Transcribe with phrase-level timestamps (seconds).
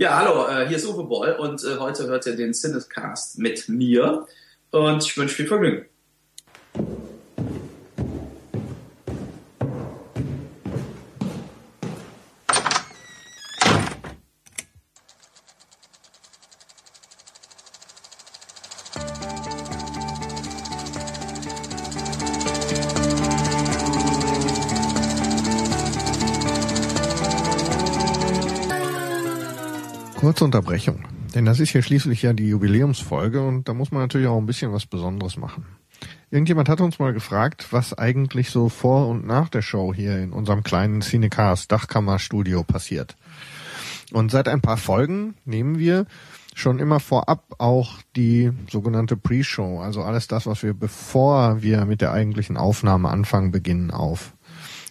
[0.00, 3.68] Ja, hallo, äh, hier ist Uwe Boll und äh, heute hört ihr den Cinecast mit
[3.68, 4.26] mir
[4.70, 5.84] und ich wünsche viel Vergnügen.
[30.40, 31.04] Kurze Unterbrechung,
[31.34, 34.46] denn das ist hier schließlich ja die Jubiläumsfolge und da muss man natürlich auch ein
[34.46, 35.66] bisschen was Besonderes machen.
[36.30, 40.32] Irgendjemand hat uns mal gefragt, was eigentlich so vor und nach der Show hier in
[40.32, 43.16] unserem kleinen Cinecast Dachkammerstudio passiert.
[44.12, 46.06] Und seit ein paar Folgen nehmen wir
[46.54, 52.00] schon immer vorab auch die sogenannte Pre-Show, also alles das, was wir bevor wir mit
[52.00, 54.32] der eigentlichen Aufnahme anfangen, beginnen auf.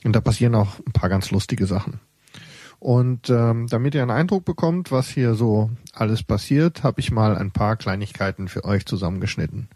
[0.03, 1.99] Und da passieren auch ein paar ganz lustige Sachen.
[2.79, 7.37] Und ähm, damit ihr einen Eindruck bekommt, was hier so alles passiert, habe ich mal
[7.37, 9.67] ein paar Kleinigkeiten für euch zusammengeschnitten.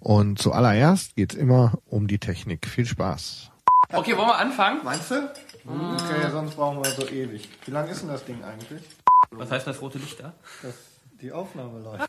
[0.00, 2.66] Und zuallererst geht's immer um die Technik.
[2.66, 3.50] Viel Spaß.
[3.92, 4.80] Okay, wollen wir anfangen?
[4.84, 5.30] Meinst du?
[5.64, 7.48] Okay, sonst brauchen wir so ewig.
[7.64, 8.82] Wie lang ist denn das Ding eigentlich?
[9.30, 10.32] Was heißt das rote Licht da?
[10.62, 10.74] Dass
[11.20, 12.08] die Aufnahme läuft.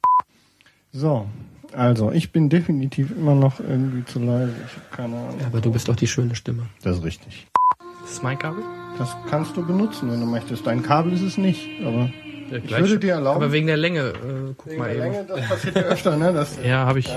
[0.92, 1.28] So,
[1.74, 4.56] also ich bin definitiv immer noch irgendwie zu leise.
[4.66, 5.40] Ich habe keine Ahnung.
[5.40, 6.68] Ja, aber du bist doch die schöne Stimme.
[6.82, 7.48] Das ist richtig.
[8.10, 8.64] Das ist mein Kabel?
[8.98, 10.66] Das kannst du benutzen, wenn du möchtest.
[10.66, 12.10] Dein Kabel ist es nicht, aber
[12.50, 13.36] Ja, ich würde dir erlauben.
[13.44, 15.14] Aber wegen der Länge, äh, guck wegen mal der eben.
[15.14, 16.34] Länge, das passiert ja öfter, ne?
[16.34, 17.08] Das, Ja, habe ich.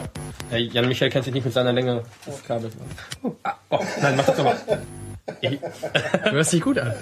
[0.50, 3.22] Ja, Jan Michael kennt sich nicht mit seiner Länge des Kabels aus.
[3.22, 4.56] Oh, ah, oh nein, mach das nochmal.
[5.40, 6.92] Du hörst dich gut an.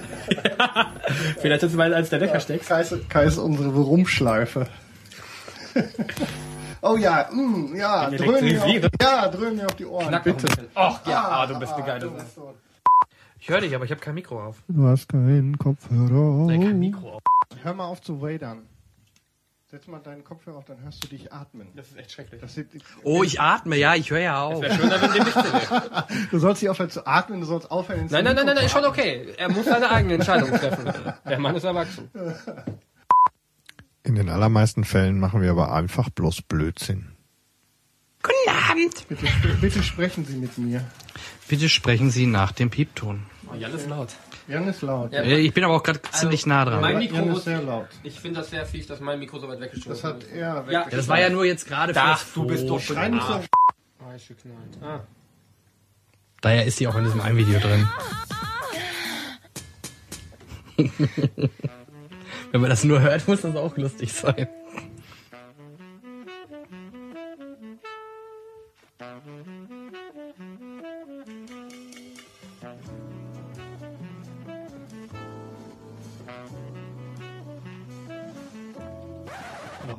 [1.40, 2.68] Vielleicht ist es, weil du als der Decker steckst.
[2.68, 4.68] Kai ist, Kai ist unsere Rumschleife.
[6.82, 10.46] oh ja, mm, ja, dröhn mir auf, ja, dröhn mir auf die Ohren, Knack bitte.
[10.76, 12.14] Ach ja, ah, du bist eine geile du Sau.
[12.14, 12.54] bist so-
[13.40, 14.62] Ich höre dich, aber ich habe kein Mikro auf.
[14.68, 16.46] Du hast keinen Kopfhörer.
[16.46, 17.22] Nein, kein Mikro auf.
[17.62, 18.62] Hör mal auf zu wadern.
[19.70, 21.68] Setz mal deinen Kopfhörer auf, dann hörst du dich atmen.
[21.76, 22.40] Das ist echt schrecklich.
[22.40, 22.66] Das sieht,
[23.04, 24.60] Oh, ich atme, ja, ich höre ja auf.
[24.60, 26.06] Wäre schöner, wenn dem nicht wäre.
[26.32, 28.64] du sollst nicht aufhören zu atmen, du sollst aufhören ins Nein, nein, nein, nein, nein,
[28.66, 29.32] ist schon okay.
[29.36, 30.92] Er muss seine eigene Entscheidung treffen.
[31.24, 32.10] Der Mann ist erwachsen.
[34.02, 37.12] In den allermeisten Fällen machen wir aber einfach bloß Blödsinn.
[38.22, 39.08] Guten Abend.
[39.08, 39.26] Bitte,
[39.60, 40.84] bitte sprechen Sie mit mir.
[41.48, 43.24] Bitte sprechen Sie nach dem Piepton.
[43.52, 44.08] Oh, Jan ist laut.
[44.48, 45.12] Jan ist laut.
[45.12, 45.22] Ja.
[45.22, 46.80] Äh, Ich bin aber auch gerade ziemlich nah dran.
[46.80, 47.86] Mein Ja, Mikro Jan ist sehr laut.
[48.02, 50.32] ich finde das sehr fies, dass mein Mikro so weit weggeschoben Das hat ist.
[50.32, 52.80] er Ja, das war ja nur jetzt gerade Ach, fürs du bist doch.
[52.80, 53.18] Schreien.
[53.20, 53.40] Ah,
[54.16, 54.36] ist.
[54.82, 55.00] Ah.
[56.40, 57.88] Daher ist sie auch in diesem einen Video drin.
[62.52, 64.48] Wenn man das nur hört, muss das auch lustig sein.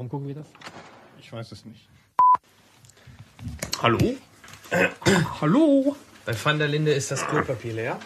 [0.02, 0.48] Warum gucken wir das?
[1.20, 1.88] Ich weiß es nicht.
[3.84, 4.16] Hallo?
[5.40, 5.96] Hallo?
[6.26, 8.00] Bei Van der Linde ist das Klopapier leer.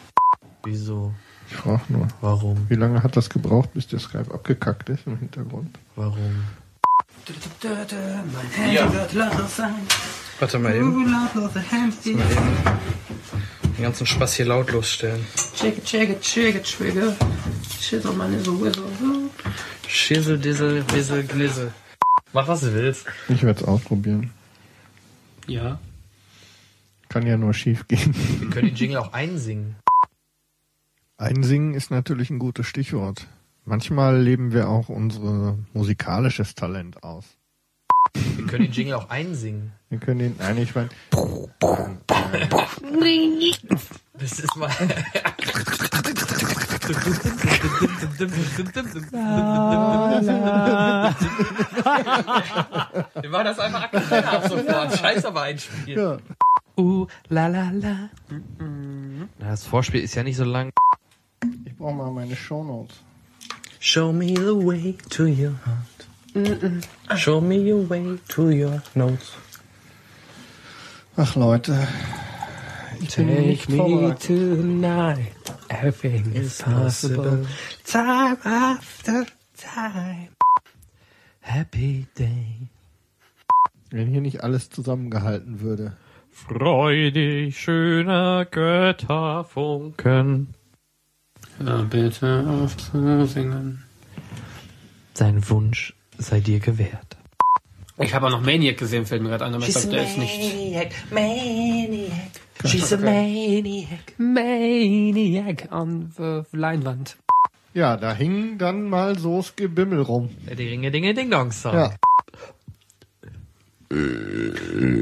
[0.66, 1.14] Wieso?
[1.50, 2.10] Ich frage nur.
[2.20, 2.70] Warum?
[2.70, 5.80] Wie lange hat das gebraucht, bis der Skype abgekackt ist im Hintergrund?
[5.96, 6.44] Warum?
[8.74, 8.92] Ja.
[10.42, 11.10] Warte mal eben.
[11.10, 11.30] Mal
[12.04, 12.26] eben
[13.78, 15.26] den ganzen Spaß hier lautlos stellen.
[15.56, 17.16] Chicka, trigger.
[17.80, 19.30] Shit on my nizzle, whizzle.
[19.88, 21.72] Schissel, Dissel, Wissel, Gnissel.
[22.36, 23.08] Mach was du willst.
[23.30, 24.30] Ich werde es ausprobieren.
[25.48, 25.80] Ja.
[27.08, 28.14] Kann ja nur schief gehen.
[28.42, 29.78] Wir können den Jingle auch einsingen.
[31.16, 33.28] Einsingen ist natürlich ein gutes Stichwort.
[33.64, 37.24] Manchmal leben wir auch unser musikalisches Talent aus.
[38.14, 39.72] Wir können den Jingle auch einsingen.
[39.88, 40.90] Wir können den, nein, ich meine,
[44.14, 44.70] Das ist mal.
[53.22, 54.98] Wir machen das einfach aktuell ab sofort.
[54.98, 56.00] Scheiß aber einspielen.
[56.00, 56.18] ja,
[56.78, 58.10] Uh, la la la.
[59.40, 60.74] Das Vorspiel ist ja nicht so lang.
[61.66, 62.98] ich brauche mal meine Shownotes.
[63.80, 67.18] Show me the way to your heart.
[67.18, 69.34] Show me your way to your notes.
[71.16, 71.88] Ach Leute,
[73.00, 75.32] ich bin nicht Take me tonight.
[75.70, 77.46] Everything is possible.
[77.86, 79.26] Time after
[79.58, 80.30] time.
[81.42, 82.70] Happy day.
[83.92, 85.96] Wenn hier nicht alles zusammengehalten würde.
[86.32, 90.54] Freudig schöner Götterfunken.
[91.58, 93.84] Hör bitte auf zu singen.
[95.14, 97.16] Sein Wunsch sei dir gewährt.
[97.98, 100.18] Ich habe auch noch Maniac gesehen, fällt mir gerade ein, aber ich glaube, der ist
[100.18, 100.38] nicht.
[100.38, 102.42] maniac, maniac.
[102.64, 107.18] She's a maniac, maniac on the Leinwand.
[107.74, 110.30] Ja, da hing dann mal so das Gebimmel rum.
[110.48, 111.74] Der Dinge Dinge Ding Dong Song.
[111.74, 111.96] Ja.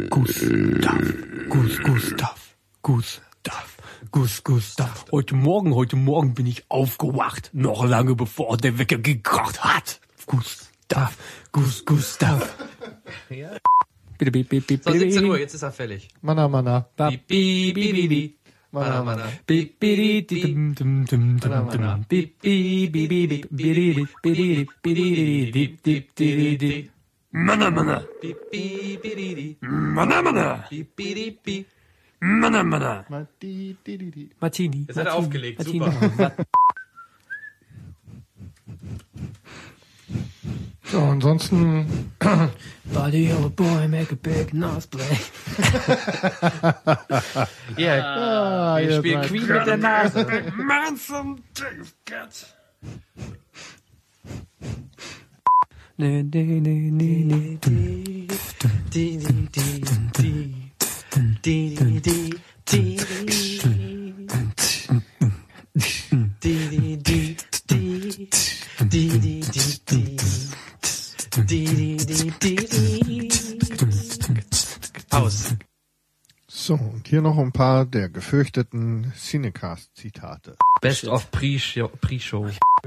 [0.09, 1.01] Gustav,
[1.49, 3.77] Gus, Gustav, Gustav,
[4.11, 5.05] Gus, Gustav.
[5.11, 9.99] Heute Morgen, heute Morgen bin ich aufgewacht, noch lange bevor der Wecker gekracht hat.
[10.25, 11.15] Gustav,
[11.51, 12.55] Gus, Gustav.
[13.29, 13.51] Ja.
[14.83, 16.07] So, 17 Uhr, jetzt ist er fällig.
[18.71, 19.25] Mana, mana.
[27.31, 27.71] Mana, mana, mana, mana,
[32.21, 33.05] mana, mana.
[33.09, 34.29] Ma- di- di- di- di.
[34.39, 34.85] Martini.
[34.87, 36.31] Jetzt hat er aufgelegt, Martini.
[40.93, 42.11] So, ansonsten,
[42.93, 45.17] Body of a boy, make a big nose play.
[47.77, 50.23] Ja, ah, wir spielen Queen mit der Nase.
[50.55, 52.53] Man some Dave Cats.
[55.97, 57.57] Nee, nee, nee, nee, nee.
[58.91, 59.81] Di, di, di,
[60.11, 60.29] di.
[61.41, 62.01] Di, di, di, di.
[62.01, 62.37] Di, di, di,
[62.69, 62.97] di.
[66.39, 67.35] Di, di,
[68.87, 69.22] di, di.
[75.09, 75.55] Aus.
[76.47, 80.55] So, und hier noch ein paar der gefürchteten Cinecast-Zitate.
[80.81, 81.89] Best of Pre-Show.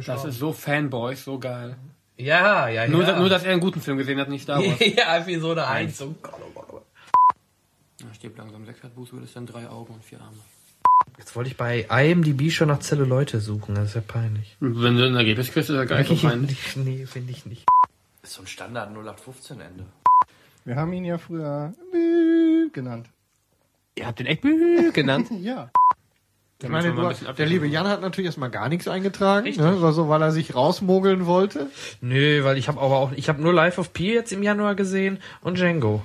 [0.07, 1.77] Das ist so Fanboys, so geil.
[2.17, 2.89] Ja, ja, ja.
[2.89, 4.79] Nur, da- nur, dass er einen guten Film gesehen hat, nicht Star Wars.
[4.97, 6.01] ja, Episode 1.
[6.03, 6.87] Oh Gott, oh Gott, oh Gott.
[8.23, 8.65] Ja, langsam.
[8.65, 10.37] Sechs hat Buße, das sind drei Augen und vier Arme.
[11.19, 14.57] Jetzt wollte ich bei IMDb schon nach Zelluleute suchen, das ist ja peinlich.
[14.61, 16.77] Wenn du ein Ergebnis kriegst, ist er gar nicht so peinlich.
[16.77, 17.65] nee, finde ich nicht.
[18.27, 19.87] Ist so ein Standard 0815 Ende.
[20.65, 21.73] Wir haben ihn ja früher
[22.73, 23.09] genannt.
[23.95, 24.43] Ihr habt den echt
[24.95, 25.29] genannt.
[25.41, 25.71] Ja.
[26.63, 27.49] Ich meine, der abwechseln.
[27.51, 31.27] liebe Jan hat natürlich erstmal gar nichts eingetragen, ne, war so, weil er sich rausmogeln
[31.27, 31.71] wollte.
[32.01, 34.75] Nö, weil ich habe aber auch, ich habe nur Life of Pi jetzt im Januar
[34.75, 36.03] gesehen und Django.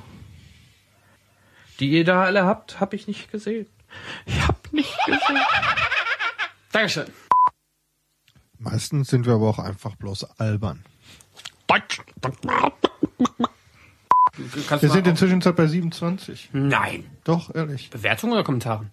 [1.79, 3.65] Die ihr da alle habt, habe ich nicht gesehen.
[4.25, 5.39] Ich hab nicht gesehen.
[6.73, 7.07] Dankeschön.
[8.59, 10.83] Meistens sind wir aber auch einfach bloß albern.
[14.35, 16.49] Wir sind inzwischen bei 27.
[16.51, 17.09] Nein.
[17.23, 17.89] Doch, ehrlich.
[17.89, 18.87] Bewertungen oder Kommentare?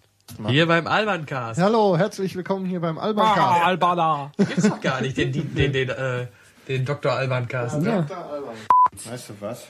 [0.47, 1.59] Hier beim Albancast.
[1.59, 3.63] Hallo, herzlich willkommen hier beim Ah, Albancast.
[3.65, 4.31] Albada.
[4.37, 6.27] Gibt's doch gar nicht, den, den, den, den, äh,
[6.69, 7.11] den Dr.
[7.11, 7.83] Albancast.
[7.83, 9.67] Weißt du was?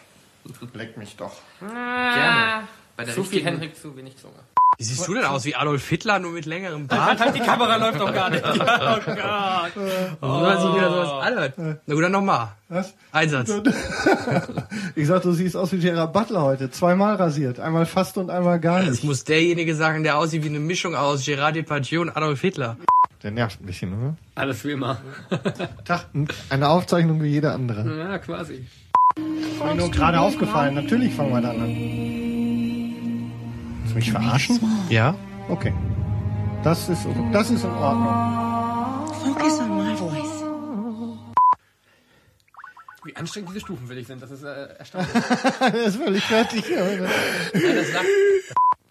[0.73, 1.33] Leck mich doch.
[1.59, 2.67] Gerne.
[2.95, 4.35] Bei der Zu viel Henrik, zu wenig Zunge.
[4.79, 7.19] Wie siehst du denn aus wie Adolf Hitler, nur mit längerem Bart?
[7.35, 8.41] Die Kamera läuft doch gar nicht.
[8.49, 8.55] Oh
[9.05, 9.71] Gott.
[10.21, 11.53] Wenn man sich wieder sowas anhört.
[11.57, 12.47] Na gut, dann nochmal.
[12.69, 12.93] Was?
[13.11, 13.51] Einsatz.
[14.95, 16.71] Ich sag, du siehst aus wie Gerard Butler heute.
[16.71, 17.59] Zweimal rasiert.
[17.59, 19.03] Einmal fast und einmal gar Das nicht.
[19.03, 22.77] muss derjenige sagen, der aussieht wie eine Mischung aus Gerard Depardieu und Adolf Hitler.
[23.21, 24.15] Der nervt ein bisschen, oder?
[24.35, 24.97] Alles wie immer.
[25.83, 26.05] Tag,
[26.49, 27.97] eine Aufzeichnung wie jede andere.
[27.99, 28.65] Ja, quasi.
[29.17, 30.75] Ist mir nur gerade aufgefallen.
[30.75, 32.28] Natürlich fangen wir dann an.
[33.93, 34.59] Willst du mich verarschen?
[34.89, 35.15] Ja?
[35.47, 35.73] Okay.
[36.63, 38.05] Das ist, das ist in Ordnung.
[39.23, 40.43] Focus on my voice.
[43.03, 45.11] Wie anstrengend diese Stufen will ich sind, das ist äh, erstaunlich.
[45.61, 46.65] Er ist völlig fertig.
[46.69, 46.91] Ähm,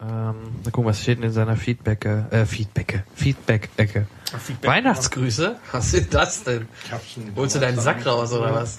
[0.00, 4.06] mal gucken, was steht denn in seiner Feedback, äh, Feedback, Feedback-Ecke.
[4.62, 5.56] Weihnachtsgrüße?
[5.71, 6.67] Was sind das denn?
[7.37, 8.79] Holst du deinen Sack raus oder was?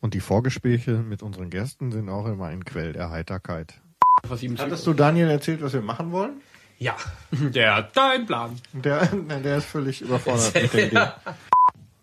[0.00, 3.80] Und die Vorgespräche mit unseren Gästen sind auch immer ein Quell der Heiterkeit.
[4.28, 6.40] Was ihm Hattest du Daniel erzählt, was wir machen wollen?
[6.78, 6.96] Ja.
[7.30, 8.56] Der, dein Plan.
[8.72, 11.08] Der, nein, der ist völlig überfordert mit der Idee.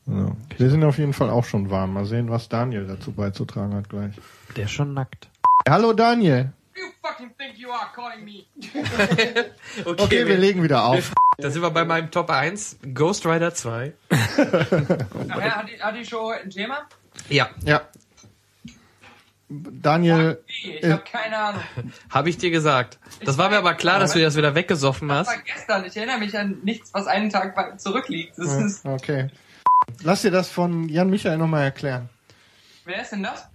[0.06, 0.36] So.
[0.58, 1.94] Wir sind auf jeden Fall auch schon warm.
[1.94, 4.14] Mal sehen, was Daniel dazu beizutragen hat gleich.
[4.56, 5.28] Der ist schon nackt.
[5.68, 6.52] Hallo Daniel.
[6.76, 8.46] You fucking think you are calling me.
[9.86, 11.14] Okay, wir legen wieder auf.
[11.38, 13.94] Da sind wir bei meinem Top 1, Ghost Rider 2.
[14.10, 16.80] Nachher hat die, hat die Show heute ein Thema?
[17.30, 17.50] Ja.
[17.64, 17.82] Ja.
[19.50, 20.92] Daniel, Ich Äh.
[20.94, 21.62] hab keine Ahnung.
[22.10, 23.00] Habe ich dir gesagt.
[23.26, 25.28] Das war mir aber klar, dass du das wieder weggesoffen hast.
[25.28, 25.86] war gestern.
[25.86, 28.38] Ich erinnere mich an nichts, was einen Tag zurückliegt.
[28.38, 29.30] Das ist, okay.
[30.04, 32.10] Lass dir das von Jan Michael nochmal erklären.
[32.86, 33.48] wer ist denn das?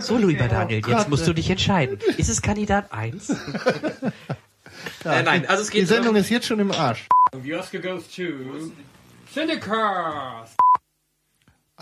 [0.00, 1.98] So, lieber Daniel, jetzt musst du dich entscheiden.
[2.18, 3.30] Ist es Kandidat 1?
[5.04, 7.06] äh, nein, also es Die geht Sendung ist jetzt schon im Arsch.
[7.42, 8.22] The Oscar goes to
[9.32, 10.56] Syndicast.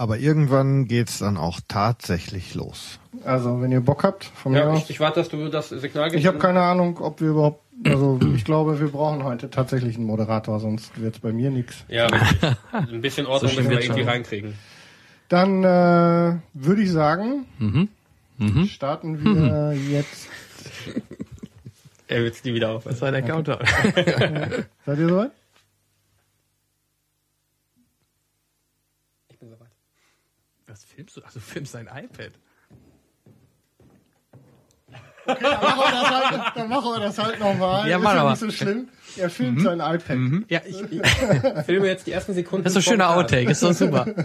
[0.02, 2.99] Aber irgendwann geht's dann auch tatsächlich los.
[3.25, 4.82] Also, wenn ihr Bock habt, von mir Ja, aus.
[4.82, 6.18] ich, ich warte, dass du das Signal gibst.
[6.18, 7.62] Ich habe keine Ahnung, ob wir überhaupt.
[7.87, 11.85] Also, ich glaube, wir brauchen heute tatsächlich einen Moderator, sonst wird's bei mir nichts.
[11.87, 12.09] Ja,
[12.73, 14.54] ein bisschen Ordnung schlimm müssen wir wird's irgendwie reinkriegen.
[15.28, 17.47] Dann äh, würde ich sagen,
[18.66, 20.26] starten wir jetzt.
[22.09, 22.82] Er wird nie wieder auf.
[22.82, 23.61] Das war der Counter.
[24.85, 25.30] Seid ihr soweit?
[29.42, 29.68] bin soweit.
[30.73, 31.21] Was filmst du?
[31.23, 32.33] Also du filmst dein iPad.
[35.26, 37.88] Dann machen wir das halt, dann machen wir das halt nochmal.
[37.88, 38.88] Ja, ist mach ja nicht so schlimm.
[39.17, 40.19] Er filmt sein iPad.
[40.49, 42.64] Ja, ich, Ich filme jetzt die ersten Sekunden.
[42.64, 44.07] das ist so ein schöner Outtake, ist doch super.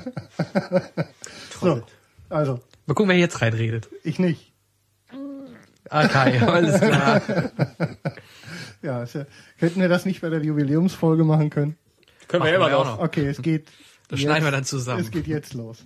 [1.59, 1.81] So,
[2.29, 3.89] also, Mal gucken, wer jetzt reinredet.
[4.03, 4.53] ich nicht.
[5.89, 7.21] Okay, alles klar.
[8.83, 9.25] Ja, ist ja,
[9.57, 11.75] hätten wir das nicht bei der Jubiläumsfolge machen können?
[12.27, 12.97] Können wir immer wir auch noch.
[12.97, 13.03] noch.
[13.05, 13.67] Okay, es geht.
[14.09, 15.01] Das jetzt- schneiden wir dann zusammen.
[15.01, 15.83] Es geht jetzt los.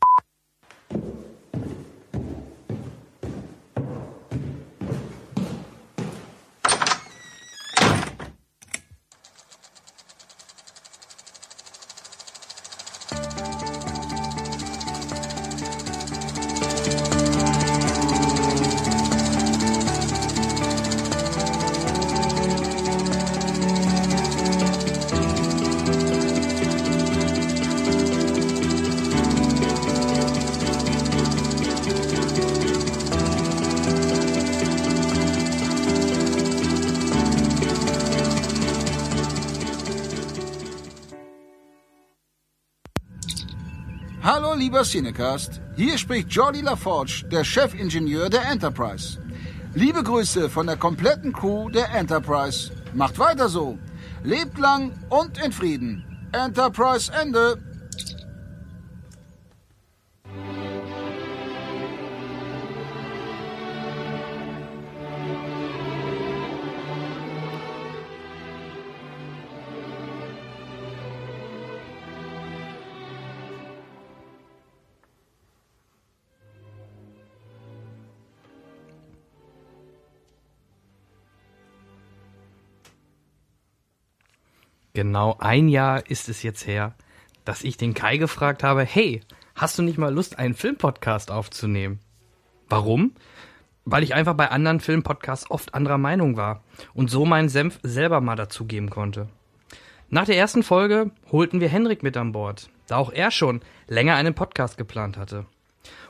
[44.82, 49.20] Lieber Cinecast, hier spricht Jordi LaForge, der Chefingenieur der Enterprise.
[49.76, 52.72] Liebe Grüße von der kompletten Crew der Enterprise.
[52.96, 53.78] Macht weiter so.
[54.24, 56.04] Lebt lang und in Frieden.
[56.32, 57.60] Enterprise Ende.
[85.02, 86.94] Genau ein Jahr ist es jetzt her,
[87.44, 89.22] dass ich den Kai gefragt habe, hey,
[89.56, 91.98] hast du nicht mal Lust, einen Filmpodcast aufzunehmen?
[92.70, 93.16] Warum?
[93.84, 96.62] Weil ich einfach bei anderen Filmpodcasts oft anderer Meinung war
[96.94, 99.28] und so meinen Senf selber mal dazugeben konnte.
[100.10, 104.14] Nach der ersten Folge holten wir Henrik mit an Bord, da auch er schon länger
[104.14, 105.48] einen Podcast geplant hatte.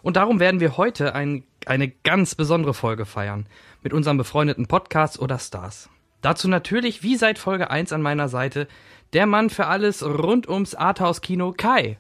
[0.02, 3.46] Und darum werden wir heute ein, eine ganz besondere Folge feiern
[3.84, 5.90] mit unserem befreundeten Podcast oder Stars.
[6.22, 8.68] Dazu natürlich, wie seit Folge 1 an meiner Seite,
[9.14, 11.98] der Mann für alles rund ums Arthouse-Kino Kai.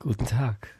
[0.00, 0.74] Guten Tag.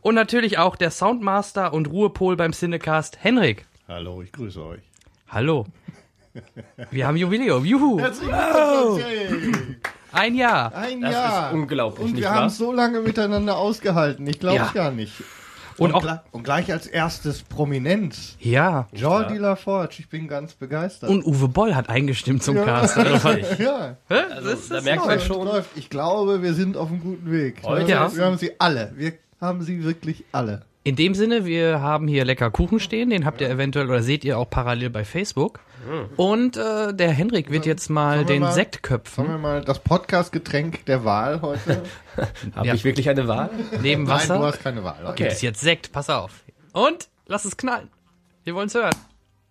[0.00, 3.66] Und natürlich auch der Soundmaster und Ruhepol beim Cinecast Henrik.
[3.88, 4.80] Hallo, ich grüße euch.
[5.28, 5.66] Hallo.
[6.90, 7.64] Wir haben Jubiläum.
[7.64, 7.98] Juhu.
[7.98, 9.02] Herzlich willkommen.
[9.02, 9.76] Hey,
[10.12, 10.74] Ein Jahr.
[10.74, 11.48] Ein Das Jahr.
[11.48, 14.26] ist unglaublich, Und wir haben es so lange miteinander ausgehalten.
[14.26, 14.66] Ich glaube Ja.
[14.66, 15.12] es gar nicht.
[15.84, 18.36] Und auch- gleich, und gleich als erstes Prominenz.
[18.40, 18.88] Ja.
[18.92, 19.96] Jordi LaForge.
[19.98, 21.10] Ich bin ganz begeistert.
[21.10, 22.96] Und Uwe Boll hat eingestimmt zum Cast.
[22.98, 25.70] Also, ja, Also, da merkt man schon, läuft.
[25.76, 27.56] Ich glaube, wir sind auf einem guten Weg.
[27.64, 28.92] Heute ist- wir haben sie alle.
[28.96, 30.62] Wir haben sie wirklich alle.
[30.84, 34.24] In dem Sinne, wir haben hier lecker Kuchen stehen, den habt ihr eventuell oder seht
[34.24, 35.60] ihr auch parallel bei Facebook.
[36.16, 39.28] Und äh, der Henrik wird jetzt mal Sollen wir den mal- Sekt Sagen köpfen.
[39.28, 41.82] wir mal das Podcast-Getränk der Wahl heute.
[42.56, 42.74] habe Ja.
[42.74, 43.50] ich wirklich eine Wahl?
[43.80, 45.04] Neben Nein, du Wasser hast keine Wahl.
[45.06, 45.28] Okay.
[45.28, 46.32] ist jetzt Sekt, pass auf.
[46.72, 47.88] Und lass es knallen.
[48.44, 48.94] Wir wollen's hören.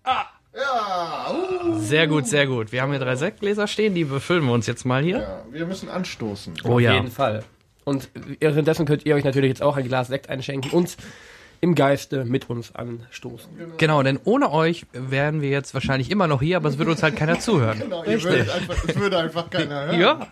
[0.06, 2.72] Ja, uh, Sehr gut, sehr gut.
[2.74, 5.20] Wir haben hier drei Sektgläser stehen, die befüllen wir uns jetzt mal hier.
[5.20, 6.54] ja, wir müssen anstoßen.
[6.66, 6.94] Oh Auf ja.
[6.94, 7.44] jeden Fall.
[7.92, 10.98] Und währenddessen könnt ihr euch natürlich jetzt auch ein Glas Sekt einschenken und
[11.60, 13.50] im Geiste mit uns anstoßen.
[13.78, 17.04] Genau, denn ohne euch wären wir jetzt wahrscheinlich immer noch hier, aber es würde uns
[17.04, 17.80] halt keiner zuhören.
[17.80, 20.00] Genau, ihr würdet einfach, es würde einfach keiner hören.
[20.00, 20.28] Ja.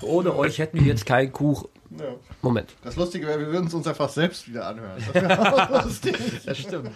[0.00, 1.68] Ohne euch hätten wir jetzt keinen Kuchen.
[1.98, 2.06] Ja.
[2.40, 2.74] Moment.
[2.82, 4.92] Das Lustige wäre, wir würden es uns einfach selbst wieder anhören.
[5.12, 6.16] Das wäre auch lustig.
[6.46, 6.90] Das stimmt.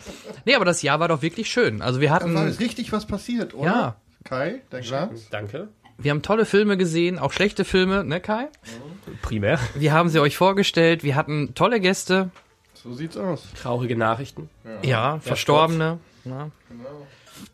[0.46, 1.82] Nee, aber das Jahr war doch wirklich schön.
[1.82, 3.66] Also wir Da war hatten, richtig was passiert, oder?
[3.66, 3.96] Ja.
[4.24, 5.28] Kai, dein Glas?
[5.30, 5.68] Danke.
[5.98, 8.48] Wir haben tolle Filme gesehen, auch schlechte Filme, ne Kai?
[9.22, 9.58] Primär.
[9.74, 12.30] Wir haben sie euch vorgestellt, wir hatten tolle Gäste,
[12.74, 13.42] So sieht's aus.
[13.60, 14.48] Traurige Nachrichten.
[14.82, 15.98] ja, Verstorbene.
[16.24, 16.50] Ja.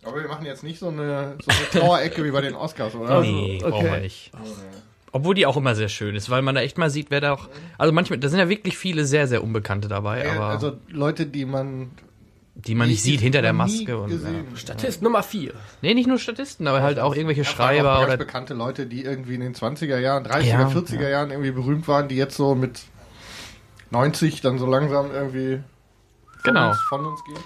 [0.04, 3.20] Aber wir machen jetzt nicht so eine, so eine Trauerecke wie bei den Oscars, oder?
[3.20, 3.70] Nee, okay.
[3.70, 4.30] brauchen wir nicht.
[5.12, 7.32] Obwohl die auch immer sehr schön ist, weil man da echt mal sieht, wer da
[7.34, 7.48] auch.
[7.78, 11.26] Also manchmal, da sind ja wirklich viele sehr, sehr Unbekannte dabei, Äh, aber also Leute,
[11.26, 11.92] die man
[12.54, 13.98] die man nicht sieht hinter der Maske.
[13.98, 14.16] Und, ja.
[14.16, 14.46] gesehen.
[14.56, 15.52] Statist Nummer 4.
[15.82, 18.16] Nee, nicht nur Statisten, aber halt auch irgendwelche Ja, Schreiber auch ganz oder.
[18.18, 22.08] bekannte Leute, die irgendwie in den 20er Jahren, 30er, Ja, 40er Jahren irgendwie berühmt waren,
[22.08, 22.82] die jetzt so mit
[23.90, 25.56] 90 dann so langsam irgendwie
[26.42, 26.68] von, Genau.
[26.70, 27.38] uns, von uns gehen.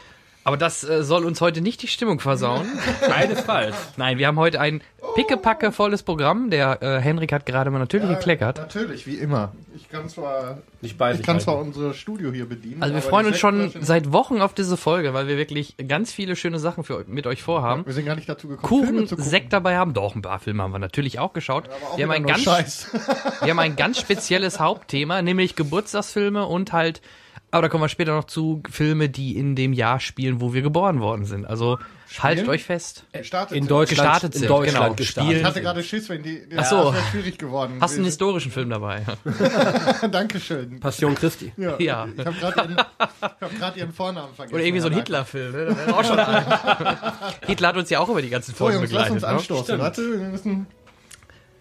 [0.48, 2.66] Aber das äh, soll uns heute nicht die Stimmung versauen.
[3.02, 3.76] Keinesfalls.
[3.98, 4.80] Nein, wir haben heute ein
[5.14, 6.48] pickepacke volles Programm.
[6.48, 8.56] Der äh, Henrik hat gerade mal natürlich gekleckert.
[8.56, 9.52] Natürlich, wie immer.
[9.76, 12.82] Ich kann zwar, Nicht bei ich sich kann zwar unser Studio hier bedienen.
[12.82, 16.34] Also wir freuen uns schon seit Wochen auf diese Folge, weil wir wirklich ganz viele
[16.34, 17.84] schöne Sachen für, mit euch vorhaben.
[17.84, 19.30] Wir sind gar nicht dazu gekommen, Filme Kuchen, zu gucken.
[19.30, 19.92] Sekt dabei haben.
[19.92, 21.64] Doch, ein paar Filme haben wir natürlich auch geschaut.
[21.68, 22.46] Aber auch wir, haben ein ganz,
[23.42, 27.02] wir haben ein ganz spezielles Hauptthema, nämlich Geburtstagsfilme und halt,
[27.50, 30.60] aber da kommen wir später noch zu, Filme, die in dem Jahr spielen, wo wir
[30.60, 31.46] geboren worden sind.
[31.46, 31.78] Also
[32.18, 33.04] haltet euch fest.
[33.12, 33.70] Gestartet In sind.
[33.70, 34.94] Deutschland, Gestartet in sind, Deutschland genau.
[34.94, 35.36] gestartet.
[35.36, 36.42] Ich hatte gerade Schiss, wenn die.
[36.56, 36.92] Ach so.
[36.92, 37.78] Das schwierig geworden.
[37.80, 39.02] Hast du einen historischen Film dabei?
[40.10, 40.78] Dankeschön.
[40.80, 41.52] Passion Christi.
[41.56, 41.76] Ja.
[41.78, 42.08] Ja.
[42.16, 44.54] Ich habe gerade ihren, hab grad ihren Vornamen vergessen.
[44.54, 45.76] Oder irgendwie so ein Hitler-Film, ne?
[45.94, 46.18] Auch schon.
[47.46, 49.50] Hitler hat uns ja auch über die ganzen So, Folgen Jungs, lass uns begleitet.
[49.50, 49.56] Ne?
[49.56, 49.78] anstoßen.
[49.78, 50.66] Warte, wir müssen.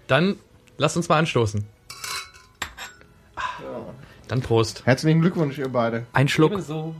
[0.08, 0.36] Dann
[0.78, 1.66] lasst uns mal anstoßen.
[4.28, 4.86] Dann Prost.
[4.86, 6.06] Herzlichen Glückwunsch, ihr beide.
[6.14, 6.52] Ein Schluck.
[6.54, 6.96] Ebenso.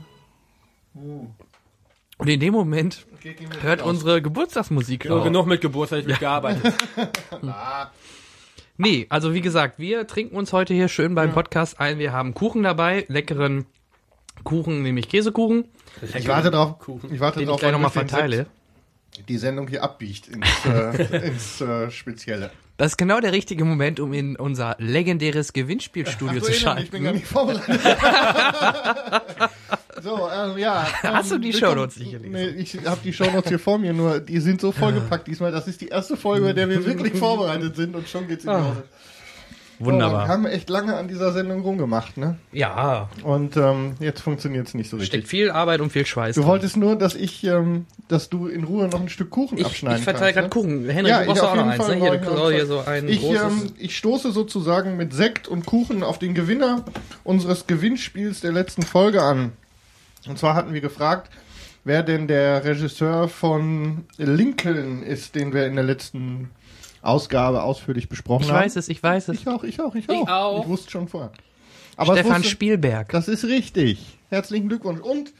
[0.94, 3.06] Und in dem Moment
[3.62, 5.24] hört unsere Geburtstagsmusik So, auf.
[5.24, 6.74] genug mit Geburtstag, ich bin gearbeitet.
[8.80, 11.98] Nee, also wie gesagt, wir trinken uns heute hier schön beim Podcast ein.
[11.98, 13.66] Wir haben Kuchen dabei, leckeren
[14.44, 15.64] Kuchen, nämlich Käsekuchen,
[16.14, 16.76] Ich warte drauf.
[17.10, 18.46] Ich warte den ich drauf, gleich wann nochmal verteile.
[19.26, 22.52] Die Sendung hier abbiegt ins, äh, ins äh, Spezielle.
[22.78, 27.02] Das ist genau der richtige Moment, um in unser legendäres Gewinnspielstudio zu So, ich bin
[27.02, 27.18] gar schalten.
[27.18, 27.80] nicht vorbereitet.
[30.02, 30.86] so, ähm, ja.
[31.02, 32.30] Hast ähm, du die Shownotes nicht gelesen?
[32.30, 35.50] Nee, ich habe die Shownotes hier vor mir, nur die sind so vollgepackt diesmal.
[35.50, 38.50] Das ist die erste Folge, bei der wir wirklich vorbereitet sind und schon geht's in
[38.50, 38.84] die Hose.
[39.80, 40.26] Oh, wir Wunderbar.
[40.26, 42.36] haben echt lange an dieser Sendung rumgemacht, ne?
[42.50, 45.08] Ja, Und ähm, jetzt funktioniert's nicht so richtig.
[45.08, 46.34] steckt viel Arbeit und viel Schweiß.
[46.34, 46.50] Du drin.
[46.50, 49.98] wolltest nur, dass ich, ähm, dass du in Ruhe noch ein Stück Kuchen ich, abschneiden
[49.98, 50.50] ich verteile gerade ne?
[50.50, 50.88] Kuchen.
[50.88, 51.86] Henrik, Ja, du brauchst auch noch eins.
[51.86, 51.94] Ne?
[51.94, 56.02] Hier, du brauchst hier so ein Ich, ähm, ich stoße sozusagen mit Sekt und Kuchen
[56.02, 56.84] auf den Gewinner
[57.22, 59.52] unseres Gewinnspiels der letzten Folge an.
[60.28, 61.30] Und zwar hatten wir gefragt,
[61.84, 66.50] wer denn der Regisseur von Lincoln ist, den wir in der letzten
[67.08, 68.60] Ausgabe ausführlich besprochen ich haben.
[68.60, 69.40] weiß es, ich weiß es.
[69.40, 70.28] Ich auch, ich auch, ich auch.
[70.28, 70.62] auch.
[70.62, 71.32] Ich wusste schon vorher.
[71.96, 73.08] Aber Stefan wusste, Spielberg.
[73.10, 74.18] das ist richtig.
[74.28, 75.00] Herzlichen Glückwunsch.
[75.00, 75.32] Und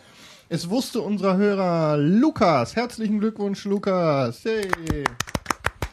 [0.48, 2.75] es wusste unser Hörer Lukas.
[2.75, 4.44] Herzlichen Glückwunsch, Lukas.
[4.44, 4.68] Hey.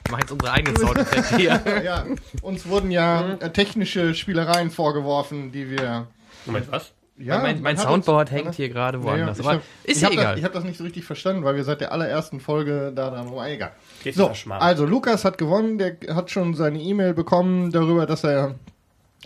[0.10, 1.62] Mach jetzt unsere eigenen Soundeffekte hier.
[1.84, 2.06] Ja,
[2.42, 6.08] uns wurden ja äh, technische Spielereien vorgeworfen, die wir.
[6.46, 6.92] Moment, was?
[7.18, 9.40] Ja, mein mein Soundboard hängt hier gerade Ja, woanders.
[9.40, 10.26] ich aber hab, ist ja egal.
[10.26, 13.10] Das, ich habe das nicht so richtig verstanden, weil wir seit der allerersten Folge da
[13.10, 13.42] dran rum.
[13.44, 13.72] Egal.
[14.04, 15.78] Geht So, also Lukas hat gewonnen.
[15.78, 18.56] Der hat schon seine E-Mail bekommen darüber, dass er,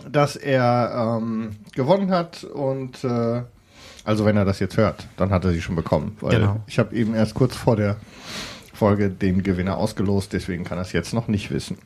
[0.08, 3.42] dass er ähm, gewonnen hat und äh,
[4.04, 6.16] also wenn er das jetzt hört, dann hat er sie schon bekommen.
[6.20, 6.60] Weil Genau.
[6.66, 7.96] Ich habe eben erst kurz vor der
[8.72, 11.76] Folge den Gewinner ausgelost, deswegen kann er es jetzt noch nicht wissen.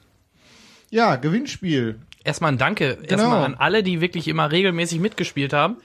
[0.90, 1.98] Ja, Gewinnspiel.
[2.24, 3.08] Erstmal ein Danke Genau.
[3.08, 5.76] erstmal an alle, die wirklich immer regelmäßig mitgespielt haben.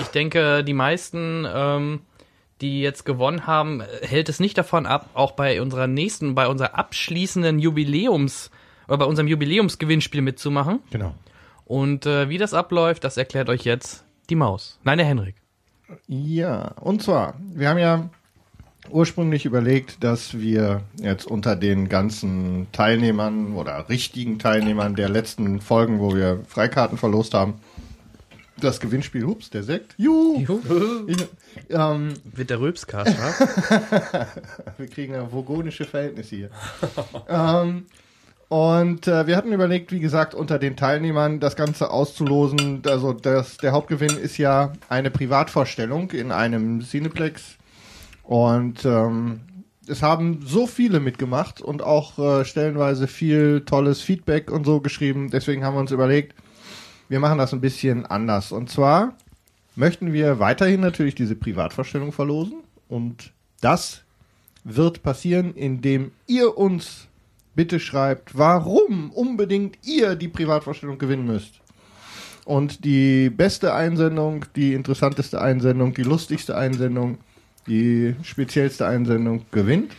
[0.00, 2.00] Ich denke, die meisten, ähm,
[2.60, 6.46] die jetzt gewonnen haben, äh, hält es nicht davon ab, auch bei unserer nächsten, bei
[6.46, 8.50] unserer abschließenden Jubiläums
[8.86, 10.78] oder bei unserem Jubiläumsgewinnspiel mitzumachen.
[10.90, 11.14] Genau.
[11.64, 14.78] Und äh, wie das abläuft, das erklärt euch jetzt die Maus.
[14.84, 15.34] Nein, der Henrik.
[16.06, 18.08] Ja, und zwar, wir haben ja
[18.90, 26.00] ursprünglich überlegt, dass wir jetzt unter den ganzen Teilnehmern oder richtigen Teilnehmern der letzten Folgen,
[26.00, 27.54] wo wir Freikarten verlost haben,
[28.60, 31.16] das Gewinnspiel, hups, der Sekt, juhu, ich,
[31.70, 34.26] ähm, Wird der Rülpscast, wa?
[34.78, 36.50] wir kriegen ja vogonische Verhältnisse hier.
[37.28, 37.86] ähm,
[38.48, 42.82] und äh, wir hatten überlegt, wie gesagt, unter den Teilnehmern das Ganze auszulosen.
[42.86, 47.56] Also das, der Hauptgewinn ist ja eine Privatvorstellung in einem Cineplex.
[48.32, 49.40] Und ähm,
[49.86, 55.28] es haben so viele mitgemacht und auch äh, stellenweise viel tolles Feedback und so geschrieben.
[55.30, 56.34] Deswegen haben wir uns überlegt,
[57.10, 58.50] wir machen das ein bisschen anders.
[58.50, 59.18] Und zwar
[59.76, 62.62] möchten wir weiterhin natürlich diese Privatvorstellung verlosen.
[62.88, 64.02] Und das
[64.64, 67.08] wird passieren, indem ihr uns
[67.54, 71.60] bitte schreibt, warum unbedingt ihr die Privatvorstellung gewinnen müsst.
[72.46, 77.18] Und die beste Einsendung, die interessanteste Einsendung, die lustigste Einsendung,
[77.66, 79.92] die speziellste Einsendung gewinnt.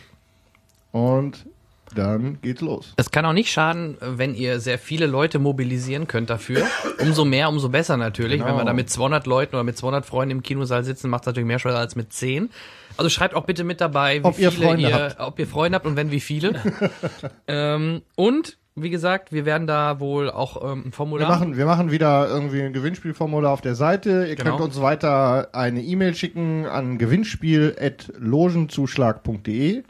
[0.92, 1.46] Und
[1.94, 2.92] dann geht's los.
[2.96, 6.66] Es kann auch nicht schaden, wenn ihr sehr viele Leute mobilisieren könnt dafür.
[7.00, 8.38] Umso mehr, umso besser natürlich.
[8.38, 8.50] Genau.
[8.50, 11.26] Wenn wir da mit 200 Leuten oder mit 200 Freunden im Kinosaal sitzen, macht es
[11.26, 12.50] natürlich mehr Spaß als mit 10.
[12.96, 15.20] Also schreibt auch bitte mit dabei, wie Ob ihr viele Freunde ihr, habt.
[15.20, 16.60] ob ihr Freunde habt und wenn wie viele.
[17.48, 21.28] ähm, und wie gesagt, wir werden da wohl auch ähm, ein Wir Formular.
[21.28, 24.26] machen, wir machen wieder irgendwie ein Gewinnspielformular auf der Seite.
[24.28, 24.50] Ihr Genau.
[24.56, 29.82] könnt uns weiter eine E-Mail schicken an gewinnspiel.logenzuschlag.de.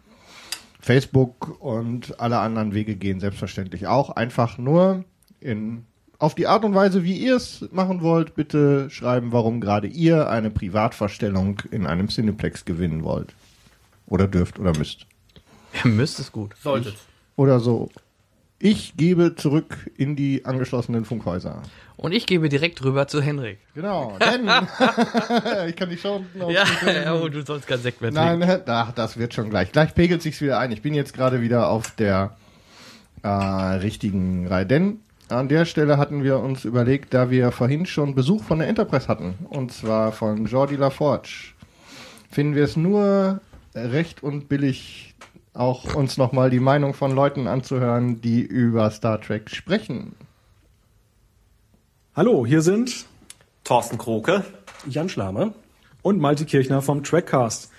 [0.81, 4.11] Facebook und alle anderen Wege gehen selbstverständlich auch.
[4.11, 5.05] Einfach nur
[5.41, 5.87] in,
[6.19, 10.29] auf die Art und Weise, wie ihr es machen wollt, bitte schreiben, warum gerade ihr
[10.29, 13.35] eine Privatvorstellung in einem Cineplex gewinnen wollt.
[14.07, 15.07] Oder dürft oder müsst.
[15.83, 16.55] Ihr müsst es gut.
[16.63, 16.97] Solltet.
[17.37, 17.89] Oder so.
[18.59, 21.63] Ich gebe zurück in die angeschlossenen Funkhäuser.
[21.97, 23.59] Und ich gebe direkt rüber zu Henrik.
[23.75, 24.49] Genau, denn
[25.69, 28.71] ich kann Show noch Ja, ja oh, du sollst kein Sekt mehr Nein, trinken.
[28.71, 29.73] ach, das wird schon gleich.
[29.73, 30.73] Gleich pegelt sich's wieder ein.
[30.73, 32.37] Ich bin jetzt gerade wieder auf der
[33.23, 34.67] äh, richtigen Reihe.
[34.67, 38.69] Denn an der Stelle hatten wir uns überlegt, da wir vorhin schon Besuch von der
[38.69, 41.55] Enterprise hatten, und zwar von Jordi LaForge,
[42.31, 43.41] finden wir es nur
[43.75, 45.14] recht und billig,
[45.55, 50.15] auch uns nochmal die Meinung von Leuten anzuhören, die über Star Trek sprechen.
[52.15, 53.07] Hallo, hier sind
[53.63, 54.45] Thorsten Kroke.
[54.87, 55.55] Jan Schlamer
[56.03, 57.71] und Malte Kirchner vom Trackcast.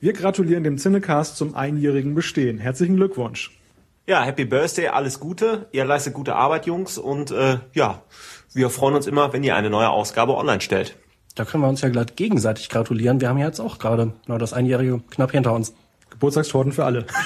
[0.00, 2.58] Wir gratulieren dem Cinecast zum einjährigen Bestehen.
[2.58, 3.52] Herzlichen Glückwunsch.
[4.06, 5.66] Ja, Happy Birthday, alles Gute.
[5.72, 6.96] Ihr leistet gute Arbeit, Jungs.
[6.98, 8.02] Und äh, ja,
[8.54, 10.96] wir freuen uns immer, wenn ihr eine neue Ausgabe online stellt.
[11.34, 13.20] Da können wir uns ja glatt gegenseitig gratulieren.
[13.20, 15.74] Wir haben ja jetzt auch gerade genau das Einjährige knapp hinter uns.
[16.18, 17.06] Geburtstagstorten für alle.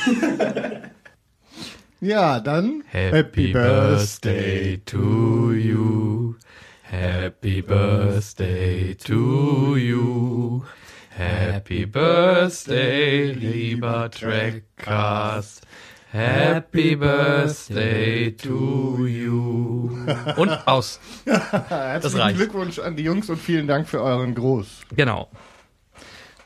[2.05, 6.35] Ja, dann Happy Birthday to you.
[6.83, 10.65] Happy Birthday to you.
[11.11, 15.65] Happy Birthday, lieber Trackcast.
[16.11, 20.05] Happy Birthday to you.
[20.37, 20.99] Und aus.
[21.25, 22.37] Herzlichen reicht.
[22.37, 24.67] Glückwunsch an die Jungs und vielen Dank für euren Gruß.
[24.97, 25.31] Genau.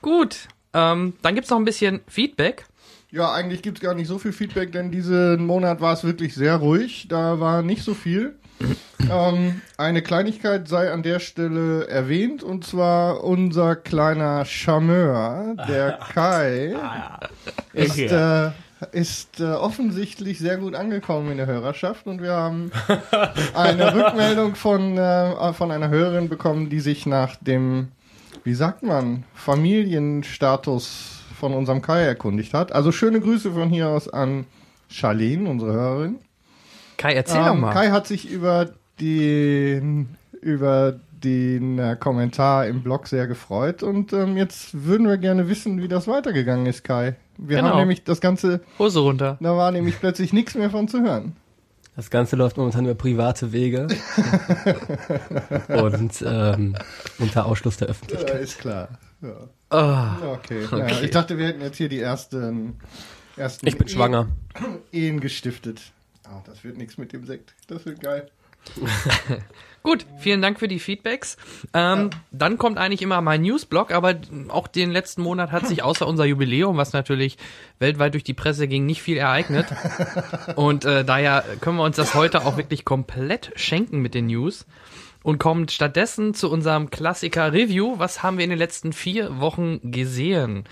[0.02, 0.48] Gut.
[0.76, 2.66] Ähm, dann gibt's noch ein bisschen Feedback.
[3.10, 6.56] Ja, eigentlich gibt's gar nicht so viel Feedback, denn diesen Monat war es wirklich sehr
[6.56, 7.06] ruhig.
[7.08, 8.34] Da war nicht so viel.
[9.10, 16.76] ähm, eine Kleinigkeit sei an der Stelle erwähnt, und zwar unser kleiner Charmeur, der Kai,
[17.72, 18.50] ist, äh,
[18.92, 22.70] ist äh, offensichtlich sehr gut angekommen in der Hörerschaft und wir haben
[23.54, 27.88] eine Rückmeldung von, äh, von einer Hörerin bekommen, die sich nach dem,
[28.46, 32.72] wie sagt man, Familienstatus von unserem Kai erkundigt hat.
[32.72, 34.46] Also schöne Grüße von hier aus an
[34.88, 36.16] Charlene, unsere Hörerin.
[36.96, 37.72] Kai, erzähl doch Ähm, mal.
[37.72, 40.08] Kai hat sich über den
[40.40, 45.82] über den äh, Kommentar im Blog sehr gefreut und ähm, jetzt würden wir gerne wissen,
[45.82, 47.16] wie das weitergegangen ist, Kai.
[47.36, 47.70] Wir Genau.
[47.70, 49.36] haben nämlich das Ganze, Hose runter.
[49.40, 51.34] da war nämlich plötzlich nichts mehr von zu hören.
[51.96, 53.86] Das Ganze läuft momentan über private Wege
[55.68, 56.76] und ähm,
[57.18, 58.40] unter Ausschluss der Ja, Öffentlichkeit.
[58.40, 58.88] ist klar.
[59.22, 59.48] Ja.
[59.70, 60.66] Ah, Okay.
[60.70, 62.76] Ja, ich dachte, wir hätten jetzt hier die ersten,
[63.36, 64.28] ersten Ich bin Ehen- schwanger.
[64.92, 65.80] Ehen gestiftet.
[66.24, 67.54] Ah, das wird nichts mit dem Sekt.
[67.68, 68.30] Das wird geil.
[69.86, 71.36] Gut, vielen Dank für die Feedbacks.
[71.72, 74.16] Ähm, Dann kommt eigentlich immer mein Newsblog, aber
[74.48, 77.38] auch den letzten Monat hat sich außer unser Jubiläum, was natürlich
[77.78, 79.66] weltweit durch die Presse ging, nicht viel ereignet.
[80.56, 84.66] Und äh, daher können wir uns das heute auch wirklich komplett schenken mit den News
[85.22, 87.94] und kommen stattdessen zu unserem Klassiker Review.
[87.98, 90.64] Was haben wir in den letzten vier Wochen gesehen?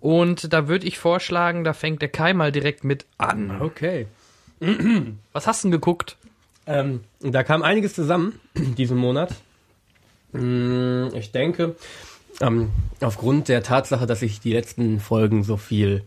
[0.00, 3.60] Und da würde ich vorschlagen, da fängt der Kai mal direkt mit an.
[3.60, 4.06] Okay.
[5.32, 6.16] Was hast du denn geguckt?
[6.66, 9.34] Ähm, da kam einiges zusammen diesen Monat.
[10.32, 11.76] Mm, Ich denke,
[12.40, 16.04] ähm, aufgrund der Tatsache, dass ich die letzten Folgen so viel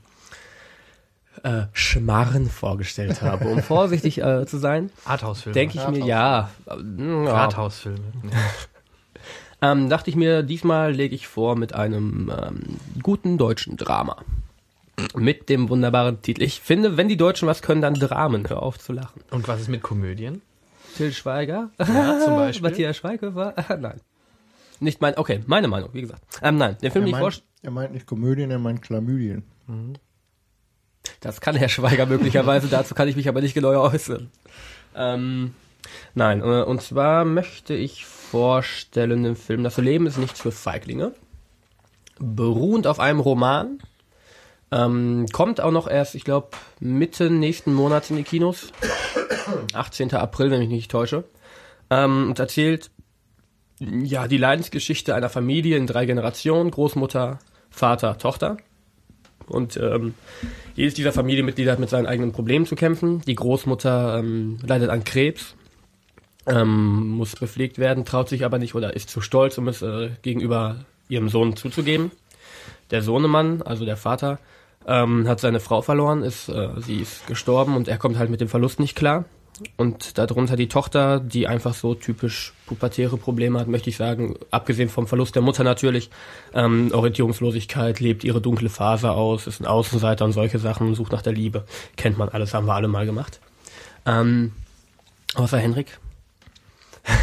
[1.43, 5.53] äh, Schmarren vorgestellt habe, um vorsichtig äh, zu sein, Arthouse-Filme.
[5.53, 7.99] denke ich mir, ja, äh, ja Arthouse-Filme.
[9.61, 12.61] ähm, dachte ich mir, diesmal lege ich vor mit einem ähm,
[13.01, 14.17] guten deutschen Drama.
[15.15, 16.41] Mit dem wunderbaren Titel.
[16.43, 18.49] Ich finde, wenn die Deutschen was können, dann Dramen.
[18.49, 19.21] Hör auf zu lachen.
[19.31, 20.41] Und was ist mit Komödien?
[20.99, 21.69] Till Schweiger?
[21.79, 22.69] Ja, zum Beispiel.
[22.69, 23.53] Matthias Schweighöfer?
[23.79, 24.01] nein.
[24.81, 26.21] Nicht mein, okay, meine Meinung, wie gesagt.
[26.41, 29.43] Ähm, nein, den Film, Er den ich vorstelle, er meint nicht Komödien, er meint Chlamydien.
[31.21, 34.29] das kann Herr Schweiger möglicherweise, dazu kann ich mich aber nicht genau äußern.
[34.93, 35.53] Ähm,
[36.15, 41.13] nein, äh, und zwar möchte ich vorstellen den Film Das Leben ist nichts für Feiglinge.
[42.19, 43.79] Beruhend auf einem Roman.
[44.71, 48.71] Ähm, kommt auch noch erst, ich glaube, Mitte nächsten Monats in die Kinos.
[49.73, 50.13] 18.
[50.13, 51.23] April, wenn ich mich nicht täusche.
[51.89, 52.91] Ähm, und erzählt
[53.79, 58.57] ja die Leidensgeschichte einer Familie in drei Generationen, Großmutter, Vater, Tochter.
[59.47, 60.13] Und ähm,
[60.75, 63.21] jedes dieser Familienmitglieder hat mit seinen eigenen Problemen zu kämpfen.
[63.21, 65.55] Die Großmutter ähm, leidet an Krebs,
[66.45, 70.11] ähm, muss bepflegt werden, traut sich aber nicht oder ist zu stolz, um es äh,
[70.21, 72.11] gegenüber ihrem Sohn zuzugeben.
[72.91, 74.39] Der Sohnemann, also der Vater,
[74.87, 78.41] ähm, hat seine Frau verloren, ist, äh, sie ist gestorben und er kommt halt mit
[78.41, 79.25] dem Verlust nicht klar.
[79.75, 84.87] Und darunter die Tochter, die einfach so typisch pubertäre Probleme hat, möchte ich sagen, abgesehen
[84.89, 86.09] vom Verlust der Mutter natürlich,
[86.53, 91.21] ähm, Orientierungslosigkeit, lebt ihre dunkle Phase aus, ist ein Außenseiter und solche Sachen, sucht nach
[91.21, 91.65] der Liebe.
[91.97, 93.41] Kennt man alles, haben wir alle mal gemacht.
[94.05, 94.53] Ähm,
[95.35, 95.99] außer Henrik.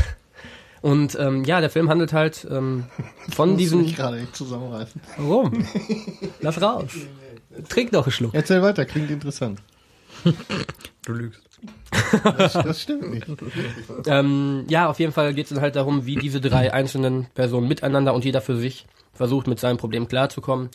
[0.82, 2.84] Und ähm, ja, der Film handelt halt ähm,
[3.34, 3.82] von diesem.
[3.82, 5.00] dich gerade echt zusammenreißen.
[5.16, 5.66] Warum?
[6.40, 6.90] Lass raus.
[7.68, 8.34] Trink noch einen Schluck.
[8.34, 9.60] Erzähl weiter, klingt interessant.
[11.04, 11.40] Du lügst.
[12.36, 13.26] Das, das stimmt nicht.
[14.06, 17.68] Ähm, ja, auf jeden Fall geht es dann halt darum, wie diese drei einzelnen Personen
[17.68, 20.70] miteinander und jeder für sich versucht, mit seinem Problem klarzukommen.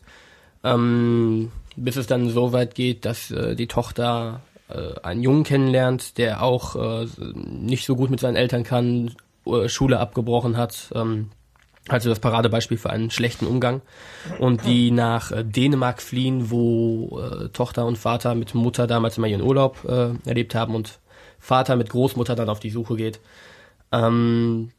[0.63, 6.17] Ähm, bis es dann so weit geht, dass äh, die Tochter äh, einen Jungen kennenlernt,
[6.17, 9.15] der auch äh, nicht so gut mit seinen Eltern kann,
[9.46, 10.91] äh, Schule abgebrochen hat.
[10.96, 11.30] Ähm,
[11.91, 13.82] also das Paradebeispiel für einen schlechten Umgang.
[14.39, 19.27] Und die nach äh, Dänemark fliehen, wo äh, Tochter und Vater mit Mutter damals immer
[19.27, 20.99] ihren Urlaub äh, erlebt haben und
[21.39, 23.19] Vater mit Großmutter dann auf die Suche geht.
[23.91, 24.71] Ähm,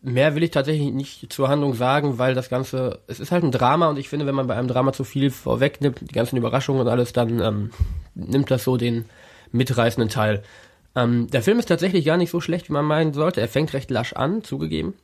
[0.00, 3.52] mehr will ich tatsächlich nicht zur Handlung sagen, weil das Ganze, es ist halt ein
[3.52, 6.80] Drama und ich finde, wenn man bei einem Drama zu viel vorwegnimmt, die ganzen Überraschungen
[6.80, 7.70] und alles, dann ähm,
[8.14, 9.06] nimmt das so den
[9.52, 10.42] mitreißenden Teil.
[10.94, 13.40] Ähm, der Film ist tatsächlich gar nicht so schlecht, wie man meinen sollte.
[13.40, 14.94] Er fängt recht lasch an, zugegeben.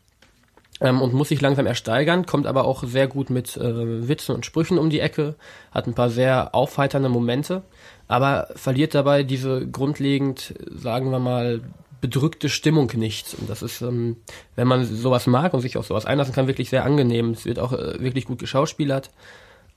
[0.80, 4.44] Ähm, und muss sich langsam ersteigern, kommt aber auch sehr gut mit äh, Witzen und
[4.44, 5.36] Sprüchen um die Ecke,
[5.70, 7.62] hat ein paar sehr aufheiternde Momente,
[8.08, 11.60] aber verliert dabei diese grundlegend, sagen wir mal,
[12.00, 13.34] bedrückte Stimmung nicht.
[13.40, 14.16] Und das ist, ähm,
[14.56, 17.30] wenn man sowas mag und sich auf sowas einlassen kann, wirklich sehr angenehm.
[17.30, 19.10] Es wird auch äh, wirklich gut geschauspielert.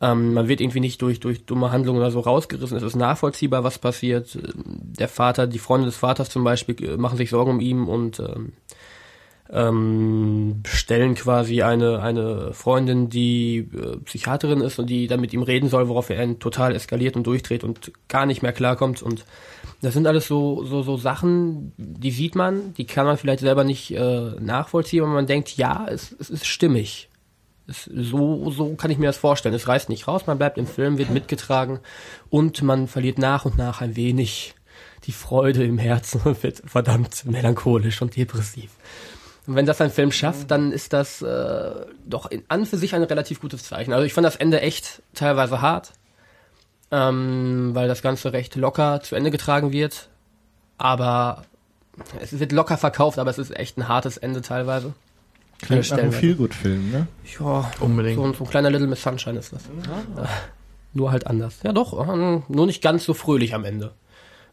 [0.01, 2.75] Ähm, man wird irgendwie nicht durch, durch dumme Handlungen oder so rausgerissen.
[2.75, 4.37] Es ist nachvollziehbar, was passiert.
[4.43, 8.19] Der Vater, die Freunde des Vaters zum Beispiel äh, machen sich Sorgen um ihn und
[8.19, 8.51] ähm,
[9.51, 15.41] ähm, stellen quasi eine, eine Freundin, die äh, Psychiaterin ist und die dann mit ihm
[15.41, 19.01] reden soll, worauf er total eskaliert und durchdreht und gar nicht mehr klarkommt.
[19.01, 19.25] Und
[19.81, 23.63] das sind alles so, so, so Sachen, die sieht man, die kann man vielleicht selber
[23.63, 27.09] nicht äh, nachvollziehen, aber man denkt, ja, es, es ist stimmig.
[27.67, 29.55] Es, so, so kann ich mir das vorstellen.
[29.55, 31.79] Es reißt nicht raus, man bleibt im Film, wird mitgetragen
[32.29, 34.55] und man verliert nach und nach ein wenig
[35.05, 38.71] die Freude im Herzen und wird verdammt melancholisch und depressiv.
[39.47, 41.71] Und wenn das ein Film schafft, dann ist das äh,
[42.05, 43.93] doch in, an für sich ein relativ gutes Zeichen.
[43.93, 45.93] Also ich fand das Ende echt teilweise hart,
[46.91, 50.09] ähm, weil das Ganze recht locker zu Ende getragen wird.
[50.77, 51.45] Aber
[52.19, 54.93] es wird locker verkauft, aber es ist echt ein hartes Ende teilweise.
[55.61, 57.07] Klingt nach einem Feelgood-Film, ne?
[57.39, 58.17] Ja, Unbedingt.
[58.17, 59.63] so, so ein kleiner Little Miss Sunshine ist das.
[59.63, 60.27] Äh,
[60.93, 61.59] nur halt anders.
[61.63, 63.93] Ja doch, äh, nur nicht ganz so fröhlich am Ende.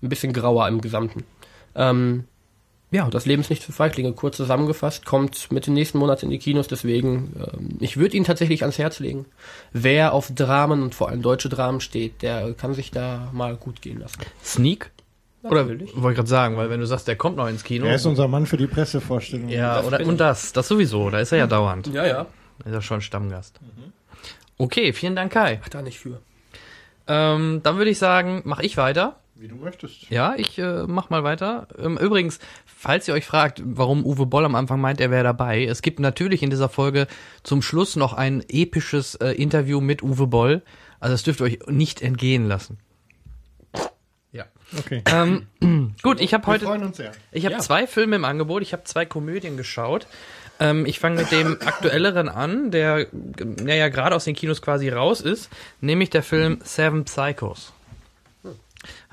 [0.02, 1.24] Ein bisschen grauer im Gesamten.
[1.74, 2.24] Ähm,
[2.94, 4.12] ja, das Leben ist nicht für Feiglinge.
[4.12, 8.24] Kurz zusammengefasst, kommt mit dem nächsten Monat in die Kinos, deswegen, ähm, ich würde ihn
[8.24, 9.26] tatsächlich ans Herz legen.
[9.72, 13.82] Wer auf Dramen und vor allem deutsche Dramen steht, der kann sich da mal gut
[13.82, 14.20] gehen lassen.
[14.42, 14.90] Sneak?
[15.42, 17.84] Oder wollte ich gerade sagen, weil wenn du sagst, der kommt noch ins Kino.
[17.84, 19.50] Er ist unser Mann für die Pressevorstellung.
[19.50, 21.88] ja, Das oder, und das, das sowieso, da ist er ja dauernd.
[21.88, 22.26] Ja, ja.
[22.64, 23.60] Ist er schon Stammgast.
[24.56, 25.60] Okay, vielen Dank, Kai.
[25.62, 26.20] Ach, da nicht für.
[27.06, 29.16] Ähm, dann würde ich sagen, mache ich weiter.
[29.36, 30.08] Wie du möchtest.
[30.10, 31.66] Ja, ich äh, mach mal weiter.
[31.76, 35.64] Ähm, übrigens, falls ihr euch fragt, warum Uwe Boll am Anfang meint, er wäre dabei,
[35.64, 37.08] es gibt natürlich in dieser Folge
[37.42, 40.62] zum Schluss noch ein episches äh, Interview mit Uwe Boll.
[41.00, 42.78] Also das dürft ihr euch nicht entgehen lassen.
[44.30, 44.44] Ja.
[44.78, 45.02] Okay.
[45.06, 45.46] Ähm,
[46.02, 47.12] gut, ich habe Wir heute freuen uns sehr.
[47.32, 47.60] ich habe Ja.
[47.60, 48.62] zwei Filme im Angebot.
[48.62, 50.06] Ich habe zwei Komödien geschaut.
[50.60, 53.08] Ähm, ich fange mit dem aktuelleren an, der
[53.66, 57.72] ja, ja gerade aus den Kinos quasi raus ist, nämlich der Film Seven Psychos.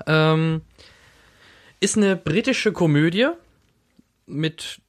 [0.06, 0.62] Ähm,
[1.80, 3.28] ist eine britische Komödie
[4.26, 4.80] mit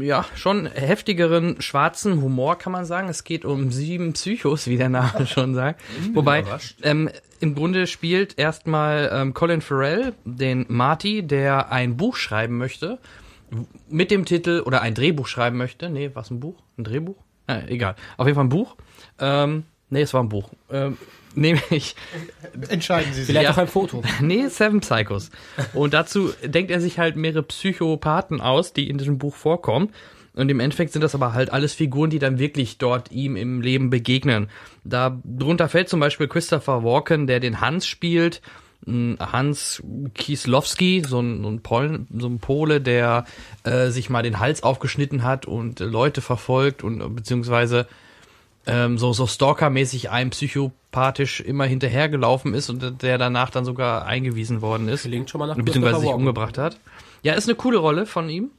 [0.00, 3.08] ja schon heftigeren schwarzen Humor, kann man sagen.
[3.08, 5.80] Es geht um sieben Psychos, wie der Name schon sagt.
[6.12, 6.44] Wobei
[6.82, 7.08] ähm,
[7.40, 12.98] im Grunde spielt erstmal ähm, Colin Farrell den Marty, der ein Buch schreiben möchte
[13.88, 15.90] mit dem Titel oder ein Drehbuch schreiben möchte.
[15.90, 16.56] Nee, was ein Buch?
[16.78, 17.16] Ein Drehbuch?
[17.46, 17.96] Äh, egal.
[18.16, 18.76] Auf jeden Fall ein Buch.
[19.18, 20.50] Ähm, nee, es war ein Buch.
[20.70, 20.96] Ähm,
[21.34, 21.94] nämlich
[22.68, 23.26] Entscheiden Sie sich.
[23.26, 23.52] Vielleicht Ja.
[23.52, 24.02] auch ein Foto.
[24.20, 25.30] Nee, Seven Psychos.
[25.74, 29.90] Und dazu denkt er sich halt mehrere Psychopathen aus, die in diesem Buch vorkommen.
[30.34, 33.60] Und im Endeffekt sind das aber halt alles Figuren, die dann wirklich dort ihm im
[33.62, 34.48] Leben begegnen.
[34.84, 38.40] Da drunter fällt zum Beispiel Christopher Walken, der den Hans spielt.
[38.86, 39.82] Mm, Hans
[40.14, 43.24] Kieslowski, so ein, so ein, Polen, so ein Pole, der
[43.64, 47.86] äh, sich mal den Hals aufgeschnitten hat und Leute verfolgt und äh, beziehungsweise
[48.66, 54.60] ähm, so, so Stalker-mäßig einem psychopathisch immer hinterhergelaufen ist und der danach dann sogar eingewiesen
[54.60, 55.02] worden ist.
[55.02, 56.78] Klingt schon mal nach Beziehungsweise sich umgebracht hat.
[57.22, 58.50] Ja, ist eine coole Rolle von ihm.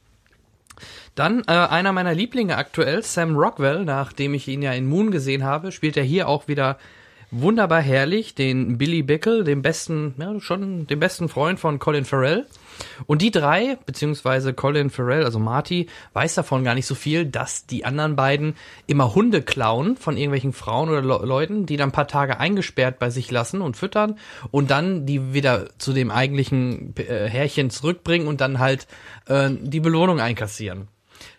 [1.14, 5.44] Dann äh, einer meiner Lieblinge aktuell, Sam Rockwell, nachdem ich ihn ja in Moon gesehen
[5.44, 6.78] habe, spielt er hier auch wieder
[7.30, 12.46] wunderbar herrlich den Billy Bickle, den besten, ja, schon den besten Freund von Colin Farrell.
[13.06, 17.66] Und die drei, beziehungsweise Colin Farrell, also Marty, weiß davon gar nicht so viel, dass
[17.66, 18.54] die anderen beiden
[18.86, 22.98] immer Hunde klauen von irgendwelchen Frauen oder Le Leuten, die dann ein paar Tage eingesperrt
[22.98, 24.18] bei sich lassen und füttern
[24.50, 28.86] und dann die wieder zu dem eigentlichen äh, Härchen zurückbringen und dann halt
[29.26, 30.88] äh, die Belohnung einkassieren.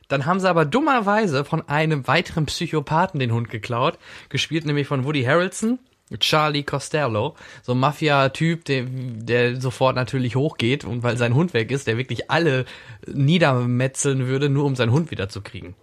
[0.07, 3.97] Dann haben sie aber dummerweise von einem weiteren Psychopathen den Hund geklaut,
[4.29, 5.79] gespielt nämlich von Woody Harrelson,
[6.19, 11.71] Charlie Costello, so ein Mafia-Typ, der, der sofort natürlich hochgeht und weil sein Hund weg
[11.71, 12.65] ist, der wirklich alle
[13.07, 15.75] niedermetzeln würde, nur um seinen Hund wiederzukriegen.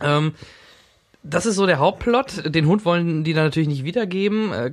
[0.00, 0.32] Ähm,
[1.22, 2.54] das ist so der Hauptplot.
[2.54, 4.52] Den Hund wollen die da natürlich nicht wiedergeben.
[4.52, 4.72] Äh,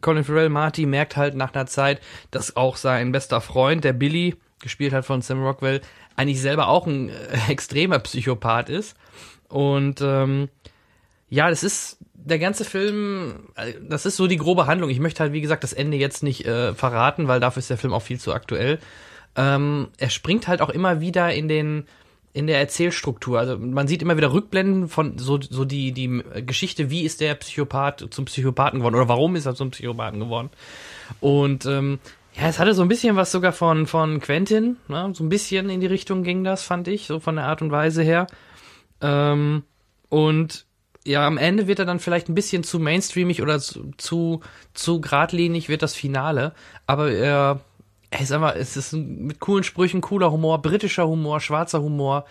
[0.00, 4.36] Colin Farrell Marty merkt halt nach einer Zeit, dass auch sein bester Freund, der Billy,
[4.60, 5.80] gespielt hat von Sam Rockwell,
[6.16, 7.12] eigentlich selber auch ein äh,
[7.48, 8.96] extremer Psychopath ist.
[9.48, 10.48] Und ähm,
[11.34, 14.88] ja, das ist der ganze Film, äh, das ist so die grobe Handlung.
[14.88, 17.76] Ich möchte halt, wie gesagt, das Ende jetzt nicht äh, verraten, weil dafür ist der
[17.76, 18.78] Film auch viel zu aktuell.
[19.34, 21.86] Ähm, er springt halt auch immer wieder in den
[22.32, 23.38] in der Erzählstruktur.
[23.38, 27.34] Also man sieht immer wieder Rückblenden von so, so die, die Geschichte, wie ist der
[27.34, 30.50] Psychopath zum Psychopathen geworden oder warum ist er zum Psychopathen geworden.
[31.20, 32.00] Und ähm,
[32.34, 35.10] ja, es hatte so ein bisschen was sogar von, von Quentin, ne?
[35.14, 37.70] so ein bisschen in die Richtung ging das, fand ich, so von der Art und
[37.70, 38.26] Weise her.
[39.00, 39.62] Ähm,
[40.08, 40.66] und
[41.06, 44.40] ja, am Ende wird er dann vielleicht ein bisschen zu mainstreamig oder zu, zu,
[44.72, 46.52] zu geradlinig wird das Finale,
[46.86, 47.60] aber er
[48.10, 52.24] ey, ist einfach, es ist mit coolen Sprüchen, cooler Humor, britischer Humor, schwarzer Humor.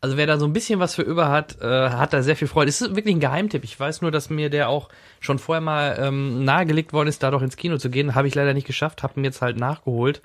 [0.00, 2.48] Also wer da so ein bisschen was für über hat, äh, hat da sehr viel
[2.48, 2.68] Freude.
[2.68, 3.62] Es ist wirklich ein Geheimtipp.
[3.62, 4.88] Ich weiß nur, dass mir der auch
[5.20, 8.16] schon vorher mal ähm, nahegelegt worden ist, da doch ins Kino zu gehen.
[8.16, 10.20] Habe ich leider nicht geschafft, habe ihn jetzt halt nachgeholt.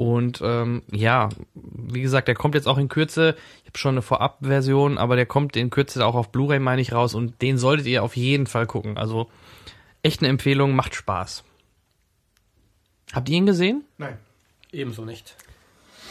[0.00, 3.36] Und ähm, ja, wie gesagt, der kommt jetzt auch in Kürze.
[3.60, 6.94] Ich habe schon eine Vorabversion, aber der kommt in Kürze auch auf Blu-ray, meine ich,
[6.94, 7.14] raus.
[7.14, 8.96] Und den solltet ihr auf jeden Fall gucken.
[8.96, 9.30] Also
[10.02, 11.44] echt eine Empfehlung, macht Spaß.
[13.12, 13.84] Habt ihr ihn gesehen?
[13.98, 14.16] Nein.
[14.72, 15.36] Ebenso nicht.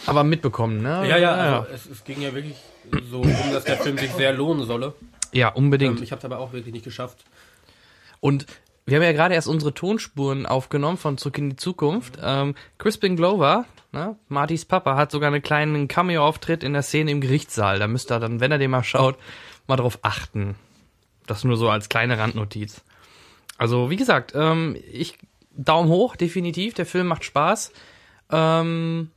[0.05, 1.09] Aber mitbekommen, ne?
[1.09, 2.57] Ja, ja, also es, es ging ja wirklich
[3.09, 4.93] so um, dass der Film sich sehr lohnen solle.
[5.31, 5.97] Ja, unbedingt.
[5.97, 7.25] Ähm, ich habe es aber auch wirklich nicht geschafft.
[8.19, 8.45] Und
[8.89, 12.17] wir haben ja gerade erst unsere Tonspuren aufgenommen von Zurück in die Zukunft.
[12.21, 17.21] Ähm, Crispin Glover, ne, Martys Papa, hat sogar einen kleinen Cameo-Auftritt in der Szene im
[17.21, 17.79] Gerichtssaal.
[17.79, 19.17] Da müsst ihr dann, wenn er den mal schaut,
[19.67, 20.55] mal drauf achten.
[21.27, 22.81] Das nur so als kleine Randnotiz.
[23.57, 25.17] Also, wie gesagt, ähm, ich
[25.51, 26.73] Daumen hoch, definitiv.
[26.73, 27.73] Der Film macht Spaß.
[28.31, 29.11] Ähm,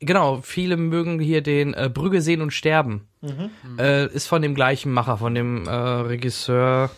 [0.00, 3.06] genau, viele mögen hier den äh, Brügge sehen und sterben.
[3.20, 3.50] Mhm.
[3.78, 6.90] Äh, ist von dem gleichen Macher, von dem äh, Regisseur.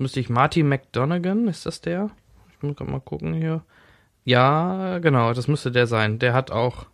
[0.00, 2.10] Müsste ich Marty McDonaghan, ist das der?
[2.56, 3.62] Ich muss grad mal gucken hier.
[4.24, 6.18] Ja, genau, das müsste der sein.
[6.18, 6.86] Der hat auch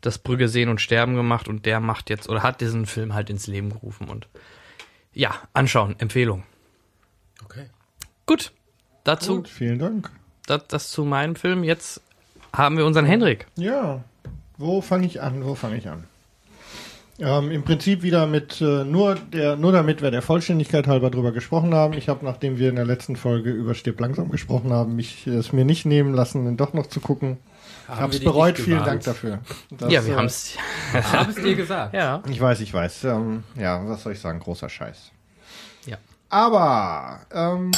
[0.00, 3.30] das Brügge sehen und sterben gemacht und der macht jetzt oder hat diesen Film halt
[3.30, 4.28] ins Leben gerufen und
[5.12, 6.44] ja, anschauen, Empfehlung.
[7.44, 7.66] Okay.
[8.26, 8.52] Gut,
[9.02, 10.10] dazu Gut, vielen Dank.
[10.46, 11.64] das, das zu meinem Film.
[11.64, 12.00] Jetzt
[12.52, 13.46] haben wir unseren Henrik.
[13.56, 14.04] Ja,
[14.56, 15.44] wo fange ich an?
[15.44, 16.04] Wo fange ich an?
[17.20, 21.30] Ähm, Im Prinzip wieder mit äh, nur der nur damit wir der Vollständigkeit halber drüber
[21.30, 21.94] gesprochen haben.
[21.94, 25.52] Ich habe, nachdem wir in der letzten Folge über Stirb langsam gesprochen haben, mich es
[25.52, 27.38] mir nicht nehmen lassen, ihn doch noch zu gucken.
[27.86, 28.58] Haben Hab's wir bereut.
[28.58, 28.84] Vielen?
[28.84, 29.38] Dank dafür.
[29.70, 30.56] Das, ja, wir äh, haben es.
[31.36, 31.94] Dir gesagt.
[31.94, 32.22] Ja.
[32.28, 33.04] Ich weiß, ich weiß.
[33.04, 34.40] Ähm, ja, was soll ich sagen?
[34.40, 35.12] Großer Scheiß.
[35.86, 35.98] Ja.
[36.30, 37.70] Aber ähm,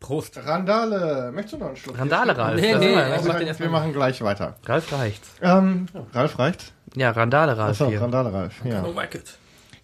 [0.00, 0.38] Prost.
[0.46, 1.98] Randale, möchtest du noch einen Schluck?
[1.98, 2.60] Randale, Ralf.
[2.60, 4.56] Nee, nee, ist ich mal- mach den wir machen gleich weiter.
[4.64, 5.30] Ralf reicht's.
[5.42, 6.73] Ähm, Ralf reicht?
[6.96, 8.00] Ja, Randale, Ralf Achso, hier.
[8.00, 8.64] Randale Ralf.
[8.64, 8.84] Ja.
[8.84, 9.38] Oh my God.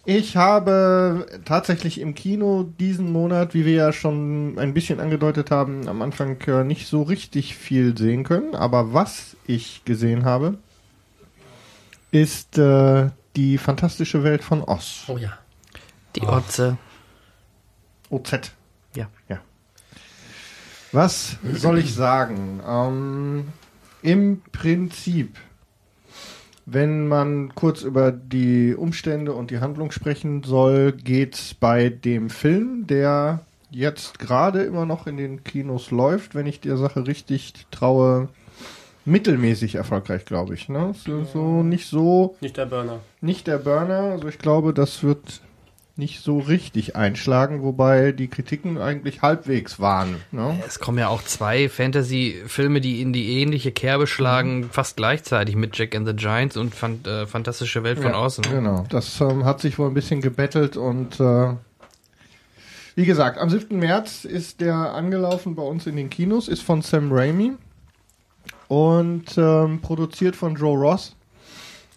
[0.07, 5.89] Ich habe tatsächlich im Kino diesen Monat, wie wir ja schon ein bisschen angedeutet haben,
[5.89, 8.55] am Anfang äh, nicht so richtig viel sehen können.
[8.55, 10.57] Aber was ich gesehen habe,
[12.13, 15.05] ist äh, die fantastische Welt von Oz.
[15.09, 15.33] Oh ja.
[16.17, 16.79] Die Otze.
[18.09, 18.53] OZ.
[18.95, 19.09] Ja.
[19.29, 19.39] Ja.
[20.93, 22.61] Was soll ich sagen?
[22.67, 23.49] Ähm,
[24.03, 25.37] Im Prinzip,
[26.73, 32.87] wenn man kurz über die Umstände und die Handlung sprechen soll, geht's bei dem Film,
[32.87, 38.29] der jetzt gerade immer noch in den Kinos läuft, wenn ich der Sache richtig traue,
[39.05, 40.69] mittelmäßig erfolgreich, glaube ich.
[40.69, 40.93] Ne?
[41.05, 43.01] So, so nicht so Nicht der Burner.
[43.21, 44.13] nicht der Burner.
[44.13, 45.41] Also ich glaube, das wird
[46.01, 50.17] nicht so richtig einschlagen, wobei die Kritiken eigentlich halbwegs waren.
[50.33, 50.59] Ne?
[50.67, 55.79] Es kommen ja auch zwei Fantasy-Filme, die in die ähnliche Kerbe schlagen, fast gleichzeitig mit
[55.79, 58.43] Jack and the Giants und Fan äh, Fantastische Welt von Ja, Außen.
[58.51, 58.85] Genau.
[58.89, 61.55] Das ähm, hat sich wohl ein bisschen gebettelt und äh,
[62.97, 63.79] wie gesagt, am 7.
[63.79, 67.53] März ist der angelaufen bei uns in den Kinos, ist von Sam Raimi
[68.69, 71.15] und ähm, produziert von Joe Ross,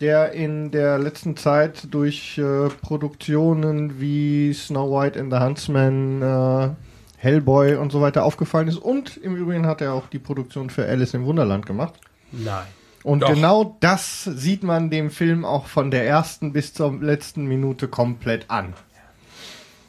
[0.01, 6.69] der in der letzten Zeit durch äh, Produktionen wie Snow White and the Huntsman, äh,
[7.17, 10.85] Hellboy und so weiter aufgefallen ist und im Übrigen hat er auch die Produktion für
[10.85, 11.94] Alice im Wunderland gemacht.
[12.31, 12.65] Nein.
[13.04, 13.33] Und Doch.
[13.33, 18.50] genau das sieht man dem Film auch von der ersten bis zur letzten Minute komplett
[18.50, 18.73] an.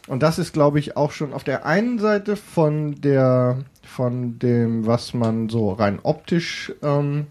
[0.07, 4.87] Und das ist, glaube ich, auch schon auf der einen Seite von der, von dem,
[4.87, 7.29] was man so rein optisch ähm,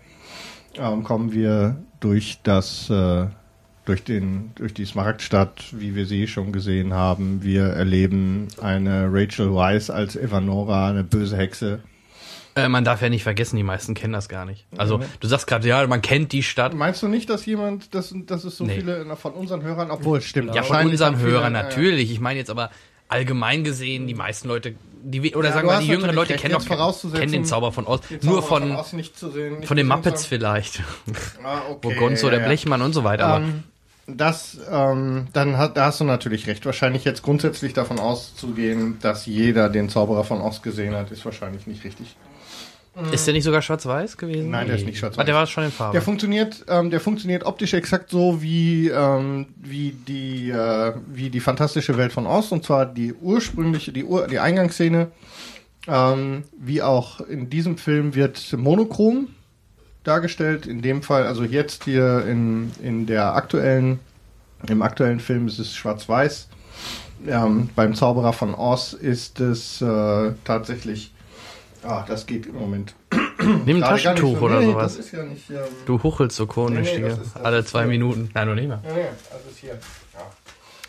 [0.76, 3.28] ähm, kommen wir durch das äh,
[3.86, 7.42] durch den durch die Smaragdstadt, wie wir sie schon gesehen haben.
[7.44, 11.80] Wir erleben eine Rachel Weisz als Evanora, eine böse Hexe.
[12.54, 14.66] Äh, man darf ja nicht vergessen, die meisten kennen das gar nicht.
[14.76, 16.74] Also, du sagst gerade, ja, man kennt die Stadt.
[16.74, 18.76] Meinst du nicht, dass jemand, dass, dass es so Nee.
[18.76, 21.66] viele von unseren Hörern, obwohl es stimmt, Ja, von unseren viele, Hörern ja, ja.
[21.70, 22.12] natürlich.
[22.12, 22.70] Ich meine jetzt aber
[23.08, 26.42] allgemein gesehen, die meisten Leute, die, oder Ja, sagen wir mal, die jüngeren Leute recht,
[26.42, 28.02] kennen doch kennen den Zauber von Oz.
[28.08, 30.82] den Nur von, Oz nicht zu sehen, nicht von den Muppets zu vielleicht.
[31.44, 32.46] Ah, okay, Gonzo, ja, der ja.
[32.46, 33.26] Blechmann und so weiter.
[33.26, 33.64] Aber Ähm,
[34.08, 36.66] das, ähm, dann hat, da hast du natürlich recht.
[36.66, 41.68] Wahrscheinlich jetzt grundsätzlich davon auszugehen, dass jeder den Zauberer von Oz gesehen hat, ist wahrscheinlich
[41.68, 42.16] nicht richtig.
[43.12, 44.50] Ist der nicht sogar schwarz-weiß gewesen?
[44.50, 45.22] Nein, der ist nicht schwarz-weiß.
[45.22, 45.94] Ah, der war schon in Farbe.
[45.94, 51.40] Der funktioniert, ähm, der funktioniert optisch exakt so wie ähm, wie die äh, wie die
[51.40, 55.10] fantastische Welt von Oz und zwar die ursprüngliche die Ur die Eingangsszene
[55.88, 59.30] ähm, wie auch in diesem Film wird monochrom
[60.04, 60.66] dargestellt.
[60.66, 64.00] In dem Fall also jetzt hier in in der aktuellen
[64.68, 66.50] im aktuellen Film ist es schwarz-weiß.
[67.26, 71.14] Ähm, beim Zauberer von Oz ist es äh, tatsächlich
[71.84, 72.94] Ah, das geht im Moment.
[73.66, 74.46] Nimm ein Taschentuch so.
[74.46, 75.12] oder Nee, sowas.
[75.12, 75.50] Ja nicht.
[75.50, 77.20] Ähm, Du huchelst so komisch Nee, nee, hier.
[77.44, 77.86] Alle zwei.
[77.88, 78.30] Minuten.
[78.36, 78.80] Nein, noch nicht mal.
[78.88, 79.80] Ja, ja, das ist hier.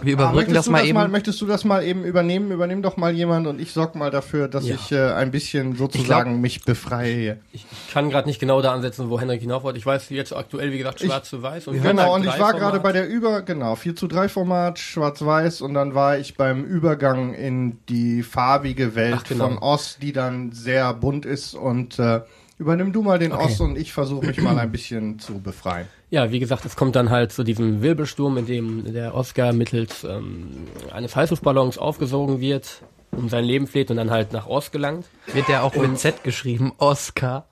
[0.05, 0.95] Wir überbrücken möchtest das du mal das eben.
[0.99, 2.51] Mal, möchtest du das mal eben übernehmen?
[2.51, 4.75] Übernimm doch mal jemand und ich sorg mal dafür, dass Ja.
[4.75, 7.39] ich äh, ein bisschen sozusagen mich befreie.
[7.53, 9.79] Ich kann gerade nicht genau da ansetzen, wo Henrik hinauf wollte.
[9.79, 11.69] Ich weiß jetzt aktuell, wie gesagt, schwarz zu weiß.
[11.69, 15.61] Und Genau, und ich war gerade bei der Über, genau, 4 zu 3 Format, schwarz-weiß
[15.61, 19.49] und dann war ich beim Übergang in die farbige Welt Ach, genau.
[19.49, 22.21] von Oz, die dann sehr bunt ist und äh,
[22.59, 23.45] übernimm du mal den Okay.
[23.45, 25.87] Oz und ich versuche mich mal ein bisschen zu befreien.
[26.11, 30.05] Ja, wie gesagt, es kommt dann halt zu diesem Wirbelsturm, in dem der Oscar mittels
[30.05, 32.83] ähm, eines Heißluftballons aufgesogen wird,
[33.13, 35.07] um sein Leben fleht und dann halt nach Oz gelangt.
[35.33, 36.73] Wird der auch mit Z geschrieben?
[36.79, 37.47] Oscar.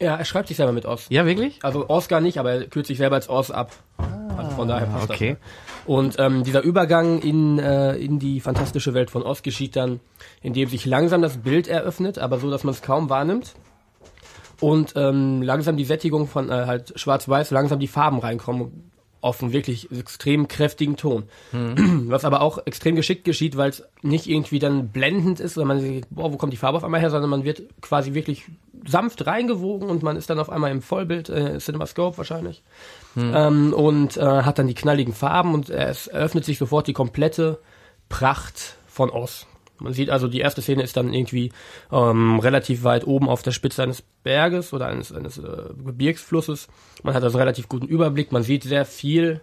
[0.00, 1.06] Ja, er schreibt sich selber mit Oz.
[1.08, 1.60] Ja, wirklich?
[1.62, 3.72] Also Oscar nicht, aber er kürzt sich selber als Oz ab.
[4.36, 5.36] Also von daher passt okay.
[5.38, 5.86] das.
[5.86, 10.00] Und ähm, dieser Übergang in, äh, in die fantastische Welt von Oz geschieht dann,
[10.42, 13.54] indem sich langsam das Bild eröffnet, aber so, dass man es kaum wahrnimmt.
[14.60, 18.90] Und ähm, langsam die Sättigung von äh, halt Schwarz-Weiß, langsam die Farben reinkommen
[19.24, 21.24] auf einen wirklich extrem kräftigen Ton.
[21.52, 25.80] Was aber auch extrem geschickt geschieht, weil es nicht irgendwie dann blendend ist, oder man
[25.80, 28.44] sich, boah, wo kommt die Farbe auf einmal her, sondern man wird quasi wirklich
[28.86, 32.62] sanft reingewogen und man ist dann auf einmal im Vollbild, äh, CinemaScope wahrscheinlich,
[33.16, 37.60] ähm, und äh, hat dann die knalligen Farben und es eröffnet sich sofort die komplette
[38.10, 39.46] Pracht von Oz.
[39.78, 41.52] Man sieht also, die erste Szene ist dann irgendwie
[41.90, 45.42] ähm, relativ weit oben auf der Spitze eines Berges oder eines, eines äh,
[45.84, 46.68] Gebirgsflusses.
[47.02, 49.40] Man hat also einen relativ guten Überblick, man sieht sehr viel,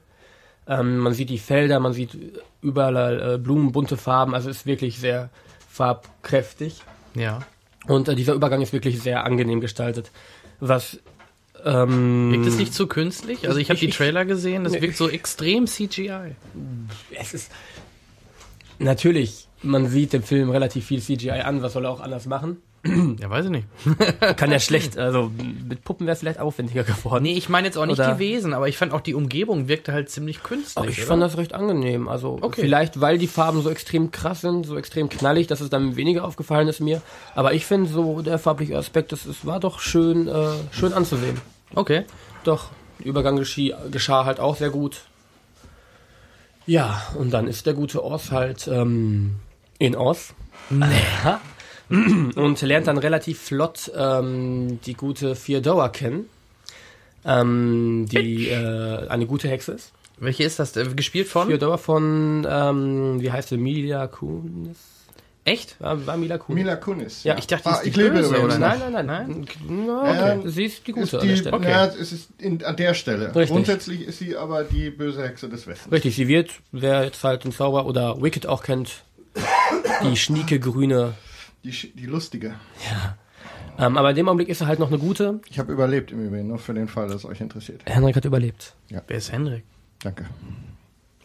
[0.67, 2.17] ähm, man sieht die Felder, man sieht
[2.61, 5.29] überall äh, Blumen, bunte Farben, also ist wirklich sehr
[5.67, 6.81] farbkräftig.
[7.13, 7.39] Ja.
[7.87, 10.11] Und äh, dieser Übergang ist wirklich sehr angenehm gestaltet.
[10.59, 10.99] Was
[11.65, 13.47] ähm, Wirkt es nicht zu künstlich?
[13.47, 16.35] Also ich habe die Trailer gesehen, das wirkt so extrem CGI.
[17.19, 17.51] es ist
[18.81, 22.57] Natürlich, man sieht dem Film relativ viel CGI an, was soll er auch anders machen?
[22.83, 23.67] Ja, weiß ich nicht.
[24.37, 25.29] Kann ja schlecht, also
[25.69, 27.21] mit Puppen wäre es vielleicht aufwendiger geworden.
[27.21, 29.67] Nee, ich meine jetzt auch nicht Oder- die Wesen, aber ich fand auch die Umgebung
[29.67, 30.89] wirkte halt ziemlich künstlich.
[30.89, 31.07] Ich oder?
[31.07, 32.07] fand das recht angenehm.
[32.07, 32.61] Also Okay.
[32.61, 36.25] vielleicht, weil die Farben so extrem krass sind, so extrem knallig, dass es dann weniger
[36.25, 37.03] aufgefallen ist mir.
[37.35, 40.33] Aber ich finde so der farbliche Aspekt, das, es war doch schön, äh,
[40.71, 41.39] schön anzusehen.
[41.75, 42.05] Okay.
[42.45, 45.01] Doch, der Übergang geschah, geschah halt auch sehr gut.
[46.65, 49.35] Ja, und dann ist der gute Oz halt ähm,
[49.81, 50.33] in Oz.
[51.89, 56.29] und lernt dann relativ flott ähm, die gute Theodora kennen,
[57.25, 59.91] ähm, die äh, eine gute Hexe ist.
[60.17, 60.77] Welche ist das?
[60.77, 61.47] Äh, Gespielt von?
[61.49, 64.77] Theodora von, ähm, wie heißt sie, Mila Kunis?
[65.43, 65.75] Echt?
[65.81, 66.63] War, war Mila Kunis?
[66.63, 67.23] Mila Kunis.
[67.23, 67.35] Ja.
[67.39, 68.59] Ich dachte, die Ah, ist die ich lebe Böse, oder?
[68.59, 68.59] noch.
[68.59, 69.45] Nein, nein, nein.
[69.67, 70.31] Na, okay.
[70.43, 71.55] Ähm, sie ist die gute Ist an die, der Stelle.
[71.55, 71.69] Okay.
[71.71, 73.25] ja, es ist in, an der Stelle.
[73.35, 73.49] Richtig.
[73.49, 75.91] Grundsätzlich ist sie aber die böse Hexe des Westens.
[75.91, 79.03] Richtig, sie wird, wer jetzt halt den Zauber oder Wicked auch kennt,
[80.03, 81.13] die schnieke grüne.
[81.63, 82.55] Die, die lustige.
[83.77, 85.41] Ähm, aber in dem Augenblick ist sie halt noch eine gute.
[85.49, 87.81] Ich habe überlebt im Übrigen, nur für den Fall, dass es euch interessiert.
[87.85, 88.75] Henrik hat überlebt.
[88.89, 89.63] Wer ist Henrik?
[89.99, 90.25] Danke.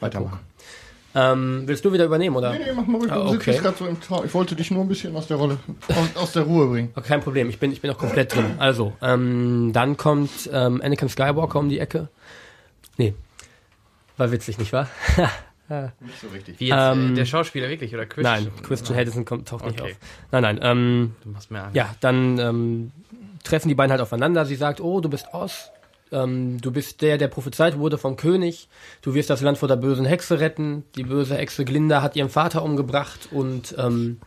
[0.01, 0.41] Weitermachen.
[1.15, 2.53] Ähm, willst du wieder übernehmen, oder?
[2.53, 3.11] Nee, nee, mach mal ruhig.
[3.11, 3.59] Ah, okay.
[3.79, 4.23] so im Tau.
[4.25, 5.59] Ich wollte dich nur ein bisschen aus der Rolle,
[5.89, 6.91] aus, aus der Ruhe bringen.
[6.95, 8.57] Okay, kein Problem, ich bin, ich bin auch komplett drin.
[8.59, 12.11] Also, ähm, dann kommt ähm, Anakin Skywalker um die Ecke.
[12.99, 13.15] Nee,
[14.19, 14.89] war witzig, nicht wahr?
[15.69, 16.61] Nicht so richtig.
[16.61, 18.23] Wie jetzt, Ähm, äh, der Schauspieler wirklich oder Chris?
[18.25, 19.93] Nein, Christian Hedison kommt, taucht nicht Okay.
[19.93, 19.99] auf.
[20.33, 21.77] Nein, nein, ähm, Du machst mir Angst.
[21.77, 22.93] Ja, dann ähm,
[23.45, 24.45] treffen die beiden halt aufeinander.
[24.47, 25.71] Sie sagt, oh, du bist Oz.
[26.13, 28.69] Ähm, du bist der, der prophezeit wurde vom König.
[29.03, 30.85] Du wirst das Land vor der bösen Hexe retten.
[30.95, 34.21] Die böse Hexe Glinda hat ihren Vater umgebracht und ähm,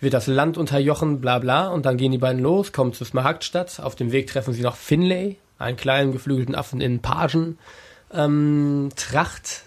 [0.00, 1.66] wird das Land unterjochen, bla bla.
[1.68, 3.80] Und dann gehen die beiden los, kommen zur Smaragdstadt.
[3.80, 7.58] Auf dem Weg treffen sie noch Finlay, einen kleinen geflügelten Affen in Pagen.
[8.14, 9.64] Ähm, Tracht,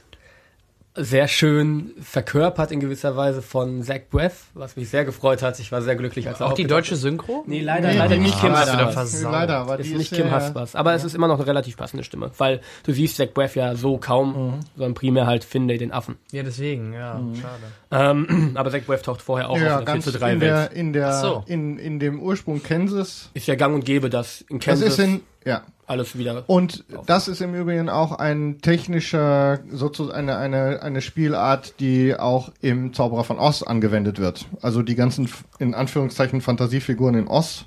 [0.94, 5.58] sehr schön verkörpert in gewisser Weise von Zach Breath, was mich sehr gefreut hat.
[5.60, 7.46] Ich war sehr glücklich, als er Auch die deutsche Synchro?
[7.48, 8.52] Nee, leider, Nee, leider nicht Kim.
[8.54, 9.32] Versaut.
[9.32, 10.76] Leider, aber Ist nicht Kim Haspas.
[10.76, 13.76] Aber es ist immer noch eine relativ passende Stimme, weil du siehst Zach Breath ja
[13.76, 14.60] so kaum, Mhm.
[14.76, 16.18] sondern primär halt Finlay, den Affen.
[16.34, 18.10] Ja, deswegen, ja, schade.
[18.30, 20.34] Ähm, aber Zach Breath taucht vorher auch Ja, auf in der 4 ganz zu 3
[20.34, 20.52] in Welt.
[20.52, 21.44] der, in der, so.
[21.48, 23.30] in, in dem Ursprung Kansas.
[23.34, 25.64] Ist ja gang und gäbe, dass in Das Kansas ist in, ja.
[25.88, 26.44] alles wieder...
[26.48, 32.52] Und das ist im Übrigen auch ein technischer, sozusagen eine, eine, eine Spielart, die auch
[32.62, 34.46] im Zauberer von Oz angewendet wird.
[34.62, 35.30] Also die ganzen,
[35.60, 37.66] in Anführungszeichen, Fantasiefiguren in Oz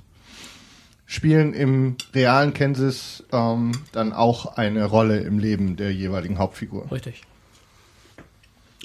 [1.06, 6.90] spielen im realen Kansas ähm, dann auch eine Rolle im Leben der jeweiligen Hauptfigur.
[6.90, 7.22] Richtig.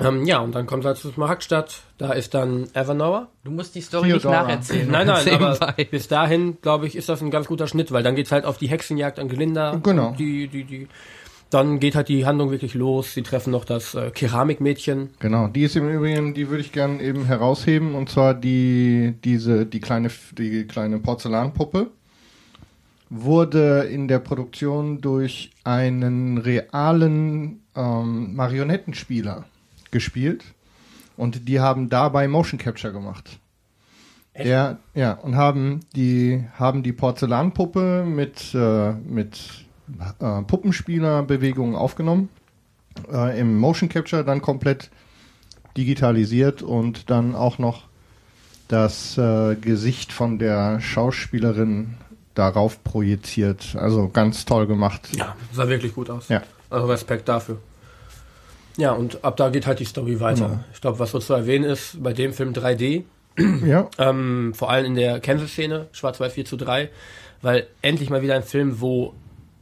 [0.01, 1.81] Ähm, ja, und dann kommt halt zur Smaragdstadt.
[1.97, 3.27] Da ist dann Evernower.
[3.43, 4.43] Du musst die Story nicht Theodora.
[4.43, 4.89] nacherzählen.
[4.89, 8.15] Nein, nein, aber bis dahin, glaube ich, ist das ein ganz guter Schnitt, weil dann
[8.15, 9.79] geht's halt auf die Hexenjagd an Gelinda.
[9.83, 10.15] Genau.
[10.17, 10.87] Die, die, die.
[11.49, 13.13] Dann geht halt die Handlung wirklich los.
[13.15, 15.09] Sie treffen noch das äh, Keramikmädchen.
[15.19, 19.65] Genau, die ist im Übrigen, die würde ich gerne eben herausheben, und zwar die, diese,
[19.65, 21.87] die kleine, die kleine Porzellanpuppe
[23.09, 29.45] wurde in der Produktion durch einen realen ähm, Marionettenspieler
[29.91, 30.43] gespielt
[31.17, 33.39] und die haben dabei Motion Capture gemacht.
[34.37, 39.65] Der, ja, und haben die, haben die Porzellanpuppe mit, äh, mit
[40.19, 42.29] äh, Puppenspielerbewegungen aufgenommen
[43.11, 44.89] äh, im Motion Capture dann komplett
[45.77, 47.83] digitalisiert und dann auch noch
[48.67, 51.95] das äh, Gesicht von der Schauspielerin
[52.35, 53.75] darauf projiziert.
[53.77, 55.09] Also ganz toll gemacht.
[55.13, 56.29] Ja, sah wirklich gut aus.
[56.29, 56.43] Ja.
[56.69, 57.59] Also Respekt dafür.
[58.77, 60.47] Ja, und ab da geht halt die Story weiter.
[60.47, 60.63] Genau.
[60.73, 63.03] Ich glaube, was so zu erwähnen ist, bei dem Film 3D,
[63.65, 66.89] Ja, ähm, vor allem in der Kansas-Szene, Schwarz-Weiß 4 zu 3,
[67.41, 69.13] weil endlich mal wieder ein Film, wo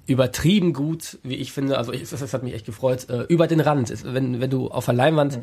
[0.08, 3.46] übertrieben gut, wie ich finde, also ich, das, das hat mich echt gefreut, äh, über
[3.48, 4.06] den Rand ist.
[4.14, 5.40] Wenn, wenn du auf der Leinwand,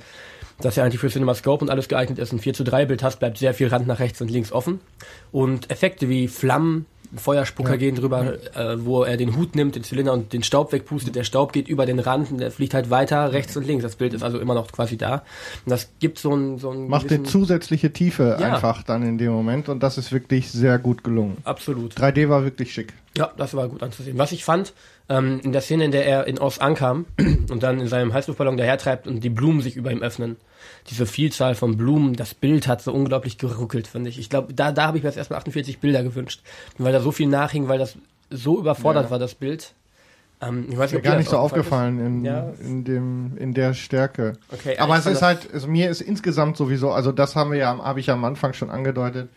[0.60, 3.18] das ja eigentlich für CinemaScope und alles geeignet ist, ein 4 zu 3 Bild hast,
[3.18, 4.80] bleibt sehr viel Rand nach rechts und links offen.
[5.32, 6.86] Und Effekte wie Flammen,
[7.16, 11.14] Feuerspucker gehen drüber, äh, wo er den Hut nimmt, den Zylinder und den Staub wegpustet.
[11.14, 13.82] Der Staub geht über den Rand und der fliegt halt weiter rechts und links.
[13.82, 15.24] Das Bild ist also immer noch quasi da.
[15.64, 18.54] Und das gibt so ein, so ein macht eine zusätzliche Tiefe Ja.
[18.54, 21.38] einfach dann in dem Moment und das ist wirklich sehr gut gelungen.
[21.44, 21.94] Absolut.
[21.94, 22.92] 3D war wirklich schick.
[23.16, 24.18] Ja, das war gut anzusehen.
[24.18, 24.72] Was ich fand,
[25.08, 27.06] ähm, in der Szene, in der er in Oz ankam
[27.50, 30.36] und dann in seinem Heißluftballon dahertreibt und die Blumen sich über ihm öffnen,
[30.91, 34.18] diese Vielzahl von Blumen, das Bild hat so unglaublich geruckelt, finde ich.
[34.18, 36.43] Ich glaube, da, da habe ich mir jetzt erstmal 48 Bilder gewünscht,
[36.78, 37.97] weil da so viel nachhing, weil das
[38.30, 39.11] so überfordert Ja.
[39.11, 39.74] war, das Bild.
[40.43, 42.51] Ähm, ich weiß Mir ob dir gar nicht so aufgefallen in, Ja.
[42.61, 44.35] in dem in der Stärke.
[44.53, 47.78] Okay, Aber es ist halt, also mir ist insgesamt sowieso, also das haben wir ja,
[47.78, 49.28] habe ich ja am Anfang schon angedeutet,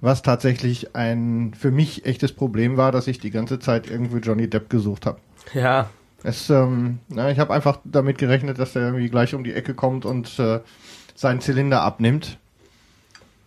[0.00, 4.48] was tatsächlich ein für mich echtes Problem war, dass ich die ganze Zeit irgendwie Johnny
[4.48, 5.18] Depp gesucht habe.
[5.52, 5.90] Ja,
[6.22, 9.74] Es, ähm, na, ich habe einfach damit gerechnet, dass der irgendwie gleich um die Ecke
[9.74, 10.60] kommt und äh,
[11.14, 12.38] seinen Zylinder abnimmt.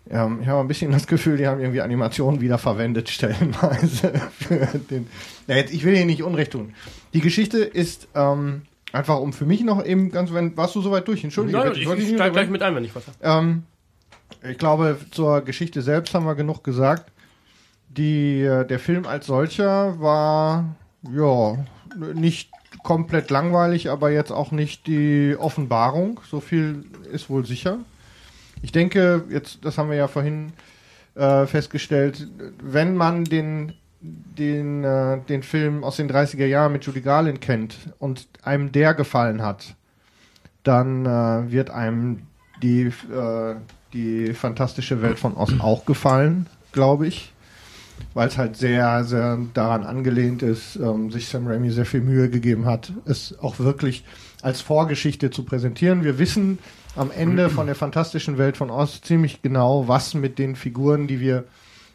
[0.09, 4.13] Ähm, ich habe ein bisschen das Gefühl, die haben irgendwie Animationen wieder verwendet, stellenweise.
[4.39, 5.07] Für den
[5.47, 6.73] ja, jetzt, ich will hier nicht Unrecht tun.
[7.13, 11.07] Die Geschichte ist ähm, einfach um für mich noch eben ganz, wenn, warst du soweit
[11.07, 11.23] durch?
[11.23, 13.17] Entschuldige, Nein, bitte, ich, ich nicht steig gleich mit ein, wenn ich was habe.
[13.21, 13.63] Ähm,
[14.41, 17.11] ich glaube, zur Geschichte selbst haben wir genug gesagt.
[17.89, 20.75] Die, äh, der Film als solcher war,
[21.13, 21.57] ja,
[22.13, 22.49] nicht
[22.81, 26.19] komplett langweilig, aber jetzt auch nicht die Offenbarung.
[26.29, 27.79] So viel ist wohl sicher.
[28.61, 30.53] Ich denke, jetzt, das haben wir ja vorhin
[31.15, 32.27] äh, festgestellt,
[32.61, 37.75] wenn man den, den, äh, den Film aus den 30er Jahren mit Judy Garland kennt
[37.99, 39.75] und einem der gefallen hat,
[40.63, 42.23] dann äh, wird einem
[42.61, 43.55] die, äh,
[43.91, 47.32] die fantastische Welt von Oz auch gefallen, glaube ich.
[48.13, 52.29] Weil es halt sehr, sehr daran angelehnt ist, ähm, sich Sam Raimi sehr viel Mühe
[52.29, 54.03] gegeben hat, es auch wirklich
[54.41, 56.03] als Vorgeschichte zu präsentieren.
[56.03, 56.59] Wir wissen
[56.95, 61.19] am Ende von der fantastischen Welt von Oz ziemlich genau, was mit den Figuren, die
[61.19, 61.45] wir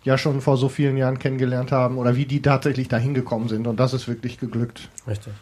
[0.03, 3.67] ja schon vor so vielen Jahren kennengelernt haben, oder wie die tatsächlich dahin gekommen sind.
[3.67, 4.89] Und das ist wirklich geglückt.
[5.07, 5.33] Richtig.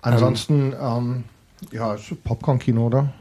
[0.00, 1.24] Ansonsten, ähm,
[1.70, 3.12] ja, es ist Popcorn-Kino, oder?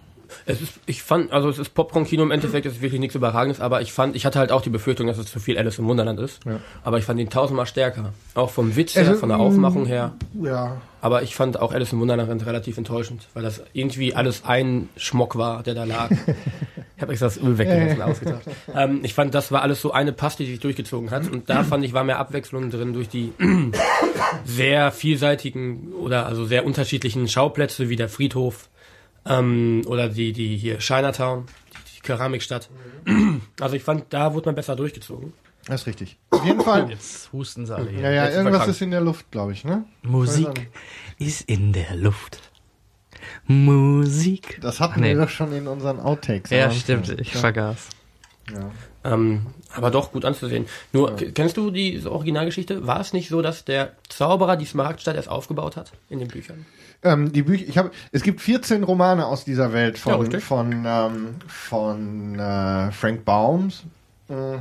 [0.45, 3.61] Es ist, ich fand, also es ist Popcorn-Kino im Endeffekt, es ist wirklich nichts Überragendes,
[3.61, 5.85] aber ich fand, ich hatte halt auch die Befürchtung, dass es zu viel Alice im
[5.85, 6.39] Wunderland ist.
[6.45, 6.59] Ja.
[6.83, 8.13] Aber ich fand ihn tausendmal stärker.
[8.35, 10.13] Auch vom Witz her, von der Aufmachung her.
[10.41, 14.89] Ja, Aber ich fand auch Alice im Wunderland relativ enttäuschend, weil das irgendwie alles ein
[14.97, 16.11] Schmock war, der da lag.
[16.95, 18.43] ich habe extra das Öl weggelassen, ausgedacht.
[18.75, 21.29] Ähm, ich fand, das war alles so eine Paste, die sich durchgezogen hat.
[21.29, 23.33] Und da fand ich, war mehr Abwechslung drin durch die
[24.45, 28.69] sehr vielseitigen oder also sehr unterschiedlichen Schauplätze wie der Friedhof
[29.25, 32.69] ähm, oder die, die hier Chinatown, die, die Keramikstadt.
[33.59, 35.33] Also ich fand, da wurde man besser durchgezogen.
[35.65, 36.17] das ist richtig.
[36.31, 36.89] Auf jeden Fall.
[36.89, 38.01] Jetzt husten sie alle hier.
[38.01, 39.85] Ja, ja, Jetzt irgendwas ist in der Luft, glaube ich, ne?
[40.01, 40.69] Musik
[41.19, 42.39] ist in der Luft.
[43.45, 44.59] Musik.
[44.61, 45.09] Das hatten Nee.
[45.15, 46.49] wir doch schon in unseren Outtakes.
[46.49, 46.79] Ja, am Anfang.
[46.81, 47.19] stimmt.
[47.21, 47.39] Ich ja.
[47.39, 47.89] vergaß.
[48.51, 48.71] Ja.
[49.03, 50.65] Ähm, aber doch gut anzusehen.
[50.93, 52.85] Nur, k- kennst du die Originalgeschichte?
[52.85, 56.65] War es nicht so, dass der Zauberer die Smaragdstadt erst aufgebaut hat in den Büchern?
[57.03, 60.43] Ähm, die Bücher, ich habe, es gibt 14 Romane aus dieser Welt Ja, von richtig.
[60.43, 63.83] von ähm, von äh, Frank Baums.
[64.29, 64.57] Äh,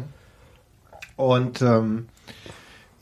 [1.16, 2.08] Und ähm,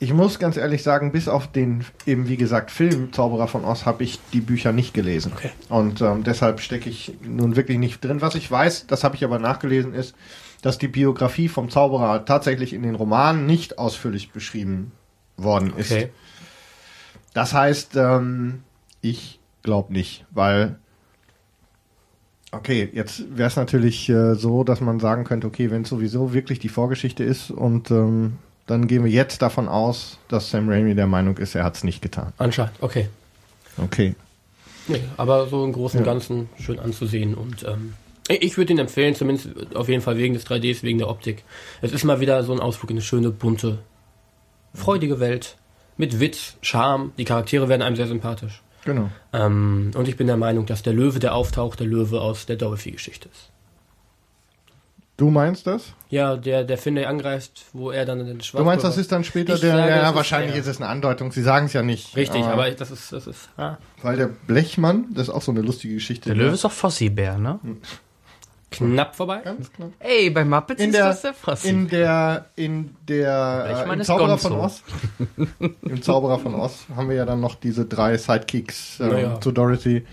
[0.01, 3.85] ich muss ganz ehrlich sagen, bis auf den eben wie gesagt Film Zauberer von Oz
[3.85, 5.31] habe ich die Bücher nicht gelesen.
[5.35, 5.51] Okay.
[5.69, 8.21] Und ähm, deshalb stecke ich nun wirklich nicht drin.
[8.21, 10.15] Was ich weiß, das habe ich aber nachgelesen, ist,
[10.61, 14.91] dass die Biografie vom Zauberer tatsächlich in den Romanen nicht ausführlich beschrieben
[15.37, 15.91] worden ist.
[15.91, 16.09] Okay.
[17.33, 18.63] Das heißt, ähm,
[19.01, 20.77] ich glaube nicht, weil
[22.51, 26.33] okay, jetzt wäre es natürlich äh, so, dass man sagen könnte, okay, wenn es sowieso
[26.33, 30.95] wirklich die Vorgeschichte ist und ähm, dann gehen wir jetzt davon aus, dass Sam Raimi
[30.95, 32.33] der Meinung ist, er hat es nicht getan.
[32.37, 33.09] Anscheinend, okay.
[33.77, 34.15] Okay.
[34.87, 36.11] Nee, aber so im Großen und Ja.
[36.13, 37.93] Ganzen schön anzusehen und ähm,
[38.29, 41.43] ich würde ihn empfehlen, zumindest auf jeden Fall wegen des 3Ds, wegen der Optik.
[41.81, 43.79] Es ist mal wieder so ein Ausflug in eine schöne, bunte,
[44.73, 45.57] freudige Welt
[45.97, 47.11] mit Witz, Charme.
[47.17, 48.61] Die Charaktere werden einem sehr sympathisch.
[48.85, 49.09] Genau.
[49.33, 52.55] Ähm, und ich bin der Meinung, dass der Löwe, der auftaucht, der Löwe aus der
[52.55, 53.49] Dorothy-Geschichte ist.
[55.17, 55.91] Du meinst das?
[56.09, 58.61] Ja, der, der Finney angreift, wo er dann den Schwarz.
[58.61, 60.61] Du meinst, das ist dann später Ich der, sage, ja, ist- wahrscheinlich ja.
[60.61, 62.15] ist es eine Andeutung, sie sagen es ja nicht.
[62.15, 65.59] Richtig, aber das ist, das ist, ah, Weil der Blechmann, das ist auch so eine
[65.61, 66.29] lustige Geschichte.
[66.29, 67.59] Der Löwe ist doch Fossi-Bär, ne?
[68.71, 69.41] Knapp vorbei.
[69.43, 69.91] Ganz knapp.
[69.99, 71.69] Ey, bei Muppets In ist der, das der Fossi.
[71.69, 74.53] in der, in der, äh, im Zauberer von.
[74.53, 74.83] Oz,
[75.81, 79.41] im Zauberer von Oz haben wir ja dann noch diese drei Sidekicks äh, Naja.
[79.41, 80.05] zu Dorothy,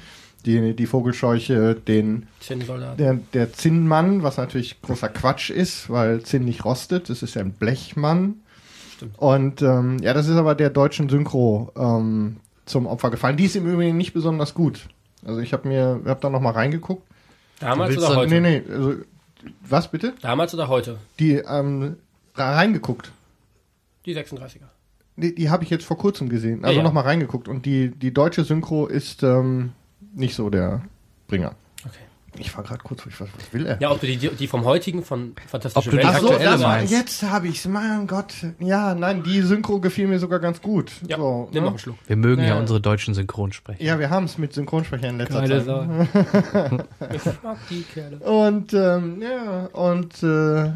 [0.44, 2.98] die, die Vogelscheuche, den, Zinnsoldat.
[2.98, 7.42] der, der Zinnmann, was natürlich großer Quatsch ist, weil Zinn nicht rostet, das ist ja
[7.42, 8.36] ein Blechmann.
[8.94, 9.18] Stimmt.
[9.18, 13.36] Und, ähm, ja, das ist aber der deutschen Synchro, ähm, zum Opfer gefallen.
[13.36, 14.88] Die ist im Übrigen nicht besonders gut.
[15.24, 17.02] Also ich habe mir, hab da noch mal reingeguckt.
[17.61, 18.40] Damals oder heute?
[18.40, 18.94] Nee, nee, also,
[19.61, 20.14] was bitte?
[20.22, 20.98] Damals oder heute?
[21.18, 21.96] Die, ähm,
[22.34, 23.12] reingeguckt.
[24.04, 24.66] Die 36er.
[25.16, 26.64] Die, die habe ich jetzt vor kurzem gesehen.
[26.64, 26.82] Also Ja, ja.
[26.84, 27.48] noch mal reingeguckt.
[27.48, 29.72] Und die, die deutsche Synchro ist ähm,
[30.14, 30.82] nicht so der
[31.28, 31.54] Bringer.
[32.39, 33.80] Ich war gerade kurz, was, was will er?
[33.80, 37.22] Ja, ob du die, die vom heutigen, von Fantastische Welt Ach so, das war, jetzt
[37.22, 37.66] habe ich's.
[37.66, 38.34] Mein Gott.
[38.59, 40.93] Ja, nein, die Synchro gefiel mir sogar ganz gut.
[41.07, 41.61] Ja, so, nimm ne?
[41.62, 41.97] noch einen Schluck.
[42.07, 42.59] Wir mögen ja, Ja.
[42.59, 43.82] unsere deutschen Synchronsprecher.
[43.82, 46.87] Ja, wir haben es mit Synchronsprechern in letzter Geile Zeit.
[47.14, 48.18] Ich mag die Kerle.
[48.18, 50.72] Und ähm, ja, und äh,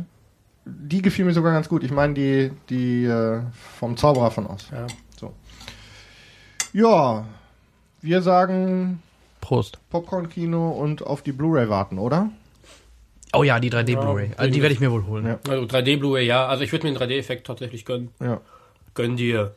[0.65, 1.83] die gefiel mir sogar ganz gut.
[1.85, 3.41] Ich meine die die äh,
[3.79, 4.69] vom Zauberer von Oz.
[4.73, 4.87] Ja.
[6.73, 7.25] Ja,
[8.01, 9.03] wir sagen
[9.51, 9.79] Prost.
[9.91, 12.31] Popcorn-Kino und auf die Blu-ray warten, oder?
[13.33, 14.31] Oh ja, die 3D Blu-ray.
[14.37, 15.27] Also die werde ich mir wohl holen.
[15.27, 15.41] Ja.
[15.49, 16.47] Also 3D Blu-ray, ja.
[16.47, 18.11] Also ich würde mir den 3D-Effekt tatsächlich gönnen.
[18.21, 18.41] Ja.
[18.95, 19.57] Gönn dir.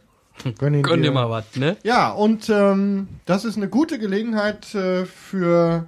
[0.57, 1.11] Gönn, Gönn dir dir.
[1.11, 1.77] mal was, ne?
[1.83, 5.85] Ja, und ähm, das ist eine gute Gelegenheit äh, für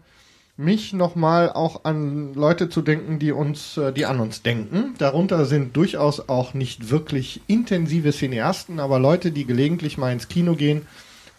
[0.56, 4.94] mich nochmal auch an Leute zu denken, die uns, äh, die an uns denken.
[5.00, 10.54] Darunter sind durchaus auch nicht wirklich intensive Cineasten, aber Leute, die gelegentlich mal ins Kino
[10.54, 10.86] gehen,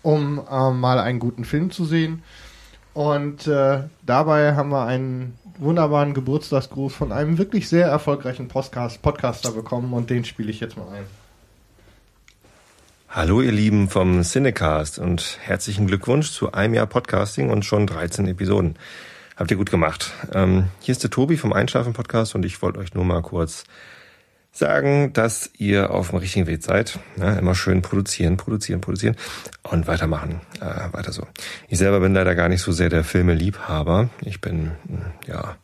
[0.03, 2.25] um äh, mal einen guten Film zu sehen.
[2.97, 9.51] Und äh, dabei haben wir einen wunderbaren Geburtstagsgruß von einem wirklich sehr erfolgreichen Podcast Podcaster
[9.51, 11.05] bekommen und den spiele ich jetzt mal ein.
[13.11, 18.29] Hallo ihr Lieben vom Cinecast und herzlichen Glückwunsch zu einem Jahr Podcasting und schon 13
[18.29, 18.77] Episoden.
[19.37, 20.15] Habt ihr gut gemacht.
[20.33, 23.65] Ähm, hier ist der Tobi vom Einschlafen Podcast und ich wollte euch nur mal kurz
[24.57, 26.99] sagen, dass ihr auf dem richtigen Weg seid.
[27.17, 29.17] Ja, immer schön produzieren, produzieren, produzieren
[29.63, 30.41] und weitermachen.
[30.61, 31.27] Äh, weiter so.
[31.69, 34.09] Ich selber bin leider gar nicht so sehr der Filme-Liebhaber.
[34.21, 34.73] Ich bin
[35.27, 35.57] ja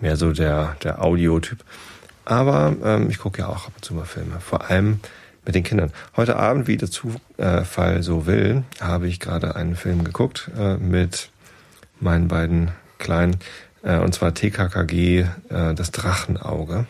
[0.00, 1.64] mehr so der, der Audiotyp.
[2.24, 4.40] Aber ähm, ich gucke ja auch ab und zu mal Filme.
[4.40, 5.00] Vor allem
[5.44, 5.92] mit den Kindern.
[6.16, 11.30] Heute Abend, wie der Zufall so will, habe ich gerade einen Film geguckt äh, mit
[12.00, 13.38] meinen beiden Kleinen,
[13.82, 16.86] äh, und zwar TKKG, äh, das Drachenauge.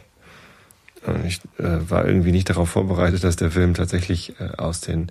[1.26, 5.10] Ich äh, war irgendwie nicht darauf vorbereitet, dass der Film tatsächlich äh, aus den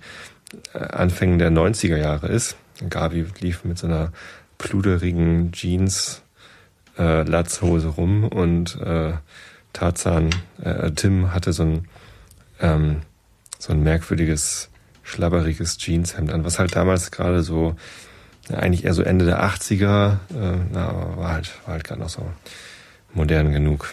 [0.74, 2.56] äh, Anfängen der 90er Jahre ist.
[2.88, 4.12] Gabi lief mit so einer
[4.58, 6.22] pluderigen Jeans
[6.98, 9.12] äh, Latzhose rum und äh,
[9.72, 10.30] Tarzan,
[10.62, 11.88] äh, Tim hatte so ein
[12.60, 13.02] ähm,
[13.58, 14.70] so ein merkwürdiges,
[15.02, 17.74] schlabberiges Jeanshemd an, was halt damals gerade so,
[18.48, 22.00] ja, eigentlich eher so Ende der 80er, äh, na, aber war halt, war halt gerade
[22.00, 22.30] noch so
[23.12, 23.92] modern genug.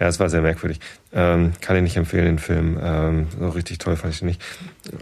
[0.00, 0.80] Ja, es war sehr merkwürdig.
[1.12, 2.78] Ähm, kann ich nicht empfehlen, den Film.
[2.80, 4.42] Ähm, so richtig toll fand ich den nicht.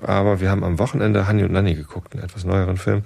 [0.02, 3.02] Aber wir haben am Wochenende Hanni und Nanni geguckt, einen etwas neueren Film.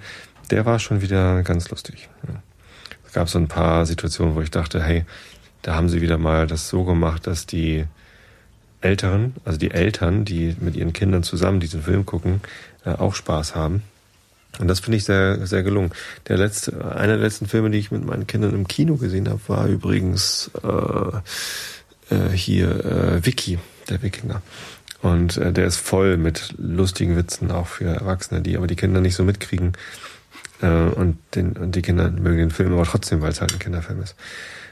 [0.51, 2.09] Der war schon wieder ganz lustig.
[2.27, 2.41] Ja.
[3.05, 5.03] Es gab so ein paar Situationen, wo ich dachte, hey,
[5.63, 7.85] da haben sie wieder mal das so gemacht, dass die
[8.79, 12.41] Älteren, also die Eltern, die mit ihren Kindern zusammen diesen Film gucken,
[12.85, 13.83] äh, auch Spaß haben.
[14.59, 15.91] Und das finde ich sehr, sehr gelungen.
[16.27, 19.39] Der letzte, einer der letzten Filme, die ich mit meinen Kindern im Kino gesehen habe,
[19.47, 21.17] war übrigens äh,
[22.11, 23.59] äh, hier äh, Vicky,
[23.89, 24.41] der Wikinger.
[25.01, 29.01] Und äh, der ist voll mit lustigen Witzen, auch für Erwachsene, die aber die Kinder
[29.01, 29.73] nicht so mitkriegen.
[30.61, 33.59] Äh, und, den, und die Kinder mögen den Film aber trotzdem, weil es halt ein
[33.59, 34.15] Kinderfilm ist.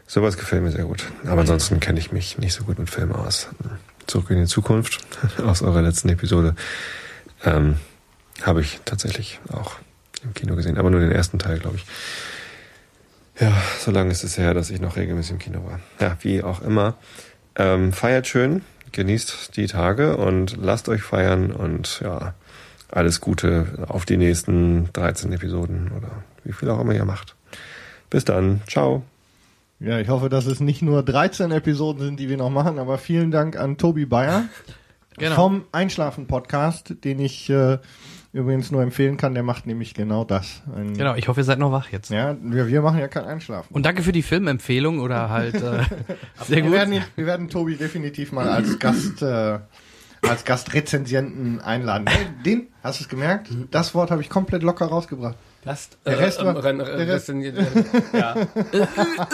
[0.05, 1.05] Sowas gefällt mir sehr gut.
[1.25, 3.47] Aber ansonsten kenne ich mich nicht so gut mit Filmen aus.
[4.07, 4.99] Zurück in die Zukunft
[5.43, 6.55] aus eurer letzten Episode
[7.43, 7.75] ähm,
[8.41, 9.75] habe ich tatsächlich auch
[10.23, 11.85] im Kino gesehen, aber nur den ersten Teil, glaube ich.
[13.39, 15.79] Ja, so lange ist es her, dass ich noch regelmäßig im Kino war.
[15.99, 16.97] Ja, wie auch immer.
[17.59, 18.61] Ähm, feiert schön,
[18.93, 22.33] genießt die Tage und lasst euch feiern und ja,
[22.89, 26.09] alles Gute auf die nächsten 13 Episoden oder
[26.45, 27.35] wie viel auch immer ihr macht.
[28.09, 28.61] Bis dann.
[28.67, 29.03] Ciao.
[29.81, 32.97] Ja, ich hoffe, dass es nicht nur 13 Episoden sind, die wir noch machen, aber
[32.97, 34.45] vielen Dank an Tobi Bayer
[35.17, 35.35] Genau.
[35.35, 37.77] vom Einschlafen-Podcast, den ich äh,
[38.33, 39.33] übrigens nur empfehlen kann.
[39.33, 40.61] Der macht nämlich genau das.
[40.75, 42.09] Ein, Genau, ich hoffe, ihr seid noch wach jetzt.
[42.11, 43.73] Ja, wir, wir machen ja kein Einschlafen.
[43.73, 45.59] Und danke für die Filmempfehlung oder halt äh,
[46.45, 46.71] sehr wir, gut.
[46.73, 49.59] werden, ihn- wir werden Tobi definitiv mal als Gast, äh,
[50.21, 52.05] als Gastrezensienten einladen.
[52.07, 53.49] Hey, den, hast du es gemerkt?
[53.71, 55.35] Das Wort habe ich komplett locker rausgebracht.
[55.65, 57.29] Last, Der Rest war- Ren, der Rest-
[58.13, 58.33] ja.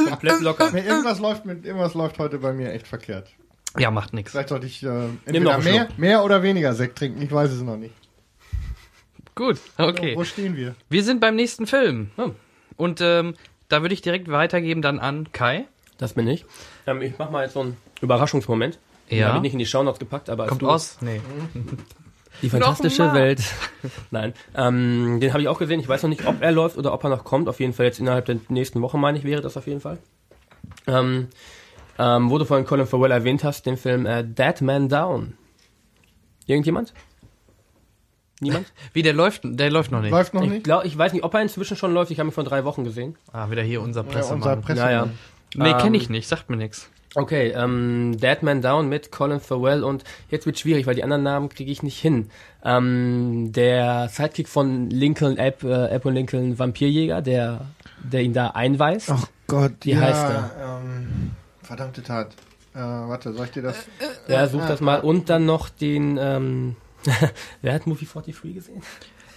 [0.10, 0.72] Komplett locker.
[0.74, 3.30] Nee, irgendwas läuft mit, irgendwas läuft heute bei mir echt verkehrt.
[3.78, 4.32] Ja, macht nichts.
[4.32, 4.88] Vielleicht sollte ich äh,
[5.26, 7.22] entweder mehr, mehr oder weniger Sekt trinken.
[7.22, 7.94] Ich weiß es noch nicht.
[9.36, 10.16] Gut, okay.
[10.16, 10.76] Wo stehen wir?
[10.90, 12.10] Wir sind beim nächsten Film.
[12.78, 13.36] Und ähm,
[13.70, 15.66] da würde ich direkt weitergeben dann an Kai.
[15.98, 16.46] Das bin ich.
[16.88, 18.80] Ähm, ich mach mal jetzt so einen Überraschungsmoment.
[19.12, 19.28] Den Ja.
[19.28, 20.98] habe ich nicht in die Shownotes gepackt, aber Kommt du- aus?
[21.02, 21.22] Nee.
[22.42, 23.14] Die fantastische.
[23.14, 23.42] Welt.
[24.12, 24.34] Nein.
[24.56, 25.80] Ähm, den habe ich auch gesehen.
[25.80, 27.48] Ich weiß noch nicht, ob er läuft oder ob er noch kommt.
[27.48, 30.00] Auf jeden Fall jetzt innerhalb der nächsten Woche, meine ich, wäre das auf jeden Fall.
[30.86, 31.28] Ähm,
[31.98, 35.38] ähm, wo du vorhin Colin Farrell erwähnt hast, den Film äh, Dead Man Down.
[36.46, 36.94] Irgendjemand?
[38.42, 38.66] Niemand?
[38.94, 40.12] Wie, der läuft, der läuft noch nicht.
[40.12, 40.64] Läuft noch Ich, nicht?
[40.64, 42.12] glaub, ich weiß nicht, ob er inzwischen schon läuft.
[42.12, 43.16] Ich habe ihn vor drei Wochen gesehen.
[43.32, 44.38] Ah, wieder hier unser Ja, Pressemann.
[44.38, 44.82] unser Presse.
[44.82, 45.08] Naja.
[45.56, 46.90] nee, Ähm, kenne ich nicht, sagt mir nichts.
[47.18, 51.24] Okay, ähm, Dead Man Down mit Colin Farrell und jetzt wird schwierig, weil die anderen
[51.24, 52.30] Namen kriege ich nicht hin.
[52.62, 57.62] Ähm, der Sidekick von Lincoln App, äh, App und Lincoln Vampirjäger, der,
[58.04, 59.10] der ihn da einweist.
[59.12, 60.52] Ach Gott, Wie ja, heißt er?
[60.84, 61.32] Ähm,
[61.64, 62.34] verdammte Tat.
[62.74, 63.78] Äh, warte, soll ich dir das?
[64.28, 65.00] Ja, such das mal.
[65.00, 66.76] Und dann noch den, ähm,
[67.62, 68.82] wer hat Movie 43 gesehen?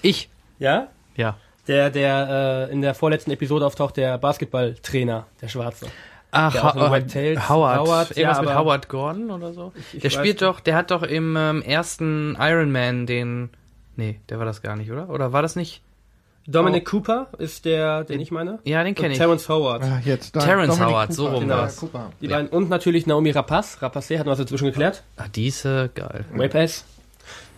[0.03, 0.29] Ich.
[0.59, 0.89] Ja?
[1.17, 1.37] Ja.
[1.67, 5.87] Der, der äh, in der vorletzten Episode auftaucht, der Basketballtrainer, der Schwarze.
[6.31, 7.49] Ach, Der Ha- Howard.
[7.49, 9.73] Howard, Irgendwas ja, mit Howard Gordon oder so?
[9.93, 13.51] ich der weiß spielt doch, der hat doch im ähm, ersten Iron Man den.
[13.97, 15.09] Nee, der war das gar nicht, oder?
[15.09, 15.83] Oder war das nicht?
[16.47, 18.59] Dominic Cooper ist der, den ich meine.
[18.65, 19.19] Ja, den kenne ich.
[19.19, 19.83] Terrence Howard.
[19.83, 21.77] Ah, jetzt, da, Terrence Dominic Howard, so rum genau, war's.
[21.77, 22.11] Cooper.
[22.23, 22.49] Die beiden.
[22.49, 23.83] Und natürlich Naomi Rapaz.
[23.83, 25.03] Rapaz hat was dazwischen geklärt.
[25.19, 26.25] Ah, diese, geil.
[26.35, 26.85] Rape Ace.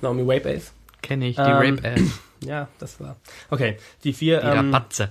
[0.02, 0.72] Naomi Rape Ace.
[1.02, 2.20] Kenne ich, die Ähm, Rape Ass.
[2.42, 3.16] Ja, das war.
[3.50, 4.40] Okay, die vier.
[4.40, 5.10] Die Ähm, Rapatze.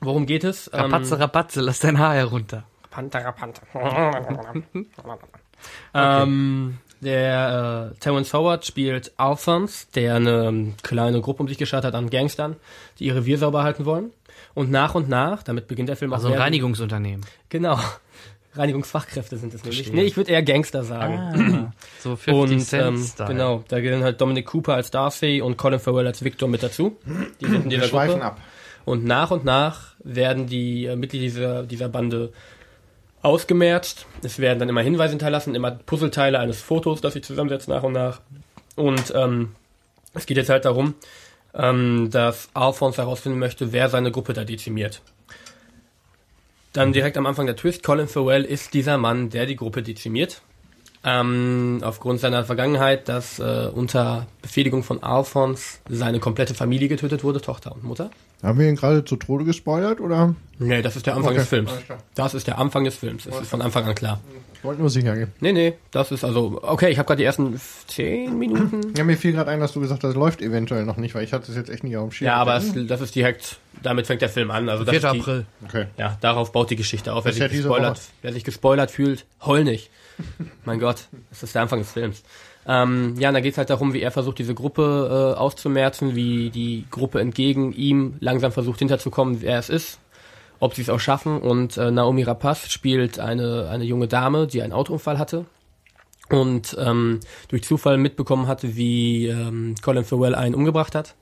[0.00, 0.68] Worum geht es?
[0.72, 2.64] Ähm, Rapatze, Rapatze, lass dein Haar herunter.
[2.90, 3.62] Panther, Panther.
[5.94, 11.84] ähm, der äh, Terrence Howard spielt Alphonse, der eine ähm, kleine Gruppe um sich geschart
[11.84, 12.56] hat an Gangstern,
[12.98, 14.10] die ihre Revier sauber halten wollen.
[14.54, 17.24] Und nach und nach, damit beginnt der Film Also auch ein sehr- Reinigungsunternehmen.
[17.48, 17.78] Genau.
[18.58, 19.92] Reinigungsfachkräfte sind es nämlich.
[19.92, 21.18] Nee, ich würde eher Gangster sagen.
[21.18, 25.56] Ah, so 50 und Cent ähm, genau, da gehören halt Dominic Cooper als Darcy und
[25.56, 26.96] Colin Farrell als Victor mit dazu.
[27.40, 28.26] Die sind in Wir dieser schweifen Gruppe.
[28.26, 28.40] ab.
[28.84, 32.32] Und nach und nach werden die äh, Mitglieder dieser, dieser Bande
[33.22, 34.06] ausgemerzt.
[34.22, 37.92] Es werden dann immer Hinweise hinterlassen, immer Puzzleteile eines Fotos, das sich zusammensetzt nach und
[37.92, 38.20] nach.
[38.76, 39.50] Und ähm,
[40.14, 40.94] es geht jetzt halt darum,
[41.54, 45.02] ähm, dass Alphonse herausfinden möchte, wer seine Gruppe da dezimiert.
[46.78, 50.42] Dann direkt am Anfang der Twist, Colin Farrell ist dieser Mann, der die Gruppe dezimiert.
[51.04, 57.40] Ähm, aufgrund seiner Vergangenheit, dass äh, unter Befehligung von Alphonse seine komplette Familie getötet wurde,
[57.40, 58.10] Tochter und Mutter.
[58.42, 60.34] Haben wir ihn gerade zu Tode gespoilert oder?
[60.58, 61.70] Nee, das ist der Anfang Okay, des Films.
[62.14, 63.24] Das ist der Anfang des Films.
[63.24, 64.20] Das ist von Anfang an klar.
[64.54, 65.32] Ich wollte nur sicher gehen.
[65.38, 68.92] Nee, nee, das ist also, okay, ich habe gerade die ersten zehn Minuten.
[68.96, 71.32] Ja, mir fiel gerade ein, dass du gesagt hast, läuft eventuell noch nicht, weil ich
[71.32, 72.26] hatte es jetzt echt nicht auf dem Schirm.
[72.26, 74.68] Ja, aber es, das ist direkt, damit fängt der Film an.
[74.68, 75.04] Also das 4.
[75.04, 75.46] ist die, April.
[75.64, 75.86] Okay.
[75.96, 77.24] Ja, darauf baut die Geschichte auf.
[77.24, 79.90] Wer Das sich, gespoilert, wer sich gespoilert fühlt, heul nicht.
[80.64, 82.22] Mein Gott, das ist der Anfang des Films.
[82.66, 86.50] Ähm, ja, und da geht's halt darum, wie er versucht, diese Gruppe äh, auszumerzen, wie
[86.50, 90.00] die Gruppe entgegen ihm langsam versucht hinterzukommen, wer es ist,
[90.60, 91.40] ob sie es auch schaffen.
[91.40, 95.46] Und äh, Naomi Rapaz spielt eine, eine junge Dame, die einen Autounfall hatte
[96.28, 101.14] und ähm, durch Zufall mitbekommen hatte, wie ähm, Colin Farrell einen umgebracht hat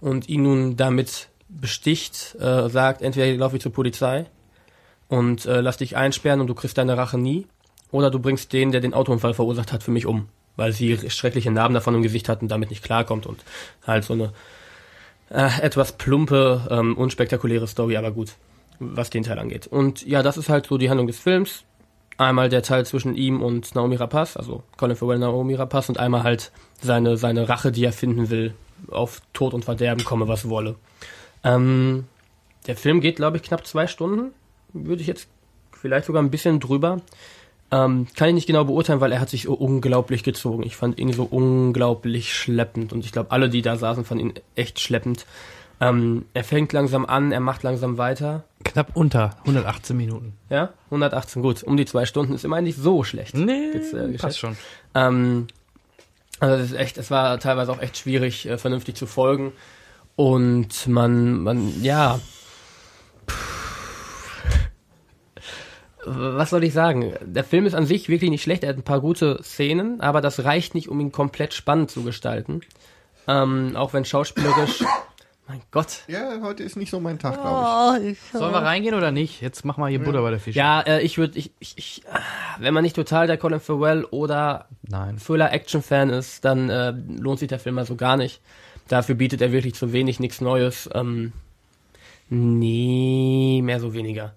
[0.00, 4.26] und ihn nun damit besticht, äh, sagt, entweder laufe ich zur Polizei
[5.08, 7.46] und äh, lass dich einsperren und du kriegst deine Rache nie,
[7.92, 11.52] oder du bringst den, der den Autounfall verursacht hat, für mich um, weil sie schreckliche
[11.52, 13.44] Narben davon im Gesicht hat und damit nicht klarkommt und
[13.86, 14.32] halt so eine
[15.30, 18.32] äh, etwas plumpe, ähm, unspektakuläre Story, aber gut,
[18.80, 19.66] was den Teil angeht.
[19.66, 21.64] Und ja, das ist halt so die Handlung des Films.
[22.18, 26.22] Einmal der Teil zwischen ihm und Naomi Rapaz, also Colin Farrell Naomi Rapaz, und einmal
[26.22, 28.54] halt seine, seine Rache, die er finden will,
[28.90, 30.76] auf Tod und Verderben komme, was wolle.
[31.44, 32.04] Ähm,
[32.66, 34.32] der Film geht, glaube ich, knapp zwei Stunden.
[34.72, 35.28] Würde ich jetzt
[35.72, 37.00] vielleicht sogar ein bisschen drüber.
[37.72, 40.62] Ähm, kann ich nicht genau beurteilen, weil er hat sich so unglaublich gezogen.
[40.62, 44.34] Ich fand ihn so unglaublich schleppend und ich glaube, alle, die da saßen, fanden ihn
[44.54, 45.24] echt schleppend.
[45.80, 48.44] Ähm, er fängt langsam an, er macht langsam weiter.
[48.62, 50.34] Knapp unter 118 Minuten.
[50.50, 51.62] Ja, 118, gut.
[51.62, 53.34] Um die zwei Stunden ist immer nicht so schlecht.
[53.34, 54.56] Nee, äh, passt schon.
[54.94, 55.46] Ähm,
[56.40, 59.52] also das ist echt, es war teilweise auch echt schwierig, äh, vernünftig zu folgen.
[60.14, 62.20] Und man, man, ja.
[66.04, 67.14] Was soll ich sagen?
[67.20, 68.64] Der Film ist an sich wirklich nicht schlecht.
[68.64, 72.02] Er hat ein paar gute Szenen, aber das reicht nicht, um ihn komplett spannend zu
[72.02, 72.60] gestalten.
[73.28, 74.84] Ähm, auch wenn schauspielerisch.
[75.48, 76.04] Mein Gott.
[76.06, 78.18] Ja, heute ist nicht so mein Tag, glaube ich.
[78.32, 79.42] Sollen wir reingehen oder nicht?
[79.42, 80.56] Jetzt mach mal hier Butter bei der Fische.
[80.56, 82.02] Ja, äh, ich würde, ich, ich, ich,
[82.60, 85.18] wenn man nicht total der Colin Farrell oder Nein.
[85.18, 88.40] Thriller-Action-Fan ist, dann äh, lohnt sich der Film also gar nicht.
[88.86, 90.88] Dafür bietet er wirklich zu wenig, nichts Neues.
[90.94, 91.32] Ähm,
[92.30, 94.34] nee, mehr so weniger.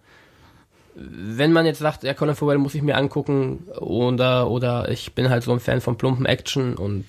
[0.95, 5.29] Wenn man jetzt sagt, ja, Colin Farrell muss ich mir angucken oder, oder ich bin
[5.29, 7.05] halt so ein Fan von plumpen Action und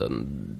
[0.00, 0.58] ähm,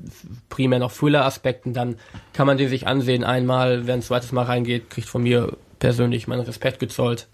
[0.49, 1.97] primär noch Thriller-Aspekten, dann
[2.33, 6.29] kann man den sich ansehen einmal, wer ein zweites Mal reingeht, kriegt von mir persönlich
[6.29, 7.27] meinen Respekt gezollt.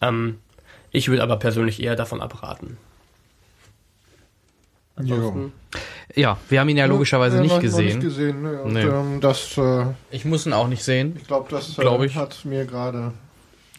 [0.00, 0.38] Ähm,
[0.92, 2.76] ich würde aber persönlich eher davon abraten.
[4.96, 5.52] Ansonsten,
[6.14, 7.86] Ja, wir haben ihn ja logischerweise Ja, nicht gesehen.
[7.98, 8.62] Nicht gesehen ne?
[8.62, 8.82] Und Nee.
[8.82, 11.16] ähm, das, äh, Ich muss ihn auch nicht sehen.
[11.18, 12.16] ich glaube, das äh, Glaub ich.
[12.16, 13.12] hat mir gerade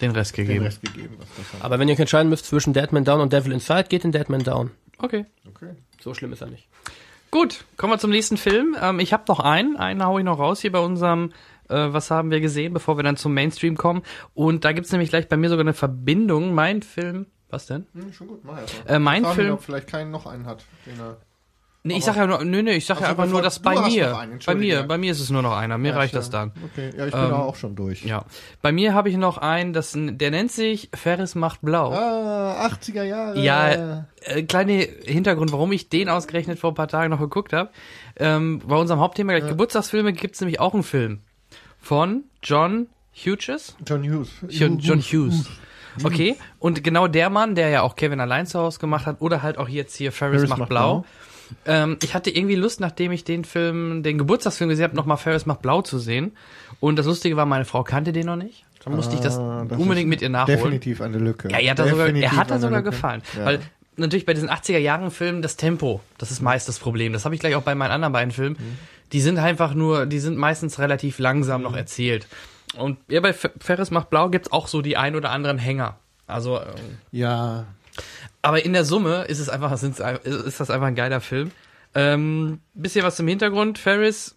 [0.01, 0.65] Den Rest den gegeben.
[0.65, 1.17] Rest gegeben.
[1.59, 4.43] Aber wenn ihr euch entscheiden müsst zwischen Deadman Down und Devil Inside, geht in Deadman
[4.43, 4.71] Down.
[4.97, 5.25] Okay.
[5.47, 5.75] Okay.
[6.01, 6.67] So schlimm ist er nicht.
[7.29, 8.75] Gut, kommen wir zum nächsten Film.
[8.81, 11.31] Ähm, ich habe noch einen, einen hau ich noch raus hier bei unserem
[11.69, 14.01] äh, Was haben wir gesehen, bevor wir dann zum Mainstream kommen.
[14.33, 16.53] Und da gibt's nämlich gleich bei mir sogar eine Verbindung.
[16.53, 17.87] Mein Film, was denn?
[17.93, 20.65] Hm, schon gut, mach erst Äh, mein Film- ob vielleicht keinen noch einen hat.
[20.85, 21.17] Den er
[21.83, 23.73] Nee, ich sag ja nur, nö, nö, ich sag Ach ja einfach nur, dass bei
[23.89, 25.79] mir, einen, bei mir, bei mir ist es nur noch einer.
[25.79, 26.51] Mir Ja, reicht ist das ja- dann.
[26.63, 28.03] Okay, ja, ich bin Ähm, auch schon durch.
[28.05, 28.23] Ja.
[28.61, 31.91] Bei mir habe ich noch einen, das, der nennt sich Ferris macht blau.
[31.91, 33.39] Ah, 80er Jahre.
[33.39, 34.73] Ja, äh, kleine
[35.05, 37.71] Hintergrund, warum ich den ausgerechnet vor ein paar Tagen noch geguckt habe.
[38.17, 41.21] Ähm, bei unserem Hauptthema gleich Geburtstagsfilme gibt's nämlich auch einen Film
[41.79, 43.75] von John Hughes.
[43.87, 44.29] John Hughes.
[44.49, 45.47] John, John Hughes.
[46.03, 49.41] Okay, und genau der Mann, der ja auch Kevin allein zu Hause gemacht hat, oder
[49.41, 51.05] halt auch jetzt hier Ferris, macht, blau.
[51.65, 55.45] Ähm, ich hatte irgendwie Lust, nachdem ich den Film, den Geburtstagsfilm gesehen habe, nochmal Ferris
[55.45, 56.31] macht blau zu sehen.
[56.79, 58.65] Und das Lustige war, meine Frau kannte den noch nicht.
[58.83, 60.57] Dann musste ich das, Ah, das unbedingt mit ihr nachholen.
[60.57, 61.49] Definitiv eine Lücke.
[61.51, 63.21] Ja, er hat, da sogar, er hat da sogar gefallen.
[63.37, 63.45] Ja.
[63.45, 63.59] Weil
[63.95, 67.13] natürlich bei diesen 80er Jahren Filmen das Tempo, das ist meist das Problem.
[67.13, 68.57] Das habe ich gleich auch bei meinen anderen beiden Filmen.
[69.13, 72.25] Die sind einfach nur, die sind meistens relativ langsam noch erzählt.
[72.75, 75.97] Und ja, bei Fer- Ferris macht blau gibt's auch so die ein oder anderen Hänger.
[76.25, 76.65] Also, ähm,
[77.11, 77.65] Ja,
[78.41, 81.51] aber in der Summe ist es einfach, ist das einfach ein geiler Film.
[81.93, 83.77] Ähm, bisschen was zum Hintergrund.
[83.77, 84.35] Ferris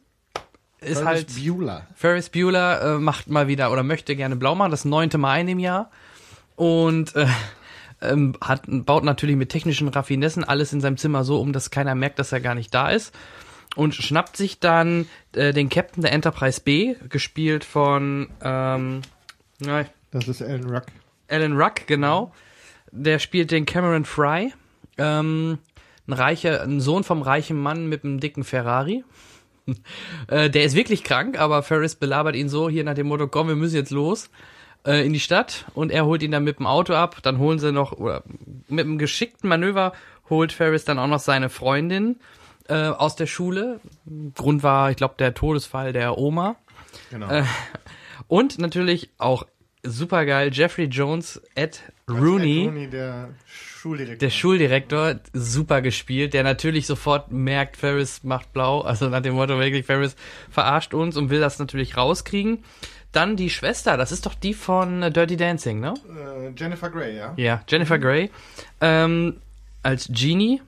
[0.81, 1.87] ist Ferris halt Bueller.
[1.95, 5.47] Ferris Bueller äh, macht mal wieder oder möchte gerne blau machen, das neunte Mal in
[5.47, 5.91] dem Jahr.
[6.57, 7.27] Und äh,
[8.03, 11.95] ähm, hat, baut natürlich mit technischen Raffinessen alles in seinem Zimmer so um, dass keiner
[11.95, 13.15] merkt, dass er gar nicht da ist.
[13.77, 19.03] Und schnappt sich dann äh, den Captain der Enterprise B, gespielt von ähm,
[19.59, 20.85] na, Das ist Alan Ruck.
[21.29, 22.33] Alan Ruck, genau.
[22.97, 24.53] Der spielt den Cameron Fry.
[24.99, 25.59] Ähm,
[26.07, 29.05] ein reicher, ein Sohn vom reichen Mann mit einem dicken Ferrari.
[30.29, 33.49] äh, der ist wirklich krank, aber Ferris belabert ihn so hier nach dem Motto, komm,
[33.49, 34.31] wir müssen jetzt los
[34.87, 37.19] äh, in die Stadt und er holt ihn dann mit dem Auto ab.
[37.23, 38.23] Dann holen sie noch, oder
[38.69, 39.93] mit einem geschickten Manöver
[40.31, 42.21] holt Ferris dann auch noch seine Freundin
[42.69, 43.81] äh, aus der Schule.
[44.35, 46.55] Grund war, ich glaube, der Todesfall der Oma.
[47.11, 47.29] Genau.
[47.29, 47.45] Äh,
[48.29, 49.47] und natürlich auch
[49.83, 54.19] supergeil, Jeffrey Jones, Ed Rooney, Rooney, der Schuldirektor.
[54.19, 59.59] der Schuldirektor, super gespielt, der natürlich sofort merkt, Ferris macht blau, also nach dem Motto
[59.59, 60.15] wirklich, Ferris
[60.51, 62.63] verarscht uns und will das natürlich rauskriegen.
[63.13, 65.95] Dann die Schwester, das ist doch die von äh, Dirty Dancing, ne?
[66.09, 67.33] äh, Jennifer Grey, ja.
[67.37, 68.31] Ja, Jennifer Grey.
[68.81, 69.37] Ähm,
[69.83, 70.61] als Genie.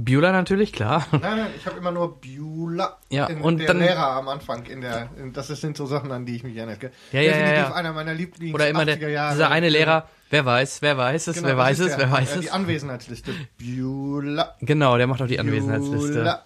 [0.00, 1.04] Beulah natürlich, klar.
[1.10, 2.98] Nein, nein, ich habe immer nur Bueller.
[3.10, 6.12] Ja, in, und der dann- Lehrer am Anfang in der, in, das sind so Sachen,
[6.12, 6.92] an die ich mich erinnere.
[7.10, 7.74] Ja, ja, ja, Definitiv ja.
[7.74, 9.32] einer meiner Lieblings Oder immer 80er der, Jahre.
[9.34, 12.30] dieser eine Lehrer, wer weiß, wer weiß es, Genau, wer weiß es, der, wer weiß
[12.30, 12.40] äh, es.
[12.42, 13.32] Die Anwesenheitsliste.
[13.58, 14.54] Bueller.
[14.60, 16.12] Genau, der macht auch die Anwesenheitsliste.
[16.12, 16.44] Bueller.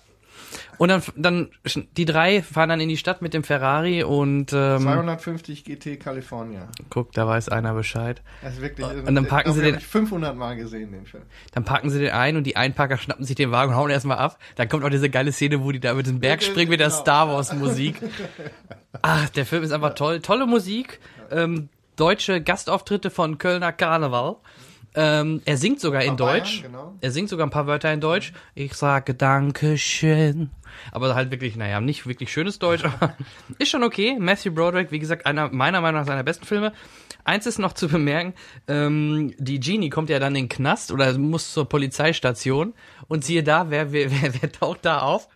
[0.79, 1.49] Und dann, dann
[1.97, 6.69] die drei fahren dann in die Stadt mit dem Ferrari und ähm, 250 GT California.
[6.91, 8.23] guck, da weiß einer Bescheid.
[8.43, 11.23] Das ist wirklich, Und dann packen sie den- ich 500 Mal gesehen, den Film.
[11.53, 14.19] Dann packen sie den ein und die Einpacker schnappen sich den Wagen und hauen erstmal
[14.19, 14.39] ab.
[14.57, 16.89] Dann kommt auch diese geile Szene, wo die da über den Berg springen mit der
[16.89, 17.01] Genau.
[17.01, 17.97] Star Wars Musik.
[19.03, 20.21] Ach, der Film ist einfach toll.
[20.21, 21.01] Tolle Musik.
[21.31, 24.37] Ähm, deutsche Gastauftritte von Kölner Karneval.
[24.95, 26.63] Ähm, er singt sogar in Bayern, Deutsch.
[26.63, 26.95] genau.
[27.01, 28.33] Er singt sogar ein paar Wörter in Deutsch.
[28.55, 30.51] Ich sage Dankeschön.
[30.91, 32.85] Aber halt wirklich, naja, nicht wirklich schönes Deutsch.
[32.85, 33.17] aber
[33.59, 34.17] ist schon okay.
[34.19, 36.73] Matthew Broderick, wie gesagt, einer meiner Meinung nach seiner besten Filme.
[37.25, 38.35] Eins ist noch zu bemerken,
[38.67, 42.75] ähm, die Genie kommt ja dann in den Knast oder muss zur Polizeistation
[43.07, 45.29] und siehe da, wer, wer, wer, wer taucht da auf?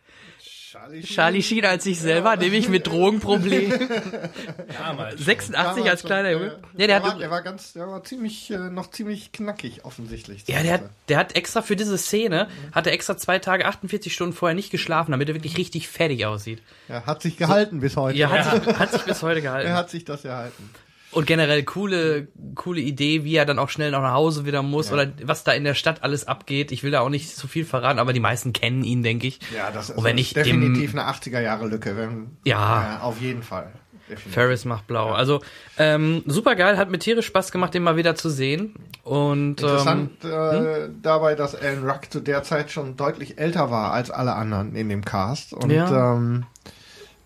[0.86, 3.88] Charlie Charlie Sheen als sich selber, nämlich mit Drogenproblemen.
[4.78, 5.24] Damals.
[5.24, 6.58] 86 als kleiner Junge.
[6.76, 10.44] Ja, der, der war, der war ganz, der war ziemlich, äh, noch ziemlich knackig offensichtlich.
[10.46, 14.12] ja, der hat, der hat extra für diese Szene, hat er extra zwei Tage, 48
[14.12, 16.62] Stunden vorher nicht geschlafen, damit er wirklich richtig fertig aussieht.
[16.88, 18.16] Er hat sich gehalten bis heute.
[18.18, 19.68] Ja, hat, Sich, hat sich bis heute gehalten.
[19.68, 20.70] Er hat sich das erhalten.
[21.16, 24.92] Und generell coole, coole Idee, wie er dann auch schnell noch nach Hause wieder muss
[24.92, 26.72] oder was da in der Stadt alles abgeht.
[26.72, 29.40] Ich will da auch nicht zu viel verraten, aber die meisten kennen ihn, denke ich.
[29.54, 31.96] Ja, das ist, das ich ist definitiv dem eine 80er Jahre Lücke.
[31.96, 32.98] Wenn, Ja.
[33.00, 33.72] auf jeden Fall.
[34.10, 34.34] Definitiv.
[34.34, 35.10] Ferris macht blau.
[35.12, 35.40] Also
[35.78, 38.74] ähm, super geil, hat mir tierisch Spaß gemacht, den mal wieder zu sehen.
[39.02, 40.30] Und Interessant ähm,
[40.66, 44.76] äh, dabei, dass Alan Ruck zu der Zeit schon deutlich älter war als alle anderen
[44.76, 45.54] in dem Cast.
[45.54, 46.14] Und Ja.
[46.14, 46.44] ähm,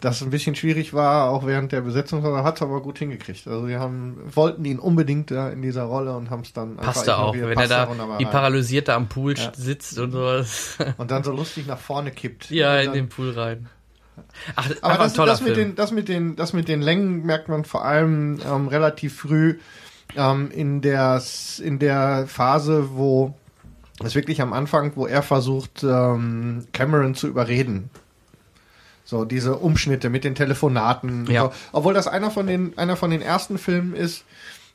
[0.00, 3.46] das ein bisschen schwierig war, auch während der Besetzung, aber hat es aber gut hingekriegt.
[3.46, 7.16] Also wir haben, wollten ihn unbedingt da in dieser Rolle und haben es dann passte
[7.16, 7.58] auch, ignoriert.
[7.58, 9.52] wenn er da wie paralysiert da am Pool Ja.
[9.54, 10.76] sitzt und sowas.
[10.98, 12.50] Und dann so lustig nach vorne kippt.
[12.50, 13.68] ja, in dann, den Pool rein.
[14.56, 17.64] Ach, Aber das, das, mit den, das, mit den, das mit den Längen merkt man
[17.64, 19.58] vor allem ähm, relativ früh
[20.16, 21.22] ähm, in, der,
[21.62, 23.34] in der Phase, wo
[24.02, 27.90] es wirklich am Anfang, wo er versucht, ähm, Cameron zu überreden.
[29.10, 31.26] So, diese Umschnitte mit den Telefonaten.
[31.28, 31.42] Ja.
[31.46, 34.24] So, obwohl das einer von den, einer von den ersten Filmen ist,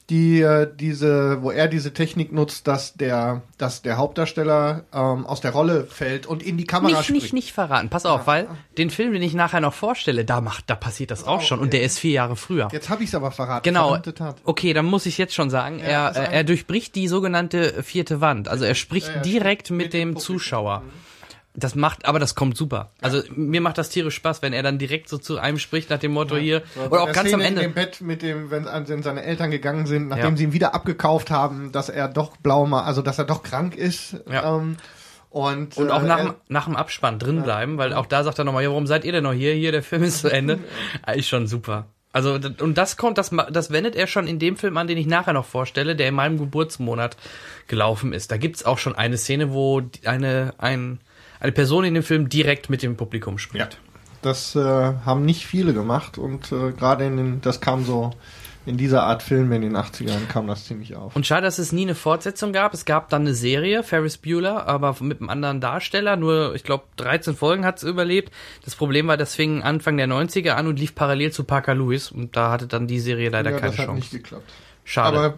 [0.10, 5.42] die äh, diese, wo er diese Technik nutzt, dass der, dass der Hauptdarsteller ähm, aus
[5.42, 7.22] der Rolle fällt und in die Kamera nicht, spricht.
[7.24, 7.90] nicht, nicht verraten.
[7.90, 11.24] Pass auf, weil den Film, den ich nachher noch vorstelle, da macht, da passiert das
[11.24, 12.68] auch schon und der ist vier Jahre früher.
[12.72, 13.64] Jetzt habe ich es aber verraten.
[13.64, 13.98] Genau.
[14.44, 18.20] Okay, dann muss ich jetzt schon sagen, Ja, er, ein- er durchbricht die sogenannte vierte
[18.22, 18.48] Wand.
[18.48, 20.36] Also er spricht Ja, ja, direkt mit mit, dem Publikum.
[20.36, 20.84] Zuschauer.
[21.58, 22.92] Das macht, aber das kommt super.
[23.02, 26.00] Also mir macht das tierisch Spaß, wenn er dann direkt so zu einem spricht nach
[26.00, 27.62] dem Motto hier oder auch ganz am Szene Ende.
[27.62, 28.66] In dem Bett mit dem, wenn
[29.04, 30.38] seine Eltern gegangen sind, nachdem Ja.
[30.38, 33.76] sie ihn wieder abgekauft haben, dass er doch blau mal, also dass er doch krank
[33.76, 34.18] ist.
[34.30, 34.58] Ja.
[34.58, 34.76] Ähm,
[35.30, 38.38] und, Und auch äh, nach, dem- nach dem Abspann drin bleiben, weil auch da sagt
[38.40, 39.54] er nochmal, ja, warum seid ihr denn noch hier?
[39.54, 40.60] Hier, der Film ist zu Ende.
[41.14, 41.88] Ist schon super.
[42.14, 45.06] Also, und das kommt, das, das wendet er schon in dem Film an, den ich
[45.08, 47.18] nachher noch vorstelle, der in meinem Geburtsmonat
[47.68, 48.32] gelaufen ist.
[48.32, 51.00] Da gibt's auch schon eine Szene, wo eine, ein,
[51.40, 53.80] eine Person in dem Film direkt mit dem Publikum spricht.
[54.22, 58.12] Das äh, haben nicht viele gemacht und äh, gerade in den, das kam so
[58.66, 61.16] in dieser Art Film in den 80ern kam das ziemlich auf.
[61.16, 62.74] Und schade, dass es nie eine Fortsetzung gab.
[62.74, 66.16] Es gab dann eine Serie, Ferris Bueller, aber mit einem anderen Darsteller.
[66.16, 68.32] Nur, ich glaube, 13 Folgen hat es überlebt.
[68.64, 72.12] Das Problem war, das fing Anfang der 90er an und lief parallel zu Parker Lewis.
[72.12, 74.00] Und da hatte dann die Serie leider ja, keine das hat Chance.
[74.00, 74.52] nicht geklappt.
[74.84, 75.18] Schade.
[75.18, 75.38] Aber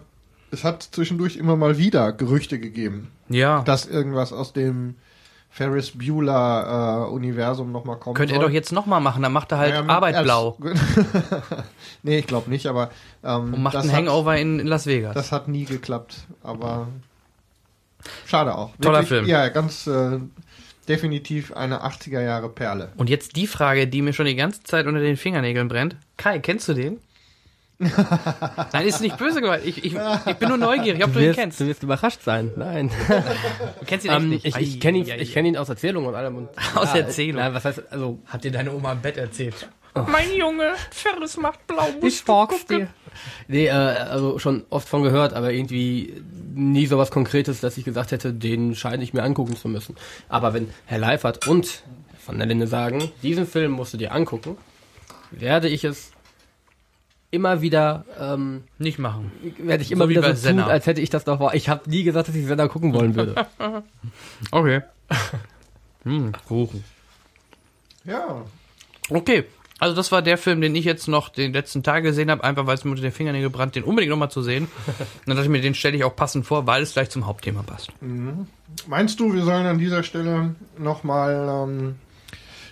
[0.50, 3.62] es hat zwischendurch immer mal wieder Gerüchte gegeben, ja.
[3.62, 4.94] dass irgendwas aus dem
[5.58, 9.58] Ferris Bueller äh, Universum nochmal kommen Könnte er doch jetzt nochmal machen, dann macht er
[9.58, 10.56] halt Ja, Arbeit blau
[12.04, 12.90] nee, ich glaube nicht, aber
[13.24, 15.14] ähm, und macht das einen hat- Hangover in, in Las Vegas.
[15.14, 16.86] Das hat nie geklappt, aber
[18.24, 18.70] schade auch.
[18.80, 19.26] Toller Film.
[19.26, 20.20] Ja, ganz äh,
[20.86, 22.92] definitiv eine 80er Jahre Perle.
[22.96, 25.96] Und jetzt die Frage, die mir schon die ganze Zeit unter den Fingernägeln brennt.
[26.16, 27.00] Kai, kennst du den?
[28.72, 29.64] Nein, ist nicht böse gemeint.
[29.64, 31.60] Ich, ich, ich bin nur neugierig, ob Du du ihn wirst, kennst.
[31.60, 32.50] du wirst überrascht sein.
[32.56, 32.90] Nein.
[33.80, 34.44] Du kennst ihn echt Ähm, nicht.
[34.44, 36.36] ich ich kenne ihn, ich kenn ihn aus Erzählungen und allem.
[36.36, 37.40] Und, Aus ja, Erzählung.
[37.40, 39.68] Na, was heißt, also, Hat dir deine Oma im Bett erzählt?
[39.94, 41.88] Mein Junge, Ferris macht blau.
[42.02, 42.88] ich sag's dir.
[43.48, 46.22] Nee, äh, also schon oft von gehört, aber irgendwie
[46.54, 49.96] nie sowas Konkretes, dass ich gesagt hätte, den scheine ich mir angucken zu müssen.
[50.28, 51.82] Aber wenn Herr Leifert und
[52.24, 54.56] von der Linde sagen, diesen Film musst du dir angucken,
[55.32, 56.10] werde ich es
[57.30, 59.30] immer wieder, ähm, Nicht machen.
[59.58, 60.66] werde ich immer So wie wieder so tun, Senna.
[60.66, 61.54] als hätte ich das doch vor.
[61.54, 63.46] Ich habe nie gesagt, dass ich Senna gucken wollen würde.
[64.50, 64.82] Okay.
[66.04, 66.84] Hm, Kuchen.
[68.04, 68.42] Ja,
[69.10, 69.44] Okay.
[69.80, 72.66] Also das war der Film, den ich jetzt noch den letzten Tag gesehen habe, einfach
[72.66, 74.64] weil es mir unter den Fingernägeln gebrannt, den unbedingt nochmal zu sehen.
[74.64, 74.94] Und
[75.26, 77.62] dann dachte ich mir, den stelle ich auch passend vor, weil es gleich zum Hauptthema
[77.62, 77.92] passt.
[78.88, 81.94] meinst du, wir sollen an dieser Stelle nochmal ähm,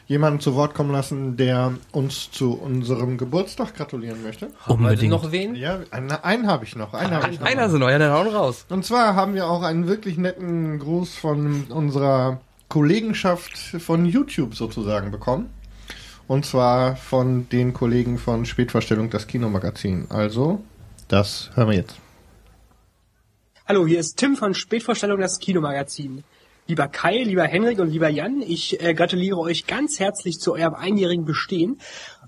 [0.07, 4.51] jemanden zu Wort kommen lassen, der uns zu unserem Geburtstag gratulieren möchte?
[4.67, 5.11] Unbedingt.
[5.11, 5.55] noch wen?
[5.55, 6.95] Ja, einen, einen habe ich noch.
[6.95, 7.47] Einen habe ich noch.
[7.47, 8.67] Einer so neu, ja, dann hauen raus.
[8.69, 15.11] Und zwar haben wir auch einen wirklich netten Gruß von unserer Kollegenschaft von YouTube sozusagen
[15.11, 15.51] bekommen.
[16.29, 20.07] Und zwar von den Kollegen von Spätvorstellung das Kinomagazin.
[20.09, 20.61] Also,
[21.07, 21.97] das hören wir jetzt.
[23.69, 26.25] Hallo, hier ist Tim von Spätvorstellung das Kinomagazin.
[26.69, 30.75] Lieber Kai, lieber Henrik und lieber Jan, ich äh, gratuliere euch ganz herzlich zu eurem
[30.75, 31.79] einjährigen Bestehen.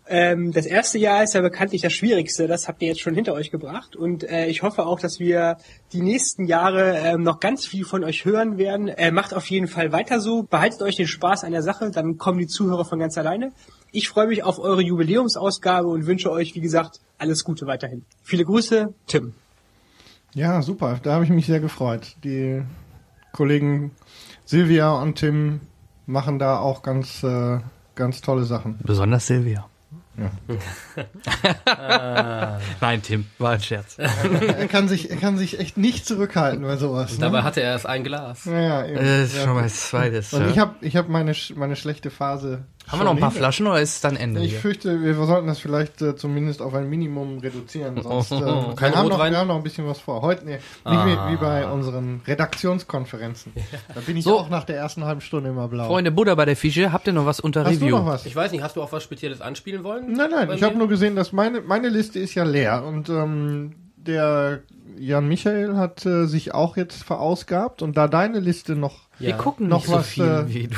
[0.07, 3.35] Ähm, das erste Jahr ist ja bekanntlich das Schwierigste, das habt ihr jetzt schon hinter
[3.35, 5.57] euch gebracht und äh, ich hoffe auch, dass wir
[5.93, 8.87] die nächsten Jahre ähm, noch ganz viel von euch hören werden.
[8.87, 12.17] Äh, macht auf jeden Fall weiter so, behaltet euch den Spaß an der Sache, dann
[12.17, 13.53] kommen die Zuhörer von ganz alleine.
[13.91, 18.05] Ich freue mich auf eure Jubiläumsausgabe und wünsche euch, wie gesagt, alles Gute weiterhin.
[18.23, 19.35] Viele Grüße, Tim.
[20.33, 21.01] Ja, super.
[21.03, 22.15] Da habe ich mich sehr gefreut.
[22.23, 22.63] Die
[23.33, 23.93] Kollegen
[24.49, 25.61] Silvia und Tim
[26.07, 27.59] machen da auch ganz, äh,
[27.95, 28.79] ganz tolle Sachen.
[28.83, 29.67] Besonders Silvia.
[31.67, 32.59] Ah.
[32.81, 33.99] Nein, Tim, war ein Scherz.
[33.99, 37.13] er, kann sich, er kann sich echt nicht zurückhalten bei sowas.
[37.13, 37.19] Ne?
[37.21, 38.47] Dabei hatte er erst ein Glas.
[38.47, 38.97] ja, ja, eben.
[38.97, 39.45] Das ist ja.
[39.45, 40.33] schon mal das zweites.
[40.33, 40.49] Und ja.
[40.49, 42.65] ich habe ich hab meine, sch- meine schlechte Phase.
[42.89, 44.41] Haben wir noch ein paar Flaschen oder ist es dann Ende?
[44.43, 44.61] Ich hier?
[44.61, 48.01] fürchte, wir sollten das vielleicht äh, zumindest auf ein Minimum reduzieren.
[48.03, 50.23] Sonst, äh, wir, Kein haben noch, wir haben noch ein bisschen was vor.
[50.23, 51.29] Heute, nee, nicht Ah.
[51.29, 53.53] wie, wie bei unseren Redaktionskonferenzen.
[53.95, 54.39] Da bin ich So.
[54.39, 55.87] auch nach der ersten halben Stunde immer blau.
[55.87, 57.91] Freunde Buddha bei der Fische, habt ihr noch was unter Hast Review?
[57.91, 58.27] du noch was?
[58.27, 60.13] Ich weiß nicht, hast du auch was Spezielles anspielen wollen?
[60.13, 63.75] Nein, nein, ich habe nur gesehen, dass meine, meine Liste ist ja leer und ähm,
[63.97, 64.61] der
[64.99, 69.37] Jan Michael hat äh, sich auch jetzt verausgabt und da deine Liste noch Wir Ja.
[69.37, 70.77] gucken Noch nicht so was, viel äh, wie du.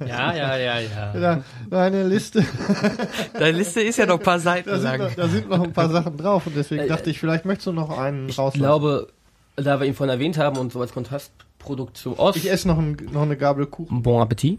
[0.06, 1.12] Ja, ja, ja, ja.
[1.12, 2.44] da, deine Liste,
[3.34, 5.00] Deine Liste ist ja noch ein paar Seiten da sind, lang.
[5.00, 7.72] noch, da sind noch ein paar Sachen drauf und deswegen dachte ich, vielleicht möchtest du
[7.72, 8.58] noch einen Ich rauslassen.
[8.62, 9.08] glaube,
[9.56, 12.36] da wir ihn vorhin erwähnt haben und so als Kontrastprodukt zu Oz.
[12.36, 14.02] ich esse noch, ein, noch eine Gabel Kuchen.
[14.02, 14.58] Bon Appetit.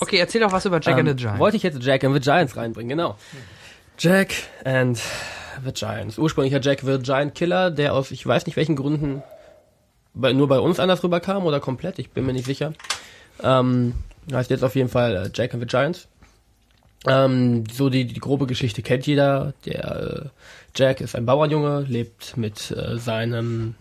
[0.00, 1.38] Okay, erzähl doch was über Jack and the Ähm, Giant.
[1.38, 3.16] Wollte ich jetzt Jack and the Giants reinbringen, genau.
[3.98, 4.34] Jack
[4.64, 5.00] and
[5.64, 6.18] the Giants.
[6.18, 9.22] Ursprünglicher Jack the Giant Killer, der aus, ich weiß nicht welchen Gründen,
[10.14, 12.72] bei, nur bei uns anders rüberkam oder komplett, ich bin mir nicht sicher.
[13.42, 13.94] Ähm,
[14.32, 16.08] heißt jetzt auf jeden Fall äh, Jack and the Giants.
[17.06, 19.54] Ähm, so die, die grobe Geschichte kennt jeder.
[19.66, 20.28] Der äh,
[20.74, 23.74] Jack ist ein Bauernjunge, lebt mit äh, seinem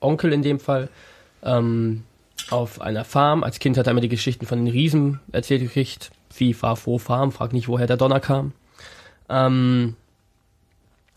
[0.00, 0.88] Onkel in dem Fall
[1.42, 2.04] ähm,
[2.50, 3.42] auf einer Farm.
[3.42, 6.10] Als Kind hat er mir die Geschichten von den Riesen erzählt gekriegt.
[6.36, 8.52] Wie, war, wo, Farm, frag nicht, woher der Donner kam.
[9.32, 9.96] Ähm,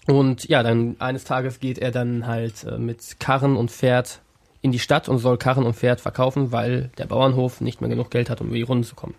[0.08, 4.22] und ja, dann eines Tages geht er dann halt äh, mit Karren und Pferd
[4.62, 8.10] in die Stadt und soll Karren und Pferd verkaufen, weil der Bauernhof nicht mehr genug
[8.10, 9.16] Geld hat, um über die Runden zu kommen.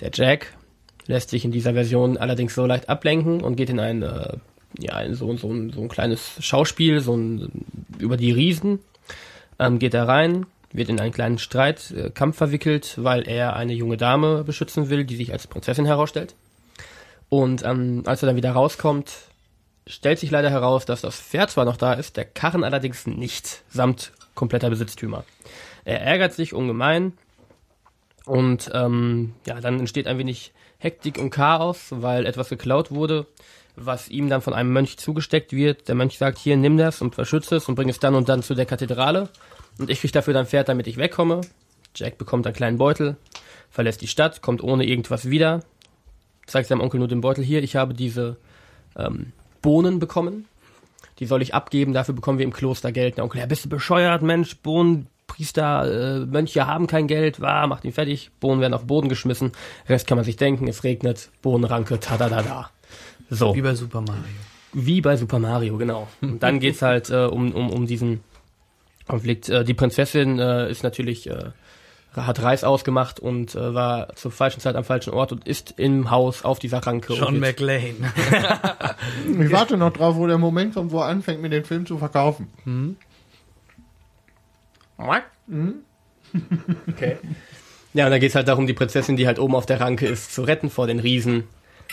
[0.00, 0.54] Der Jack
[1.06, 4.36] lässt sich in dieser Version allerdings so leicht ablenken und geht in ein, äh,
[4.78, 7.66] ja, in so, so, ein, so ein kleines Schauspiel, so ein,
[7.98, 8.78] über die Riesen,
[9.58, 13.96] ähm, geht er rein, wird in einen kleinen Streit, äh, verwickelt, weil er eine junge
[13.96, 16.34] Dame beschützen will, die sich als Prinzessin herausstellt.
[17.32, 19.10] Und ähm, als er dann wieder rauskommt,
[19.86, 23.62] stellt sich leider heraus, dass das Pferd zwar noch da ist, der Karren allerdings nicht,
[23.70, 25.24] samt kompletter Besitztümer.
[25.86, 27.14] Er ärgert sich ungemein
[28.26, 33.24] Und ähm, ja, dann entsteht ein wenig Hektik und Chaos, weil etwas geklaut wurde,
[33.76, 35.88] was ihm dann von einem Mönch zugesteckt wird.
[35.88, 38.42] Der Mönch sagt, hier, nimm das und verschütze es und bring es dann und dann
[38.42, 39.30] zu der Kathedrale.
[39.78, 41.40] Und ich krieg dafür dann Pferd, damit ich wegkomme.
[41.94, 43.16] Jack bekommt einen kleinen Beutel,
[43.70, 45.62] verlässt die Stadt, kommt ohne irgendwas wieder,
[46.46, 47.62] zeigt seinem Onkel nur den Beutel hier.
[47.62, 48.36] Ich habe diese
[48.96, 50.46] ähm, Bohnen bekommen.
[51.18, 53.16] Die soll ich abgeben, dafür bekommen wir im Kloster Geld.
[53.16, 57.66] Der Onkel, ja, bist du bescheuert, Mensch, Bohnen, Priester, äh, Mönche haben kein Geld, war,
[57.66, 59.52] macht ihn fertig, Bohnen werden auf den Boden geschmissen,
[59.88, 62.70] Rest kann man sich denken, es regnet, Bohnenranke, tadadada.
[63.30, 63.54] So.
[63.54, 64.22] Wie bei Super Mario.
[64.74, 66.08] Wie bei Super Mario, genau.
[66.20, 68.20] Und dann geht's halt äh, um, um, um diesen
[69.06, 69.48] Konflikt.
[69.48, 71.50] Äh, die Prinzessin äh, ist natürlich, äh,
[72.14, 76.10] hat Reis ausgemacht und äh, war zur falschen Zeit am falschen Ort und ist im
[76.10, 77.14] Haus auf dieser Ranke.
[77.14, 77.96] John McLean.
[79.40, 81.98] Ich warte noch drauf, wo der Moment kommt, wo er anfängt, mir den Film zu
[81.98, 82.48] verkaufen.
[82.64, 82.96] Mhm.
[86.88, 87.18] Okay.
[87.94, 90.34] Ja, und dann geht's halt darum, die Prinzessin, die halt oben auf der Ranke ist,
[90.34, 91.44] zu retten vor den Riesen.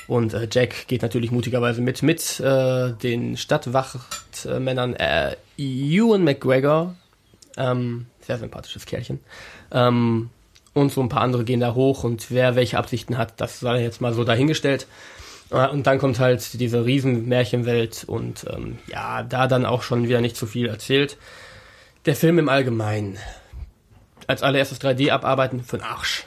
[0.08, 6.96] Und äh, Jack geht natürlich mutigerweise mit, mit äh, den Stadtwachtmännern äh, Ewan McGregor,
[7.58, 9.20] ähm, sehr sympathisches Kerlchen,
[9.72, 10.30] ähm,
[10.74, 13.82] und so ein paar andere gehen da hoch und wer welche Absichten hat, das sei
[13.82, 14.86] jetzt mal so dahingestellt.
[15.52, 20.22] Äh, Und dann kommt halt diese Riesenmärchenwelt und ähm, ja, da dann auch schon wieder
[20.22, 21.18] nicht zu viel erzählt.
[22.06, 23.18] Der Film im Allgemeinen.
[24.28, 26.26] Als allererstes 3D abarbeiten, für den Arsch.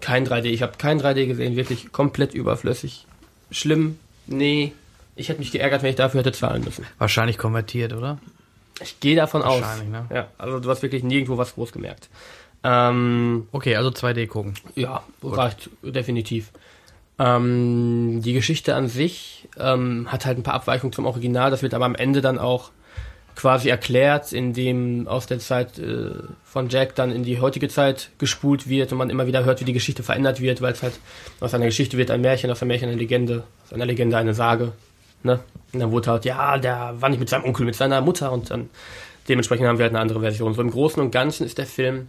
[0.00, 3.06] Kein 3D, ich habe kein 3D gesehen, wirklich komplett überflüssig.
[3.50, 4.72] Schlimm, nee.
[5.16, 6.86] Ich hätte mich geärgert, wenn ich dafür hätte zahlen müssen.
[6.98, 8.18] Wahrscheinlich konvertiert, oder?
[8.82, 9.62] Ich gehe davon aus.
[9.90, 10.06] Ne?
[10.12, 12.08] Ja, also du hast wirklich nirgendwo was groß gemerkt.
[12.64, 14.54] Ähm, Okay, also 2D gucken.
[14.74, 16.52] ja, reicht definitiv.
[17.18, 21.50] Ähm, die Geschichte an sich ähm, hat halt ein paar Abweichungen zum Original.
[21.50, 22.70] Das wird aber am Ende dann auch
[23.34, 26.10] quasi erklärt, indem aus der Zeit äh,
[26.44, 29.64] von Jack dann in die heutige Zeit gespult wird und man immer wieder hört, wie
[29.64, 30.94] die Geschichte verändert wird, weil es halt
[31.40, 34.34] aus einer Geschichte wird ein Märchen, aus einem Märchen eine Legende, aus einer Legende eine
[34.34, 34.72] Sage.
[35.24, 35.40] Ne?
[35.72, 38.50] Und dann wurde halt, ja, der war nicht mit seinem Onkel, mit seiner Mutter und
[38.50, 38.70] dann
[39.28, 40.54] dementsprechend haben wir halt eine andere Version.
[40.54, 42.08] So im Großen und Ganzen ist der Film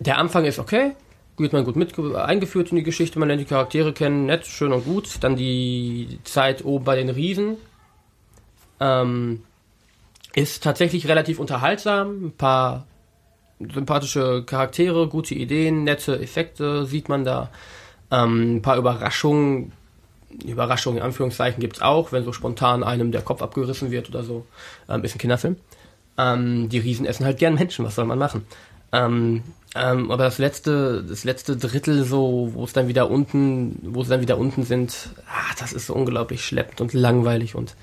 [0.00, 0.92] der Anfang ist okay,
[1.36, 4.72] wird man gut mit eingeführt in die Geschichte, man lernt die Charaktere kennen, nett, schön
[4.72, 5.18] und gut.
[5.20, 7.56] Dann die Zeit oben bei den Riesen
[8.80, 9.42] ähm,
[10.34, 12.26] ist tatsächlich relativ unterhaltsam.
[12.26, 12.86] Ein paar
[13.58, 17.50] sympathische Charaktere, gute Ideen, nette Effekte sieht man da.
[18.10, 19.72] Ähm, ein paar Überraschungen,
[20.44, 24.46] Überraschungen in Anführungszeichen gibt's auch, wenn so spontan einem der Kopf abgerissen wird oder so.
[24.88, 25.56] Ähm, ist ein Kinderfilm.
[26.18, 28.44] Ähm, die Riesen essen halt gern Menschen, was soll man machen?
[28.92, 29.42] Ähm,
[29.74, 34.10] ähm, aber das letzte, das letzte Drittel so, wo es dann wieder unten, wo sie
[34.10, 37.76] dann wieder unten sind, ah, das ist so unglaublich schleppend und langweilig und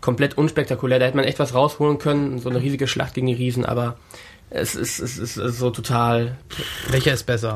[0.00, 0.98] komplett unspektakulär.
[0.98, 3.96] Da hätte man echt was rausholen können, so eine riesige Schlacht gegen die Riesen, aber
[4.50, 6.38] es ist, es ist, es ist so total.
[6.88, 7.54] Welcher ist besser?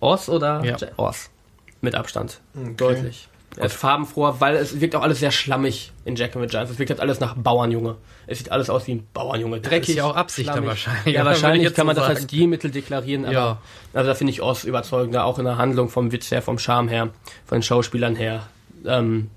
[0.00, 0.64] Oz oder.
[0.64, 0.76] Ja.
[0.96, 1.28] Oz?
[1.82, 2.40] Mit Abstand.
[2.78, 3.28] Deutlich.
[3.58, 6.72] Er ist farbenfroher, weil es wirkt auch alles sehr schlammig in Jack and the Giants.
[6.72, 7.96] Es wirkt halt alles nach Bauernjunge.
[8.26, 9.60] Es sieht alles aus wie ein Bauernjunge.
[9.60, 9.90] Dreckig.
[9.90, 12.22] ist ja auch Absicht dann wahrscheinlich, Ja, wahrscheinlich kann man so das als.
[12.22, 13.58] Stilmittel deklarieren, aber Ja.
[13.92, 16.88] also da finde ich Oz überzeugender, auch in der Handlung, vom Witz her, vom Charme
[16.88, 17.10] her,
[17.44, 18.46] von den Schauspielern her.
[18.86, 19.28] Ähm,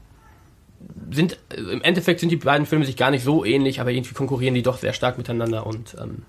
[1.11, 4.53] sind, im Endeffekt sind die beiden Filme sich gar nicht so ähnlich, aber irgendwie konkurrieren
[4.53, 6.23] die doch sehr stark miteinander und ähm,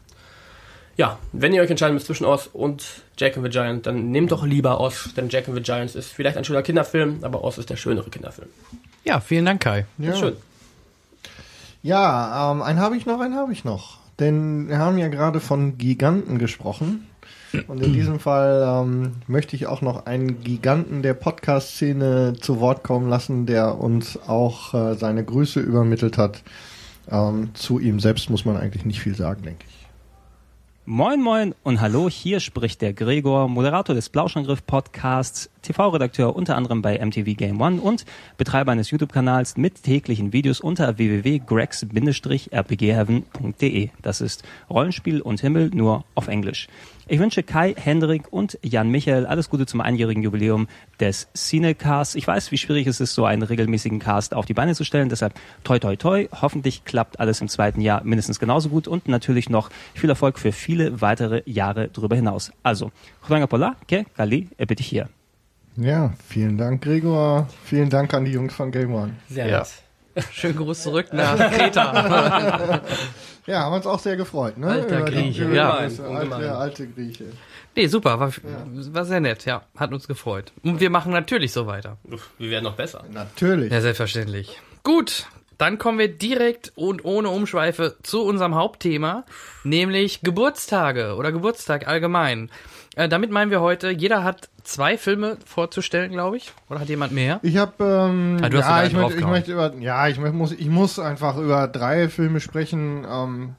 [0.96, 4.32] ja, wenn ihr euch entscheiden müsst zwischen Oz und Jack and the Giant, dann nehmt
[4.32, 7.58] doch lieber Oz, denn Jack and the Giants ist vielleicht ein schöner Kinderfilm, aber Oz
[7.58, 8.48] ist der schönere Kinderfilm.
[9.04, 9.84] Ja, vielen Dank, Kai.
[9.98, 10.16] Ja.
[10.16, 10.36] Schön.
[11.82, 13.98] Ja, ähm, einen habe ich noch, einen habe ich noch.
[14.18, 17.06] Denn wir haben ja gerade von Giganten gesprochen.
[17.68, 22.82] Und in diesem Fall ähm, möchte ich auch noch einen Giganten der Podcast-Szene zu Wort
[22.82, 26.42] kommen lassen, der uns auch äh, seine Grüße übermittelt hat.
[27.10, 29.75] Ähm, zu ihm selbst muss man eigentlich nicht viel sagen, denke ich.
[30.88, 36.80] Moin Moin und hallo, hier spricht der Gregor, Moderator des Blauschangriff Podcasts, TV-Redakteur unter anderem
[36.82, 38.04] bei MTV Game One und
[38.38, 43.90] Betreiber eines YouTube-Kanals mit täglichen Videos unter www.gregs-rpgheaven.de.
[44.02, 46.68] Das ist Rollenspiel und Himmel nur auf Englisch.
[47.08, 50.66] Ich wünsche Kai, Hendrik und Jan Michael alles Gute zum einjährigen Jubiläum
[50.98, 52.16] des Cinecast.
[52.16, 55.08] Ich weiß, wie schwierig es ist, so einen regelmäßigen Cast auf die Beine zu stellen.
[55.08, 56.26] Deshalb toi toi toi.
[56.42, 60.50] Hoffentlich klappt alles im zweiten Jahr mindestens genauso gut und natürlich noch viel Erfolg für
[60.50, 62.50] viele weitere Jahre darüber hinaus.
[62.64, 62.90] Also,
[63.20, 65.08] Pola, ke Kali, bitte hier.
[65.76, 67.48] Ja, vielen Dank, Gregor.
[67.64, 69.14] Vielen Dank an die Jungs von Game One.
[69.28, 69.58] Sehr Ja.
[69.58, 69.68] nett.
[70.32, 72.80] Schönen Gruß zurück nach Kreta.
[73.46, 74.66] Ja, haben uns auch sehr gefreut, ne?
[74.66, 75.80] Alter Über Grieche, über ja.
[75.82, 76.00] das.
[76.00, 77.26] Alte, alte Grieche.
[77.76, 79.62] nee, super, war, war sehr nett, ja.
[79.76, 80.50] Hat uns gefreut.
[80.64, 81.96] Und wir machen natürlich so weiter.
[82.38, 83.04] Wir werden noch besser.
[83.12, 83.70] Natürlich.
[83.70, 84.60] Ja, selbstverständlich.
[84.82, 85.26] Gut,
[85.58, 89.24] dann kommen wir direkt und ohne Umschweife zu unserem Hauptthema,
[89.62, 92.50] nämlich Geburtstage oder Geburtstag allgemein.
[92.96, 96.52] Äh, damit meinen wir heute, jeder hat zwei Filme vorzustellen, glaube ich.
[96.70, 97.38] Oder hat jemand mehr?
[97.42, 100.98] Ich habe, ähm, Ah, ja, ich, möchte, ich möchte über, ja, ich muss, ich muss
[100.98, 103.06] einfach über drei Filme sprechen.
[103.08, 103.54] Ähm,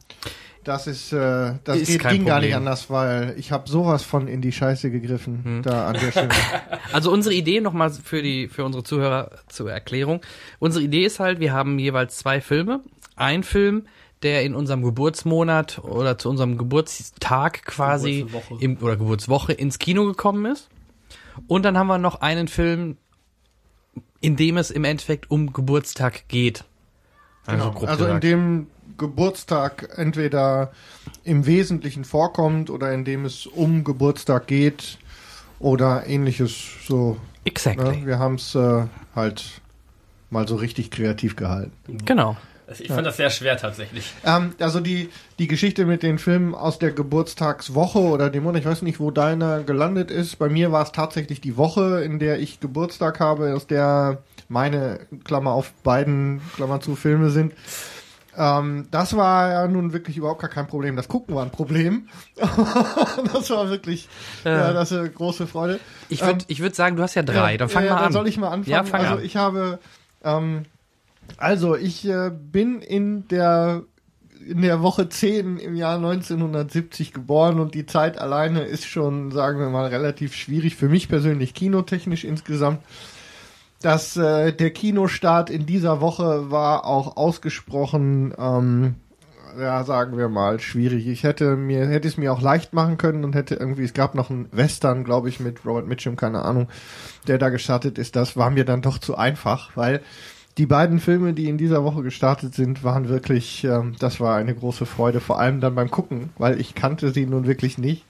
[0.64, 2.55] das ist, äh, das Ist geht, ging gar nicht Problem.
[2.57, 5.61] anders, weil ich habe sowas von in die Scheiße gegriffen Hm.
[5.61, 6.30] da an der Stelle.
[6.91, 10.22] Also unsere Idee nochmal für die für unsere Zuhörer zur Erklärung.
[10.59, 12.81] Unsere Idee ist halt, wir haben jeweils zwei Filme.
[13.15, 13.85] Ein Film,
[14.23, 18.64] der in unserem Geburtsmonat oder zu unserem Geburtstag quasi Geburtswoche.
[18.64, 20.69] im, oder Geburtswoche ins Kino gekommen ist.
[21.48, 22.98] Und dann haben wir noch einen Film,
[24.22, 26.64] in dem es im Endeffekt um Geburtstag geht.
[27.45, 27.72] Genau.
[27.72, 28.68] grob Also in dem
[28.98, 30.72] Geburtstag entweder
[31.23, 34.98] im Wesentlichen vorkommt oder in dem es um Geburtstag geht
[35.60, 37.18] oder ähnliches so.
[37.45, 38.02] Exactly.
[38.02, 38.06] Ne?
[38.06, 38.85] Wir haben es äh,
[39.15, 39.61] halt
[40.30, 41.99] mal so richtig kreativ gehalten.
[42.06, 42.35] Genau.
[42.68, 44.14] Also ich fand das sehr schwer tatsächlich.
[44.26, 48.68] Ähm, also die, die Geschichte mit den Filmen aus der Geburtstagswoche oder dem Monat, ich
[48.68, 50.38] weiß nicht, wo deiner gelandet ist.
[50.38, 54.99] Bei mir war es tatsächlich die Woche, in der ich Geburtstag habe, aus der meine,
[55.23, 57.53] Klammer auf beiden, Klammer zu, Filme sind.
[58.38, 60.98] Ähm, das war ja nun wirklich überhaupt gar kein Problem.
[60.98, 62.10] Das Gucken war ein Problem.
[62.35, 64.10] das war wirklich,
[64.44, 65.80] ja, das ist eine große Freude.
[66.10, 67.53] Ich würde ich würd sagen, du hast ja drei.
[67.53, 68.14] Ja, dann fang ja, mal dann an.
[68.14, 68.72] soll ich mal anfangen?
[68.72, 69.23] Ja, fang also an.
[69.23, 69.80] ich habe,
[70.23, 70.65] ähm,
[71.38, 73.84] also ich äh, bin in der
[74.48, 79.60] in der Woche 10 im Jahr 1970 geboren und die Zeit alleine ist schon, sagen
[79.60, 82.80] wir mal, relativ schwierig für mich persönlich, kinotechnisch insgesamt.
[83.82, 88.95] dass äh, der Kinostart in dieser Woche war auch ausgesprochen, ähm,
[89.60, 91.08] ja, sagen wir mal, schwierig.
[91.08, 94.16] Ich hätte mir, hätte es mir auch leicht machen können und hätte irgendwie, es gab
[94.16, 96.70] noch einen Western, glaube ich, mit Robert Mitchum, keine Ahnung,
[97.28, 98.16] der da gestartet ist.
[98.16, 100.02] Das war mir dann doch zu einfach, weil
[100.57, 104.55] die beiden Filme, die in dieser Woche gestartet sind, waren wirklich, ähm, das war eine
[104.55, 108.05] große Freude, vor allem dann beim Gucken, weil ich kannte sie nun wirklich nicht.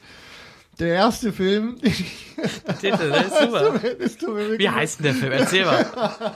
[0.80, 1.76] Der erste Film.
[2.80, 3.80] Titel, das ist super.
[4.00, 5.32] Das tut mir Wie heißt denn der Film?
[5.32, 5.84] Erzähl mal.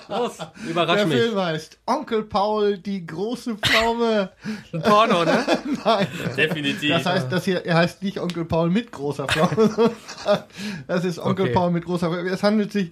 [0.10, 1.18] Los, überrasch der mich.
[1.18, 4.32] Film heißt Onkel Paul, die große Pflaume.
[4.74, 5.46] Ein Porno, ne?
[5.86, 6.08] Nein.
[6.36, 6.90] Definitiv.
[6.90, 9.92] Das heißt, das hier, er heißt nicht Onkel Paul mit großer Pflaume,
[10.88, 11.54] das ist Onkel Okay.
[11.54, 12.30] Paul mit großer Pflaume.
[12.30, 12.92] Es handelt sich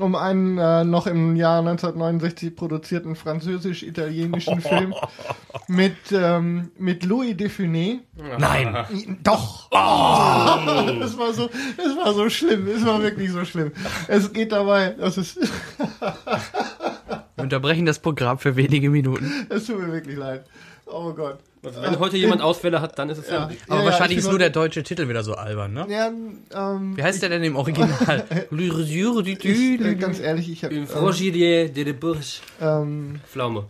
[0.00, 4.94] um einen äh, noch im Jahr 1969 produzierten französisch-italienischen Film
[5.68, 8.00] mit, ähm, mit Louis Defune.
[8.38, 9.18] Nein.
[9.22, 9.70] Doch.
[11.06, 12.66] Das war so, das war so schlimm.
[12.66, 13.72] Es war wirklich so schlimm.
[14.08, 15.38] Es geht dabei, das ist,
[17.36, 19.46] Wir unterbrechen das Programm für wenige Minuten.
[19.50, 20.44] es tut mir wirklich leid.
[20.86, 21.38] Oh Gott.
[21.66, 23.50] Also wenn heute jemand Ausfälle hat, dann ist es Ja.
[23.50, 23.56] ja.
[23.68, 25.86] Aber Ja, wahrscheinlich ich ist nur der deutsche Titel wieder so albern, ne?
[25.88, 28.24] Ja, ähm, Wie heißt der denn im Original?
[28.50, 32.40] ich, äh, ganz ehrlich, ich habe Im Frangilier de de Bourges.
[32.60, 33.64] ähm, Pflaume.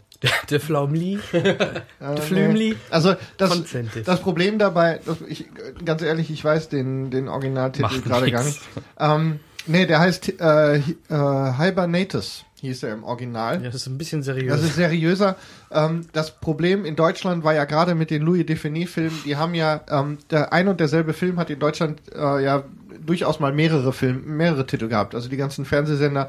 [0.50, 1.18] Der Flaumli.
[1.32, 2.74] Äh, Flümli.
[2.90, 3.62] Also das,
[4.04, 5.46] das Problem dabei, das, ich,
[5.84, 8.58] ganz ehrlich, ich weiß den, den Originaltitel gerade gar nicht.
[8.98, 13.56] Ähm, nee, der heißt äh, äh, Hibernatus, hieß er im Original.
[13.56, 14.50] Ja, das ist ein bisschen seriös.
[14.52, 15.36] Das ist seriöser.
[15.70, 19.80] Ähm, das Problem in Deutschland war ja gerade mit den Louis Define-Filmen, die haben ja,
[19.90, 22.64] ähm, der ein und derselbe Film hat in Deutschland äh, ja
[23.04, 25.14] durchaus mal mehrere Filme, mehrere Titel gehabt.
[25.14, 26.28] Also die ganzen Fernsehsender,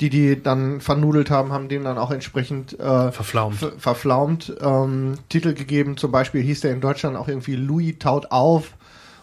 [0.00, 3.56] die die dann vernudelt haben, haben dem dann auch entsprechend äh, Verflaumt.
[3.56, 5.96] ver- verflaumt ähm, Titel gegeben.
[5.96, 8.74] Zum Beispiel hieß der in Deutschland auch irgendwie Louis taut auf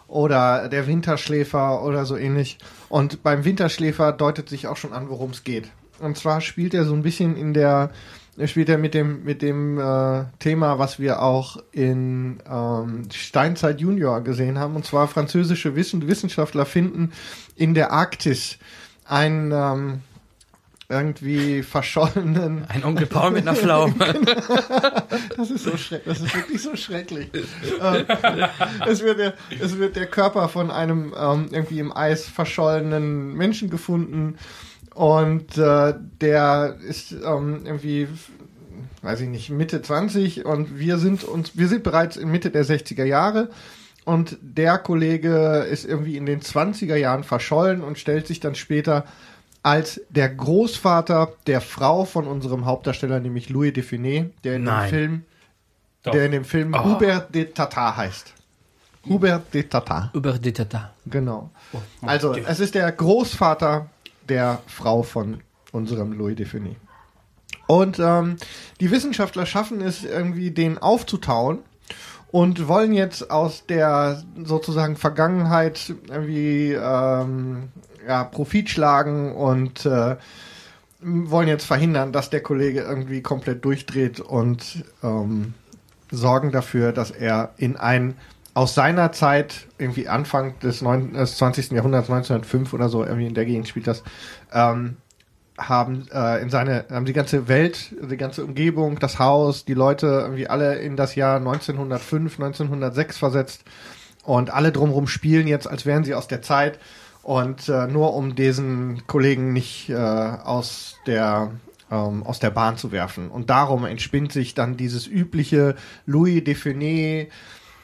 [0.07, 2.57] oder der Winterschläfer oder so ähnlich.
[2.89, 5.69] Und beim Winterschläfer deutet sich auch schon an, worum es geht.
[6.01, 7.91] Und zwar spielt er so ein bisschen in der,
[8.37, 13.79] er spielt er mit dem mit dem äh, Thema, was wir auch in ähm, Steinzeit
[13.79, 14.75] Junior gesehen haben.
[14.75, 17.11] Und zwar französische Wissen, Wissenschaftler finden
[17.55, 18.57] in der Arktis
[19.05, 20.01] einen ähm,
[20.91, 23.93] irgendwie verschollenen Ein Onkel Paul mit einer Pflaume.
[25.37, 26.17] das ist so schrecklich.
[26.17, 27.29] Das ist wirklich so schrecklich.
[27.81, 28.05] ähm,
[28.85, 33.69] es, wird der, es wird der Körper von einem ähm, irgendwie im Eis verschollenen Menschen
[33.69, 34.37] gefunden
[34.93, 38.07] und äh, der ist ähm, irgendwie
[39.01, 42.65] weiß ich nicht Mitte 20 und wir sind uns wir sind bereits in Mitte der
[42.65, 43.49] 60er Jahre
[44.05, 49.05] und der Kollege ist irgendwie in den 20er Jahren verschollen und stellt sich dann später
[49.63, 54.83] als der Großvater der Frau von unserem Hauptdarsteller, nämlich Louis Define, der in Nein.
[54.85, 55.23] dem Film,
[56.03, 56.11] Doch.
[56.13, 56.83] der in dem Film Oh.
[56.83, 58.33] Hubert de Tata heißt.
[59.07, 60.93] Hubert de Tata, Über die Tata.
[61.05, 61.51] genau.
[62.01, 63.87] Also, es ist der Großvater
[64.31, 65.41] der Frau von
[65.73, 66.77] unserem Louis Define.
[67.67, 68.37] Und ähm,
[68.79, 71.59] die Wissenschaftler schaffen es irgendwie, den aufzutauen
[72.31, 77.69] und wollen jetzt aus der sozusagen Vergangenheit irgendwie ähm,
[78.07, 80.15] ja, Profit schlagen und äh,
[81.01, 85.53] wollen jetzt verhindern, dass der Kollege irgendwie komplett durchdreht und ähm,
[86.09, 88.15] sorgen dafür, dass er in ein
[88.53, 91.71] aus seiner Zeit, irgendwie Anfang des, 9, des 20.
[91.71, 94.03] Jahrhunderts, 1905 oder so, irgendwie in der Gegend spielt das,
[94.51, 94.97] ähm,
[95.57, 100.07] haben äh, in seine, haben die ganze Welt, die ganze Umgebung, das Haus, die Leute
[100.07, 103.63] irgendwie alle in das Jahr 1905, 1906 versetzt
[104.23, 106.79] und alle drumherum spielen jetzt, als wären sie aus der Zeit
[107.21, 111.51] und äh, nur um diesen Kollegen nicht äh, aus der
[111.91, 113.29] ähm, aus der Bahn zu werfen.
[113.29, 115.75] Und darum entspinnt sich dann dieses übliche
[116.05, 117.29] Louis Defenet,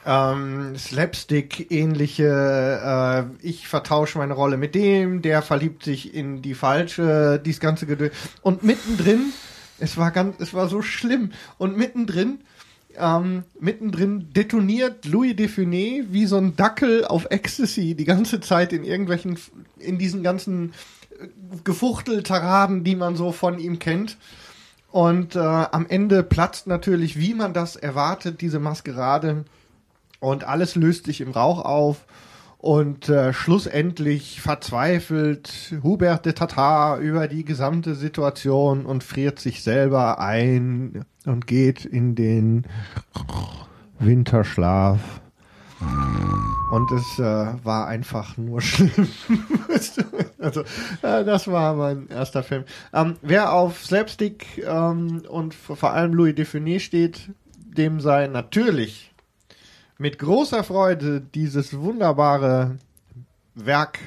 [0.07, 7.41] ähm, Slapstick-ähnliche, äh, ich vertausche meine Rolle mit dem, der verliebt sich in die falsche,
[7.43, 8.13] dies ganze Gedöns.
[8.41, 9.33] Und mittendrin,
[9.79, 11.33] es war ganz, es war so schlimm.
[11.57, 12.39] Und mittendrin,
[12.97, 18.85] ähm, mittendrin detoniert Louis Defenet wie so ein Dackel auf Ecstasy die ganze Zeit in
[18.85, 19.37] irgendwelchen,
[19.77, 20.73] in diesen ganzen
[21.19, 21.27] äh,
[21.65, 24.15] Gefuchteltaraden, die man so von ihm kennt.
[24.89, 29.43] Und äh, am Ende platzt natürlich, wie man das erwartet, diese Maskerade
[30.19, 32.05] und alles löst sich im Rauch auf.
[32.59, 40.19] Und äh, schlussendlich verzweifelt Hubert de Tatar über die gesamte Situation und friert sich selber
[40.19, 42.65] ein und geht in den
[43.99, 44.99] Winterschlaf.
[46.71, 49.07] Und es äh, war einfach nur schlimm.
[50.39, 50.61] also,
[51.03, 52.63] äh, das war mein erster Film.
[52.91, 59.13] Ähm, wer auf Slapstick ähm, und vor allem Louis Defenet steht, dem sei natürlich
[59.97, 62.77] mit großer Freude dieses wunderbare
[63.55, 63.99] Werk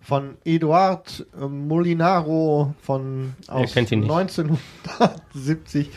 [0.00, 4.10] von Eduard äh, Molinaro von aus kennt ihn nicht.
[4.10, 5.90] 1970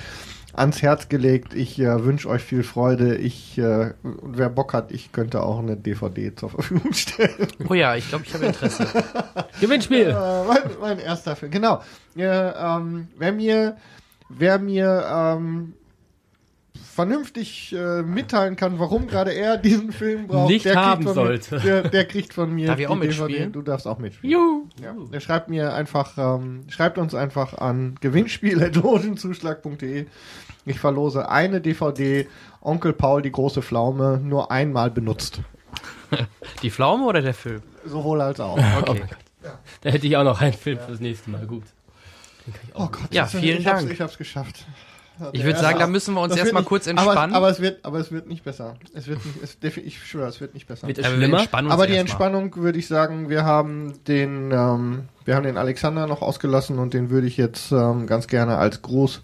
[0.54, 1.54] ans Herz gelegt.
[1.54, 3.16] Ich äh, wünsche euch viel Freude.
[3.16, 7.48] Ich äh, und wer Bock hat, ich könnte auch eine DVD zur Verfügung stellen.
[7.68, 8.88] Oh ja, ich glaube, ich habe Interesse.
[9.60, 10.10] Gewinnspiel.
[10.10, 11.52] Äh, mein, mein erster Film.
[11.52, 11.82] Genau.
[12.16, 13.78] Ja, ähm, wer mir,
[14.30, 15.74] wer mir ähm,
[16.94, 21.26] vernünftig äh, mitteilen kann, warum gerade er diesen Film braucht, Nicht der haben kriegt von
[21.26, 21.56] sollte.
[21.56, 23.52] Mir, der, der kriegt von mir Darf ich auch die mitspielen?
[23.52, 24.32] Du darfst auch mitspielen.
[24.32, 24.68] Juhu.
[24.82, 24.96] Ja.
[25.12, 30.06] Der schreibt mir einfach, ähm, schreibt uns einfach an gewinnspiel.logenzuschlag.de.
[30.66, 32.28] Ich verlose eine DVD
[32.62, 35.42] Onkel Paul die große Pflaume nur einmal benutzt.
[36.62, 37.64] Die Pflaume oder der Film?
[37.86, 38.58] Sowohl als auch.
[38.84, 39.04] Okay.
[39.82, 41.46] Da hätte ich auch noch einen Film fürs nächste Mal.
[41.48, 41.64] Gut.
[42.76, 43.92] Oh Gott, Ja, vielen ich hab's, Dank.
[43.92, 44.66] Ich hab's geschafft.
[45.32, 47.36] Ich würde sagen, da müssen wir uns erstmal kurz aber- entspannen.
[47.36, 48.76] Aber, es wird, aber es wird nicht besser.
[48.94, 50.88] Es wird nicht, es, ich schwöre, es wird nicht besser.
[50.88, 51.96] Wird Aber Aber die.
[51.96, 56.94] Entspannung würde ich sagen, wir haben den, ähm, wir haben den Alexander noch ausgelassen und
[56.94, 59.22] den würde ich jetzt ähm, ganz gerne als Gruß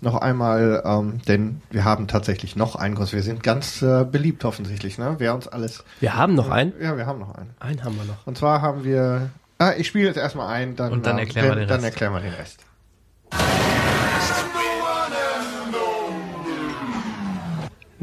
[0.00, 3.12] noch einmal, ähm, denn wir haben tatsächlich noch einen Gruß.
[3.12, 5.14] Wir sind ganz äh, beliebt offensichtlich, ne?
[5.18, 5.84] Wer uns alles.
[6.00, 6.72] Wir haben noch einen.
[6.80, 7.50] Ja, wir haben noch einen.
[7.60, 8.26] Einen haben wir noch.
[8.26, 9.30] Und zwar haben wir.
[9.58, 11.84] Ah, ich spiele jetzt erstmal ein, dann, Und dann ähm, erklären wir den dann Rest.
[11.92, 12.58] erklären wir den Rest.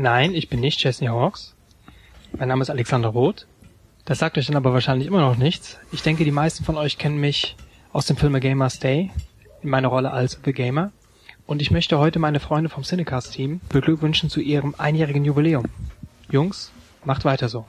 [0.01, 1.55] Nein, ich bin nicht Chesney Hawks.
[2.31, 3.47] Mein Name ist Alexander Roth.
[4.05, 5.77] Das sagt euch dann aber wahrscheinlich immer noch nichts.
[5.91, 7.57] Ich denke, die meisten von euch kennen mich
[7.91, 9.11] aus dem Film A Gamer's Day
[9.61, 10.93] in meiner Rolle als The Gamer.
[11.45, 15.65] Und ich möchte heute meine Freunde vom Cinecast-Team beglückwünschen zu ihrem einjährigen Jubiläum.
[16.31, 16.71] Jungs,
[17.03, 17.65] macht weiter so.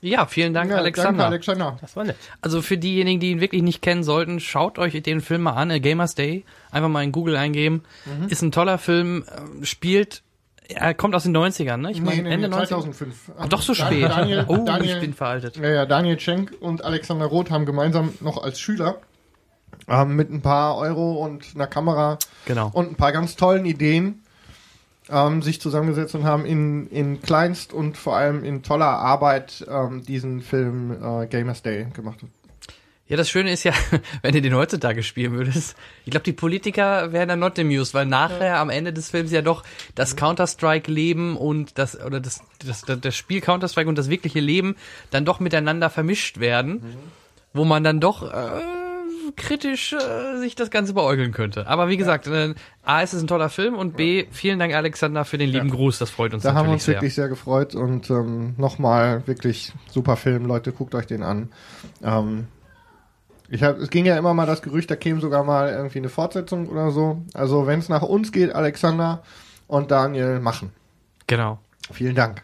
[0.00, 1.24] Ja, vielen Dank, Ja, Alexander.
[1.24, 1.76] Danke, Alexander.
[1.82, 2.16] Das war nett.
[2.40, 5.70] Also für diejenigen, die ihn wirklich nicht kennen sollten, schaut euch den Film mal an,
[5.70, 6.46] A Gamer's Day.
[6.70, 7.82] Einfach mal in Google eingeben.
[8.06, 8.28] Mhm.
[8.28, 10.22] Ist ein toller Film, äh, spielt,
[10.68, 11.90] er kommt aus den 90ern, ne?
[11.92, 13.30] Ich meine, Nee, nee, Ende nee, 90 2005.
[13.38, 14.04] Ach, doch so spät.
[14.10, 15.56] Daniel, oh, Daniel, ich bin veraltet.
[15.56, 18.96] Ja, ja, Daniel Schenk und Alexander Roth haben gemeinsam noch als Schüler
[19.88, 22.70] ähm, mit ein paar Euro und einer Kamera Genau.
[22.72, 24.22] und ein paar ganz tollen Ideen
[25.08, 30.02] ähm, sich zusammengesetzt und haben in, in kleinst und vor allem in toller Arbeit ähm,
[30.02, 32.18] diesen Film äh, Gamers Day gemacht.
[33.08, 33.72] Ja, das Schöne ist ja,
[34.22, 38.06] wenn du den heutzutage spielen würdest, ich glaube, die Politiker wären dann not amused, weil
[38.06, 39.62] nachher am Ende des Films ja doch
[39.94, 44.76] das Counter-Strike-Leben und das, oder das, das, das, Spiel Counter-Strike und das wirkliche Leben
[45.10, 46.82] dann doch miteinander vermischt werden,
[47.52, 48.60] wo man dann doch äh,
[49.36, 51.68] kritisch äh, sich das Ganze beäugeln könnte.
[51.68, 55.24] Aber wie gesagt, äh, A, ist es ein toller Film und B, vielen Dank, Alexander,
[55.24, 56.94] für den lieben Gruß, das freut uns Da haben natürlich wir uns sehr.
[56.96, 61.50] wirklich sehr gefreut und ähm, nochmal wirklich super Film, Leute, guckt euch den an.
[62.02, 62.48] Ähm,
[63.48, 66.08] ich hab, es ging ja immer mal das Gerücht, da käme sogar mal irgendwie eine
[66.08, 67.22] Fortsetzung oder so.
[67.34, 69.22] Also wenn es nach uns geht, Alexander
[69.66, 70.72] und Daniel machen.
[71.26, 71.58] Genau.
[71.92, 72.42] Vielen Dank.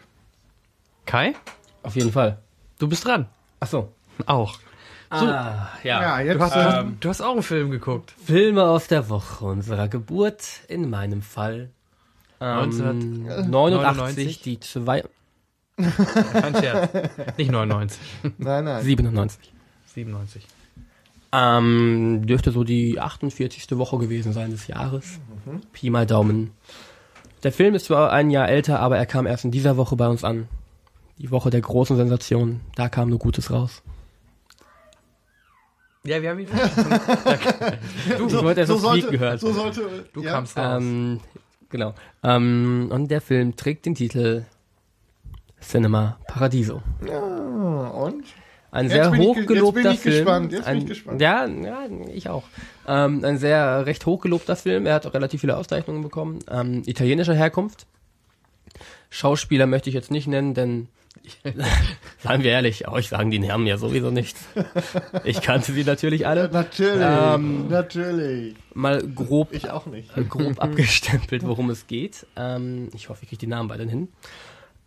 [1.05, 1.33] Kai?
[1.83, 2.37] Auf jeden Fall.
[2.79, 3.27] Du bist dran.
[3.59, 3.89] Ach so.
[4.25, 4.57] Auch.
[5.09, 6.01] Ah, ja.
[6.01, 8.13] Ja, jetzt, Du hast, Ähm, du hast auch einen Film geguckt.
[8.23, 11.69] Filme aus der Woche unserer Geburt, in meinem Fall.
[12.41, 14.41] Ähm, 89, 1999.
[14.41, 15.03] die zwei,
[15.77, 16.91] Kein Scherz.
[17.37, 17.99] Nicht 99.
[18.37, 18.83] Nein, nein.
[18.83, 19.53] 97.
[19.93, 20.47] 97.
[21.33, 23.65] Ähm, dürfte so die 48.
[23.77, 25.19] Woche gewesen sein des Jahres.
[25.73, 26.51] Pi mal Daumen.
[27.41, 30.07] Der Film ist zwar ein Jahr älter, aber er kam erst in dieser Woche bei
[30.07, 30.47] uns an.
[31.17, 32.61] Die Woche der großen Sensation.
[32.75, 33.81] Da kam nur Gutes raus.
[36.05, 36.47] Ja, wir haben ihn.
[38.17, 39.39] du, So- ich wollte erst so sollte- Lied gehört.
[39.39, 40.31] so sollte- Du ja.
[40.33, 40.81] kamst raus.
[40.81, 41.19] Ähm,
[41.69, 41.93] genau.
[42.23, 44.45] Ähm, und der Film trägt den Titel
[45.61, 46.81] Cinema Paradiso.
[47.07, 48.25] Ja, und?
[48.73, 50.15] Ein Jetzt sehr bin hochgelobter jetzt bin ich Film.
[50.25, 51.21] gespannt, jetzt bin ein, ich gespannt.
[51.21, 52.43] Ja, ja, ich auch.
[52.87, 54.87] Ähm, ein sehr recht hochgelobter Film.
[54.87, 56.39] Er hat auch relativ viele Auszeichnungen bekommen.
[56.49, 57.85] Ähm, italienischer Herkunft.
[59.11, 60.87] Schauspieler möchte ich jetzt nicht nennen, denn
[62.17, 64.43] seien wir ehrlich, euch sagen die Namen ja sowieso nichts.
[65.23, 66.49] Ich kannte sie natürlich alle.
[66.51, 68.55] Natürlich, Ähm, natürlich.
[68.73, 70.09] Mal grob, Ich auch nicht.
[70.29, 72.25] grob abgestempelt, worum es geht.
[72.35, 74.07] Ähm, ich hoffe, ich kriege die Namen beide hin.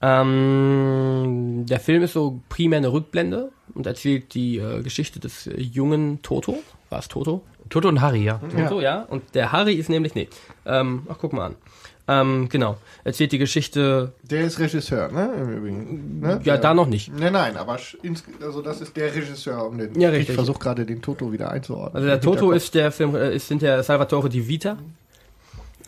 [0.02, 5.61] Ähm, der Film ist so primär eine Rückblende und erzählt die äh, Geschichte des äh,
[5.61, 6.59] jungen Toto.
[6.90, 7.43] War es Toto?
[7.69, 8.40] Toto und Harry, ja.
[8.55, 9.03] Toto, ja.
[9.03, 10.28] Und der Harry ist nämlich, nee,
[10.65, 11.55] ähm, ach, guck mal an.
[12.09, 12.77] Ähm, genau.
[13.03, 15.28] Erzählt die Geschichte, Der ist Regisseur, ne?
[15.40, 16.20] Im Übrigen.
[16.20, 16.40] Ne?
[16.44, 17.12] ja, da noch nicht.
[17.12, 17.78] Nein, nein, aber
[18.40, 20.36] also das ist der Regisseur, um den Ja, ich richtig.
[20.36, 21.97] versuche gerade den Toto wieder einzuordnen.
[21.97, 24.77] Also der Toto ist der Film, äh, ist hinter Salvatore Di Vita,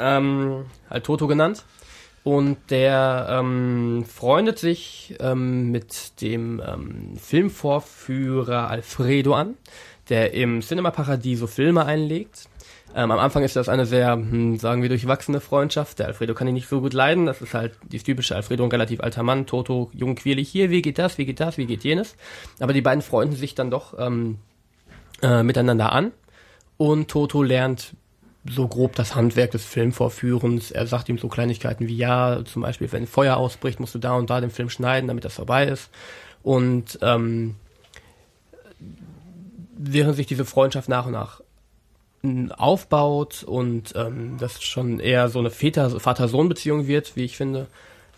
[0.01, 1.65] ähm, halt Toto genannt.
[2.25, 9.55] Und der ähm, freundet sich ähm, mit dem ähm, Filmvorführer Alfredo an,
[10.09, 12.49] der im Cinema Paradiso Filme einlegt.
[12.95, 15.99] Ähm, am Anfang ist das eine sehr, hm, sagen wir, durchwachsene Freundschaft.
[15.99, 17.27] Der Alfredo kann ihn nicht so gut leiden.
[17.27, 20.49] Das ist halt dieses typische Alfredo, ein relativ alter Mann, Toto, jung, quirlig.
[20.49, 22.17] Hier, wie geht das, wie geht das, wie geht jenes?
[22.61, 24.39] Aber die beiden freunden sich dann doch ähm,
[25.23, 26.13] äh, miteinander an
[26.79, 27.95] und Toto lernt
[28.45, 30.71] so grob das Handwerk des Filmvorführens.
[30.71, 34.15] Er sagt ihm so Kleinigkeiten wie, ja, zum Beispiel, wenn Feuer ausbricht, musst du da
[34.15, 35.91] und da den Film schneiden, damit das vorbei ist.
[36.43, 37.57] Und ähm,
[39.77, 41.41] während sich diese Freundschaft nach und nach
[42.57, 47.69] aufbaut und ähm, das schon eher so eine Vater-Sohn-Beziehung wird, wie ich finde,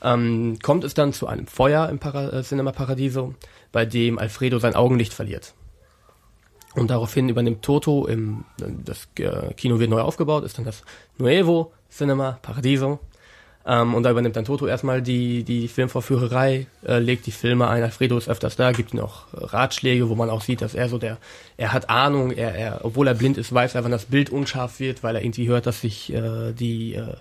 [0.03, 3.35] ähm, kommt es dann zu einem Feuer im Para äh, Cinema Paradiso,
[3.73, 5.55] bei dem Alfredo sein Augenlicht verliert.
[6.75, 10.83] Und daraufhin übernimmt Toto im, das äh, Kino wird neu aufgebaut, ist dann das
[11.19, 13.01] Nuevo Cinema Paradiso.
[13.67, 17.83] Ähm, und da übernimmt dann Toto erstmal die, die Filmvorführerei, äh, legt die Filme ein.
[17.83, 20.97] Alfredo ist öfters da, gibt ihm auch Ratschläge, wo man auch sieht, dass er so
[20.97, 21.19] der,
[21.57, 24.81] er hat Ahnung, er, er, obwohl er blind ist, weiß er, wann das Bild unscharf
[24.81, 27.17] wird, weil er irgendwie hört, dass sich äh, die, äh,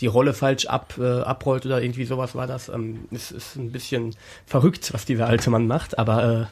[0.00, 2.68] die Rolle falsch ab, äh, abrollt oder irgendwie sowas war das.
[2.68, 4.14] Ähm, es ist ein bisschen
[4.46, 6.46] verrückt, was dieser alte Mann macht, aber äh,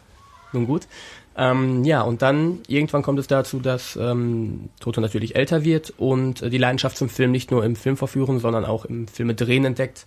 [0.52, 0.86] nun gut.
[1.38, 6.42] Ähm, ja, und dann irgendwann kommt es dazu, dass ähm, Toto natürlich älter wird und
[6.42, 10.04] äh, die Leidenschaft zum Film nicht nur im Filmverführen, sondern auch im Filme drehen entdeckt.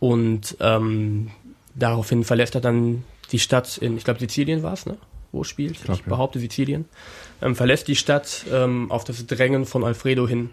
[0.00, 1.30] Und ähm,
[1.76, 4.96] daraufhin verlässt er dann die Stadt in, ich glaube Sizilien war es, ne?
[5.30, 5.76] Wo es spielt.
[5.76, 6.04] Ich, glaub, ja.
[6.08, 6.86] behaupte Sizilien.
[7.40, 10.50] Ähm, verlässt die Stadt ähm, auf das Drängen von Alfredo hin.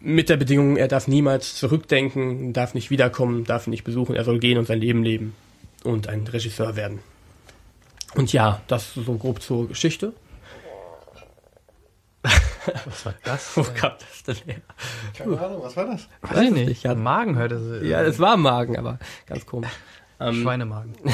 [0.00, 4.24] Mit der Bedingung, er darf niemals zurückdenken, darf nicht wiederkommen, darf ihn nicht besuchen, er
[4.24, 5.34] soll gehen und sein Leben leben
[5.84, 7.00] und ein Regisseur werden.
[8.14, 10.12] Und ja, das so grob zur Geschichte.
[12.22, 13.56] Was war das?
[13.56, 14.60] Wo kam das denn her?
[15.16, 16.08] Keine Ahnung, was war das?
[16.22, 16.82] Weiß ich nicht.
[16.82, 17.86] Ja, Magen hört es.
[17.86, 19.70] ja, es war Magen, aber ganz komisch.
[20.20, 20.94] Ähm, Schweinemagen.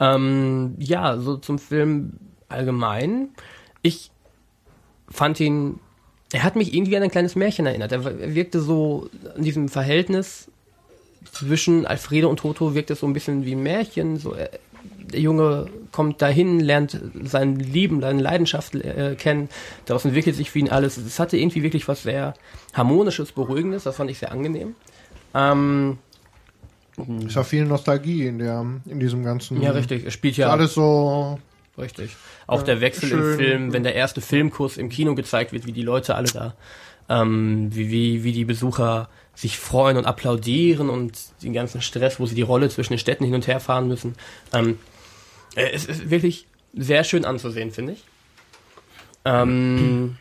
[0.00, 2.12] Ähm, ja, so zum Film
[2.48, 3.30] allgemein.
[3.82, 4.10] Ich
[5.08, 5.80] fand ihn,
[6.32, 7.92] er hat mich irgendwie an ein kleines Märchen erinnert.
[7.92, 10.50] Er wirkte so an diesem Verhältnis
[11.32, 14.18] zwischen Alfredo und Toto wirkt es so ein bisschen wie ein Märchen.
[14.18, 14.50] So, er,
[15.12, 19.48] der Junge kommt dahin, lernt sein Lieben, seine Leidenschaft äh, kennen.
[19.86, 20.96] Daraus entwickelt sich für ihn alles.
[20.96, 22.34] Es hatte irgendwie wirklich was sehr
[22.74, 23.84] harmonisches, beruhigendes.
[23.84, 24.74] Das fand ich sehr angenehm.
[25.34, 25.98] Ähm,
[27.26, 29.60] Ist ja viel Nostalgie in der, in diesem ganzen.
[29.62, 30.04] Ja, richtig.
[30.06, 31.38] Es spielt ja- alles so.
[31.76, 32.16] Richtig.
[32.48, 33.36] Auch Ja, der Wechsel im schön.
[33.38, 36.54] Film, wenn der erste Filmkurs im Kino gezeigt wird, wie die Leute alle da,
[37.08, 41.12] ähm, wie, wie, wie die Besucher sich freuen und applaudieren und
[41.44, 44.14] den ganzen Stress, wo sie die Rolle zwischen den Städten hin und her fahren müssen.
[44.52, 44.74] Ähm, äh,
[45.54, 48.04] es ist wirklich sehr schön anzusehen, finde ich.
[49.24, 50.16] Ähm,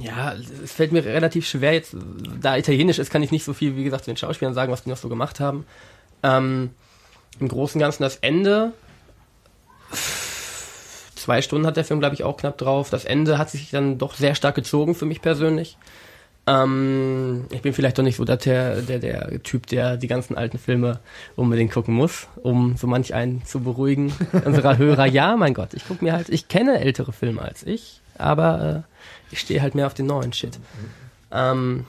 [0.00, 1.96] ja, es fällt mir relativ schwer jetzt,
[2.40, 4.84] da Italienisch ist, kann ich nicht so viel, wie gesagt, zu den Schauspielern sagen, was
[4.84, 5.66] die noch so gemacht haben.
[6.22, 6.70] Ähm,
[7.40, 8.72] Im Großen und Ganzen das Ende,
[11.14, 12.90] zwei Stunden hat der Film, glaube ich, auch knapp drauf.
[12.90, 15.78] Das Ende hat sich dann doch sehr stark gezogen für mich persönlich.
[16.46, 20.58] Ähm, ich bin vielleicht doch nicht so der, der, der Typ, der die ganzen alten
[20.58, 20.98] Filme
[21.36, 24.12] unbedingt gucken muss, um so manch einen zu beruhigen.
[24.44, 28.00] Unserer Hörer, ja, mein Gott, ich gucke mir halt, ich kenne ältere Filme als ich,
[28.18, 30.58] aber äh, ich stehe halt mehr auf den neuen Shit.
[31.30, 31.86] Ähm,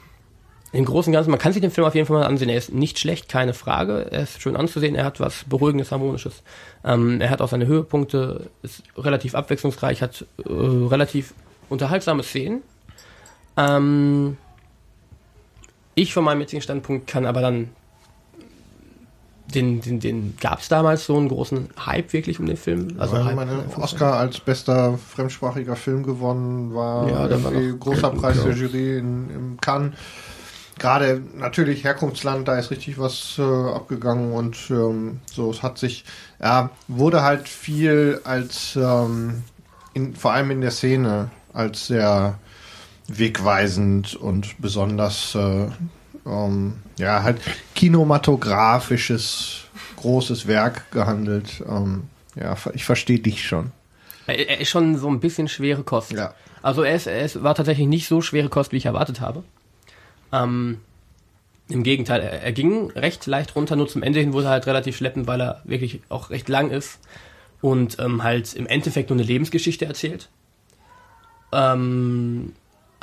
[0.72, 2.48] Im Großen und Ganzen, man kann sich den Film auf jeden Fall mal ansehen.
[2.48, 4.06] Er ist nicht schlecht, keine Frage.
[4.12, 4.94] Er ist schön anzusehen.
[4.94, 6.42] Er hat was Beruhigendes, Harmonisches.
[6.84, 11.34] Ähm, er hat auch seine Höhepunkte, ist relativ abwechslungsreich, hat äh, relativ
[11.68, 12.62] unterhaltsame Szenen.
[13.56, 14.36] Ähm,
[15.94, 17.68] Ich von meinem jetzigen Standpunkt kann aber dann
[19.54, 22.96] den, den, den gab es damals so einen großen Hype wirklich um den Film?
[22.98, 28.16] Also Hype- meine Oscar als bester fremdsprachiger Film gewonnen war, Ja, der war großer gelten,
[28.16, 28.52] Preis der.
[28.52, 29.92] Jury in, im Cannes.
[30.78, 36.04] Gerade natürlich Herkunftsland, da ist richtig was äh, abgegangen und ähm, so, es hat sich,
[36.42, 39.44] ja, wurde halt viel als, ähm,
[39.92, 42.38] in, vor allem in der Szene, als sehr
[43.08, 45.68] wegweisend und besonders, äh,
[46.26, 47.40] ähm, ja, halt
[47.74, 49.64] kinematografisches
[49.96, 51.62] großes Werk gehandelt.
[51.68, 52.04] Ähm,
[52.36, 53.72] ja, ich verstehe dich schon.
[54.26, 56.12] Er, ist schon so ein bisschen schwere Kost.
[56.12, 56.34] Ja.
[56.62, 59.44] Also er, ist, ist, war tatsächlich nicht so schwere Kost, wie ich erwartet habe.
[60.32, 60.80] Ähm,
[61.68, 64.66] Im Gegenteil, er, er ging recht leicht runter, nur zum Ende hin wurde er halt
[64.66, 66.98] relativ schleppend, weil er wirklich auch recht lang ist
[67.60, 70.28] und ähm, halt im Endeffekt nur eine Lebensgeschichte erzählt.
[71.52, 72.52] Ähm,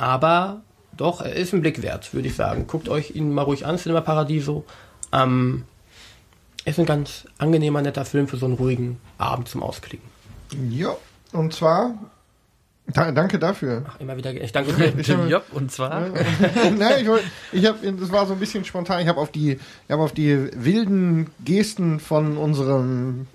[0.02, 0.62] aber
[0.96, 2.66] doch, er ist ein Blick wert, würde ich sagen.
[2.66, 4.64] Guckt euch ihn mal ruhig an, Cinema Paradiso.
[5.12, 5.62] Ähm,
[6.64, 10.06] ist ein ganz angenehmer, netter Film für so einen ruhigen Abend zum Ausklicken.
[10.70, 10.96] Ja,
[11.32, 11.94] und zwar,
[12.88, 13.84] da, danke dafür.
[13.88, 14.92] Ach, immer wieder, ich danke dir.
[14.98, 16.00] Ich habe- Ja, und zwar?
[16.76, 17.06] Nein,
[17.52, 19.00] ich, ich habe, das war so ein bisschen spontan.
[19.02, 23.28] Ich habe auf die, ich habe auf die wilden Gesten von unserem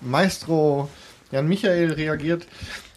[0.00, 0.88] Maestro
[1.32, 2.46] Jan Michael reagiert.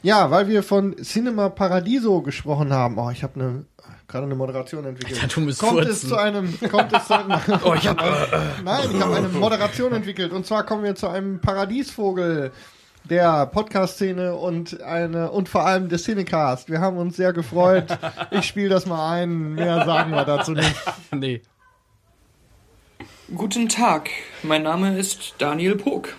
[0.01, 2.97] Ja, weil wir von Cinema Paradiso gesprochen haben.
[2.97, 3.65] Oh, ich habe eine
[4.07, 5.21] gerade eine Moderation entwickelt.
[5.21, 5.91] Alter, du musst kommt furzen.
[5.91, 7.31] es zu einem, kommt es zu einem,
[7.63, 8.01] Oh, ich hab,
[8.63, 10.33] Nein, ich habe eine Moderation entwickelt.
[10.33, 12.51] Und zwar kommen wir zu einem Paradiesvogel
[13.05, 16.69] der Podcast-Szene und eine und vor allem der Cinecast.
[16.69, 17.85] Wir haben uns sehr gefreut.
[18.31, 19.55] Ich spiele das mal ein.
[19.55, 20.75] Mehr sagen wir dazu nicht.
[21.15, 21.41] nee.
[23.35, 24.09] Guten Tag,
[24.43, 26.15] mein Name ist Daniel Pog.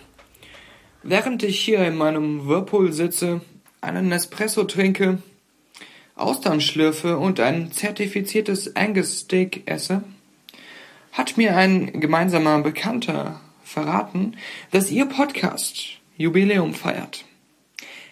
[1.02, 3.40] Während ich hier in meinem Whirlpool sitze,
[3.80, 5.18] einen Nespresso trinke,
[6.14, 10.04] Austern schlürfe und ein zertifiziertes Angus Steak esse,
[11.12, 14.36] hat mir ein gemeinsamer Bekannter verraten,
[14.70, 17.24] dass Ihr Podcast Jubiläum feiert.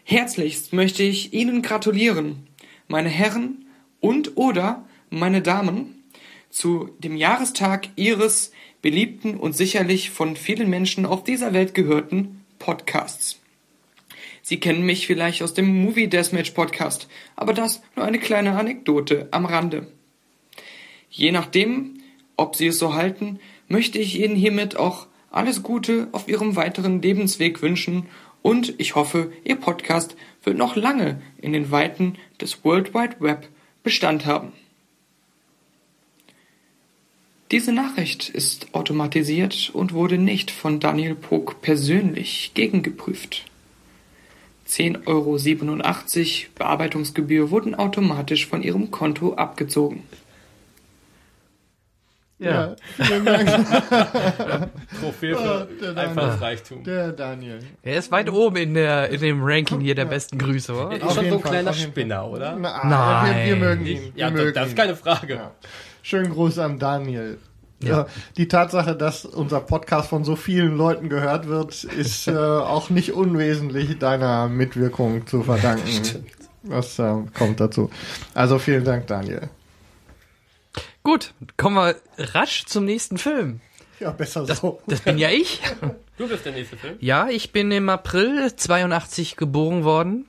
[0.05, 2.47] Herzlichst möchte ich Ihnen gratulieren,
[2.87, 3.67] meine Herren
[4.01, 6.03] und oder meine Damen,
[6.51, 13.38] zu dem Jahrestag Ihres beliebten und sicherlich von vielen Menschen auf dieser Welt gehörten Podcasts.
[14.49, 17.07] Sie kennen mich vielleicht aus dem Movie Deathmatch Podcast,
[17.37, 19.87] aber das nur eine kleine Anekdote am Rande.
[21.11, 22.01] Je nachdem,
[22.35, 27.03] ob Sie es so halten, möchte ich Ihnen hiermit auch alles Gute auf Ihrem weiteren
[27.03, 28.07] Lebensweg wünschen
[28.41, 33.51] und ich hoffe, Ihr Podcast wird noch lange in den Weiten des World Wide Web
[33.83, 34.55] Bestand haben.
[37.51, 43.45] Diese Nachricht ist automatisiert und wurde nicht von Daniel Pog persönlich gegengeprüft.
[44.69, 45.39] 10,87 Euro
[46.59, 50.03] Bearbeitungsgebühr wurden automatisch von Ihrem Konto abgezogen.
[52.41, 53.49] Ja, vielen Dank.
[55.01, 56.85] Trophäe für der Einfallsreichtum.
[56.85, 57.59] Der Daniel.
[57.83, 60.97] Er ist weit oben in, der, in dem Ranking hier der besten Grüße, oder?
[60.97, 61.73] Er Auf ist schon so ein Fall, kleiner.
[61.73, 62.57] Spinner, oder?
[62.57, 63.37] Na, Nein.
[63.39, 64.13] Wir, wir mögen ihn.
[64.15, 64.77] Ja, wir das- mögen das ist ihn.
[64.77, 65.35] keine Frage.
[65.35, 65.51] Ja.
[66.03, 67.39] Schönen Gruß an Daniel.
[67.81, 68.07] Ja.
[68.37, 73.13] Die Tatsache, dass unser Podcast von so vielen Leuten gehört wird, ist äh, auch nicht
[73.13, 76.27] unwesentlich deiner Mitwirkung zu verdanken.
[76.65, 77.91] Was äh, kommt dazu?
[78.35, 79.49] Also vielen Dank, Daniel.
[81.05, 81.97] Gut, kommen wir
[82.35, 83.61] rasch zum nächsten Film.
[84.01, 84.81] Ja, besser Das, so.
[84.87, 85.61] das bin ja ich.
[86.19, 86.97] Du bist der nächste Film.
[87.01, 90.27] Ja, ich bin im April 82 geboren worden.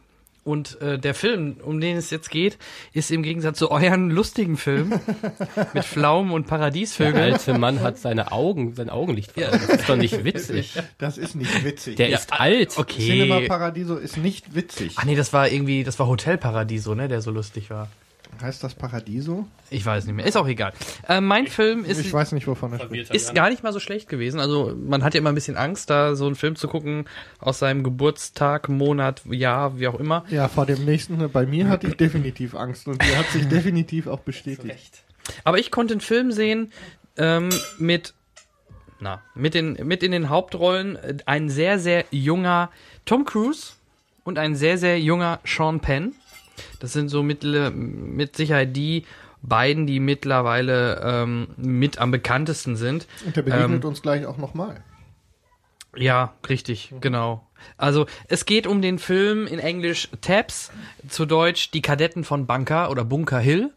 [0.49, 2.57] Und äh, der Film, um den es jetzt geht,
[2.91, 4.99] ist im Gegensatz zu euren lustigen Filmen
[5.75, 7.33] mit Pflaumen und Der Paradiesvögeln.
[7.33, 9.59] alte Mann hat seine Augen, sein Augenlicht verloren.
[9.67, 10.73] Das ist doch nicht witzig.
[10.97, 11.97] Das ist nicht witzig.
[11.97, 12.71] Der ist alt.
[12.71, 13.47] Cinema Okay.
[13.47, 14.95] Paradiso ist nicht witzig.
[14.97, 17.87] Ach nee, das war irgendwie, das war Hotel Paradiso, ne, der so lustig war.
[18.41, 19.47] Heißt das Paradiso?
[19.69, 20.71] Ich weiß nicht mehr, ist auch egal.
[21.07, 23.13] Äh, mein Film ist ich weiß nicht, wovon er spricht.
[23.13, 24.39] ist gar nicht mal so schlecht gewesen.
[24.39, 27.05] Also man hat ja immer ein bisschen Angst, da so einen Film zu gucken
[27.39, 30.23] aus seinem Geburtstag, Monat, Jahr, wie auch immer.
[30.29, 34.07] Ja, vor dem nächsten, bei mir hatte ich definitiv Angst und die hat sich definitiv
[34.07, 35.03] auch bestätigt.
[35.43, 36.71] Aber ich konnte einen Film sehen
[37.17, 38.13] ähm, mit,
[38.99, 42.71] na, mit, den, mit in den Hauptrollen äh, ein sehr, sehr junger
[43.05, 43.73] Tom Cruise
[44.23, 46.15] und ein sehr, sehr junger Sean Penn.
[46.79, 49.05] Das sind so mit, mit Sicherheit die
[49.41, 53.07] beiden, die mittlerweile ähm, mit am bekanntesten sind.
[53.25, 54.83] Und der begegnet Ähm, uns gleich auch nochmal.
[55.95, 57.47] Ja, richtig, genau.
[57.77, 60.71] Also es geht um den Film in Englisch Tabs,
[61.07, 63.71] zu Deutsch Die Kadetten von Bunker oder Bunker Hill.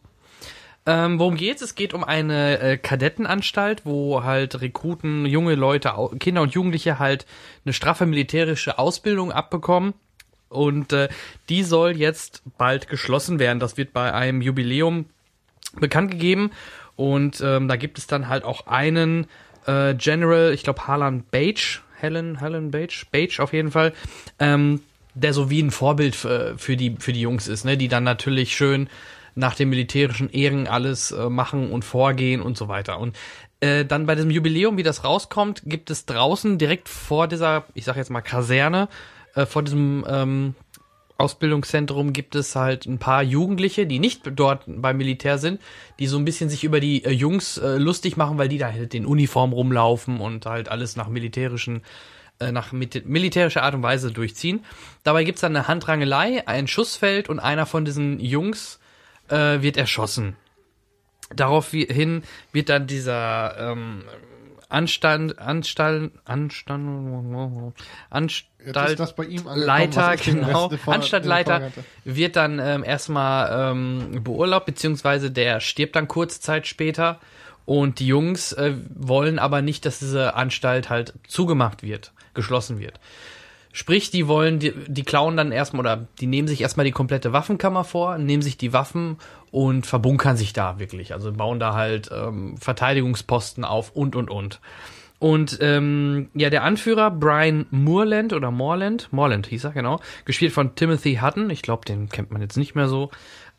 [0.85, 1.63] Ähm, worum geht's?
[1.63, 7.25] Es geht um eine äh, Kadettenanstalt, wo halt Rekruten, junge Leute, Kinder und Jugendliche halt
[7.65, 9.95] eine straffe militärische Ausbildung abbekommen.
[10.53, 11.09] Und äh,
[11.49, 13.59] die soll jetzt bald geschlossen werden.
[13.59, 15.07] Das wird bei einem Jubiläum
[15.81, 16.51] bekannt gegeben.
[16.97, 19.27] Und ähm, da gibt es dann halt auch einen
[19.67, 23.93] äh, General, ich glaube Harlan Page, Helen, Helen Page, Page auf jeden Fall,
[24.39, 24.81] ähm,
[25.15, 28.05] der so wie ein Vorbild für, für die für die Jungs ist, ne, die dann
[28.05, 28.89] natürlich schön
[29.35, 32.99] nach den militärischen Ehren alles äh, machen und vorgehen und so weiter.
[32.99, 33.17] Und
[33.61, 37.85] äh, dann bei diesem Jubiläum, wie das rauskommt, gibt es draußen direkt vor dieser, ich
[37.85, 38.89] sag jetzt mal Kaserne,
[39.35, 40.55] äh, vor diesem ähm,
[41.19, 45.61] Ausbildungszentrum gibt es halt ein paar Jugendliche, die nicht dort beim Militär sind,
[45.99, 48.73] die so ein bisschen sich über die äh, Jungs äh, lustig machen, weil die da
[48.73, 51.83] halt in Uniform rumlaufen und halt alles nach militärischen
[52.41, 54.65] äh, nach militärischer Art und Weise durchziehen.
[55.05, 58.81] Dabei gibt's dann eine Handrangelei, ein Schussfeld und einer von diesen Jungs
[59.29, 60.37] äh, wird erschossen.
[61.35, 64.03] Daraufhin wird dann dieser ähm,
[64.73, 67.75] Anstand, Anstalt, Anstand,
[68.09, 71.73] angekommen, Leiter, genau, Anstaltleiter
[72.05, 77.21] wird dann ähm, erstmal ähm, beurlaubt, beziehungsweise der stirbt dann kurze Zeit später.
[77.65, 82.99] Und die Jungs äh, wollen aber nicht, dass diese Anstalt halt zugemacht wird, geschlossen wird.
[83.73, 87.33] Sprich, die wollen, die, die klauen dann erstmal oder die nehmen sich erstmal die komplette
[87.33, 89.17] Waffenkammer vor, nehmen sich die Waffen
[89.51, 91.15] und verbunkern sich da wirklich.
[91.15, 94.61] Also bauen da halt ähm, Verteidigungsposten auf und und und.
[95.19, 100.75] Und ähm, ja, der Anführer Brian Moorland oder Morland, Morland hieß er genau, gespielt von
[100.75, 101.49] Timothy Hutton.
[101.49, 103.11] Ich glaube, den kennt man jetzt nicht mehr so.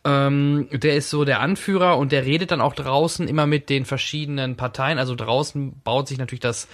[0.06, 3.85] Ähm, der ist so der Anführer und der redet dann auch draußen immer mit den
[3.85, 4.99] verschiedenen Parteien.
[4.99, 6.68] Also draußen baut sich natürlich das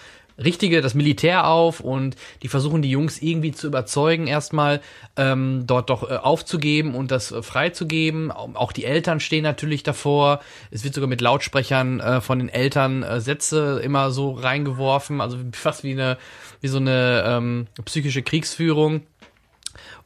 [0.44, 4.82] Richtige, das Militär auf und die versuchen die Jungs irgendwie zu überzeugen, erstmal
[5.18, 8.32] ähm, dort doch äh, aufzugeben und das äh, freizugeben.
[8.32, 10.40] Au- Auch die Eltern stehen natürlich davor.
[10.72, 15.38] Es wird sogar mit Lautsprechern äh, von den Eltern äh, Sätze immer so reingeworfen, also
[15.52, 16.18] fast wie eine
[16.62, 19.02] wie so eine ähm, psychische Kriegsführung.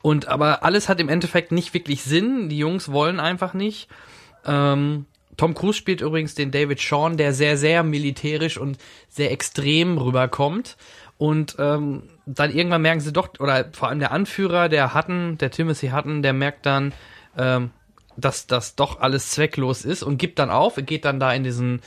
[0.02, 2.50] Und aber alles hat im Endeffekt nicht wirklich Sinn.
[2.50, 3.88] Die Jungs wollen einfach nicht.
[4.46, 5.06] Ähm,
[5.38, 8.78] Tom Cruise spielt übrigens den David Sean, der sehr, sehr militärisch und
[9.10, 10.78] sehr extrem rüberkommt.
[11.18, 15.52] Und ähm, dann irgendwann merken sie doch, oder vor allem der Anführer, der Hutton, der
[15.52, 16.94] Timothy Hutton, der merkt dann,
[17.38, 17.72] ähm,
[18.18, 21.82] dass das doch alles zwecklos ist und gibt dann auf, geht dann da in diesen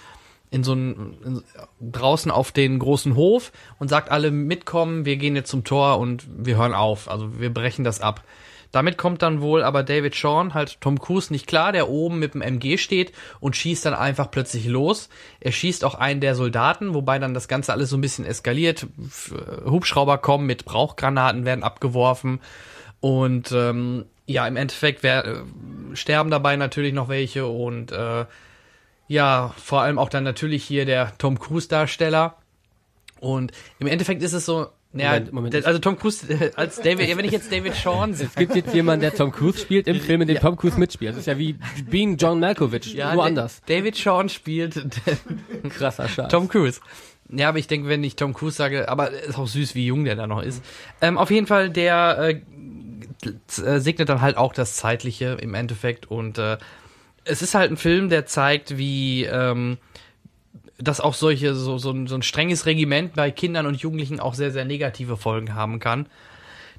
[0.51, 5.37] in so einen in, draußen auf den großen Hof und sagt alle mitkommen, wir gehen
[5.37, 8.23] jetzt zum Tor und wir hören auf, also wir brechen das ab.
[8.73, 12.35] Damit kommt dann wohl aber David Sean, halt Tom Cruise nicht klar, der oben mit
[12.35, 15.09] dem MG steht und schießt dann einfach plötzlich los.
[15.41, 18.87] Er schießt auch einen der Soldaten, wobei dann das Ganze alles so ein bisschen eskaliert.
[19.07, 19.35] F-
[19.65, 22.41] Hubschrauber kommen mit Rauchgranaten, werden abgeworfen
[23.01, 25.37] und ähm, ja, im Endeffekt wer, äh,
[25.95, 28.27] sterben dabei natürlich noch welche und äh,
[29.09, 32.37] ja, vor allem auch dann natürlich hier der Tom Cruise Darsteller.
[33.21, 35.67] Und im Endeffekt ist es so, ja, Moment, Moment.
[35.67, 36.27] also Tom Cruise
[36.57, 39.59] als David, ja, wenn ich jetzt David Sean Es gibt jetzt jemanden, der Tom Cruise
[39.59, 41.13] spielt im Film, in dem Tom Cruise mitspielt.
[41.13, 41.57] Das ist ja wie
[41.91, 43.63] Being John Malkovich, ja, nur anders.
[43.67, 44.83] David Sean spielt
[45.71, 46.29] Krasser Scheiß.
[46.29, 46.81] Tom Cruise.
[47.29, 50.05] Ja, aber ich denke, wenn ich Tom Cruise sage, aber ist auch süß, wie jung
[50.05, 50.63] der da noch ist.
[51.01, 52.41] Ähm, auf jeden Fall, der äh,
[53.63, 56.59] äh, segnet dann halt auch das Zeitliche im Endeffekt und äh,
[57.25, 59.79] es ist halt ein Film, der zeigt, wie ähm,
[60.79, 64.35] dass auch solche so, so, ein, so ein strenges Regiment bei Kindern und Jugendlichen auch
[64.35, 66.07] sehr sehr negative Folgen haben kann.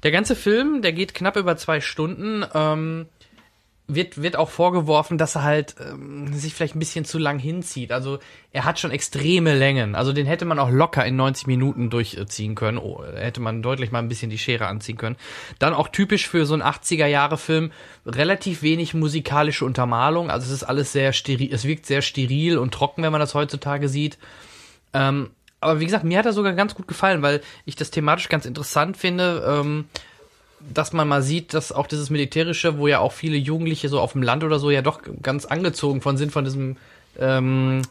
[0.02, 2.44] Der ganze Film, der geht knapp über zwei Stunden.
[2.54, 3.06] Ähm,
[3.88, 7.90] wird, wird auch vorgeworfen, dass er halt ähm, sich vielleicht ein bisschen zu lang hinzieht.
[7.90, 8.18] Also
[8.52, 9.94] er hat schon extreme Längen.
[9.94, 12.76] Also den hätte man auch locker in 90 Minuten durchziehen können.
[12.76, 15.16] Oh, hätte man deutlich mal ein bisschen die Schere anziehen können.
[15.58, 17.72] Dann auch typisch für so einen 80er-Jahre-Film
[18.04, 20.30] relativ wenig musikalische Untermalung.
[20.30, 23.34] Also es ist alles sehr steril, es wirkt sehr steril und trocken, wenn man das
[23.34, 24.18] heutzutage sieht.
[24.92, 28.28] Ähm, aber wie gesagt, mir hat er sogar ganz gut gefallen, weil ich das thematisch
[28.28, 29.44] ganz interessant finde.
[29.48, 29.86] Ähm,
[30.60, 34.12] dass man mal sieht, dass auch dieses Militärische, wo ja auch viele Jugendliche so auf
[34.12, 36.76] dem Land oder so ja doch ganz angezogen von sind, von diesem,
[37.18, 37.82] ähm,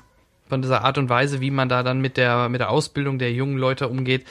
[0.50, 3.32] von dieser Art und Weise, wie man da dann mit der, mit der Ausbildung der
[3.32, 4.26] jungen Leute umgeht,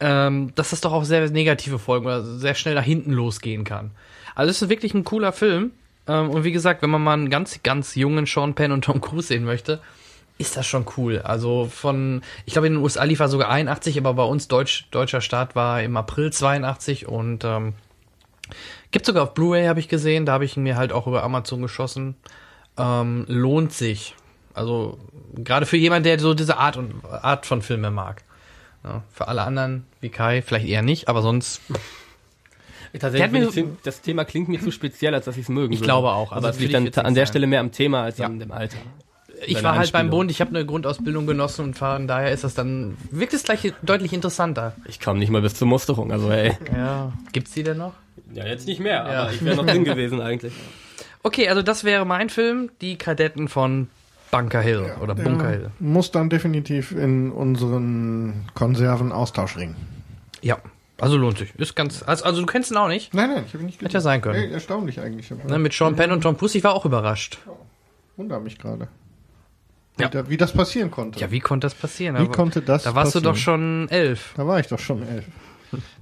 [0.00, 3.90] ähm, dass das doch auch sehr negative Folgen oder sehr schnell nach hinten losgehen kann.
[4.34, 5.72] Also es ist wirklich ein cooler Film.
[6.06, 9.00] Ähm, und wie gesagt, wenn man mal einen ganz, ganz jungen Sean Penn und Tom
[9.00, 9.80] Cruise sehen möchte,
[10.38, 11.18] ist das schon cool.
[11.18, 14.86] Also von, ich glaube in den USA lief er sogar 81, aber bei uns Deutsch,
[14.90, 17.74] deutscher Start war im April 82 und ähm,
[18.92, 20.26] gibt sogar auf Blu-ray, habe ich gesehen.
[20.26, 22.14] Da habe ich ihn mir halt auch über Amazon geschossen.
[22.76, 24.14] Ähm, lohnt sich.
[24.54, 24.98] Also
[25.34, 28.22] gerade für jemand, der so diese Art und Art von Filme mag.
[28.84, 31.60] Ja, für alle anderen wie Kai vielleicht eher nicht, aber sonst.
[32.92, 35.80] Der Tatsächlich, ich, das Thema klingt mir zu speziell, als dass ich es mögen Ich
[35.80, 35.86] würde.
[35.88, 36.32] glaube auch.
[36.32, 37.26] Also Aber es liegt dann an der.
[37.26, 38.78] Stelle mehr am Thema als an dem Alter.
[39.46, 40.10] Ich war halt beim.
[40.10, 43.72] Bund, ich habe eine Grundausbildung genossen und von daher ist das dann, wirkt es gleich
[43.82, 44.74] deutlich interessanter.
[44.86, 46.56] Ich kam nicht mal bis zur Musterung, also ey.
[46.74, 47.12] Ja.
[47.32, 47.92] Gibt's die denn noch?
[48.34, 49.22] Ja, jetzt nicht mehr, Ja.
[49.22, 50.52] aber ich wäre noch drin gewesen eigentlich.
[51.22, 53.88] Okay, also das wäre mein Film, Die Kadetten von
[54.30, 55.70] Bunker Hill oder Der Bunker Hill.
[55.78, 59.74] Muss dann definitiv in unseren Konserven-Austauschring.
[60.42, 60.58] Ja,
[61.00, 61.54] also lohnt sich.
[61.56, 63.14] Ist ganz, also, also du kennst ihn auch nicht?
[63.14, 64.36] Nein, nein, ich habe ihn nicht Hätte ja sein können.
[64.42, 65.30] Ey, erstaunlich eigentlich.
[65.30, 67.38] Ne, mit Sean Penn und Tom Cruise, ich war auch überrascht.
[68.16, 68.88] Wundert mich gerade.
[70.00, 70.06] Ja.
[70.06, 71.18] Wie, da, wie das passieren konnte.
[71.20, 72.16] Ja, wie konnte das passieren?
[72.16, 73.34] Wie Aber konnte das Da warst du passieren?
[73.34, 74.34] doch schon elf.
[74.36, 75.24] Da war ich doch schon elf.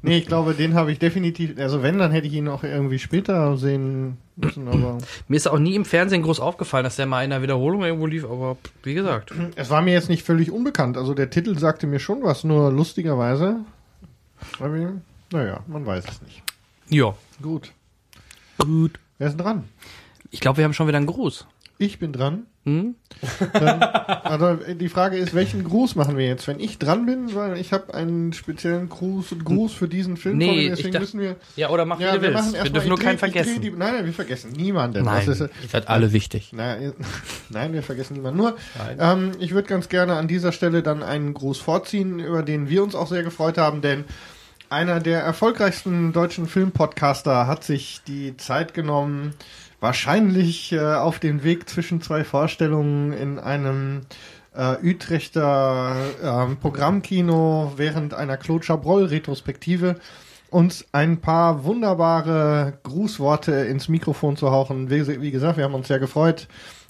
[0.02, 2.98] Nee, ich glaube, den habe ich definitiv, also wenn, dann hätte ich ihn auch irgendwie
[3.00, 4.98] später sehen müssen, aber
[5.28, 8.06] Mir ist auch nie im Fernsehen groß aufgefallen, dass der mal in einer Wiederholung irgendwo
[8.06, 9.32] lief, aber wie gesagt.
[9.56, 10.96] es war mir jetzt nicht völlig unbekannt.
[10.96, 13.56] Also der Titel sagte mir schon was, nur lustigerweise.
[15.32, 16.42] Naja, man weiß es nicht.
[16.88, 17.14] Ja.
[17.42, 17.72] Gut.
[18.58, 19.00] Gut.
[19.18, 19.64] Wer ist denn dran?
[20.30, 21.46] Ich glaube, wir haben schon wieder einen Gruß.
[21.78, 22.46] Ich bin dran.
[22.64, 22.96] Hm?
[23.52, 26.48] Dann, also die Frage ist, welchen Gruß machen wir jetzt?
[26.48, 30.46] Wenn ich dran bin, weil ich habe einen speziellen Gruß, Gruß für diesen Film Nee,
[30.46, 31.36] vor mir, ich deswegen müssen wir.
[31.54, 32.34] Ja, oder mach, wie du willst.
[32.34, 33.60] machen Wir dürfen nur keinen vergessen.
[33.60, 35.04] Die, nein, nein, wir vergessen niemanden.
[35.04, 35.26] Nein.
[35.26, 36.52] Das ist, Ihr seid alle wichtig.
[36.52, 36.92] Nein,
[37.50, 38.38] nein, wir vergessen niemanden.
[38.38, 38.56] Nur,
[38.98, 42.82] ähm, ich würde ganz gerne an dieser Stelle dann einen Gruß vorziehen, über den wir
[42.82, 44.04] uns auch sehr gefreut haben, denn
[44.70, 49.34] einer der erfolgreichsten deutschen Filmpodcaster hat sich die Zeit genommen,
[49.80, 54.02] wahrscheinlich äh, auf dem Weg zwischen zwei Vorstellungen in einem
[54.54, 59.96] äh, Utrechter ähm, Programmkino während einer Claude Chabrol-Retrospektive
[60.50, 64.90] uns ein paar wunderbare Grußworte ins Mikrofon zu hauchen.
[64.90, 66.48] Wie, wie gesagt, wir haben uns sehr gefreut.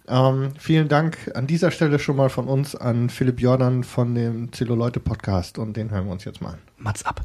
[0.09, 4.53] Ähm, vielen Dank an dieser Stelle schon mal von uns an Philipp Jordan von dem
[4.53, 6.59] Zelluleute Podcast und den hören wir uns jetzt mal an.
[6.79, 7.23] Mats ab.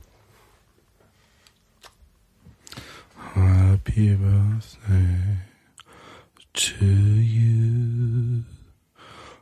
[3.35, 5.50] Happy birthday
[6.53, 8.43] to you.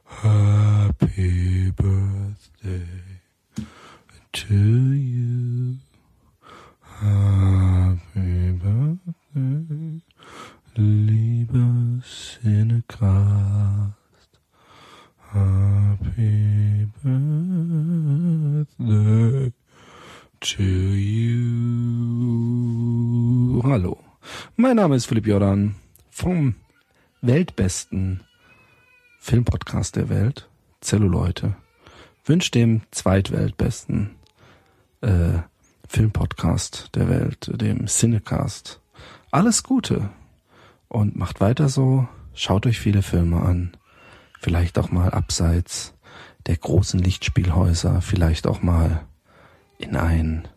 [0.06, 2.86] Happy birthday
[4.34, 5.78] to you.
[6.82, 10.02] Happy birthday,
[10.76, 13.94] lieber Cinecast.
[15.32, 17.44] Happy birthday
[20.42, 21.50] to you.
[23.64, 23.98] Hallo,
[24.58, 25.76] mein Name ist Philipp Jordan
[26.10, 26.56] vom
[27.22, 28.22] weltbesten
[29.20, 30.50] Filmpodcast der Welt,
[30.82, 31.56] Zelluleute.
[32.24, 34.16] Wünsche dem zweitweltbesten
[35.02, 35.40] äh,
[35.88, 38.80] Filmpodcast der Welt, dem Cinecast,
[39.32, 40.10] alles Gute
[40.88, 42.08] und macht weiter so.
[42.34, 43.76] Schaut euch viele Filme an,
[44.40, 45.94] vielleicht auch mal abseits
[46.46, 49.06] der großen Lichtspielhäuser, vielleicht auch mal
[49.78, 50.48] in ein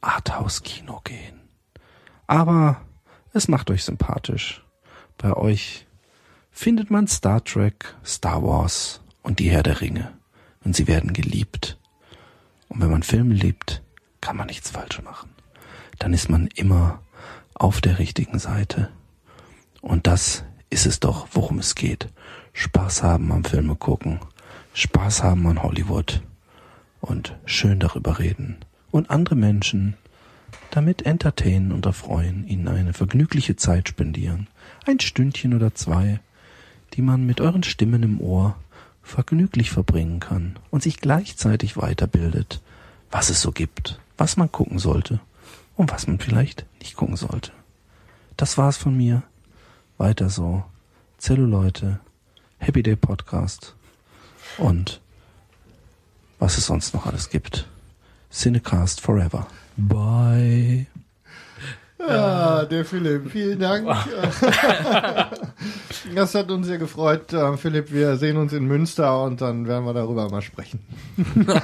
[0.00, 1.40] Arthouse-Kino gehen.
[2.26, 2.80] Aber
[3.32, 4.64] es macht euch sympathisch.
[5.18, 5.86] Bei euch
[6.52, 10.12] findet man Star Trek, Star Wars und die Herr der Ringe.
[10.64, 11.78] Und sie werden geliebt.
[12.68, 13.82] Und wenn man Filme liebt,
[14.20, 15.30] kann man nichts falsch machen.
[15.98, 17.00] Dann ist man immer
[17.54, 18.90] auf der richtigen Seite.
[19.80, 22.08] Und das ist es doch, worum es geht.
[22.52, 24.20] Spaß haben am Filme gucken.
[24.74, 26.22] Spaß haben an Hollywood.
[27.00, 28.64] Und schön darüber reden.
[28.90, 29.96] Und andere Menschen
[30.70, 34.48] damit entertainen und erfreuen, ihnen eine vergnügliche Zeit spendieren.
[34.86, 36.20] Ein Stündchen oder zwei,
[36.94, 38.56] die man mit euren Stimmen im Ohr
[39.02, 42.60] vergnüglich verbringen kann und sich gleichzeitig weiterbildet,
[43.10, 45.20] was es so gibt, was man gucken sollte
[45.76, 47.52] und was man vielleicht nicht gucken sollte.
[48.36, 49.22] Das war's von mir.
[49.98, 50.64] Weiter so.
[51.18, 52.00] Zelluleute,
[52.58, 53.76] Happy Day Podcast
[54.58, 55.00] und
[56.40, 57.68] was es sonst noch alles gibt.
[58.32, 59.46] Cinecast Forever.
[59.76, 60.86] Bye.
[62.08, 63.86] Ja, der Philipp, vielen Dank.
[66.14, 67.92] das hat uns sehr gefreut, äh, Philipp.
[67.92, 70.80] Wir sehen uns in Münster und dann werden wir darüber mal sprechen.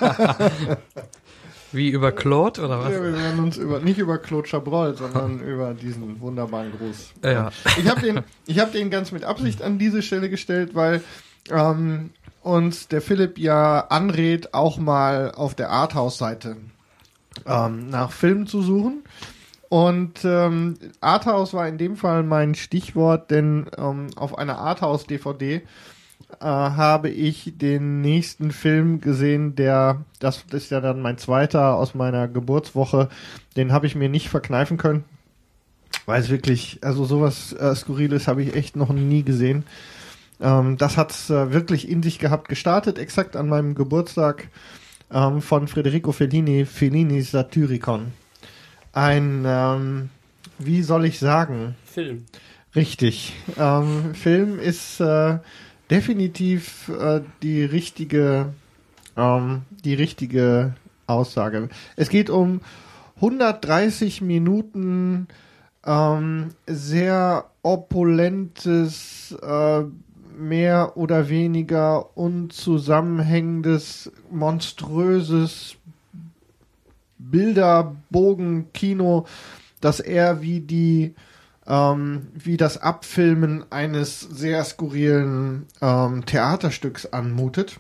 [1.72, 2.92] Wie über Claude oder was?
[2.92, 7.12] Ja, wir werden uns über, nicht über Claude Chabrol, sondern über diesen wunderbaren Gruß.
[7.22, 7.50] Ja.
[7.76, 11.02] Ich habe den, ich habe den ganz mit Absicht an diese Stelle gestellt, weil
[11.50, 12.10] ähm,
[12.42, 16.56] uns der Philipp ja anrät, auch mal auf der Arthouse-Seite
[17.46, 19.02] ähm, nach Filmen zu suchen.
[19.68, 25.62] Und ähm, Arthouse war in dem Fall mein Stichwort, denn ähm, auf einer Arthouse-DVD
[26.40, 31.94] äh, habe ich den nächsten Film gesehen, der, das ist ja dann mein zweiter aus
[31.94, 33.08] meiner Geburtswoche,
[33.56, 35.04] den habe ich mir nicht verkneifen können,
[36.06, 39.64] weil es wirklich, also sowas äh, Skurriles habe ich echt noch nie gesehen.
[40.40, 44.48] Ähm, das hat äh, wirklich in sich gehabt, gestartet exakt an meinem Geburtstag
[45.12, 48.12] ähm, von Federico Fellini, Fellinis Satyricon.
[48.92, 50.10] Ein, ähm,
[50.58, 51.76] wie soll ich sagen?
[51.84, 52.24] Film.
[52.74, 53.34] Richtig.
[53.56, 55.38] Ähm, Film ist äh,
[55.90, 58.52] definitiv äh, die richtige,
[59.16, 60.74] ähm, die richtige
[61.06, 61.68] Aussage.
[61.96, 62.60] Es geht um
[63.16, 65.28] 130 Minuten
[65.84, 69.84] ähm, sehr opulentes, äh,
[70.38, 75.77] mehr oder weniger unzusammenhängendes, monströses
[77.18, 79.26] Bilderbogen-Kino,
[79.80, 81.14] das eher wie die
[81.66, 87.76] ähm, wie das Abfilmen eines sehr skurrilen ähm, Theaterstücks anmutet.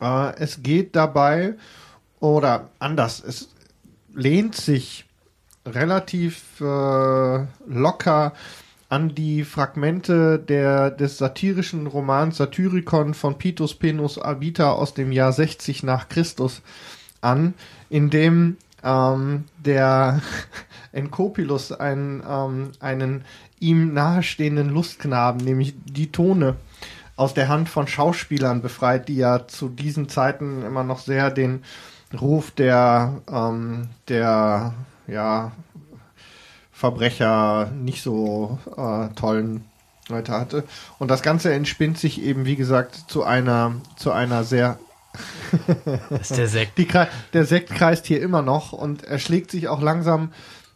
[0.00, 1.54] Äh, es geht dabei
[2.20, 3.48] oder anders, es
[4.14, 5.06] lehnt sich
[5.66, 8.34] relativ äh, locker
[8.90, 15.32] an die Fragmente der, des satirischen Romans Satyricon von Pitus Penus Abita aus dem Jahr
[15.32, 16.62] 60 nach Christus
[17.22, 17.54] an,
[17.94, 20.20] in dem ähm, der
[20.92, 23.24] Enkopilus einen, ähm, einen
[23.60, 26.56] ihm nahestehenden Lustknaben, nämlich die Tone,
[27.14, 31.62] aus der Hand von Schauspielern befreit, die ja zu diesen Zeiten immer noch sehr den
[32.20, 34.74] Ruf der, ähm, der
[35.06, 35.52] ja,
[36.72, 39.66] Verbrecher nicht so äh, tollen
[40.08, 40.64] Leute hatte.
[40.98, 44.80] Und das Ganze entspinnt sich eben, wie gesagt, zu einer, zu einer sehr
[46.10, 46.78] Das ist der Sekt.
[46.78, 46.88] Die,
[47.32, 50.30] der Sekt kreist hier immer noch und er schlägt sich auch langsam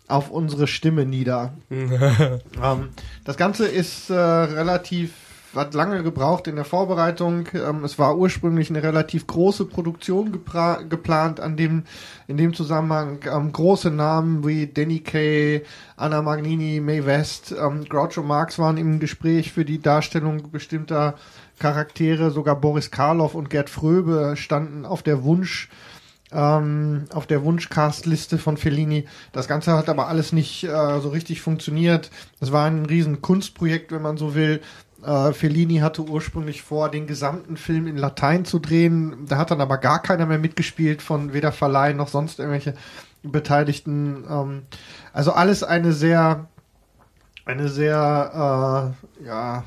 [0.08, 1.52] auf unsere Stimme nieder.
[1.70, 2.88] ähm,
[3.24, 5.12] das Ganze ist äh, relativ,
[5.54, 7.46] hat lange gebraucht in der Vorbereitung.
[7.54, 11.84] Ähm, es war ursprünglich eine relativ große Produktion geplant, an dem,
[12.26, 15.62] in dem Zusammenhang ähm, große Namen wie Danny Kay,
[15.96, 21.16] Anna Magnini, Mae West, ähm, Groucho Marx waren im Gespräch für die Darstellung bestimmter
[21.58, 22.30] Charaktere.
[22.30, 25.68] Sogar Boris Karloff und Gerd Fröbe standen auf der Wunsch
[26.32, 29.06] ähm, auf der Wunschcast-Liste von Fellini.
[29.32, 32.10] Das Ganze hat aber alles nicht äh, so richtig funktioniert.
[32.40, 34.60] Es war ein riesen Kunstprojekt, wenn man so will.
[35.02, 39.26] Äh, Fellini hatte ursprünglich vor, den gesamten Film in Latein zu drehen.
[39.26, 42.74] Da hat dann aber gar keiner mehr mitgespielt von weder Verleih noch sonst irgendwelche
[43.22, 44.24] Beteiligten.
[44.28, 44.62] Ähm,
[45.12, 46.48] also alles eine sehr,
[47.44, 49.64] eine sehr, äh, ja,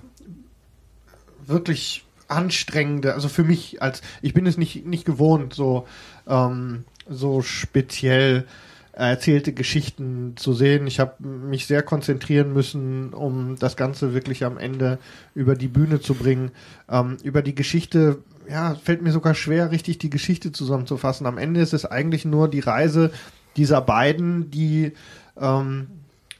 [1.51, 5.85] wirklich anstrengende, also für mich als, ich bin es nicht, nicht gewohnt, so,
[6.27, 8.45] ähm, so speziell
[8.93, 10.85] erzählte Geschichten zu sehen.
[10.85, 14.99] Ich habe mich sehr konzentrieren müssen, um das Ganze wirklich am Ende
[15.33, 16.51] über die Bühne zu bringen.
[16.89, 18.19] Ähm, über die Geschichte,
[18.49, 21.25] ja, fällt mir sogar schwer, richtig die Geschichte zusammenzufassen.
[21.25, 23.11] Am Ende ist es eigentlich nur die Reise
[23.55, 24.93] dieser beiden, die
[25.39, 25.87] ähm,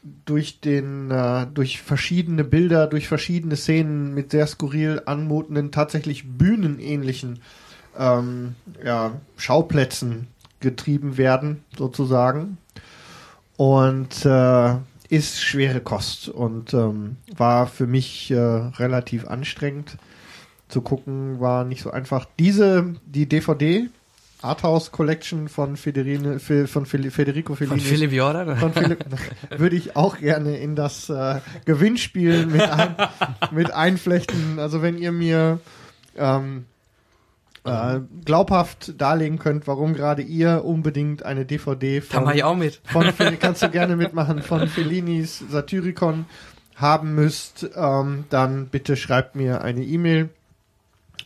[0.04, 7.40] durch den, äh, durch verschiedene Bilder, durch verschiedene Szenen mit sehr skurril anmutenden, tatsächlich bühnenähnlichen
[7.98, 10.28] ähm, ja, Schauplätzen
[10.60, 12.58] getrieben werden, sozusagen.
[13.58, 14.76] Und äh,
[15.10, 19.98] ist schwere Kost und ähm, war für mich äh, relativ anstrengend
[20.70, 22.26] zu gucken, war nicht so einfach.
[22.40, 23.90] Diese, die DVD,
[24.42, 27.80] Arthouse Collection von, Federine, Fe- von Federico Fellini.
[27.80, 28.58] Von Philipp Jordan?
[28.58, 29.06] Von Philipp,
[29.58, 32.96] würde ich auch gerne in das äh, Gewinnspiel mit, ein,
[33.52, 34.58] mit einflechten.
[34.60, 35.60] Also wenn ihr mir
[36.18, 36.66] ähm,
[37.64, 42.82] äh, glaubhaft darlegen könnt, warum gerade ihr unbedingt eine DVD von, Da ich auch mit.
[42.86, 43.06] von
[43.40, 46.26] kannst du gerne mitmachen, von Fellinis Satyricon
[46.76, 50.30] haben müsst, ähm, dann bitte schreibt mir eine E-Mail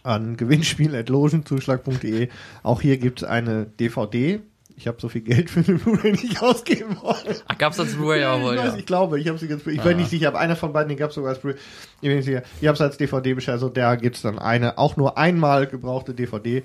[0.06, 2.30] an gewinnspiel.logenzuschlag.de.
[2.64, 4.40] Auch hier gibt es eine DVD.
[4.78, 7.36] Ich habe so viel Geld für eine Blu-ray nicht ausgeben wollen.
[7.48, 8.78] Ach, gab's als Blu-ray auch wohl, ich, weiß, ja.
[8.78, 9.84] ich glaube, ich habe sie ganz, ich Ah.
[9.84, 11.58] bin nicht sicher, aber einer von beiden, den gab es sogar als Blu-ray.
[12.02, 12.44] Ich bin nicht sicher.
[12.60, 16.14] Ich habe es als DVD bestellt, also da gibt's dann eine, auch nur einmal gebrauchte
[16.14, 16.64] DVD.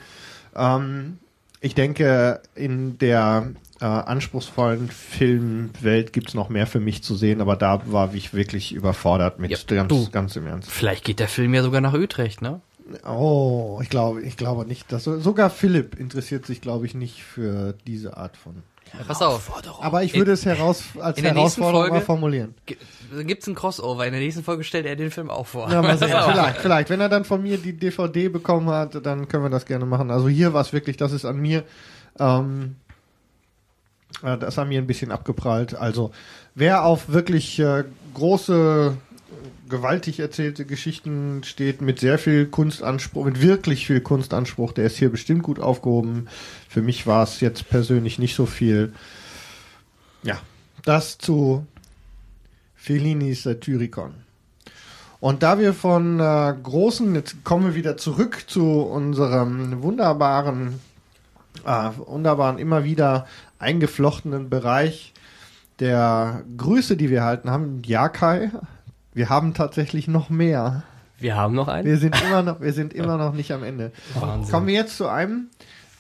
[0.56, 1.18] Ähm,
[1.60, 7.54] ich denke, in der äh, anspruchsvollen Filmwelt gibt's noch mehr für mich zu sehen, aber
[7.54, 10.10] da war ich wirklich überfordert mit ganz, du.
[10.10, 10.68] ganz im Ernst.
[10.68, 12.60] Vielleicht geht der Film ja sogar nach Utrecht, ne?
[13.06, 17.74] Oh, ich glaube, ich glaube nicht, dass sogar Philipp interessiert sich, glaube ich, nicht für
[17.86, 18.56] diese Art von.
[18.92, 19.52] Ja, pass auf.
[19.84, 22.54] Aber ich würde es heraus als in Herausforderung Folge mal formulieren.
[22.66, 22.76] gi-
[23.24, 24.04] Gibt's ein Crossover.
[24.06, 25.70] In der nächsten Folge stellt er den Film auch vor.
[25.70, 26.08] Ja, mal sehen.
[26.08, 26.90] vielleicht, vielleicht.
[26.90, 30.10] Wenn er dann von mir die DVD bekommen hat, dann können wir das gerne machen.
[30.10, 31.62] Also hier war es wirklich, das ist an mir,
[32.18, 32.74] ähm,
[34.24, 35.74] äh, das ist an mir ein bisschen abgeprallt.
[35.74, 36.10] Also
[36.56, 37.84] wer auf wirklich äh,
[38.14, 38.96] große,
[39.70, 45.10] gewaltig erzählte Geschichten steht, mit sehr viel Kunstanspruch, mit wirklich viel Kunstanspruch, der ist hier
[45.10, 46.28] bestimmt gut aufgehoben.
[46.68, 48.92] Für mich war es jetzt persönlich nicht so viel.
[50.22, 50.38] Ja,
[50.84, 51.66] das zu
[52.74, 54.12] Fellinis Satyricon.
[55.20, 60.80] Und da wir von äh, großen, jetzt kommen wir wieder zurück zu unserem wunderbaren,
[61.66, 63.26] äh, wunderbaren, immer wieder
[63.58, 65.12] eingeflochtenen Bereich
[65.78, 67.82] der Grüße, die wir erhalten haben.
[67.84, 68.50] Ja, Kai,
[69.12, 70.82] wir haben tatsächlich noch mehr.
[71.18, 71.86] Wir haben noch einen.
[71.86, 73.92] Wir sind immer noch, wir sind immer noch nicht am Ende.
[74.18, 74.50] Wahnsinn.
[74.50, 75.48] Kommen wir jetzt zu einem,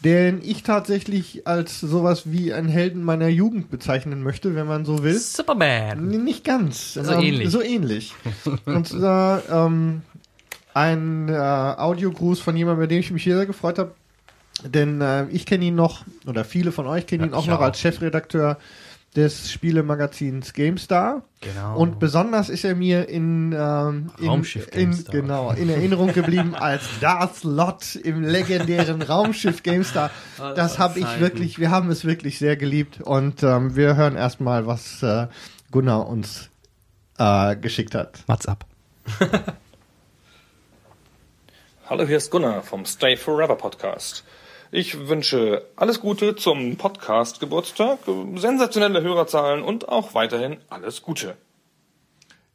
[0.04, 5.02] den ich tatsächlich als sowas wie einen Helden meiner Jugend bezeichnen möchte, wenn man so
[5.02, 5.18] will.
[5.18, 6.06] Superman.
[6.08, 6.94] Nicht ganz.
[6.94, 7.50] So ähm, ähnlich.
[7.50, 8.14] So ähnlich.
[8.64, 10.02] Und zwar ähm,
[10.72, 13.92] ein äh, Audiogruß von jemandem, mit dem ich mich sehr gefreut habe.
[14.64, 17.58] Denn äh, ich kenne ihn noch, oder viele von euch kennen Ja, ihn auch noch
[17.60, 17.64] auch.
[17.64, 18.58] als Chefredakteur
[19.16, 21.22] des Spielemagazins GameStar.
[21.40, 21.76] Genau.
[21.76, 25.12] Und besonders ist er mir in, ähm, in, Raumschiff in, GameStar.
[25.12, 30.10] genau, in Erinnerung geblieben als Darth Lot im legendären Raumschiff GameStar.
[30.38, 33.00] Ah, Das habe ich wirklich, wir haben es wirklich sehr geliebt.
[33.00, 35.26] Und ähm, wir hören erstmal, was äh,
[35.72, 36.48] Gunnar uns
[37.18, 38.22] äh, geschickt hat.
[38.28, 38.64] Mats ab.
[41.88, 44.22] Hallo, hier ist Gunnar vom Stay Forever Podcast.
[44.72, 47.98] Ich wünsche alles Gute zum Podcast Geburtstag,
[48.36, 51.36] sensationelle Hörerzahlen und auch weiterhin alles Gute.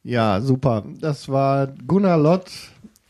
[0.02, 0.84] Ja, super.
[1.00, 2.50] Das war Gunnar Lott,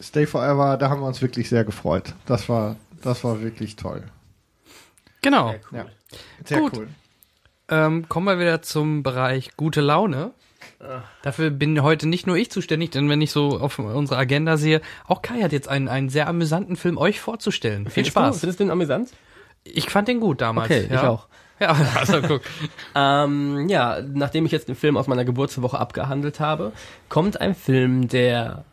[0.01, 0.77] Stay Forever.
[0.77, 2.15] Da haben wir uns wirklich sehr gefreut.
[2.27, 4.03] Das war, das war wirklich toll.
[5.23, 5.55] Genau.
[5.71, 5.87] Ja.
[6.45, 6.73] Sehr Gut.
[6.77, 6.89] cool.
[7.69, 10.33] Ähm, kommen wir wieder zum Bereich gute Laune.
[11.23, 14.81] Dafür bin heute nicht nur ich zuständig, denn wenn ich so auf unsere Agenda sehe,
[15.07, 17.85] auch Kai hat jetzt einen, einen sehr amüsanten Film euch vorzustellen.
[17.85, 18.41] Viel Findest du- Spaß.
[18.41, 19.11] Findest du den amüsant?
[19.65, 20.71] Ich fand den gut damals.
[20.71, 20.95] Okay, ja.
[20.95, 21.29] ich auch.
[21.59, 22.43] Ja, also guck.
[22.95, 26.73] ähm, ja, nachdem ich jetzt den Film aus meiner Geburtswoche abgehandelt habe,
[27.09, 28.65] kommt ein Film, der,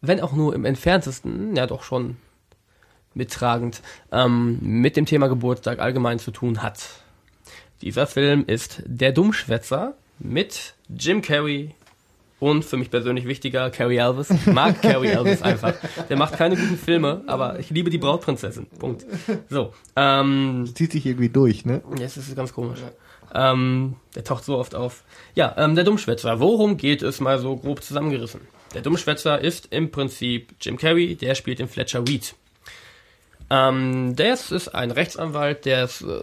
[0.00, 2.16] wenn auch nur im entferntesten, ja doch schon
[3.14, 3.82] mittragend,
[4.12, 6.88] ähm, mit dem Thema Geburtstag allgemein zu tun hat.
[7.82, 11.74] Dieser Film ist Der Dummschwätzer mit Jim Carrey
[12.38, 14.30] und für mich persönlich wichtiger, Carrie Elvis.
[14.30, 15.74] Ich mag Carrie Elvis einfach.
[16.08, 18.66] Der macht keine guten Filme, aber ich liebe die Brautprinzessin.
[18.78, 19.04] Punkt.
[19.48, 19.74] So.
[19.96, 21.82] Ähm, Zieht sich irgendwie durch, ne?
[21.98, 22.80] Ja, es ist ganz komisch.
[23.34, 25.04] Ähm, der taucht so oft auf.
[25.34, 26.40] Ja, ähm, der Dummschwätzer.
[26.40, 28.40] Worum geht es mal so grob zusammengerissen?
[28.74, 32.34] Der Dummschwätzer ist im Prinzip Jim Carrey, der spielt den Fletcher Reed.
[33.52, 36.20] Ähm, der ist, ein Rechtsanwalt, der ist, äh,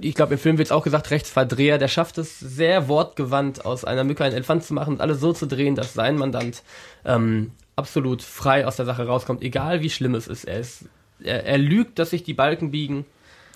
[0.00, 3.84] ich glaube im Film wird es auch gesagt, Rechtsverdreher, der schafft es sehr wortgewandt aus
[3.84, 6.62] einer Mücke einen Elefant zu machen und alles so zu drehen, dass sein Mandant
[7.04, 10.44] ähm, absolut frei aus der Sache rauskommt, egal wie schlimm es ist.
[10.44, 10.84] Er, ist
[11.20, 13.06] er, er lügt, dass sich die Balken biegen.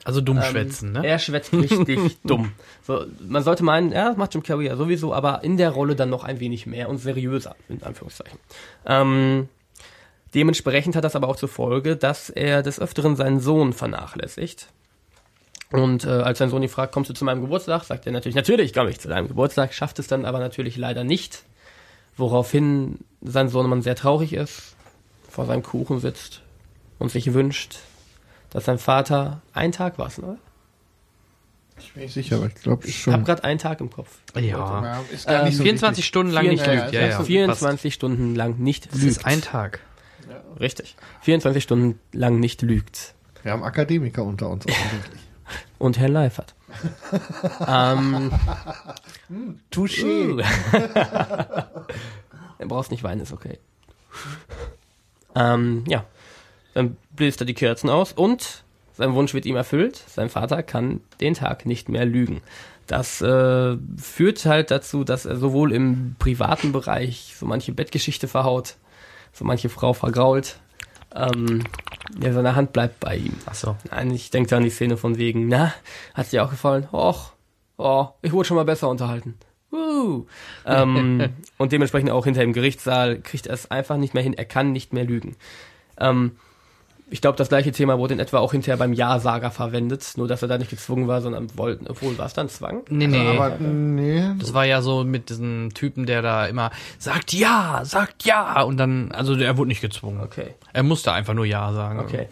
[0.03, 1.07] Also dumm schwätzen, ne?
[1.07, 2.53] Er schwätzt richtig dumm.
[2.83, 5.95] So, man sollte meinen, ja, das macht Jim Carrey ja sowieso, aber in der Rolle
[5.95, 8.39] dann noch ein wenig mehr und seriöser, in Anführungszeichen.
[8.87, 9.49] Ähm,
[10.35, 14.69] dementsprechend hat das aber auch zur Folge, dass er des Öfteren seinen Sohn vernachlässigt.
[15.73, 18.35] Und äh, als sein Sohn ihn fragt, kommst du zu meinem Geburtstag, sagt er natürlich,
[18.35, 21.45] natürlich komme ich zu deinem Geburtstag, schafft es dann aber natürlich leider nicht.
[22.17, 24.75] Woraufhin sein Sohnemann sehr traurig ist,
[25.29, 26.43] vor seinem Kuchen sitzt
[26.99, 27.77] und sich wünscht,
[28.51, 30.39] dass sein Vater einen Tag war, ne?
[31.79, 33.13] Ich bin nicht sicher, aber ich glaube Ich schon.
[33.15, 34.19] habe gerade einen Tag im Kopf.
[34.35, 34.83] Ja.
[34.85, 36.09] Ja, ist gar nicht so 24 wichtig.
[36.09, 36.93] Stunden lang nicht Vier- lügt.
[36.93, 37.23] Ja, ja.
[37.23, 39.13] 24 Stunden lang nicht Das lügt.
[39.13, 39.81] ist ein Tag.
[40.61, 40.97] Richtig.
[41.23, 43.15] 24 Stunden lang nicht lügt.
[43.43, 45.21] Wir haben Akademiker unter uns offensichtlich.
[45.79, 46.55] Und Herr Leifert.
[47.67, 48.31] ähm,
[49.73, 50.45] Touché.
[50.73, 51.13] Uh.
[52.59, 53.59] er brauchst nicht weinen, ist okay.
[55.35, 56.05] Ähm, ja.
[56.75, 58.63] Dann bläst er die Kerzen aus und
[58.93, 60.05] sein Wunsch wird ihm erfüllt.
[60.09, 62.43] Sein Vater kann den Tag nicht mehr lügen.
[62.87, 68.77] Das äh, führt halt dazu, dass er sowohl im privaten Bereich so manche Bettgeschichte verhaut,
[69.33, 70.59] so manche Frau vergrault.
[71.15, 71.65] Ähm,
[72.23, 73.37] ja, seine Hand bleibt bei ihm.
[73.47, 73.77] Ach so.
[73.91, 75.73] Nein, ich denke da an die Szene von wegen, na,
[76.15, 76.89] hat dir auch gefallen?
[76.93, 77.33] Och,
[77.77, 79.35] oh, ich wurde schon mal besser unterhalten.
[79.73, 80.27] Uh.
[80.67, 84.45] ähm, und dementsprechend auch hinter im Gerichtssaal kriegt er es einfach nicht mehr hin, er
[84.45, 85.37] kann nicht mehr lügen.
[85.99, 86.37] Ähm,
[87.11, 90.43] ich glaube, das gleiche Thema wurde in etwa auch hinterher beim Ja-Sager verwendet, nur dass
[90.43, 92.83] er da nicht gezwungen war, sondern wollten, obwohl war es dann Zwang?
[92.89, 93.37] Nee, nee.
[93.37, 94.23] Aber nee.
[94.39, 98.77] Das war ja so mit diesem Typen, der da immer sagt ja, sagt ja und
[98.77, 100.21] dann, also er wurde nicht gezwungen.
[100.21, 100.55] Okay.
[100.73, 101.99] Er musste einfach nur ja sagen.
[102.01, 102.29] Okay.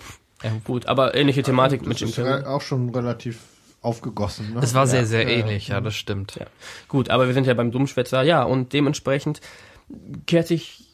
[0.65, 2.43] Gut, aber ähnliche Thematik mit Das Jim Carrey.
[2.43, 3.41] re- auch schon relativ
[3.83, 4.55] aufgegossen.
[4.55, 4.61] Ne?
[4.63, 5.07] Es war sehr, Ja.
[5.07, 6.37] sehr Ja, ähnlich, ja, das stimmt.
[6.37, 6.47] Ja.
[6.89, 9.41] Gut, aber wir sind ja beim Dummschwätzer, ja, und dementsprechend
[10.27, 10.85] kehrt sich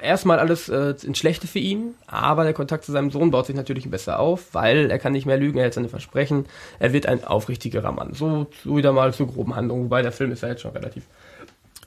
[0.00, 3.56] erstmal alles äh, ins Schlechte für ihn, aber der Kontakt zu seinem Sohn baut sich
[3.56, 6.46] natürlich besser auf, weil er kann nicht mehr lügen, er hat seine Versprechen,
[6.78, 8.14] er wird ein aufrichtigerer Mann.
[8.14, 11.04] So zu wieder mal zur groben Handlung, wobei der Film ist ja jetzt schon relativ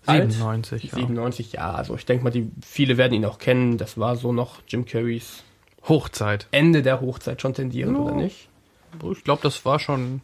[0.05, 0.31] alt.
[0.31, 0.95] 97, ja.
[0.97, 4.31] 97, ja, also ich denke mal, die viele werden ihn auch kennen, das war so
[4.33, 5.43] noch Jim Carreys
[5.87, 6.47] Hochzeit.
[6.51, 8.03] Ende der Hochzeit schon tendierend, Ja.
[8.03, 8.47] oder nicht?
[9.11, 10.21] Ich glaube, das war schon.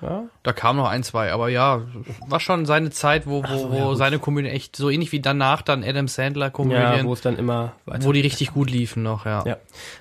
[0.00, 0.24] Ja.
[0.44, 1.82] Da kam noch ein, zwei, aber ja,
[2.28, 3.96] war schon seine Zeit, wo, wo, so, wo ja, gut.
[3.98, 7.36] seine Komödien echt so ähnlich wie danach dann Adam Sandler Komödien, Ja, wo es dann
[7.36, 9.44] immer weiter wo die richtig gut liefen noch, ja.
[9.44, 9.56] Ja.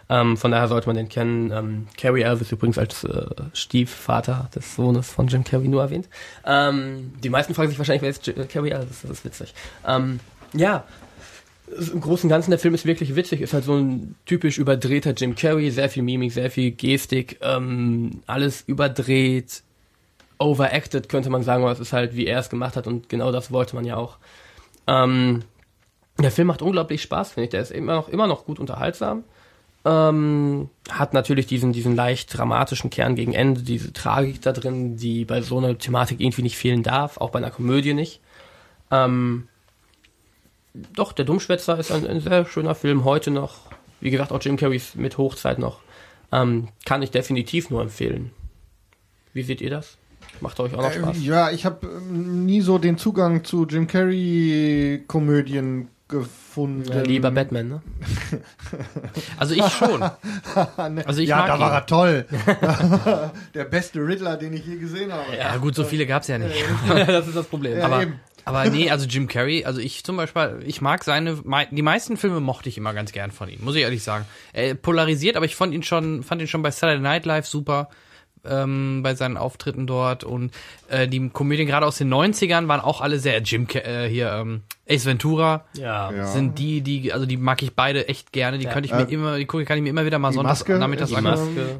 [0.09, 1.51] Ähm, von daher sollte man den kennen.
[1.51, 6.07] Ähm, Carrie Elvis übrigens als äh, Stiefvater des Sohnes von Jim Carrey nur erwähnt.
[6.45, 9.01] Ähm, die meisten fragen sich wahrscheinlich, wer ist J- Carrie Elvis?
[9.01, 9.53] Das ist witzig.
[9.85, 10.19] Ähm,
[10.53, 10.83] ja,
[11.91, 13.41] im Großen und Ganzen der Film ist wirklich witzig.
[13.41, 18.21] Ist halt so ein typisch überdrehter Jim Carrey, sehr viel Mimik, sehr viel Gestik, ähm,
[18.25, 19.63] alles überdreht,
[20.39, 23.31] overacted könnte man sagen, aber es ist halt, wie er es gemacht hat und genau
[23.31, 24.17] das wollte man ja auch.
[24.87, 25.43] Ähm,
[26.19, 27.49] Der Film macht unglaublich Spaß, finde ich.
[27.51, 29.23] Der ist immer noch, immer noch gut unterhaltsam.
[29.85, 35.25] Ähm, hat natürlich diesen, diesen leicht dramatischen Kern gegen Ende, diese Tragik da drin, die
[35.25, 38.19] bei so einer Thematik irgendwie nicht fehlen darf, auch bei einer Komödie nicht.
[38.91, 39.47] Ähm,
[40.73, 43.59] doch, der Dummschwätzer ist ein, ein sehr schöner Film heute noch.
[43.99, 45.79] Wie gesagt, auch Jim Carreys mit Hochzeit noch.
[46.31, 48.31] Ähm, kann ich definitiv nur empfehlen.
[49.33, 49.97] Wie seht ihr das?
[50.41, 51.17] Macht euch auch noch Spaß?
[51.17, 56.89] Äh, ja, ich habe ähm, nie so den Zugang zu Jim Carrey Komödien gefunden.
[56.89, 57.81] Ja, lieber Batman, ne?
[59.37, 60.01] Also ich schon.
[61.05, 61.75] Also ich ja, mag da war ihn.
[61.75, 62.25] er toll.
[63.53, 65.35] Der beste Riddler, den ich je gesehen habe.
[65.37, 66.55] Ja, gut, so viele gab's ja nicht.
[66.87, 67.77] das ist das Problem.
[67.77, 68.19] Ja, aber, eben.
[68.45, 71.41] aber nee, also Jim Carrey, also ich zum Beispiel, ich mag seine,
[71.71, 74.25] die meisten Filme mochte ich immer ganz gern von ihm, muss ich ehrlich sagen.
[74.53, 77.89] Er polarisiert, aber ich fand ihn schon, fand ihn schon bei Saturday Night Live super.
[78.49, 80.51] Ähm, bei seinen Auftritten dort und
[80.89, 84.31] äh, die Komödien gerade aus den 90ern waren auch alle sehr Jim Ca- äh, hier
[84.31, 86.11] ähm, Ace Ventura Ja.
[86.11, 86.27] Ja.
[86.27, 88.71] sind die die also die mag ich beide echt gerne die Ja.
[88.71, 90.59] könnte ich mir Äh, immer die gucke kann ich mir immer wieder mal die sonntags
[90.61, 91.27] Maske nachmittags ähm,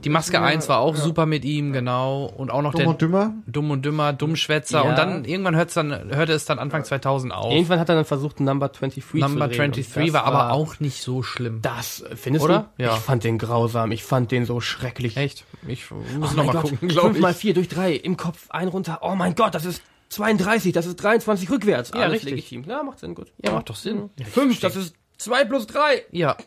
[0.03, 1.01] die Maske ist mir- 1 war auch ja.
[1.01, 3.33] super mit ihm genau und auch noch Dumm der und Dümmer?
[3.47, 4.89] Dumm und Dümmer, Dummschwätzer Ja.
[4.89, 7.53] und dann irgendwann hört's dann hörte es dann Anfang 2000 auf.
[7.53, 9.71] Irgendwann hat er dann versucht, Number 23 Number zu drehen.
[9.71, 11.59] 23 Und das war aber auch nicht so schlimm.
[11.61, 12.69] Das, äh, findest Oder?
[12.77, 12.83] du?
[12.83, 12.93] Ja.
[12.95, 13.91] Ich fand den grausam.
[13.91, 15.15] Ich fand den so schrecklich.
[15.17, 15.45] Echt?
[15.67, 17.37] Ich Oh muss mein noch mal Gott, gucken, glaube fünf mal ich.
[17.37, 18.99] vier durch drei im Kopf, ein runter.
[19.01, 21.91] Oh mein Gott, das ist 32, das ist 23 rückwärts.
[21.93, 22.31] Ja, Alles richtig.
[22.31, 22.63] legitim.
[22.65, 23.31] Ja, macht Sinn, gut.
[23.43, 24.09] Ja, macht doch Sinn.
[24.17, 24.69] Ja, ich Fünf, verstehe.
[24.69, 26.05] das ist 2 plus 3.
[26.11, 26.37] Ja,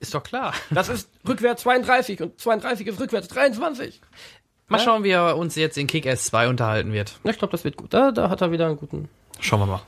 [0.00, 0.54] ist doch klar.
[0.70, 4.00] Das ist rückwärts 32 und 32 ist rückwärts 23.
[4.68, 4.84] Mal Ja?
[4.84, 7.18] schauen, wie er uns jetzt in Kick-Ass 2 unterhalten wird.
[7.24, 7.92] Ja, ich glaube, das wird gut.
[7.92, 9.08] Da, da hat er wieder einen guten.
[9.40, 9.82] Schauen wir mal.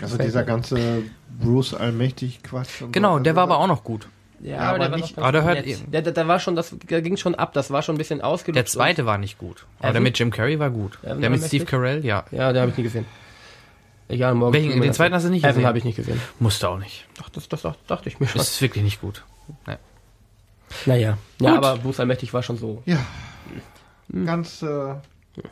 [0.00, 1.02] Also dieser ganze
[1.40, 2.82] Bruce Allmächtig Quatsch.
[2.82, 3.22] und Genau, so.
[3.22, 4.08] der war aber auch noch gut.
[4.44, 5.90] Ja, aber der war nicht- noch aber der ganz hört eben.
[5.90, 8.20] Der, der, der war schon, das der ging schon ab, das war schon ein bisschen
[8.20, 8.56] ausgelutscht.
[8.58, 9.64] Der zweite war nicht gut.
[9.78, 9.92] Aber Evan?
[9.94, 10.98] der mit Jim Carrey war gut.
[11.02, 11.42] Evan Der mit?
[11.42, 12.24] Steve Carell, ja.
[12.30, 13.06] Ja, den habe ich nie gesehen.
[14.08, 14.52] Egal, morgen.
[14.52, 15.66] Welchen- den das zweiten hast du nicht Evan gesehen?
[15.66, 16.20] habe ich nicht gesehen.
[16.40, 17.06] Musste auch nicht.
[17.22, 18.38] Ach, das, das dacht- dachte ich mir schon.
[18.38, 19.24] Das ist wirklich nicht gut.
[19.66, 19.76] Nee.
[20.86, 21.58] Naja, ja, Gut.
[21.64, 22.82] aber Bruce Allmächtig war schon so.
[22.84, 22.98] Ja.
[24.26, 24.94] Ganz, äh,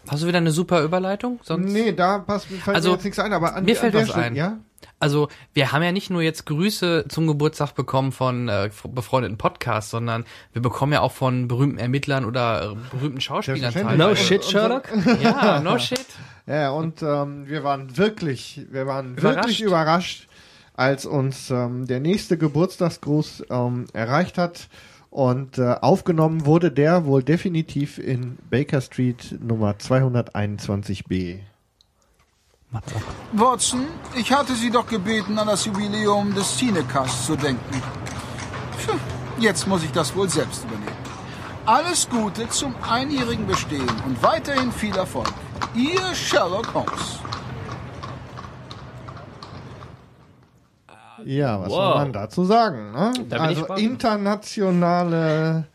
[0.08, 1.40] Hast du wieder eine super Überleitung?
[1.42, 1.72] Sonst?
[1.72, 4.02] nee, da passt, fällt Also, mir jetzt nichts ein, aber an, mir an fällt der
[4.02, 4.36] was Stelle- ein.
[4.36, 4.58] Ja?
[4.98, 9.90] Also, wir haben ja nicht nur jetzt Grüße zum Geburtstag bekommen von äh, befreundeten Podcasts,
[9.90, 13.98] sondern wir bekommen ja auch von berühmten Ermittlern oder äh, berühmten Schauspielern Selbstverständlich.
[13.98, 14.24] No teilweise.
[14.24, 14.88] shit, Sherlock?
[15.22, 16.06] Ja, no shit.
[16.46, 19.36] Ja, und ähm, wir waren wirklich, wir waren Überrascht.
[19.36, 20.28] wirklich überrascht,
[20.74, 24.68] als uns ähm, der nächste Geburtstagsgruß ähm, erreicht hat.
[25.10, 31.40] Und äh, aufgenommen wurde der wohl definitiv in Baker Street Nummer 221b.
[33.32, 37.82] Watson, ich hatte Sie doch gebeten, an das Jubiläum des Cinecasts zu denken.
[39.38, 40.96] Jetzt muss ich das wohl selbst übernehmen.
[41.66, 45.28] Alles Gute zum einjährigen Bestehen und weiterhin viel Erfolg.
[45.74, 47.18] Ihr Sherlock Holmes.
[51.24, 51.76] Ja, was Wow.
[51.76, 52.90] soll man dazu sagen?
[52.92, 53.12] Ne?
[53.28, 55.66] Da Also internationale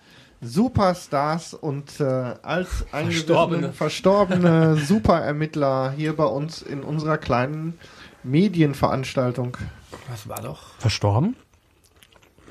[0.41, 2.03] Superstars und äh,
[2.43, 3.73] als Verstorbene.
[3.73, 7.77] verstorbene Superermittler hier bei uns in unserer kleinen
[8.23, 9.57] Medienveranstaltung.
[10.09, 10.75] Was war doch?
[10.79, 11.35] Verstorben?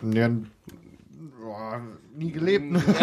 [0.03, 0.29] Ja,
[1.41, 1.81] boah,
[2.17, 2.71] nie gelebt.
[2.73, 2.83] ne?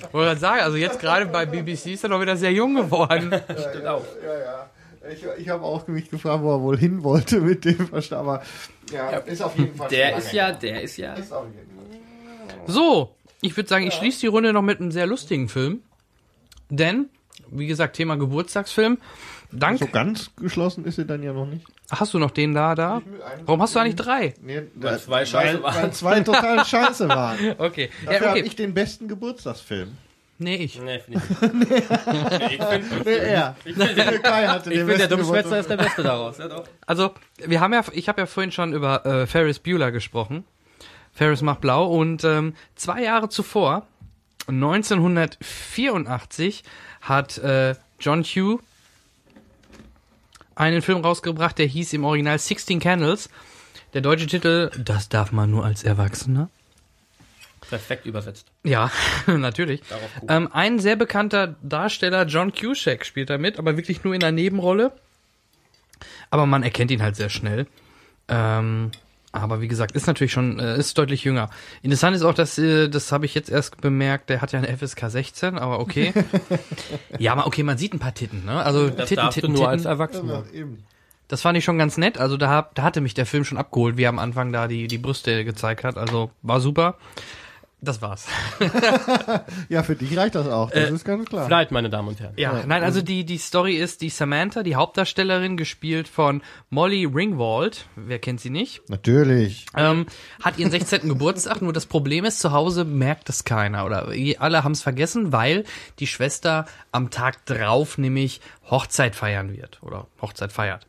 [0.00, 2.74] Ich wollte gerade sagen, also jetzt gerade bei BBC ist er doch wieder sehr jung
[2.74, 3.32] geworden.
[3.70, 4.04] Stimmt auch.
[4.24, 4.70] Ja, ja.
[5.12, 8.20] Ich, ich habe auch mich gefragt, wo er wohl hin wollte mit dem Verstand.
[8.20, 8.42] Aber
[8.92, 9.88] ja, ist auf jeden Fall.
[9.88, 10.54] Der ist ja, her.
[10.54, 11.14] der ist ja.
[11.14, 11.79] Ist auf jeden Fall.
[12.70, 15.80] So, ich würde sagen, ich schließe die Runde noch mit einem sehr lustigen Film.
[16.68, 17.08] Denn,
[17.50, 18.98] wie gesagt, Thema Geburtstagsfilm.
[19.52, 19.80] Dank.
[19.80, 21.66] So ganz geschlossen ist sie dann ja noch nicht.
[21.90, 23.02] Hast du noch den da, da?
[23.46, 24.34] Warum hast du eigentlich drei?
[24.40, 25.82] Nee, Weil da- zwei scheiße weil, waren.
[25.82, 27.38] weil zwei total scheiße waren.
[27.58, 27.90] Okay.
[28.04, 28.46] Dafür Ja, habe okay.
[28.46, 29.88] ich den besten Geburtstagsfilm.
[30.38, 30.80] Nee, ich.
[30.80, 31.50] Nee, finde ich.
[33.04, 33.56] Nee, er.
[33.66, 36.38] Der Kai hatte Ich den finde, der Dummschwätzer ist der Beste daraus.
[36.38, 36.64] Ja, doch.
[36.86, 37.10] Also,
[37.44, 40.44] wir haben ja, ich habe ja vorhin schon über äh, Ferris Bueller gesprochen.
[41.12, 43.86] Ferris macht blau und ähm, zwei Jahre zuvor,
[44.48, 46.64] 1984,
[47.00, 48.60] hat äh, John Hugh
[50.54, 53.30] einen Film rausgebracht, der hieß im Original 16 Candles.
[53.94, 56.50] Der deutsche Titel, das darf man nur als Erwachsener.
[57.68, 58.46] Perfekt übersetzt.
[58.64, 58.90] Ja,
[59.26, 59.82] natürlich.
[59.88, 60.30] Darauf gut.
[60.30, 64.32] Ähm, ein sehr bekannter Darsteller, John Cusack, spielt da mit, aber wirklich nur in der
[64.32, 64.92] Nebenrolle.
[66.30, 67.66] Aber man erkennt ihn halt sehr schnell.
[68.28, 68.90] Ähm,
[69.32, 71.50] aber wie gesagt, ist natürlich schon, äh, ist deutlich jünger.
[71.82, 74.68] Interessant ist auch, dass, äh, das habe ich jetzt erst bemerkt, der hat ja eine
[74.76, 76.12] FSK 16, aber okay.
[77.18, 78.62] ja, aber okay, man sieht ein paar Titten, ne?
[78.62, 79.78] Also Das Titten, darfst Titten, du nur Titten.
[79.78, 80.44] als Erwachsener.
[80.52, 80.84] Ja, eben.
[81.28, 82.18] Das fand ich schon ganz nett.
[82.18, 84.88] Also da, da hatte mich der Film schon abgeholt, wie er am Anfang da die,
[84.88, 85.96] die Brüste gezeigt hat.
[85.96, 86.96] Also war super.
[87.82, 88.26] Das war's.
[89.70, 91.46] ja, für dich reicht das auch, das Äh, ist ganz klar.
[91.46, 92.34] Vielleicht, meine Damen und Herren.
[92.36, 97.86] Ja, nein, also die, die Story ist die Samantha, die Hauptdarstellerin, gespielt von Molly Ringwald.
[97.96, 98.82] Wer kennt sie nicht?
[98.90, 99.64] Natürlich.
[99.74, 100.06] Ähm,
[100.42, 101.00] hat ihren 16.
[101.08, 104.08] Geburtstag, nur das Problem ist, zu Hause merkt es keiner oder
[104.38, 105.64] alle haben es vergessen, weil
[106.00, 108.40] die Schwester am Tag drauf nämlich
[108.70, 110.86] Hochzeit feiern wird oder Hochzeit feiert.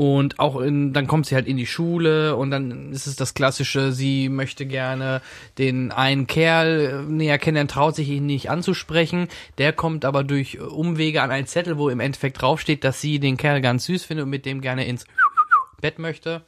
[0.00, 3.34] Und auch in, dann kommt sie halt in die Schule und dann ist es das
[3.34, 5.20] klassische, sie möchte gerne
[5.58, 9.28] den einen Kerl äh, näher kennenlernen, traut sich ihn nicht anzusprechen.
[9.58, 13.36] Der kommt aber durch Umwege an einen Zettel, wo im Endeffekt draufsteht, dass sie den
[13.36, 15.04] Kerl ganz süß findet und mit dem gerne ins
[15.82, 16.46] Bett möchte.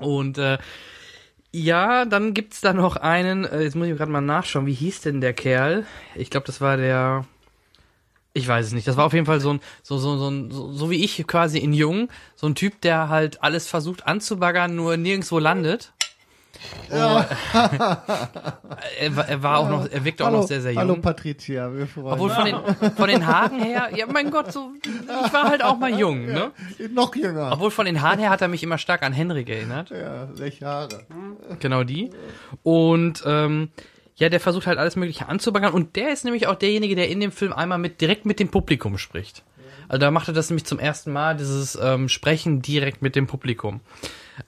[0.00, 0.58] Und äh,
[1.50, 5.00] ja, dann gibt's da noch einen, äh, jetzt muss ich gerade mal nachschauen, wie hieß
[5.00, 5.84] denn der Kerl?
[6.14, 7.26] Ich glaube, das war der
[8.36, 8.86] ich weiß es nicht.
[8.86, 11.26] Das war auf jeden Fall so ein, so, so, so, ein, so, so wie ich
[11.26, 15.92] quasi in Jung, so ein Typ, der halt alles versucht anzubaggern, nur nirgendwo landet.
[16.90, 17.26] Ja.
[19.00, 20.80] er, war- er war auch noch, er wirkte auch noch sehr, sehr jung.
[20.80, 22.56] Hallo Patricia, wir freuen Obwohl von den,
[22.96, 26.52] von den Haaren her, ja mein Gott, so, ich war halt auch mal jung, ne?
[26.92, 27.50] Noch jünger.
[27.52, 29.90] Obwohl von den Haaren her hat er mich immer stark an Henrik erinnert.
[29.90, 31.06] Ja, welche Haare.
[31.60, 32.10] Genau die.
[32.62, 33.70] Und ähm,
[34.16, 35.72] ja, der versucht halt alles Mögliche anzubaggern.
[35.72, 38.48] Und der ist nämlich auch derjenige, der in dem Film einmal mit direkt mit dem
[38.48, 39.42] Publikum spricht.
[39.88, 43.26] Also da macht er das nämlich zum ersten Mal, dieses ähm, Sprechen direkt mit dem
[43.26, 43.80] Publikum.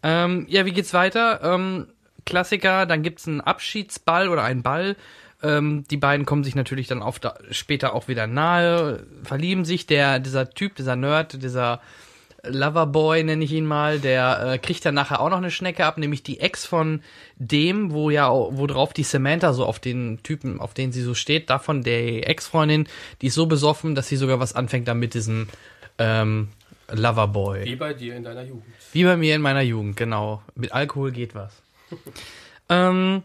[0.03, 1.41] Ähm, ja, wie geht's weiter?
[1.43, 1.87] Ähm,
[2.25, 4.97] Klassiker, dann gibt's einen Abschiedsball oder einen Ball.
[5.43, 9.87] Ähm, die beiden kommen sich natürlich dann auf da, später auch wieder nahe, verlieben sich.
[9.87, 11.81] Der, dieser Typ, dieser Nerd, dieser
[12.45, 15.99] Loverboy nenne ich ihn mal, der äh, kriegt dann nachher auch noch eine Schnecke ab,
[15.99, 17.03] nämlich die Ex von
[17.37, 21.15] dem, wo ja, wo drauf die Samantha so auf den Typen, auf den sie so
[21.15, 22.87] steht, davon der Ex-Freundin,
[23.23, 25.49] die ist so besoffen, dass sie sogar was anfängt dann mit diesem
[25.99, 26.49] ähm,
[26.91, 27.65] Loverboy.
[27.65, 28.65] Wie bei dir in deiner Jugend.
[28.93, 30.43] Wie bei mir in meiner Jugend, genau.
[30.55, 31.53] Mit Alkohol geht was.
[32.69, 33.25] ähm,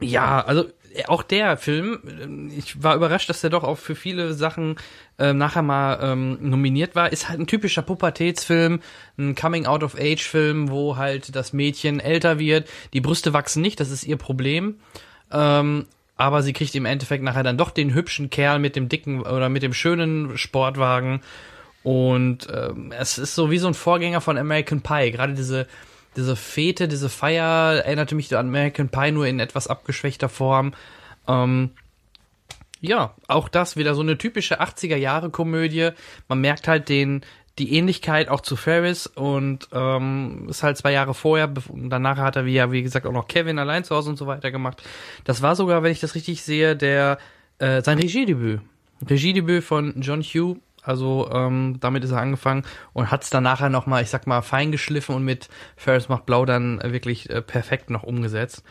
[0.00, 0.66] ja, also
[1.06, 4.76] auch der Film, ähm, ich war überrascht, dass der doch auch für viele Sachen
[5.18, 7.12] ähm, nachher mal ähm, nominiert war.
[7.12, 8.80] Ist halt ein typischer Pubertätsfilm,
[9.18, 12.68] ein Coming-out-of-Age-Film, wo halt das Mädchen älter wird.
[12.92, 14.76] Die Brüste wachsen nicht, das ist ihr Problem.
[15.30, 15.86] Ähm,
[16.16, 19.48] aber sie kriegt im Endeffekt nachher dann doch den hübschen Kerl mit dem dicken oder
[19.48, 21.20] mit dem schönen Sportwagen.
[21.82, 25.10] Und ähm, es ist so wie so ein Vorgänger von American Pie.
[25.10, 25.66] Gerade diese,
[26.16, 30.74] diese Fete, diese Feier erinnerte mich an American Pie nur in etwas abgeschwächter Form.
[31.26, 31.70] Ähm,
[32.80, 35.90] ja, auch das wieder so eine typische 80er Jahre Komödie.
[36.28, 37.24] Man merkt halt den
[37.58, 41.52] die Ähnlichkeit auch zu Ferris und ähm, ist halt zwei Jahre vorher.
[41.74, 44.26] Danach hat er wie ja wie gesagt auch noch Kevin allein zu Hause und so
[44.26, 44.82] weiter gemacht.
[45.24, 47.18] Das war sogar, wenn ich das richtig sehe, der
[47.58, 48.60] äh, sein Regiedebüt.
[49.08, 50.56] Regiedebüt von John Hugh.
[50.82, 54.26] Also ähm, damit ist er angefangen und hat es dann nachher noch mal, ich sag
[54.26, 58.64] mal, fein geschliffen und mit Ferris macht Blau dann äh, wirklich äh, perfekt noch umgesetzt.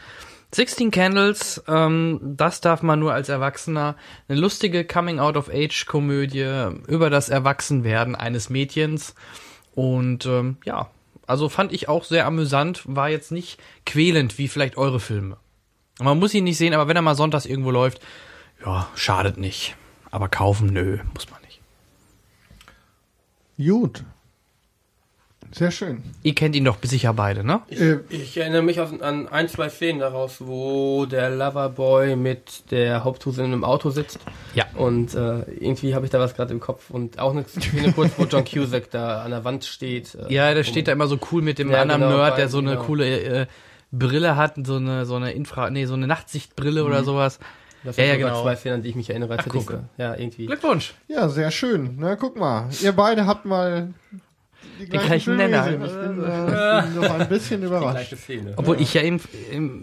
[0.54, 3.96] 16 Candles, ähm, das darf man nur als Erwachsener.
[4.28, 9.16] Eine lustige Coming-out-of-Age-Komödie über das Erwachsenwerden eines Mädchens.
[9.74, 10.90] Und ähm, ja,
[11.26, 15.38] also fand ich auch sehr amüsant, war jetzt nicht quälend wie vielleicht eure Filme.
[16.00, 18.02] Man muss ihn nicht sehen, aber wenn er mal sonntags irgendwo läuft,
[18.66, 19.78] ja, schadet nicht.
[20.10, 21.41] Aber kaufen, nö, muss man.
[23.66, 24.04] Gut.
[25.54, 26.02] Sehr schön.
[26.24, 27.60] Ihr kennt ihn doch sicher beide, ne?
[27.68, 33.52] Ich, ich erinnere mich an ein, zwei Szenen daraus, wo der Loverboy mit der Haupthusin
[33.52, 34.20] im Auto sitzt.
[34.56, 34.64] Ja.
[34.76, 36.90] Und äh, irgendwie habe ich da was gerade im Kopf.
[36.90, 40.16] Und auch eine Szene kurz, wo John Cusack da an der Wand steht.
[40.16, 42.48] Äh, Ja, der steht da immer so cool mit dem Ja, anderen genau, Nerd, der
[42.48, 42.84] so eine genau.
[42.84, 43.46] coole äh,
[43.92, 47.06] Brille hat, so eine so eine Infra, nee, so eine Nachtsichtbrille oder Mhm.
[47.06, 47.40] sowas.
[47.84, 48.42] Das ja, sind ja, genau.
[48.44, 49.34] zwei Szenen, an die ich mich erinnere.
[49.38, 50.46] als Ach, ich Ja, irgendwie.
[50.46, 50.94] Glückwunsch.
[51.08, 51.96] Ja, sehr schön.
[51.98, 52.70] Na, guck mal.
[52.82, 53.94] Ihr beide habt mal
[54.80, 55.72] die gleichen gleichen Nenner.
[55.72, 58.16] Ich bin, äh, ich bin noch ein bisschen überrascht.
[58.56, 59.20] Obwohl ich ja ihn,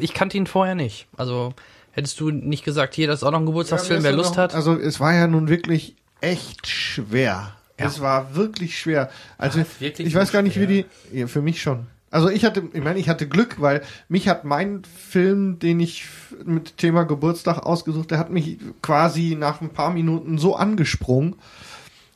[0.01, 1.09] ich kannte ihn vorher nicht.
[1.17, 1.55] Also
[1.93, 4.37] hättest du nicht gesagt, hier, das ist auch noch ein Geburtstagsfilm, Ja, wer Lust noch-
[4.39, 4.55] hat.
[4.55, 7.53] Also es war ja nun wirklich echt schwer.
[7.79, 7.87] Ja.
[7.87, 9.11] Es war wirklich schwer.
[9.39, 10.87] Also Was, wirklich ich weiß gar nicht, wie die.
[11.13, 11.87] Ja, für mich schon.
[12.11, 16.07] Also ich hatte, ich meine, ich hatte Glück, weil mich hat mein Film, den ich
[16.45, 21.37] mit Thema Geburtstag ausgesucht, der hat mich quasi nach ein paar Minuten so angesprungen,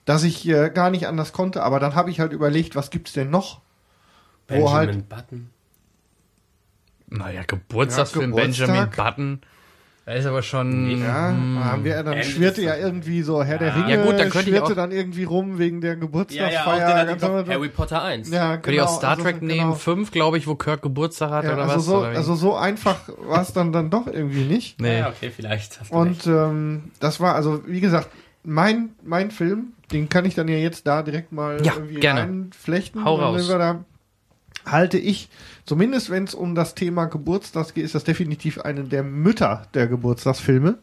[0.06, 1.62] dass ich äh, gar nicht anders konnte.
[1.62, 3.60] Aber dann habe ich halt überlegt, was gibt's denn noch?
[4.46, 5.50] Benjamin Wo halt Button.
[7.08, 8.66] Naja, Geburtstagsfilm Ja, Geburtstag.
[8.68, 9.40] Benjamin Button.
[10.04, 10.90] Da ist aber schon.
[11.00, 11.64] Ja, hm.
[11.64, 13.74] haben wir, dann schwirrte ja irgendwie so Herr der Ja.
[13.74, 16.78] Ringe, Ja, gut, dann könnte ich schwirrte auch- dann irgendwie rum wegen der Ja, Geburtstagsfeier.
[16.88, 18.30] ja, auch ich doch, am- Harry Potter 1.
[18.32, 19.60] Ja, Könnt ihr auch Star also Trek so- nehmen?
[19.60, 19.74] genau.
[19.74, 21.84] 5, glaube ich, wo Kirk Geburtstag hat Ja, oder also was?
[21.86, 24.80] so, oder also so einfach war es dann dann doch irgendwie nicht.
[24.80, 24.98] nee.
[24.98, 25.78] Ja, okay, vielleicht.
[25.80, 28.08] Hast du Und ähm, das war also, wie gesagt,
[28.42, 32.22] mein, mein Film, den kann ich dann ja jetzt da direkt mal Ja, irgendwie gerne.
[32.22, 33.04] reinflechten.
[33.04, 33.46] Hau raus.
[33.46, 33.84] da.
[34.66, 35.28] Halte ich,
[35.64, 39.86] zumindest wenn es um das Thema Geburtstag geht, ist das definitiv eine der Mütter der
[39.86, 40.78] Geburtstagsfilme.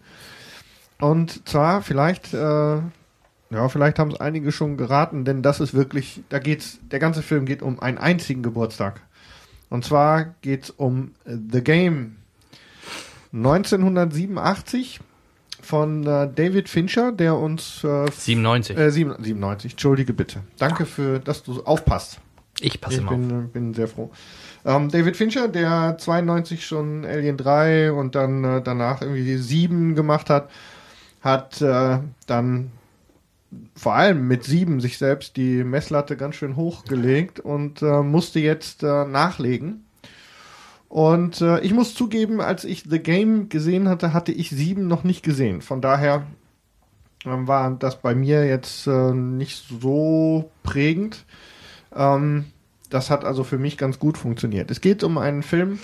[1.00, 6.22] Und zwar vielleicht, äh, ja, vielleicht haben es einige schon geraten, denn das ist wirklich,
[6.30, 9.02] da geht's, der ganze Film geht um einen einzigen Geburtstag.
[9.70, 12.18] Und zwar geht's um äh, The Game.
[13.32, 15.00] 1987
[15.62, 18.78] von äh, David Fincher, der uns äh, 97.
[18.78, 20.42] Äh, 97, entschuldige bitte.
[20.58, 22.20] Danke für, dass du aufpasst.
[22.62, 23.52] Ich passe ich immer bin, auf.
[23.52, 24.12] bin sehr froh.
[24.66, 30.30] Ähm, David Fincher, der 92 schon Alien 3 und dann äh, danach irgendwie 7 gemacht
[30.30, 30.50] hat,
[31.22, 32.72] hat äh, dann
[33.76, 38.84] vor allem mit 7 sich selbst die Messlatte ganz schön hochgelegt und äh, musste jetzt
[38.84, 39.86] äh, nachlegen.
[40.88, 45.04] Und äh, ich muss zugeben, als ich The Game gesehen hatte, hatte ich 7 noch
[45.04, 45.62] nicht gesehen.
[45.62, 46.26] Von daher
[47.26, 51.26] ähm, war das bei mir jetzt äh, nicht so prägend.
[51.96, 52.46] Ähm,
[52.90, 54.72] das hat also für mich ganz gut funktioniert.
[54.72, 55.80] Es geht um einen Film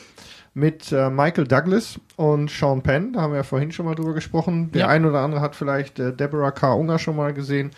[0.54, 3.14] mit äh, Michael Douglas und Sean Penn.
[3.14, 4.72] Da haben wir ja vorhin schon mal drüber gesprochen.
[4.72, 4.88] Der Ja.
[4.88, 6.74] ein oder andere hat vielleicht äh, Deborah K.
[6.74, 7.72] Unger schon mal gesehen.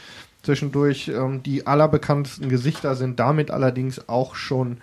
[0.44, 4.78] Zwischendurch ähm, die allerbekanntesten Gesichter sind damit allerdings auch schon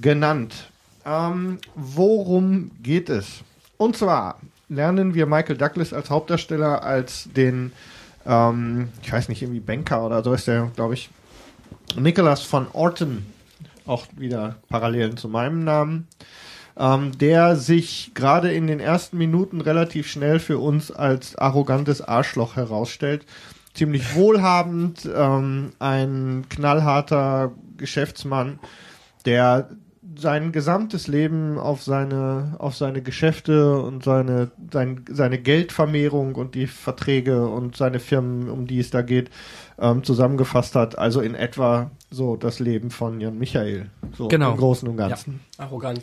[0.00, 0.70] genannt.
[1.06, 3.42] Ähm, worum geht es?
[3.76, 7.72] Und zwar lernen wir Michael Douglas als Hauptdarsteller als den,
[8.26, 11.10] ähm, ich weiß nicht, irgendwie Banker oder so ist der, glaube ich,
[11.96, 13.26] Nicholas von Orton,
[13.86, 16.08] auch wieder Parallelen zu meinem Namen,
[16.76, 22.56] ähm, der sich gerade in den ersten Minuten relativ schnell für uns als arrogantes Arschloch
[22.56, 23.26] herausstellt.
[23.74, 28.58] Ziemlich wohlhabend, ähm, ein knallharter Geschäftsmann,
[29.26, 29.70] der
[30.16, 36.66] sein gesamtes Leben auf seine, auf seine Geschäfte und seine, sein, seine Geldvermehrung und die
[36.66, 39.30] Verträge und seine Firmen, um die es da geht,
[39.78, 40.98] ähm, zusammengefasst hat.
[40.98, 43.90] Also in etwa so das Leben von Jan Michael.
[44.16, 44.52] So Genau.
[44.52, 45.40] im Großen und Ganzen.
[45.58, 46.02] Ja, arrogant.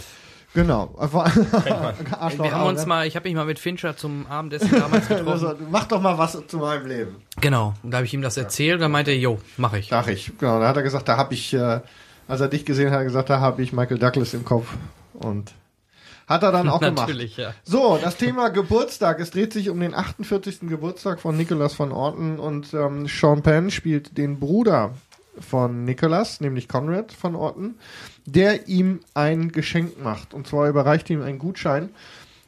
[0.54, 0.94] Genau.
[1.00, 5.28] Arschloch, Wir haben uns mal, ich habe mich mal mit Fincher zum Abendessen damals getroffen.
[5.30, 7.16] Also, mach doch mal was zu meinem Leben.
[7.40, 7.74] genau.
[7.84, 9.92] Und da habe ich ihm das erzählt und dann meinte er, jo, mach ich.
[9.92, 10.32] Mach ich.
[10.38, 10.60] Genau.
[10.60, 11.80] Da hat er gesagt, da habe ich, äh,
[12.32, 14.74] als er dich gesehen hat, hat er gesagt, da habe ich Michael Douglas im Kopf.
[15.14, 15.52] Und
[16.28, 17.10] hat er dann auch gemacht.
[17.10, 17.54] Natürlich, ja.
[17.66, 19.20] So, das Thema Geburtstag.
[19.20, 20.62] Es dreht sich um den 48.
[20.62, 24.94] Geburtstag von Nicholas von Orton und ähm, Sean Penn spielt den Bruder
[25.42, 27.76] von Nicholas, nämlich Conrad von Orton,
[28.26, 30.34] der ihm ein Geschenk macht.
[30.34, 31.90] Und zwar überreicht ihm einen Gutschein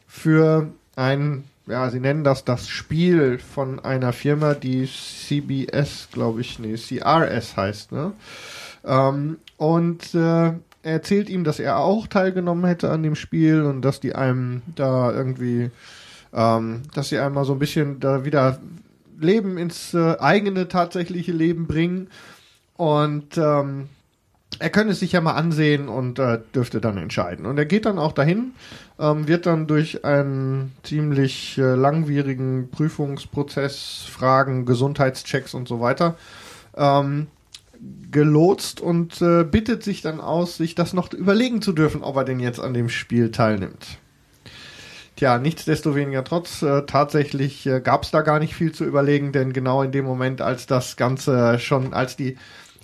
[0.07, 6.57] für ein, ja, sie nennen das das Spiel von einer Firma, die CBS, glaube ich,
[6.57, 8.14] nee, CRS heißt, ne?
[8.85, 10.53] Ähm, und äh,
[10.84, 14.61] er erzählt ihm, dass er auch teilgenommen hätte an dem Spiel und dass die einem
[14.76, 15.72] da irgendwie,
[16.34, 18.60] ähm, dass sie einmal so ein bisschen da wieder
[19.19, 22.10] Leben ins äh, eigene tatsächliche Leben bringen.
[22.76, 23.88] Und ähm,
[24.60, 27.45] er könnte es sich ja mal ansehen und äh, dürfte dann entscheiden.
[27.45, 28.51] Und er geht dann auch dahin,
[28.99, 36.18] ähm, wird dann durch einen ziemlich äh, langwierigen Prüfungsprozess, Fragen, Gesundheitschecks und so weiter
[36.76, 37.27] ähm,
[38.11, 42.23] gelotst und äh, bittet sich dann aus, sich das noch überlegen zu dürfen, ob er
[42.23, 43.97] denn jetzt an dem Spiel teilnimmt.
[45.15, 49.53] Tja, nichtsdestoweniger trotz, äh, tatsächlich äh, gab es da gar nicht viel zu überlegen, denn
[49.53, 52.38] genau in dem Moment, als das Ganze schon, als die,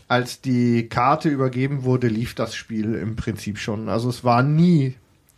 [0.07, 3.89] als die Karte übergeben wurde, lief das Spiel im Prinzip schon.
[3.89, 4.95] Also es war nie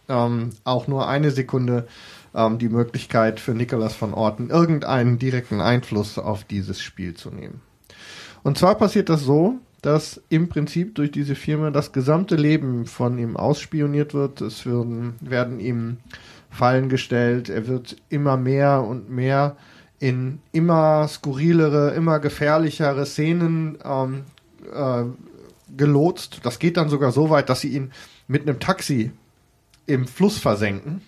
[0.10, 1.88] ähm, auch nur eine Sekunde
[2.34, 7.62] ähm, die Möglichkeit für Nicholas von Orten irgendeinen direkten Einfluss auf dieses Spiel zu nehmen.
[8.44, 13.18] Und zwar passiert das so, dass im Prinzip durch diese Firma das gesamte Leben von
[13.18, 14.42] ihm ausspioniert wird.
[14.42, 15.98] Es werden, werden ihm
[16.50, 17.50] Fallen gestellt.
[17.50, 19.56] Er wird immer mehr und mehr
[20.00, 24.24] in immer skurrilere, immer gefährlichere Szenen ähm,
[24.74, 25.04] äh,
[25.78, 26.42] gelotst.
[26.44, 27.92] Das geht dann sogar so weit, dass sie ihn
[28.28, 29.12] mit einem Taxi
[29.86, 31.02] im Fluss versenken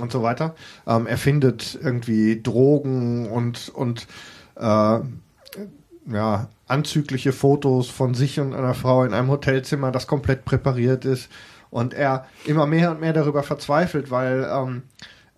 [0.00, 0.54] und so weiter.
[0.86, 4.06] Ähm, er findet irgendwie Drogen und, und
[4.56, 5.00] äh,
[6.12, 11.30] ja, anzügliche Fotos von sich und einer Frau in einem Hotelzimmer, das komplett präpariert ist.
[11.70, 14.82] Und er immer mehr und mehr darüber verzweifelt, weil ähm,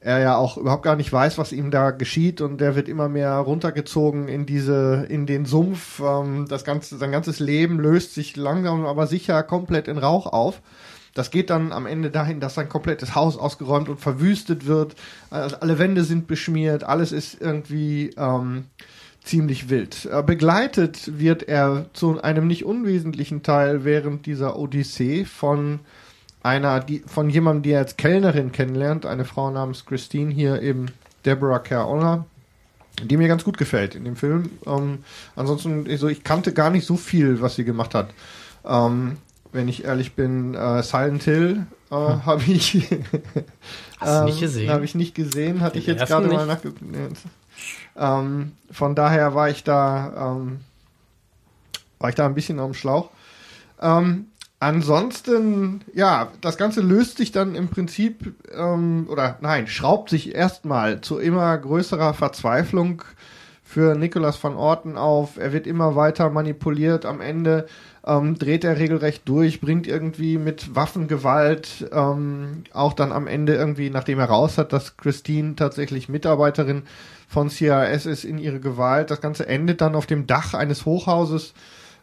[0.00, 3.08] er ja auch überhaupt gar nicht weiß, was ihm da geschieht und der wird immer
[3.08, 6.00] mehr runtergezogen in diese, in den Sumpf.
[6.00, 10.62] Ähm, das ganze, sein ganzes Leben löst sich langsam aber sicher komplett in Rauch auf.
[11.14, 14.94] Das geht dann am Ende dahin, dass sein komplettes Haus ausgeräumt und verwüstet wird.
[15.30, 18.66] Also alle Wände sind beschmiert, alles ist irgendwie ähm,
[19.22, 20.06] ziemlich wild.
[20.06, 25.80] Äh, begleitet wird er zu einem nicht unwesentlichen Teil während dieser Odyssee von
[26.42, 30.86] einer, die, von jemandem, die er als Kellnerin kennenlernt, eine Frau namens Christine hier eben
[31.26, 32.24] Deborah Carola,
[33.02, 34.50] die mir ganz gut gefällt in dem Film.
[34.66, 35.04] Ähm,
[35.36, 38.10] ansonsten, also ich kannte gar nicht so viel, was sie gemacht hat.
[38.64, 39.18] Ähm,
[39.52, 40.54] wenn ich ehrlich bin.
[40.54, 42.72] Äh, Silent Hill äh, habe ich,
[44.40, 44.70] gesehen?
[44.70, 46.82] Habe ich nicht gesehen, hatte Den ich jetzt gerade mal nachgeguckt.
[46.82, 47.08] Nee.
[48.00, 50.60] Ähm, von daher war ich da, ähm,
[51.98, 53.10] war ich da ein bisschen am Schlauch.
[53.80, 54.26] Ähm,
[54.58, 61.02] ansonsten, ja, das Ganze löst sich dann im Prinzip, ähm, oder nein, schraubt sich erstmal
[61.02, 63.02] zu immer größerer Verzweiflung
[63.62, 65.36] für Nicholas van Orten auf.
[65.36, 67.04] Er wird immer weiter manipuliert.
[67.04, 67.66] Am Ende
[68.04, 73.90] ähm, dreht er regelrecht durch, bringt irgendwie mit Waffengewalt ähm, auch dann am Ende irgendwie,
[73.90, 76.82] nachdem er raus hat, dass Christine tatsächlich Mitarbeiterin
[77.30, 79.12] von CRS ist, in ihre Gewalt.
[79.12, 81.54] Das Ganze endet dann auf dem Dach eines Hochhauses,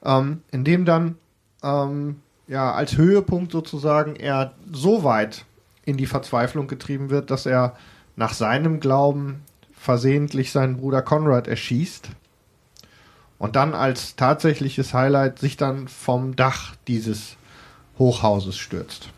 [0.05, 1.15] ähm, in dem dann
[1.61, 5.43] ähm, ja als Höhepunkt sozusagen er so weit
[5.83, 7.75] in die Verzweiflung getrieben wird, dass er
[8.15, 9.43] nach seinem Glauben
[9.73, 12.07] versehentlich seinen Bruder Conrad erschießt
[13.37, 17.35] und dann als tatsächliches Highlight sich dann vom Dach dieses
[17.99, 19.09] Hochhauses stürzt.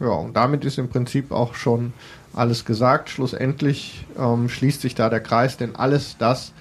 [0.00, 1.92] Ja, und damit ist im Prinzip auch schon
[2.34, 3.10] alles gesagt.
[3.10, 6.52] Schlussendlich ähm, schließt sich da der Kreis, denn alles das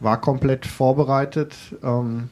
[0.00, 1.54] war komplett vorbereitet.
[1.82, 2.30] Ähm,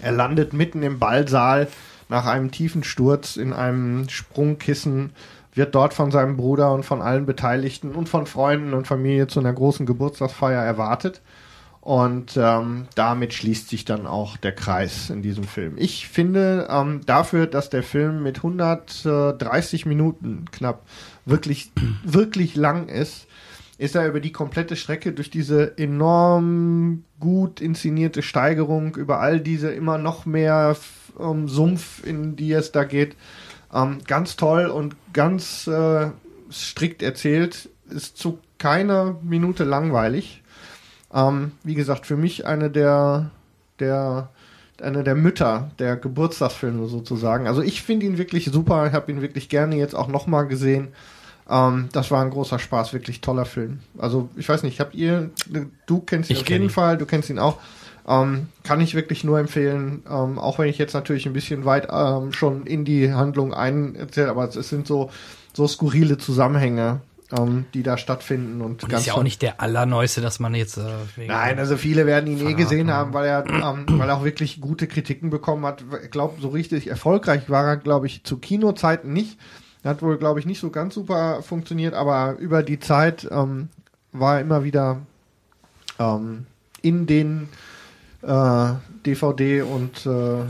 [0.00, 1.68] er landet mitten im Ballsaal
[2.08, 5.10] nach einem tiefen Sturz in einem Sprungkissen,
[5.54, 9.40] wird dort von seinem Bruder und von allen Beteiligten und von Freunden und Familie zu
[9.40, 11.20] einer großen Geburtstagsfeier erwartet.
[11.82, 15.74] Und ähm, damit schließt sich dann auch der Kreis in diesem Film.
[15.78, 20.86] Ich finde ähm, dafür, dass der Film mit 130 Minuten knapp
[21.26, 21.72] wirklich,
[22.04, 23.26] wirklich lang ist,
[23.78, 29.72] ist er über die komplette Strecke durch diese enorm gut inszenierte Steigerung, über all diese
[29.72, 30.76] immer noch mehr
[31.18, 33.16] ähm, Sumpf, in die es da geht,
[33.74, 36.10] ähm, ganz toll und ganz äh,
[36.52, 37.70] strikt erzählt.
[37.90, 40.41] Ist zu keiner Minute langweilig.
[41.14, 43.30] Ähm, wie gesagt, für mich eine der,
[43.78, 44.30] der,
[44.80, 47.46] eine der Mütter der Geburtstagsfilme sozusagen.
[47.46, 48.86] Also ich finde ihn wirklich super.
[48.86, 50.88] Ich habe ihn wirklich gerne jetzt auch nochmal gesehen.
[51.48, 53.80] Ähm, das war ein großer Spaß, wirklich toller Film.
[53.98, 55.30] Also ich weiß nicht, habt ihr,
[55.86, 56.70] du kennst ihn Ich auf kenn jeden ihn.
[56.70, 57.58] Fall, du kennst ihn auch.
[58.08, 61.86] Ähm, kann ich wirklich nur empfehlen, ähm, auch wenn ich jetzt natürlich ein bisschen weit
[61.92, 65.10] ähm, schon in die Handlung ein erzähle, aber es sind so,
[65.52, 67.00] so skurrile Zusammenhänge,
[67.36, 70.54] ähm, die da stattfinden und, Und ganz ist ja auch nicht der allerneueste, dass man
[70.54, 70.82] jetzt äh,
[71.16, 74.60] Nein, also viele werden ihn eh gesehen haben, weil er, ähm, weil er auch wirklich
[74.60, 75.84] gute Kritiken bekommen hat.
[76.04, 79.38] Ich glaube, so richtig erfolgreich war er, glaube ich, zu Kinozeiten nicht.
[79.84, 83.68] Hat wohl, glaube ich, nicht so ganz super funktioniert, aber über die Zeit ähm,
[84.12, 84.98] war er immer wieder
[85.98, 86.46] ähm,
[86.82, 87.48] in den
[88.22, 88.72] äh,
[89.04, 90.44] DVD und äh,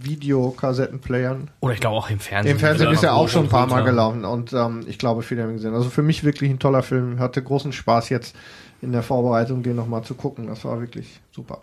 [0.00, 1.50] Videokassettenplayern.
[1.60, 2.52] Oder ich glaube auch im Fernsehen.
[2.52, 5.42] Im Fernsehen ist er auch schon ein paar Mal gelaufen und ähm, ich glaube, viele
[5.42, 5.74] haben ihn gesehen.
[5.74, 7.18] Also für mich wirklich ein toller Film.
[7.18, 8.34] Hatte großen Spaß jetzt
[8.82, 10.46] in der Vorbereitung, den nochmal zu gucken.
[10.46, 11.60] Das war wirklich super.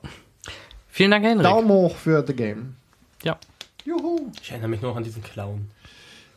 [0.89, 1.43] Vielen Dank, Henrik.
[1.43, 2.75] Daumen hoch für The Game.
[3.23, 3.37] Ja.
[3.85, 4.31] Juhu.
[4.41, 5.69] Ich erinnere mich noch an diesen Clown.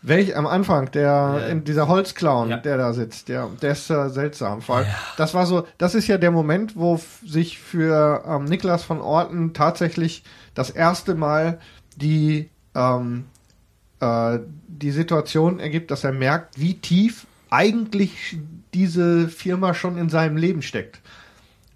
[0.03, 1.39] Welch am Anfang, der Ja.
[1.47, 2.57] in dieser Holzclown, Ja.
[2.59, 4.63] der da sitzt, der, der ist äh, seltsam.
[4.63, 4.87] Vor allem,
[5.17, 9.53] Das war so, das ist ja der Moment, wo sich für ähm, Niklas von Orten
[9.53, 10.23] tatsächlich
[10.55, 11.59] das erste Mal
[11.97, 13.25] die ähm,
[14.01, 18.37] äh, die Situation ergibt, dass er merkt, wie tief eigentlich
[18.75, 21.01] diese Firma schon in seinem Leben steckt.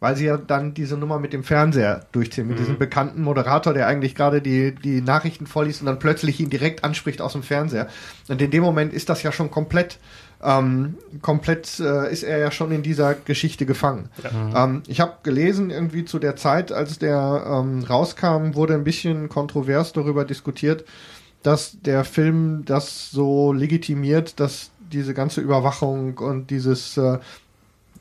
[0.01, 2.61] Weil sie ja dann diese Nummer mit dem Fernseher durchziehen, mit Mhm.
[2.63, 6.85] diesem bekannten Moderator, der eigentlich gerade die, die Nachrichten vorliest und dann plötzlich ihn direkt
[6.85, 7.89] anspricht aus dem Fernseher.
[8.29, 9.99] Und in dem Moment ist das ja schon komplett,
[10.43, 14.09] ähm, komplett äh, ist er ja schon in dieser Geschichte gefangen.
[14.23, 14.65] Ja.
[14.65, 19.29] Ähm, ich habe gelesen, irgendwie zu der Zeit, als der ähm, rauskam, wurde ein bisschen
[19.29, 20.85] kontrovers darüber diskutiert,
[21.43, 27.19] dass der Film das so legitimiert, dass diese ganze Überwachung und dieses äh,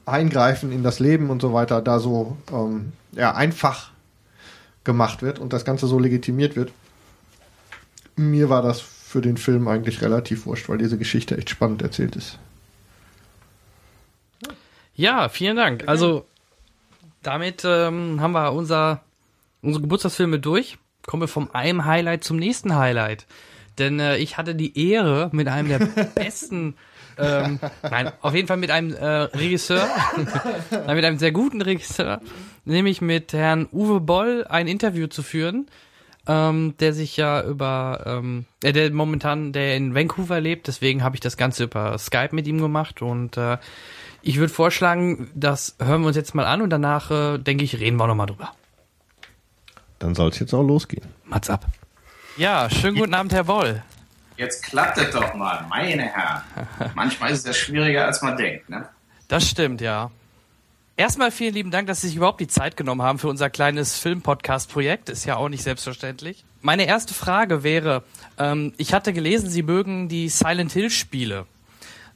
[0.05, 3.91] Eingreifen in das Leben und so weiter da so ähm, ja, einfach
[4.83, 6.71] gemacht wird und das Ganze so legitimiert wird.
[8.15, 12.15] Mir war das für den Film eigentlich relativ wurscht, weil diese Geschichte echt spannend erzählt
[12.15, 12.37] ist.
[14.93, 15.87] Ja, vielen Dank.
[15.87, 16.27] Also
[17.23, 19.01] damit ähm, haben wir unser,
[19.63, 20.77] unsere Geburtstagsfilme durch.
[21.07, 23.25] Kommen wir vom einem Highlight zum nächsten Highlight.
[23.79, 25.79] Denn äh, ich hatte die Ehre, mit einem der
[26.15, 26.75] besten,
[27.17, 29.89] ähm, nein, auf jeden Fall mit einem äh, Regisseur,
[30.69, 32.21] mit einem sehr guten Regisseur,
[32.63, 35.65] nämlich mit Herrn Uwe Boll ein Interview zu führen,
[36.29, 41.15] ähm, der sich ja über, ähm, äh, der momentan, der in Vancouver lebt, deswegen habe
[41.15, 43.57] ich das Ganze über Skype mit ihm gemacht und äh,
[44.21, 47.79] ich würde vorschlagen, das hören wir uns jetzt mal an und danach, äh, denke ich,
[47.79, 48.51] reden wir nochmal drüber.
[49.97, 51.07] Dann soll es jetzt auch losgehen.
[51.25, 51.65] Mats ab.
[52.37, 53.81] Ja, schönen guten Abend, Herr Boll.
[54.37, 56.43] Jetzt klappt es doch mal, meine Herren.
[56.95, 58.69] Manchmal ist es ja schwieriger, als man denkt.
[58.69, 58.87] Ne?
[59.27, 60.11] Das stimmt, ja.
[60.99, 63.97] Erstmal vielen lieben Dank, dass Sie sich überhaupt die Zeit genommen haben für unser kleines
[63.99, 65.07] Film-Podcast-Projekt.
[65.07, 66.43] Ist ja auch nicht selbstverständlich.
[66.61, 68.03] Meine erste Frage wäre,
[68.37, 71.45] ähm, ich hatte gelesen, Sie mögen die Silent Hill-Spiele.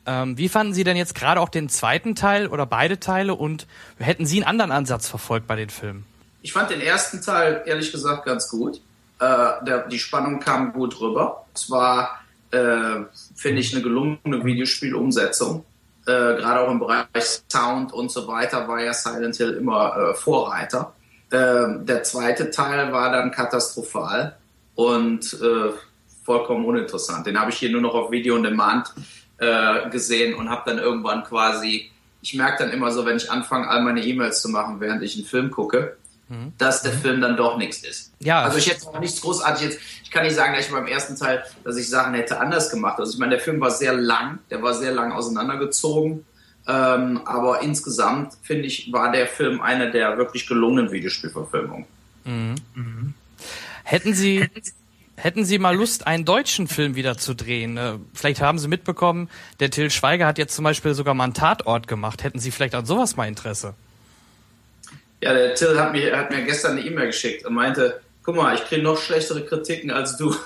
[0.05, 3.67] Ähm, wie fanden Sie denn jetzt gerade auch den zweiten Teil oder beide Teile und
[3.99, 6.05] hätten Sie einen anderen Ansatz verfolgt bei den Filmen?
[6.41, 8.81] Ich fand den ersten Teil ehrlich gesagt ganz gut.
[9.19, 11.45] Äh, der, die Spannung kam gut rüber.
[11.55, 15.63] Es war, äh, finde ich, eine gelungene Videospielumsetzung.
[16.05, 17.05] Äh, Gerade auch im Bereich
[17.51, 20.93] Sound und so weiter war ja Silent Hill immer äh, Vorreiter.
[21.31, 24.35] Äh, der zweite Teil war dann katastrophal
[24.75, 25.71] und äh,
[26.23, 27.25] vollkommen uninteressant.
[27.25, 28.93] Den habe ich hier nur noch auf Video on Demand
[29.37, 33.67] äh, gesehen und habe dann irgendwann quasi, ich merke dann immer so, wenn ich anfange,
[33.69, 35.97] all meine E-Mails zu machen, während ich einen Film gucke,
[36.57, 38.11] dass der Film dann doch nichts ist.
[38.19, 38.41] Ja.
[38.41, 41.15] Also ich hätte auch nichts großartig jetzt, ich kann nicht sagen, dass ich beim ersten
[41.15, 42.99] Teil, dass ich Sachen hätte anders gemacht.
[42.99, 46.25] Also ich meine, der Film war sehr lang, der war sehr lang auseinandergezogen.
[46.65, 51.85] Ähm, aber insgesamt, finde ich, war der Film eine der wirklich gelungenen Videospielverfilmungen.
[52.23, 53.13] Mhm.
[53.83, 54.47] Hätten Sie,
[55.17, 57.75] hätten Sie mal Lust, einen deutschen Film wieder zu drehen?
[57.75, 59.29] Äh, Vielleicht haben Sie mitbekommen,
[59.59, 62.23] der Till Schweiger hat jetzt zum Beispiel sogar mal einen Tatort gemacht.
[62.23, 63.73] Hätten Sie vielleicht an sowas mal Interesse?
[65.23, 68.53] Ja, der Till hat mir, hat mir gestern eine E-Mail geschickt und meinte, guck mal,
[68.55, 70.35] ich kriege noch schlechtere Kritiken als du.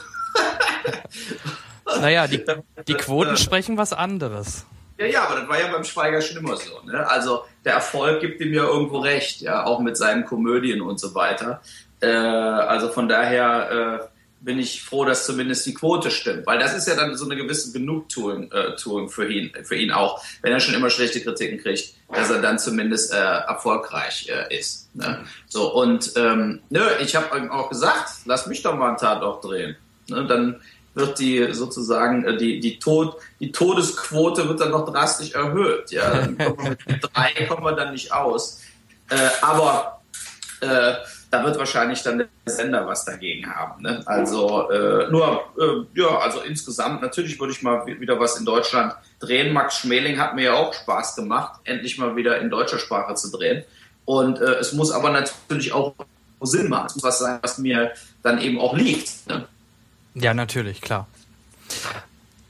[2.01, 2.43] Naja, die,
[2.85, 4.65] die Quoten sprechen was anderes.
[4.99, 6.81] Ja, ja, aber das war ja beim Schweiger schon immer so.
[6.85, 7.07] Ne?
[7.09, 11.15] Also der Erfolg gibt ihm ja irgendwo recht, ja, auch mit seinen Komödien und so
[11.15, 11.61] weiter.
[12.01, 16.75] Äh, also von daher äh, bin ich froh, dass zumindest die Quote stimmt, weil das
[16.75, 18.77] ist ja dann so eine gewisse Genugtuung äh,
[19.09, 22.59] für ihn, für ihn auch, wenn er schon immer schlechte Kritiken kriegt, dass er dann
[22.59, 24.93] zumindest äh, erfolgreich äh, ist.
[24.95, 25.25] Ne?
[25.47, 29.43] So und ähm, nö, ich habe ihm auch gesagt, lass mich doch mal einen Tatort
[29.43, 29.75] drehen.
[30.07, 30.25] Ne?
[30.25, 30.61] Dann
[30.93, 35.91] wird die sozusagen äh, die die Tod die Todesquote wird dann noch drastisch erhöht.
[35.91, 38.61] Ja, dann kommen wir mit drei kommen wir dann nicht aus.
[39.09, 40.01] Äh, aber
[40.61, 40.95] äh,
[41.29, 43.81] da wird wahrscheinlich dann der Sender was dagegen haben.
[43.81, 44.01] Ne?
[44.05, 48.45] Also äh, nur äh, ja, also insgesamt natürlich würde ich mal wi- wieder was in
[48.45, 49.53] Deutschland drehen.
[49.53, 53.29] Max Schmeling hat mir ja auch Spaß gemacht, endlich mal wieder in deutscher Sprache zu
[53.31, 53.63] drehen.
[54.05, 55.93] Und äh, es muss aber natürlich auch
[56.41, 56.85] Sinn machen.
[56.87, 57.91] Es muss was sein, was mir
[58.23, 59.27] dann eben auch liegt.
[59.27, 59.45] Ne?
[60.13, 61.07] Ja, natürlich, klar.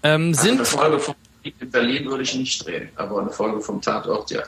[0.03, 3.61] Ähm, Also sind, eine Folge von in Berlin würde ich nicht drehen, aber eine Folge
[3.61, 4.43] vom Tatort, ja.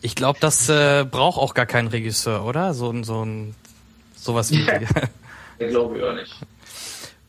[0.00, 2.74] Ich glaube, das äh, braucht auch gar kein Regisseur, oder?
[2.74, 3.54] So ein, so ein,
[4.16, 4.66] sowas wie.
[5.60, 6.36] Ich glaube ja nicht.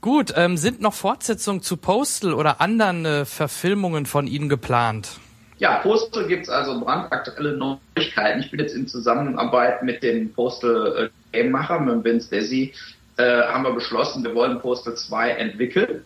[0.02, 5.20] Gut, ähm, sind noch Fortsetzungen zu Postal oder anderen äh, Verfilmungen von Ihnen geplant?
[5.58, 8.40] Ja, Postal gibt's also brandaktuelle Neuigkeiten.
[8.40, 12.74] Ich bin jetzt in Zusammenarbeit mit dem Postal äh, mit Vince Desi,
[13.18, 16.02] äh, haben wir beschlossen, wir wollen Postal 2 entwickeln,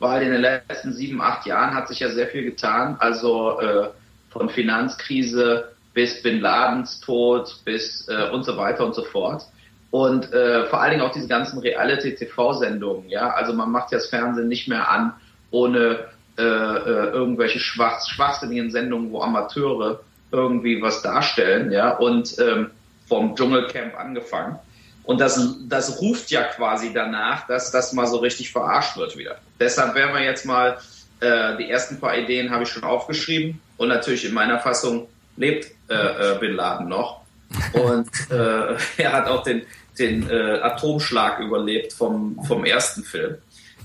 [0.00, 2.96] weil in den letzten sieben, acht Jahren hat sich ja sehr viel getan.
[2.98, 3.88] Also äh,
[4.28, 9.44] von Finanzkrise bis Bin Ladens Tod bis äh, und so weiter und so fort.
[9.90, 13.30] Und äh, vor allen Dingen auch diese ganzen Reality-TV-Sendungen, ja.
[13.30, 15.14] Also man macht ja das Fernsehen nicht mehr an,
[15.50, 16.06] ohne
[16.38, 21.96] äh, äh, irgendwelche schwach, schwachsinnigen Sendungen, wo Amateure irgendwie was darstellen, ja.
[21.96, 22.70] Und ähm,
[23.08, 24.58] vom Dschungelcamp angefangen.
[25.02, 29.38] Und das, das ruft ja quasi danach, dass das mal so richtig verarscht wird wieder.
[29.58, 30.78] Deshalb werden wir jetzt mal,
[31.18, 33.60] äh, die ersten paar Ideen habe ich schon aufgeschrieben.
[33.76, 37.20] Und natürlich in meiner Fassung lebt äh, äh, Bin Laden noch.
[37.72, 39.62] Und äh, er hat auch den,
[39.98, 43.36] den äh, Atomschlag überlebt vom, vom ersten Film.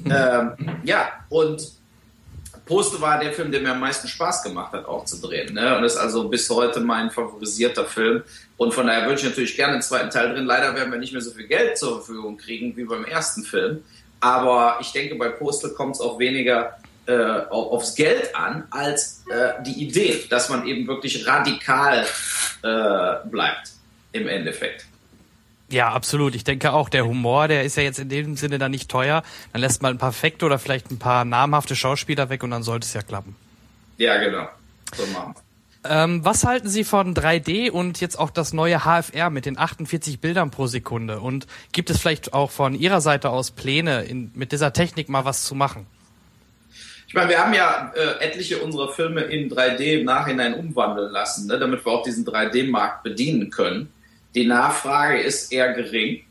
[0.06, 0.52] Ähm,
[0.84, 1.72] ja, und
[2.66, 5.54] Poste war der Film, der mir am meisten Spaß gemacht hat, auch zu drehen.
[5.54, 5.78] Ne?
[5.78, 8.24] Und ist also bis heute mein favorisierter Film.
[8.58, 10.46] Und von daher würde ich natürlich gerne einen zweiten Teil drin.
[10.46, 13.84] Leider werden wir nicht mehr so viel Geld zur Verfügung kriegen wie beim ersten Film.
[14.20, 16.78] Aber ich denke, bei Postal kommt es auch weniger
[17.08, 22.06] äh, au- aufs Geld an, als äh, die Idee, dass man eben wirklich radikal
[22.64, 23.72] äh, bleibt
[24.12, 24.86] im Endeffekt.
[25.70, 26.36] Ja, absolut.
[26.36, 29.24] Ich denke auch, der Humor, der ist ja jetzt in dem Sinne dann nicht teuer.
[29.52, 32.62] Dann lässt man ein paar Fakte oder vielleicht ein paar namhafte Schauspieler weg und dann
[32.64, 33.36] sollte es ja klappen.
[33.98, 34.48] Ja, genau.
[34.96, 35.42] So machen wir.
[35.88, 40.20] Ähm, was halten Sie von 3D und jetzt auch das neue HFR mit den 48
[40.20, 41.20] Bildern pro Sekunde?
[41.20, 45.26] Und gibt es vielleicht auch von Ihrer Seite aus Pläne, in, mit dieser Technik mal
[45.26, 45.86] was zu machen?
[47.16, 51.48] Ich meine, wir haben ja äh, etliche unserer Filme in 3D im Nachhinein umwandeln lassen,
[51.48, 53.90] ne, damit wir auch diesen 3D-Markt bedienen können.
[54.36, 56.26] Die Nachfrage ist eher gering.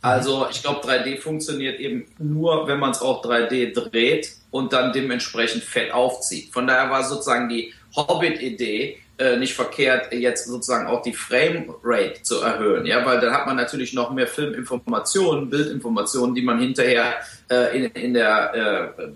[0.00, 4.92] Also ich glaube, 3D funktioniert eben nur, wenn man es auch 3D dreht und dann
[4.92, 6.52] dementsprechend fett aufzieht.
[6.52, 12.42] Von daher war sozusagen die Hobbit-Idee äh, nicht verkehrt, jetzt sozusagen auch die Framerate zu
[12.42, 17.16] erhöhen, ja, weil dann hat man natürlich noch mehr Filminformationen, Bildinformationen, die man hinterher
[17.50, 19.08] äh, in, in der äh,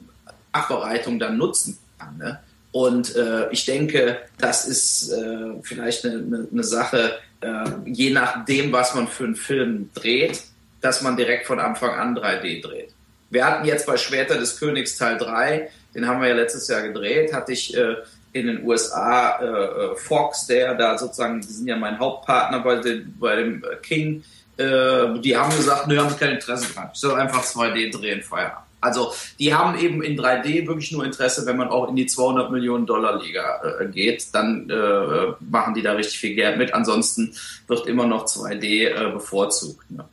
[0.54, 2.16] Nachbereitung dann nutzen kann.
[2.18, 2.40] Ne?
[2.72, 8.72] Und äh, ich denke, das ist äh, vielleicht eine, eine, eine Sache, äh, je nachdem,
[8.72, 10.42] was man für einen Film dreht,
[10.80, 12.94] dass man direkt von Anfang an 3D dreht.
[13.30, 16.82] Wir hatten jetzt bei Schwerter des Königs Teil 3, den haben wir ja letztes Jahr
[16.82, 17.96] gedreht, hatte ich äh,
[18.32, 22.76] in den USA äh, äh, Fox, der da sozusagen, die sind ja mein Hauptpartner bei,
[22.76, 24.24] den, bei dem äh, King,
[24.56, 26.90] äh, die haben gesagt, nö, haben sie kein Interesse dran.
[26.92, 28.71] Ich soll einfach 2D drehen, Feierabend.
[28.82, 32.50] Also die haben eben in 3D wirklich nur Interesse, wenn man auch in die 200
[32.50, 36.74] Millionen Dollar Liga äh, geht, dann äh, machen die da richtig viel Geld mit.
[36.74, 37.34] Ansonsten
[37.68, 39.90] wird immer noch 2D äh, bevorzugt.
[39.90, 40.04] Ne?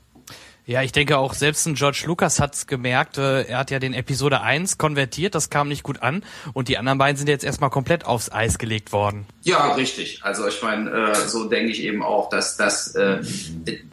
[0.70, 3.18] Ja, ich denke auch selbst ein George Lucas hat's gemerkt.
[3.18, 6.24] Äh, er hat ja den Episode 1 konvertiert, das kam nicht gut an
[6.54, 9.26] und die anderen beiden sind jetzt erstmal komplett aufs Eis gelegt worden.
[9.42, 10.20] Ja, richtig.
[10.22, 13.20] Also ich meine, äh, so denke ich eben auch, dass das äh,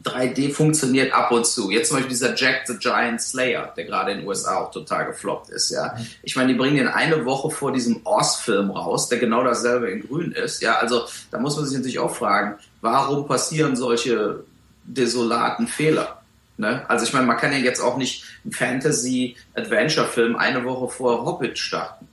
[0.04, 1.70] 3D funktioniert ab und zu.
[1.70, 5.06] Jetzt zum Beispiel dieser Jack the Giant Slayer, der gerade in den USA auch total
[5.06, 5.70] gefloppt ist.
[5.70, 9.90] Ja, ich meine, die bringen den eine Woche vor diesem Oz-Film raus, der genau dasselbe
[9.90, 10.60] in Grün ist.
[10.60, 14.44] Ja, also da muss man sich natürlich auch fragen, warum passieren solche
[14.84, 16.15] desolaten Fehler?
[16.58, 16.88] Ne?
[16.88, 21.58] Also ich meine, man kann ja jetzt auch nicht einen Fantasy-Adventure-Film eine Woche vor Hobbit
[21.58, 22.08] starten.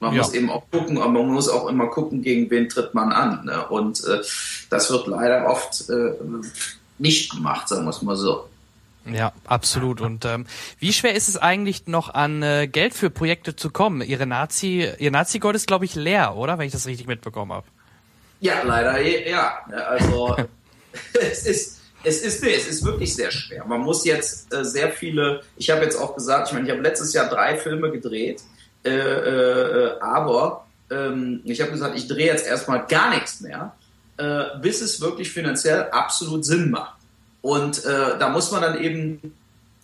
[0.00, 0.18] Man Ja.
[0.22, 3.44] muss eben auch gucken, aber man muss auch immer gucken, gegen wen tritt man an.
[3.44, 3.66] Ne?
[3.68, 4.20] Und äh,
[4.70, 6.12] das wird leider oft äh,
[6.98, 8.48] nicht gemacht, sagen wir es mal so.
[9.06, 10.00] Ja, absolut.
[10.00, 10.46] Und ähm,
[10.78, 14.02] wie schwer ist es eigentlich noch an äh, Geld für Projekte zu kommen?
[14.02, 16.58] Ihre Nazi, ihr Nazi-Gold ist, glaube ich, leer, oder?
[16.58, 17.66] Wenn ich das richtig mitbekommen habe.
[18.40, 19.58] Ja, leider ja.
[19.88, 20.36] Also
[21.20, 23.64] es ist, es ist, nee, es ist wirklich sehr schwer.
[23.64, 26.82] Man muss jetzt äh, sehr viele, ich habe jetzt auch gesagt, ich meine, ich habe
[26.82, 28.42] letztes Jahr drei Filme gedreht,
[28.84, 33.74] äh, äh, aber ähm, ich habe gesagt, ich drehe jetzt erstmal gar nichts mehr,
[34.16, 36.96] äh, bis es wirklich finanziell absolut Sinn macht.
[37.42, 39.34] Und äh, da muss man dann eben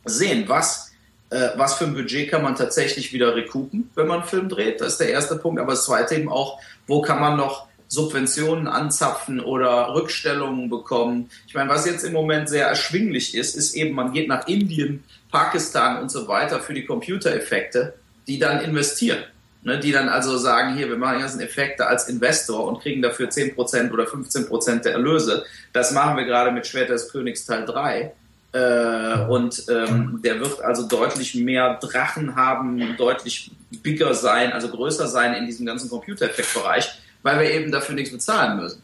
[0.05, 0.93] sehen, was,
[1.31, 4.81] äh, was für ein Budget kann man tatsächlich wieder recoupen, wenn man einen Film dreht.
[4.81, 5.61] Das ist der erste Punkt.
[5.61, 11.31] Aber das zweite eben auch, wo kann man noch Subventionen anzapfen oder Rückstellungen bekommen.
[11.47, 15.05] Ich meine, was jetzt im Moment sehr erschwinglich ist, ist eben, man geht nach Indien,
[15.31, 17.95] Pakistan und so weiter für die Computereffekte,
[18.27, 19.25] die dann investieren.
[19.63, 23.03] Ne, die dann also sagen, hier, wir machen die ganzen Effekte als Investor und kriegen
[23.03, 25.45] dafür 10% oder 15% der Erlöse.
[25.73, 28.13] Das machen wir gerade mit Schwert des Königs Teil 3.
[28.53, 33.51] Äh, und ähm, der wird also deutlich mehr Drachen haben, deutlich
[33.83, 38.59] bigger sein, also größer sein in diesem ganzen Computereffektbereich, weil wir eben dafür nichts bezahlen
[38.59, 38.83] müssen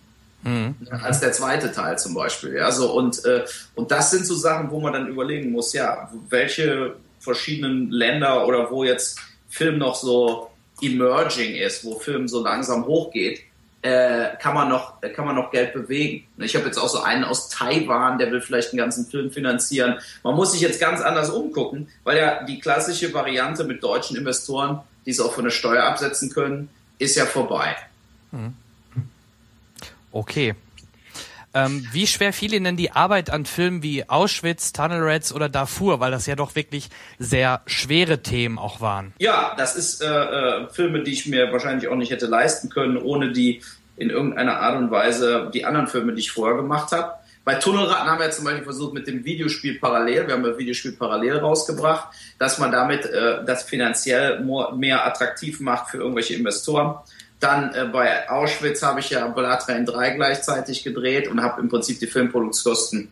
[0.91, 2.55] als der zweite Teil zum Beispiel.
[2.55, 6.11] Ja, so und äh, und das sind so Sachen, wo man dann überlegen muss, ja,
[6.29, 12.87] welche verschiedenen Länder oder wo jetzt Film noch so emerging ist, wo Film so langsam
[12.87, 13.43] hochgeht,
[13.83, 16.27] äh, kann man noch kann man noch Geld bewegen.
[16.39, 20.01] Ich habe jetzt auch so einen aus Taiwan, der will vielleicht einen ganzen Film finanzieren.
[20.25, 24.81] Man muss sich jetzt ganz anders umgucken, weil ja die klassische Variante mit deutschen Investoren,
[25.07, 27.77] die es auch von der Steuer absetzen können, ist ja vorbei.
[30.11, 30.55] Okay.
[31.55, 35.51] Ähm, wie schwer fiel Ihnen denn die Arbeit an Filmen wie Auschwitz, Tunnel Rats oder
[35.51, 36.89] Darfur, weil das ja doch wirklich
[37.19, 39.13] sehr schwere Themen auch waren?
[39.19, 42.97] Ja, das ist äh, äh, Filme, die ich mir wahrscheinlich auch nicht hätte leisten können,
[42.97, 43.61] ohne die
[43.97, 47.13] in irgendeiner Art und Weise die anderen Filme, die ich vorher gemacht habe.
[47.45, 50.93] Bei Tunnelratten haben wir zum Beispiel versucht mit dem Videospiel parallel, wir haben das Videospiel
[50.93, 56.97] parallel rausgebracht, dass man damit äh, das finanziell more, mehr attraktiv macht für irgendwelche Investoren.
[57.43, 61.69] Dann äh, bei Auschwitz habe ich ja Blood Rain 3 gleichzeitig gedreht und habe im
[61.69, 63.11] Prinzip die Filmproduktionskosten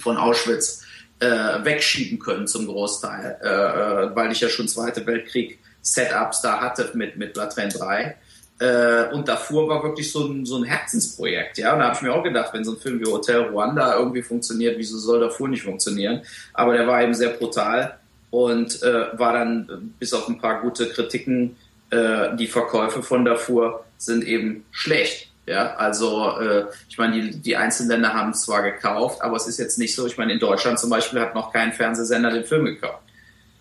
[0.00, 0.82] von Auschwitz
[1.18, 1.26] äh,
[1.62, 6.90] wegschieben können zum Großteil, äh, äh, weil ich ja schon Zweite Weltkrieg Setups da hatte
[6.94, 8.16] mit, mit Blood Rain 3.
[8.60, 11.74] Äh, und davor war wirklich so ein, so ein Herzensprojekt, ja.
[11.74, 14.22] Und da habe ich mir auch gedacht, wenn so ein Film wie Hotel Rwanda irgendwie
[14.22, 16.22] funktioniert, wieso soll davor nicht funktionieren?
[16.54, 17.98] Aber der war eben sehr brutal
[18.30, 21.56] und äh, war dann bis auf ein paar gute Kritiken,
[21.90, 25.28] äh, die Verkäufe von davor sind eben schlecht.
[25.46, 29.58] Ja, also äh, ich meine, die, die Einzelländer haben es zwar gekauft, aber es ist
[29.58, 30.06] jetzt nicht so.
[30.06, 33.02] Ich meine, in Deutschland zum Beispiel hat noch kein Fernsehsender den Film gekauft.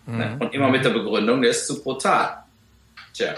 [0.05, 0.37] Ne?
[0.39, 2.43] Und immer mit der Begründung, der ist zu brutal.
[3.13, 3.35] Tja.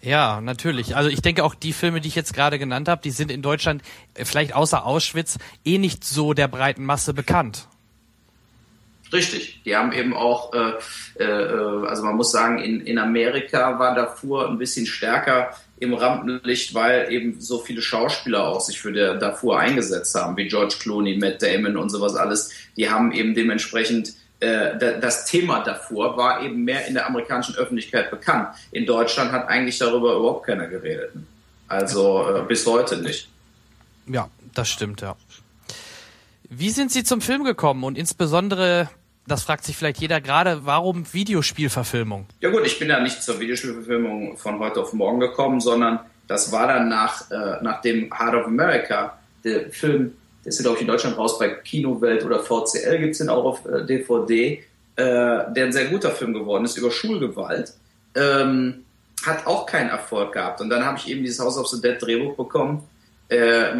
[0.00, 0.96] Ja, natürlich.
[0.96, 3.42] Also ich denke auch die Filme, die ich jetzt gerade genannt habe, die sind in
[3.42, 3.82] Deutschland
[4.14, 7.68] äh, vielleicht außer Auschwitz eh nicht so der breiten Masse bekannt.
[9.12, 10.72] Richtig, die haben eben auch, äh,
[11.22, 16.74] äh, also man muss sagen, in, in Amerika war Darfur ein bisschen stärker im Rampenlicht,
[16.74, 21.16] weil eben so viele Schauspieler auch sich für der Darfur eingesetzt haben, wie George Clooney,
[21.18, 22.50] Matt Damon und sowas alles.
[22.76, 27.56] Die haben eben dementsprechend äh, da- das Thema Darfur war eben mehr in der amerikanischen
[27.56, 28.48] Öffentlichkeit bekannt.
[28.72, 31.10] In Deutschland hat eigentlich darüber überhaupt keiner geredet.
[31.66, 33.28] Also äh, bis heute nicht.
[34.06, 35.16] Ja, das stimmt, ja.
[36.48, 38.88] Wie sind Sie zum Film gekommen und insbesondere
[39.30, 42.26] das fragt sich vielleicht jeder gerade, warum Videospielverfilmung?
[42.40, 46.52] Ja gut, ich bin ja nicht zur Videospielverfilmung von heute auf morgen gekommen, sondern das
[46.52, 50.76] war dann nach, äh, nach dem Heart of America, der Film, der ist ja glaube
[50.76, 54.62] ich in Deutschland raus bei Kinowelt oder VCL gibt's den auch auf äh, DVD, äh,
[54.96, 57.72] der ein sehr guter Film geworden ist über Schulgewalt.
[58.14, 58.84] Ähm,
[59.24, 60.60] hat auch keinen Erfolg gehabt.
[60.60, 62.82] Und dann habe ich eben dieses House of the Dead Drehbuch bekommen,
[63.28, 63.72] äh,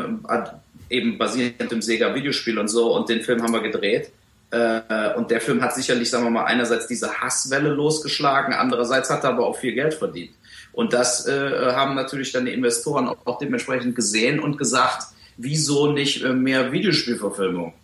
[0.91, 2.95] eben basierend dem Sega Videospiel und so.
[2.95, 4.11] Und den Film haben wir gedreht.
[4.51, 9.25] Äh, und der Film hat sicherlich, sagen wir mal, einerseits diese Hasswelle losgeschlagen, andererseits hat
[9.25, 10.33] er aber auch viel Geld verdient.
[10.73, 15.93] Und das äh, haben natürlich dann die Investoren auch, auch dementsprechend gesehen und gesagt, wieso
[15.93, 17.75] nicht äh, mehr Videospielverfilmung?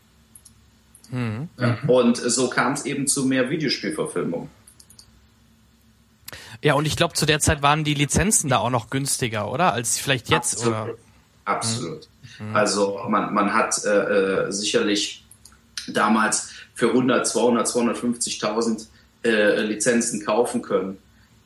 [1.11, 1.49] Mhm.
[1.59, 1.79] Ja.
[1.87, 4.51] Und so kam es eben zu mehr Videospielverfilmung.
[6.63, 9.73] Ja, und ich glaube, zu der Zeit waren die Lizenzen da auch noch günstiger, oder?
[9.73, 10.75] Als vielleicht jetzt, Absolut.
[10.75, 10.95] oder?
[11.45, 12.09] Absolut.
[12.53, 15.25] Also man, man hat äh, äh, sicherlich
[15.89, 18.87] damals für 100, 200, 250.000
[19.25, 20.99] äh, Lizenzen kaufen können.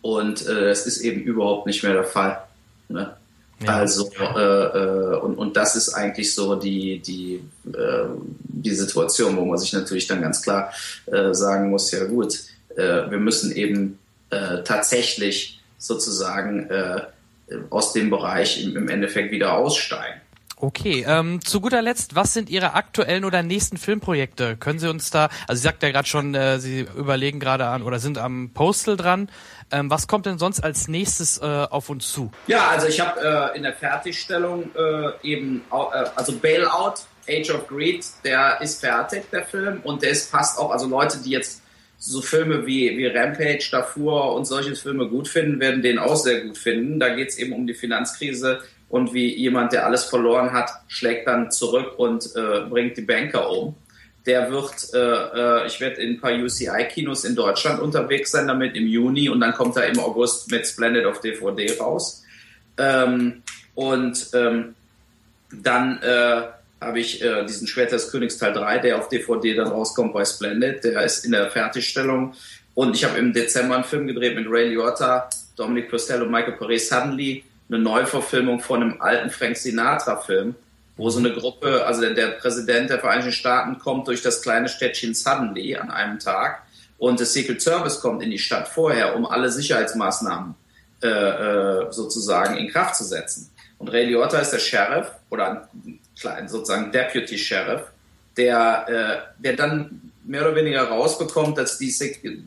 [0.03, 2.43] Und äh, das ist eben überhaupt nicht mehr der Fall.
[2.89, 3.17] Ne?
[3.63, 3.77] Ja.
[3.77, 7.43] Also äh, äh, und, und das ist eigentlich so die die
[7.73, 8.07] äh,
[8.43, 10.73] die Situation, wo man sich natürlich dann ganz klar
[11.07, 12.41] äh, sagen muss, ja gut,
[12.77, 13.99] äh, wir müssen eben
[14.31, 17.03] äh, tatsächlich sozusagen äh,
[17.69, 20.20] aus dem Bereich im, im Endeffekt wieder aussteigen.
[20.63, 24.59] Okay, ähm, zu guter Letzt, was sind Ihre aktuellen oder nächsten Filmprojekte?
[24.59, 27.83] Können Sie uns da, also Sie sagt ja gerade schon, äh, Sie überlegen gerade an
[27.83, 29.31] oder sind am Postal dran.
[29.71, 32.31] Ähm, was kommt denn sonst als nächstes äh, auf uns zu?
[32.47, 37.67] Ja, also ich habe äh, in der Fertigstellung äh, eben, äh, also Bailout, Age of
[37.67, 39.81] Greed, der ist fertig, der Film.
[39.83, 41.63] Und der ist passt auch, also Leute, die jetzt
[41.97, 46.43] so Filme wie, wie Rampage, Darfur und solche Filme gut finden, werden den auch sehr
[46.43, 47.01] gut finden.
[47.01, 51.51] Da geht's eben um die Finanzkrise und wie jemand, der alles verloren hat, schlägt dann
[51.51, 53.77] zurück und äh, bringt die Banker um.
[54.27, 58.77] Der wird, äh, äh, ich werde in ein paar UCI-Kinos in Deutschland unterwegs sein, damit
[58.77, 62.25] im Juni und dann kommt er im August mit Splendid auf DVD raus.
[62.77, 63.43] Ähm,
[63.75, 64.75] und ähm,
[65.53, 66.43] dann äh,
[66.81, 70.25] habe ich äh, diesen Schwert des Königs Teil 3, der auf DVD dann rauskommt bei
[70.25, 70.83] Splendid.
[70.83, 72.35] Der ist in der Fertigstellung.
[72.75, 76.55] Und ich habe im Dezember einen Film gedreht mit Ray Liotta, Dominic Purcell und Michael
[76.55, 77.45] Perez Suddenly.
[77.71, 80.57] Eine Neuverfilmung von einem alten Frank Sinatra-Film,
[80.97, 85.15] wo so eine Gruppe, also der, Präsident der Vereinigten Staaten kommt durch das kleine Städtchen
[85.15, 86.63] Suddenly an einem Tag
[86.99, 90.55] und das Secret Service kommt in die Stadt vorher, um alle Sicherheitsmaßnahmen
[91.03, 93.51] äh, äh, sozusagen in Kraft zu setzen.
[93.79, 95.71] Und Ray Liotta ist der Sheriff oder
[96.25, 97.85] ein sozusagen Deputy Sheriff,
[98.37, 101.93] der, äh, der dann mehr oder weniger rausbekommt, dass die,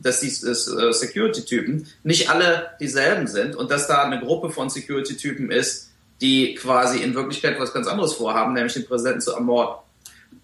[0.02, 5.50] dass die äh, Security-Typen nicht alle dieselben sind und dass da eine Gruppe von Security-Typen
[5.50, 9.76] ist, die quasi in Wirklichkeit was ganz anderes vorhaben, nämlich den Präsidenten zu ermorden.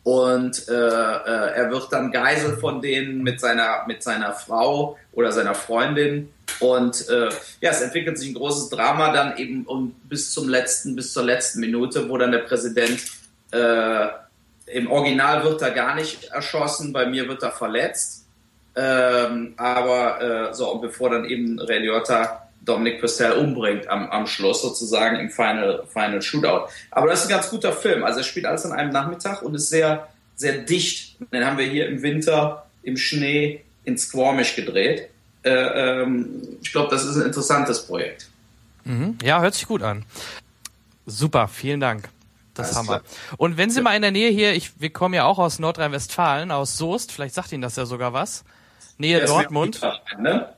[0.02, 5.30] Und äh, äh, er wird dann Geisel von denen mit seiner, mit seiner Frau oder
[5.30, 6.30] seiner Freundin.
[6.58, 7.28] Und äh,
[7.60, 11.24] ja, es entwickelt sich ein großes Drama dann eben um, bis zum letzten, bis zur
[11.24, 13.00] letzten Minute, wo dann der Präsident
[13.52, 14.08] äh,
[14.72, 18.26] im Original wird er gar nicht erschossen, bei mir wird er verletzt.
[18.76, 24.26] Ähm, aber äh, so, und bevor dann eben Ray Liotta Dominic Purcell umbringt am, am
[24.26, 26.68] Schluss sozusagen im Final, Final Shootout.
[26.90, 28.04] Aber das ist ein ganz guter Film.
[28.04, 31.16] Also er spielt alles an einem Nachmittag und ist sehr, sehr dicht.
[31.32, 35.08] Den haben wir hier im Winter, im Schnee, in Squamish gedreht.
[35.42, 38.28] Äh, ähm, ich glaube, das ist ein interessantes Projekt.
[38.84, 39.16] Mhm.
[39.22, 40.04] Ja, hört sich gut an.
[41.06, 42.08] Super, vielen Dank.
[42.68, 43.00] Das haben wir.
[43.00, 43.36] klar.
[43.36, 46.50] Und wenn Sie mal in der Nähe hier, ich, wir kommen ja auch aus Nordrhein-Westfalen,
[46.50, 48.44] aus Soest, vielleicht sagt Ihnen das ja sogar was.
[48.98, 49.80] Nähe ist mir Dortmund.
[50.18, 50.52] Ne?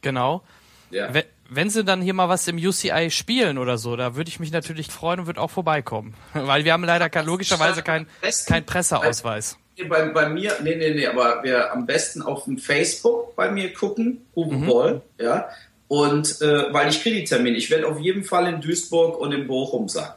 [0.00, 0.42] Genau.
[0.90, 1.12] Ja.
[1.12, 4.40] Wenn, wenn Sie dann hier mal was im UCI spielen oder so, da würde ich
[4.40, 6.14] mich natürlich freuen und würde auch vorbeikommen.
[6.32, 8.06] Weil wir haben leider kein, logischerweise keinen
[8.46, 9.58] kein Presseausweis.
[9.88, 13.72] Bei, bei mir, nee, nee, nee, aber wir am besten auf dem Facebook bei mir
[13.72, 15.48] gucken, Uwe Boll, ja.
[15.88, 17.56] Und äh, weil ich kriege die Termine.
[17.56, 20.10] Ich werde auf jeden Fall in Duisburg und in Bochum sein.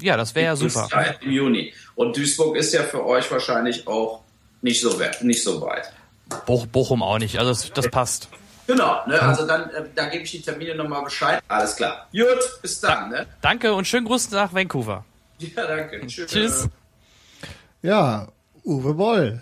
[0.00, 0.88] Ja, das wäre ja super.
[0.90, 1.72] Ja, Im Juni.
[1.94, 4.22] Und Duisburg ist ja für euch wahrscheinlich auch
[4.62, 5.92] nicht so, weit- nicht so weit.
[6.46, 8.28] Boch, Bochum auch nicht, also das, das passt.
[8.66, 9.20] Genau, ne?
[9.20, 11.42] also dann, äh, da gebe ich die Termine nochmal Bescheid.
[11.48, 12.06] Alles klar.
[12.12, 13.10] Gut, bis dann.
[13.10, 13.26] Ne?
[13.40, 15.04] Danke und schönen Gruß nach Vancouver.
[15.38, 16.06] Ja, danke.
[16.06, 16.30] Tschüss.
[16.30, 16.68] Tschüss.
[17.82, 18.28] Ja,
[18.64, 19.40] Uwe Boll.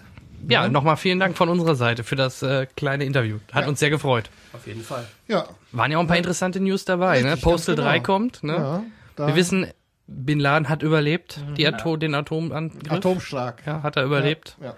[0.49, 3.39] Ja, nochmal vielen Dank von unserer Seite für das äh, kleine Interview.
[3.53, 4.31] Hat uns sehr gefreut.
[4.53, 5.05] Auf jeden Fall.
[5.27, 5.49] Ja.
[5.73, 7.21] Waren ja auch ein paar interessante News dabei.
[7.21, 7.31] Ne?
[7.33, 8.07] Richtig, Postal ganz 3 genau.
[8.07, 8.45] kommt.
[8.45, 8.53] Ne?
[8.55, 8.83] Ja,
[9.17, 9.67] da- Wir wissen,
[10.11, 12.91] Bin Laden hat überlebt, die Ato den Atomangriff.
[12.91, 13.63] Atomschlag.
[13.67, 14.57] Ja, hat er überlebt.
[14.61, 14.75] Ja, ja.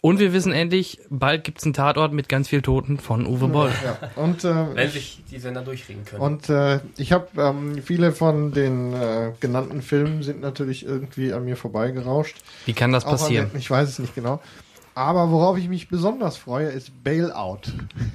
[0.00, 3.70] Und wir wissen endlich, bald gibt's einen Tatort mit ganz viel Toten von Uwe Boll.
[3.84, 4.10] Ja.
[4.16, 6.22] Und, äh, Wenn sich die Sender durchringen können.
[6.22, 11.44] Und äh, ich habe ähm, viele von den äh, genannten Filmen sind natürlich irgendwie an
[11.44, 12.36] mir vorbeigerauscht.
[12.66, 13.50] Wie kann das Auch an passieren?
[13.52, 14.40] den- ich weiß es nicht genau.
[14.94, 17.60] Aber worauf ich mich besonders freue, ist Bailout.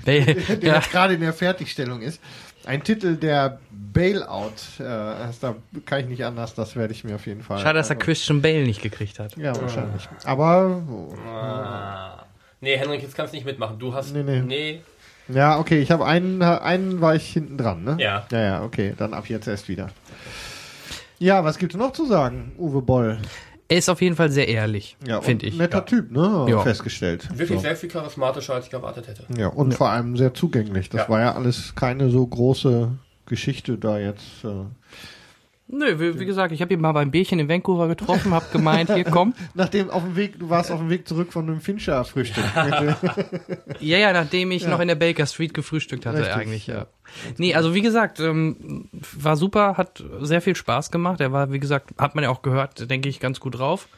[0.05, 0.75] Bail- der ja.
[0.75, 2.19] jetzt gerade in der Fertigstellung ist.
[2.65, 3.59] Ein Titel, der
[3.97, 4.83] Bailout, äh,
[5.41, 7.59] da kann ich nicht anders, das werde ich mir auf jeden Fall.
[7.59, 9.35] Schade, dass er Christian Bale nicht gekriegt hat.
[9.37, 10.07] Ja, wahrscheinlich.
[10.23, 10.83] Aber.
[11.27, 12.25] Ah.
[12.61, 13.79] Nee, Henrik, jetzt kannst du nicht mitmachen.
[13.79, 14.13] Du hast.
[14.13, 14.41] Nee, nee.
[14.41, 14.81] nee.
[15.29, 17.97] Ja, okay, ich habe einen, einen war ich hinten dran, ne?
[17.99, 18.25] Ja.
[18.31, 19.89] Ja, ja, okay, dann ab jetzt erst wieder.
[21.19, 23.17] Ja, was gibt's noch zu sagen, Uwe Boll?
[23.67, 25.57] Er ist auf jeden Fall sehr ehrlich, Ja, finde ich.
[25.57, 26.45] Netter Typ, ne?
[26.47, 26.59] Ja.
[26.59, 27.27] Festgestellt.
[27.37, 27.63] Wirklich So.
[27.63, 29.23] sehr viel charismatischer, als ich erwartet hätte.
[29.37, 30.87] Ja, und vor allem sehr zugänglich.
[30.89, 31.09] Das Ja.
[31.09, 32.91] war ja alles keine so große
[33.27, 34.43] Geschichte da jetzt.
[34.43, 34.65] Äh.
[35.69, 38.93] Nö, wie, wie gesagt, ich habe ihn mal beim Bierchen in Vancouver getroffen, habe gemeint,
[38.93, 39.33] hier komm.
[39.53, 42.45] Nachdem auf dem Weg, du warst auf dem Weg zurück von einem Fincher-Frühstück.
[43.81, 44.69] Ja, ja, nachdem ich Ja.
[44.69, 46.75] noch in der Baker Street gefrühstückt hatte Richtig, eigentlich, ja.
[46.75, 46.87] ja.
[47.37, 48.87] Nee, also wie gesagt, ähm,
[49.19, 51.19] war super, hat sehr viel Spaß gemacht.
[51.19, 53.89] Er war, wie gesagt, hat man ja auch gehört, denke ich, ganz gut drauf.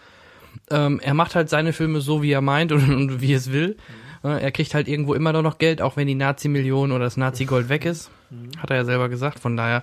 [0.72, 3.78] Ähm, er macht halt seine Filme so, wie er meint und, und wie es will.
[3.78, 7.70] Äh, Er kriegt halt irgendwo immer noch Geld, auch wenn die Nazi-Million oder das Nazi-Gold
[7.70, 8.10] weg ist.
[8.58, 9.40] Hat er ja selber gesagt.
[9.40, 9.82] Von daher,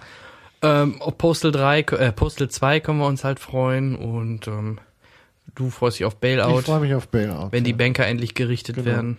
[0.63, 4.79] ähm, Postal 3, äh, Postal 2 können wir uns halt freuen und ähm,
[5.55, 6.61] du freust dich auf Bailout.
[6.61, 7.49] Ich freue mich auf Bailout.
[7.51, 8.87] Wenn die Banker endlich gerichtet Genau.
[8.87, 9.17] werden.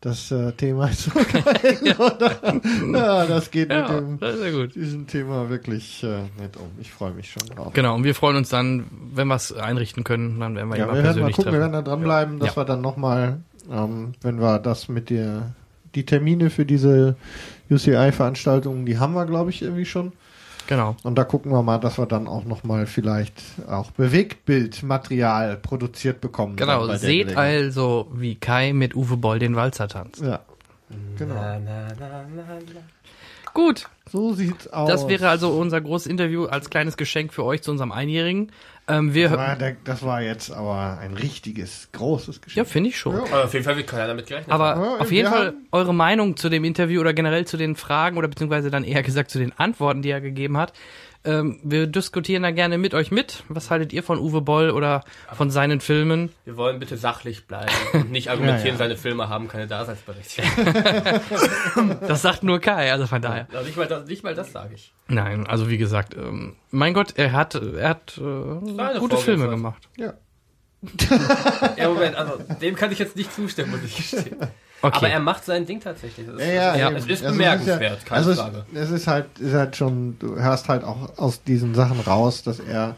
[0.00, 2.60] Das äh, Thema ist so geil, oder?
[2.92, 4.74] Ja, das geht Ja, mit dem, das ist sehr gut.
[4.74, 6.70] diesem Thema wirklich äh, nicht um.
[6.80, 7.72] Ich freue mich schon drauf.
[7.72, 10.80] Genau, und wir freuen uns dann, wenn wir es einrichten können, dann werden wir ihn
[10.80, 11.72] Ja, mal wir werden mal persönlich gucken, wir treffen.
[11.72, 12.56] werden da dranbleiben, dass Ja.
[12.56, 13.38] wir dann nochmal,
[13.70, 15.54] ähm, wenn wir das mit der,
[15.94, 17.16] die Termine für diese
[17.70, 20.12] UCI-Veranstaltungen, die haben wir, glaube ich, irgendwie schon.
[20.66, 20.96] Genau.
[21.02, 23.34] Und da gucken wir mal, dass wir dann auch nochmal vielleicht
[23.68, 26.56] auch Bewegtbildmaterial produziert bekommen.
[26.56, 30.22] Genau, seht also, wie Kai mit Uwe Boll den Walzer tanzt.
[30.22, 30.40] Ja,
[31.18, 31.58] genau.
[33.54, 33.88] Gut.
[34.10, 34.88] So sieht's aus.
[34.88, 38.52] Das wäre also unser großes Interview als kleines Geschenk für euch zu unserem Einjährigen.
[38.92, 42.56] Ähm, wir Das war, das war jetzt aber ein richtiges, großes Geschenk.
[42.66, 43.16] ja, finde ich schon.
[43.16, 44.52] Aber auf jeden Fall wird keiner damit gerechnet.
[44.52, 45.00] Aber haben.
[45.00, 48.70] auf jeden Fall eure Meinung zu dem Interview oder generell zu den Fragen oder beziehungsweise
[48.70, 50.72] dann eher gesagt zu den Antworten, die er gegeben hat.
[51.24, 53.44] Ähm, wir diskutieren da gerne mit euch mit.
[53.48, 56.30] Was haltet ihr von Uwe Boll oder von seinen Filmen?
[56.44, 58.78] Wir wollen bitte sachlich bleiben und nicht argumentieren, Ja, ja.
[58.78, 60.50] seine Filme haben keine Daseinsberechtigung.
[62.06, 63.46] Das sagt nur Kai, also von daher.
[63.52, 64.92] Also nicht mal das, nicht mal das sage ich.
[65.08, 69.88] Nein, also wie gesagt, ähm, mein Gott, er hat, er hat äh, gute Filme gemacht.
[69.96, 70.14] Ja.
[71.76, 74.36] Ja, Moment, also dem kann ich jetzt nicht zustimmen, muss ich gestehen.
[74.82, 74.96] Okay.
[74.96, 76.26] Aber er macht sein Ding tatsächlich.
[76.26, 77.12] Das ist, Ja, ja, es eben.
[77.12, 78.66] ist Also bemerkenswert, ja, keine also Frage.
[78.74, 82.42] Es, es ist halt, ist halt schon, du hörst halt auch aus diesen Sachen raus,
[82.42, 82.96] dass er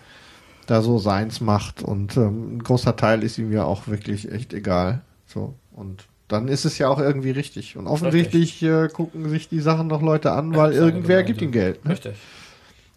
[0.66, 4.54] da so seins macht und ähm, ein großer Teil ist ihm ja auch wirklich echt
[4.54, 5.02] egal.
[5.26, 7.76] So und dann ist es ja auch irgendwie richtig.
[7.76, 11.24] Und offensichtlich äh, gucken sich die Sachen noch Leute an, weil irgendwer Gemeinde.
[11.26, 11.84] gibt ihm Geld.
[11.84, 11.90] Ne?
[11.92, 12.14] Richtig.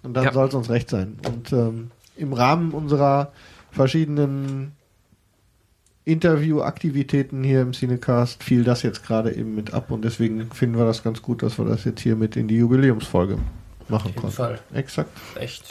[0.03, 0.31] Und dann Ja.
[0.31, 1.19] soll es uns recht sein.
[1.27, 3.33] Und ähm, im Rahmen unserer
[3.71, 4.71] verschiedenen
[6.07, 10.85] Interviewaktivitäten hier im Cinecast fiel das jetzt gerade eben mit ab und deswegen finden wir
[10.85, 13.37] das ganz gut, dass wir das jetzt hier mit in die Jubiläumsfolge
[13.89, 14.35] machen jeden konnten.
[14.35, 14.59] Fall.
[14.73, 15.09] Exakt.
[15.35, 15.63] Echt.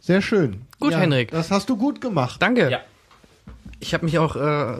[0.00, 0.62] Sehr schön.
[0.80, 1.30] Gut, Henrik.
[1.30, 2.42] Das hast du gut gemacht.
[2.42, 2.70] Danke.
[2.70, 2.80] Ja.
[3.80, 4.74] Ich habe mich auch äh,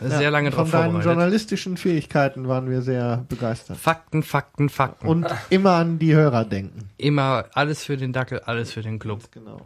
[0.00, 1.04] sehr Ja, lange Von drauf deinen vorbereitet.
[1.06, 3.76] journalistischen Fähigkeiten waren wir sehr begeistert.
[3.78, 5.06] Fakten, Fakten, Fakten.
[5.08, 6.88] Und immer an die Hörer denken.
[6.98, 9.30] immer alles für den Dackel, alles für den Club.
[9.32, 9.60] Genau.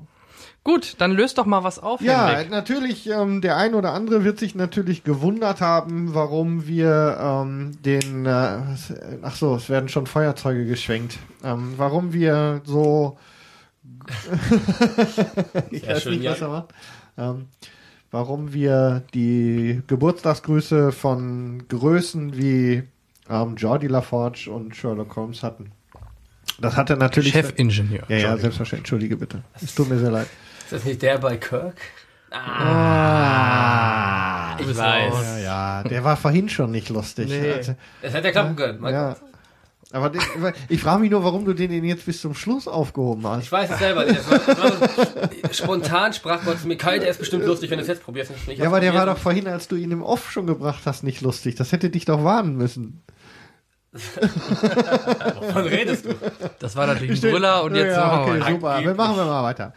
[0.67, 2.51] Gut, dann löst doch mal was auf, Ja, Henrik.
[2.51, 8.27] natürlich, ähm, der ein oder andere wird sich natürlich gewundert haben, warum wir ähm, den,
[8.27, 8.59] äh,
[9.23, 13.17] ach so, es werden schon Feuerzeuge geschwenkt, ähm, warum wir so,
[15.71, 16.51] ich Sehr weiß schön, nicht, was Jan.
[16.51, 16.75] er macht,
[17.17, 17.47] ähm,
[18.11, 22.83] warum wir die Geburtstagsgrüße von Größen wie
[23.31, 25.71] ähm, Jordi LaForge und Sherlock Holmes hatten.
[26.61, 27.33] Das hatte natürlich...
[27.35, 28.03] Chefingenieur.
[28.09, 28.81] Ja, ja, selbstverständlich.
[28.81, 29.45] Entschuldige bitte.
[29.63, 30.27] Es tut mir sehr leid.
[30.67, 31.77] Ist das nicht der bei Kirk?
[32.33, 33.77] Ah,
[34.59, 35.15] ich weiß.
[35.23, 37.29] Ja, ja, der war vorhin schon nicht lustig.
[37.29, 37.53] Nee.
[37.53, 39.11] Also, Das hätte ja klappen können, mein ja.
[39.11, 39.23] Gott.
[39.93, 40.21] Aber den,
[40.69, 43.45] ich frage mich nur, warum du den jetzt bis zum Schluss aufgehoben hast.
[43.45, 44.19] Ich weiß es selber nicht.
[44.19, 47.71] Das war, das war so, spontan sprach Gott zu mir, Kai, der ist bestimmt lustig,
[47.71, 48.33] wenn du es jetzt probierst.
[48.49, 51.21] Ja, aber der war doch vorhin, als du ihn im Off schon gebracht hast, nicht
[51.21, 51.55] lustig.
[51.55, 53.05] Das hätte dich doch warnen müssen.
[55.41, 56.15] Wovon redest du?
[56.59, 58.81] Das war natürlich ein Brüller und jetzt ja, okay, super.
[58.83, 59.73] Wir machen wir mal weiter.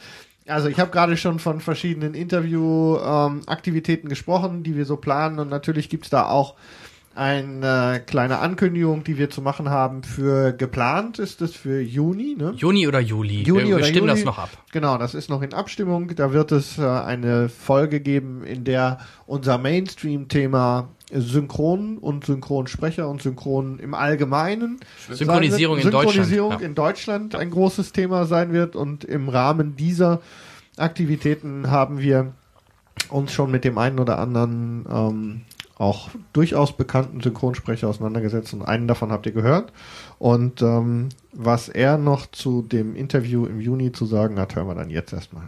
[0.50, 5.90] Also ich habe gerade schon von verschiedenen Interview-Aktivitäten gesprochen, die wir so planen und natürlich
[5.90, 6.56] gibt's da auch
[7.16, 12.54] eine kleine Ankündigung, die wir zu machen haben für geplant ist es für Juni, ne?
[12.56, 13.44] Juni oder Juli.
[13.44, 14.20] Juni wir oder stimmen Juli.
[14.20, 14.50] das noch ab.
[14.72, 16.16] Genau, das ist noch in Abstimmung.
[16.16, 23.22] Da wird es äh, eine Folge geben, in der unser Mainstream-Thema Synchron und Synchronsprecher und
[23.22, 24.80] Synchron im Allgemeinen
[25.10, 25.86] Synchronisierung wird.
[25.86, 26.60] in Deutschland, Synchronisierung ja.
[26.60, 30.22] in Deutschland ein großes Thema sein wird und im Rahmen dieser
[30.78, 32.34] Aktivitäten haben wir
[33.10, 35.42] uns schon mit dem einen oder anderen ähm,
[35.78, 39.72] auch durchaus bekannten Synchronsprecher auseinandergesetzt und einen davon habt ihr gehört.
[40.20, 44.76] Und ähm, was er noch zu dem Interview im Juni zu sagen hat, hören wir
[44.76, 45.48] dann jetzt erstmal.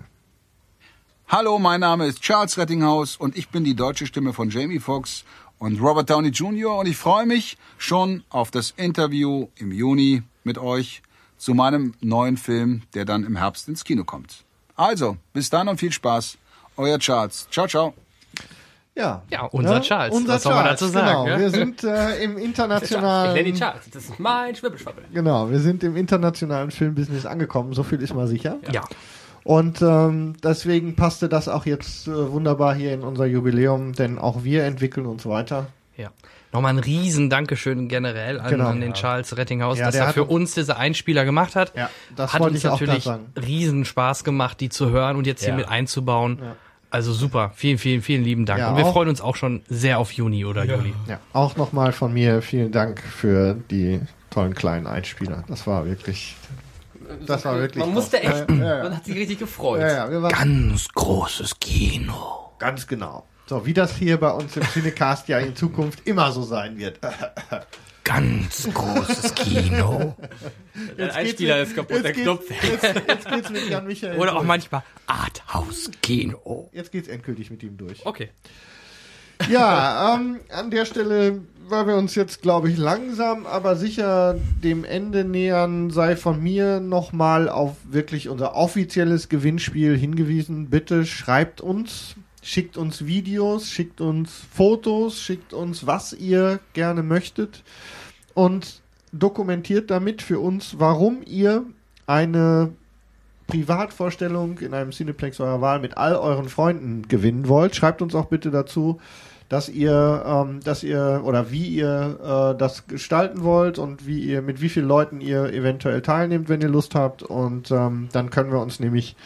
[1.27, 5.23] Hallo, mein Name ist Charles Rettinghaus und ich bin die deutsche Stimme von Jamie Foxx
[5.61, 6.75] und Robert Downey Jr.
[6.79, 11.03] und ich freue mich schon auf das Interview im Juni mit euch
[11.37, 14.43] zu meinem neuen Film, der dann im Herbst ins Kino kommt.
[14.75, 16.39] Also, bis dann und viel Spaß.
[16.77, 17.47] Euer Charles.
[17.51, 17.93] Ciao, ciao.
[18.95, 20.15] Ja, Ja, unser Charles.
[20.15, 21.27] Unser Was soll man Charles, dazu sagen, Genau.
[21.27, 21.39] ja?
[21.39, 23.33] Wir sind äh, im Ich internationalen.
[23.35, 23.83] nenne ihn Charles.
[23.91, 25.05] Das ist mein Schwibbelschwabbel.
[25.13, 28.57] Genau, wir sind im internationalen Filmbusiness angekommen, so viel ist mal sicher.
[28.71, 28.81] Ja.
[29.43, 34.43] Und ähm, deswegen passte das auch jetzt äh, wunderbar hier in unser Jubiläum, denn auch
[34.43, 35.67] wir entwickeln uns weiter.
[35.97, 36.09] Ja.
[36.53, 38.67] Nochmal ein riesen Dankeschön generell an, Genau.
[38.67, 38.95] an den Ja.
[38.95, 41.71] Charles Rettinghaus, Ja, dass der er hat für uns- diese Einspieler gemacht hat.
[41.75, 43.09] Ja, das hat wollte uns ich auch natürlich
[43.47, 45.55] riesen Spaß gemacht, die zu hören und jetzt hier Ja.
[45.57, 46.39] mit einzubauen.
[46.41, 46.55] Ja.
[46.89, 47.51] Also super.
[47.55, 48.59] Vielen, vielen, vielen lieben Dank.
[48.59, 50.93] Ja, und wir auch- freuen uns auch schon sehr auf Juni oder Juli.
[51.07, 55.45] Ja, auch nochmal von mir vielen Dank für die tollen kleinen Einspieler.
[55.47, 56.35] Das war wirklich,
[57.25, 57.83] das war wirklich.
[57.83, 58.83] Man musste echt, Ja, ja, ja.
[58.83, 59.81] man hat sich richtig gefreut.
[59.81, 62.51] Ja, ja, wir waren Ganz großes Kino.
[62.59, 63.25] Ganz genau.
[63.47, 66.99] So, wie das hier bei uns im Cinecast ja in Zukunft immer so sein wird.
[68.03, 70.15] Ganz großes Kino.
[70.97, 72.43] Der Jetzt Einspieler geht's ist kaputt, jetzt der geht's- Knopf.
[72.63, 74.17] Jetzt, jetzt geht's mit Jan Michael.
[74.17, 74.47] Oder auch durch.
[74.47, 76.69] manchmal Arthouse-Kino.
[76.71, 78.05] Jetzt geht's endgültig mit ihm durch.
[78.05, 78.29] Okay.
[79.49, 84.83] Ja, ähm, an der Stelle, weil wir uns jetzt, glaube ich, langsam, aber sicher dem
[84.83, 90.69] Ende nähern, sei von mir nochmal auf wirklich unser offizielles Gewinnspiel hingewiesen.
[90.69, 97.63] Bitte schreibt uns, schickt uns Videos, schickt uns Fotos, schickt uns, was ihr gerne möchtet
[98.33, 98.81] und
[99.13, 101.63] dokumentiert damit für uns, warum ihr
[102.05, 102.71] eine
[103.47, 107.75] Privatvorstellung in einem Cineplex eurer Wahl mit all euren Freunden gewinnen wollt.
[107.75, 108.99] Schreibt uns auch bitte dazu,
[109.51, 114.41] dass ihr, ähm, dass ihr oder wie ihr äh, das gestalten wollt und wie ihr
[114.41, 117.21] mit wie vielen Leuten ihr eventuell teilnehmt, wenn ihr Lust habt.
[117.21, 119.17] Und ähm, dann können wir uns nämlich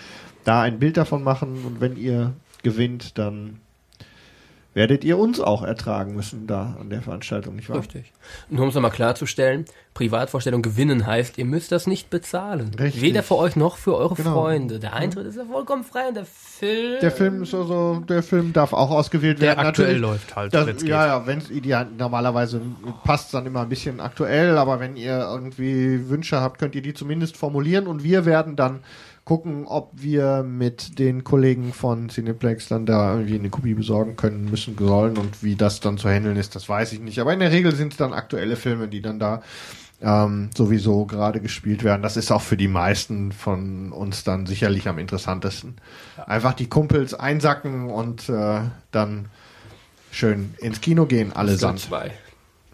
[0.43, 1.63] da ein Bild davon machen.
[1.63, 3.59] Und wenn ihr gewinnt, dann
[4.75, 7.79] werdet ihr uns auch ertragen müssen da an der Veranstaltung, nicht wahr?
[7.79, 8.11] Richtig.
[8.49, 12.71] Nur um es nochmal klarzustellen, Privatvorstellung gewinnen heißt, ihr müsst das nicht bezahlen.
[12.77, 13.01] Richtig.
[13.01, 14.33] Weder für euch noch für eure Genau.
[14.33, 14.79] Freunde.
[14.79, 16.99] Der Eintritt ist ja vollkommen frei und der Film...
[17.01, 19.67] Der Film ist also, der Film darf auch ausgewählt Der werden.
[19.67, 22.61] aktuell Natürlich, läuft halt, Das, ja, ja, wenn es ideal, normalerweise
[23.05, 26.93] passt dann immer ein bisschen aktuell, aber wenn ihr irgendwie Wünsche habt, könnt ihr die
[26.93, 28.81] zumindest formulieren und wir werden dann
[29.25, 34.45] gucken, ob wir mit den Kollegen von Cineplex dann da irgendwie eine Kopie besorgen können,
[34.45, 37.19] müssen, sollen und wie das dann zu handeln ist, das weiß ich nicht.
[37.19, 39.41] Aber in der Regel sind es dann aktuelle Filme, die dann da
[40.01, 42.03] ähm, sowieso gerade gespielt werden.
[42.03, 45.75] Das ist auch für die meisten von uns dann sicherlich am interessantesten.
[46.27, 48.59] Einfach die Kumpels einsacken und äh,
[48.91, 49.25] dann
[50.11, 51.79] schön ins Kino gehen, allesamt.
[51.89, 52.11] Postel 2.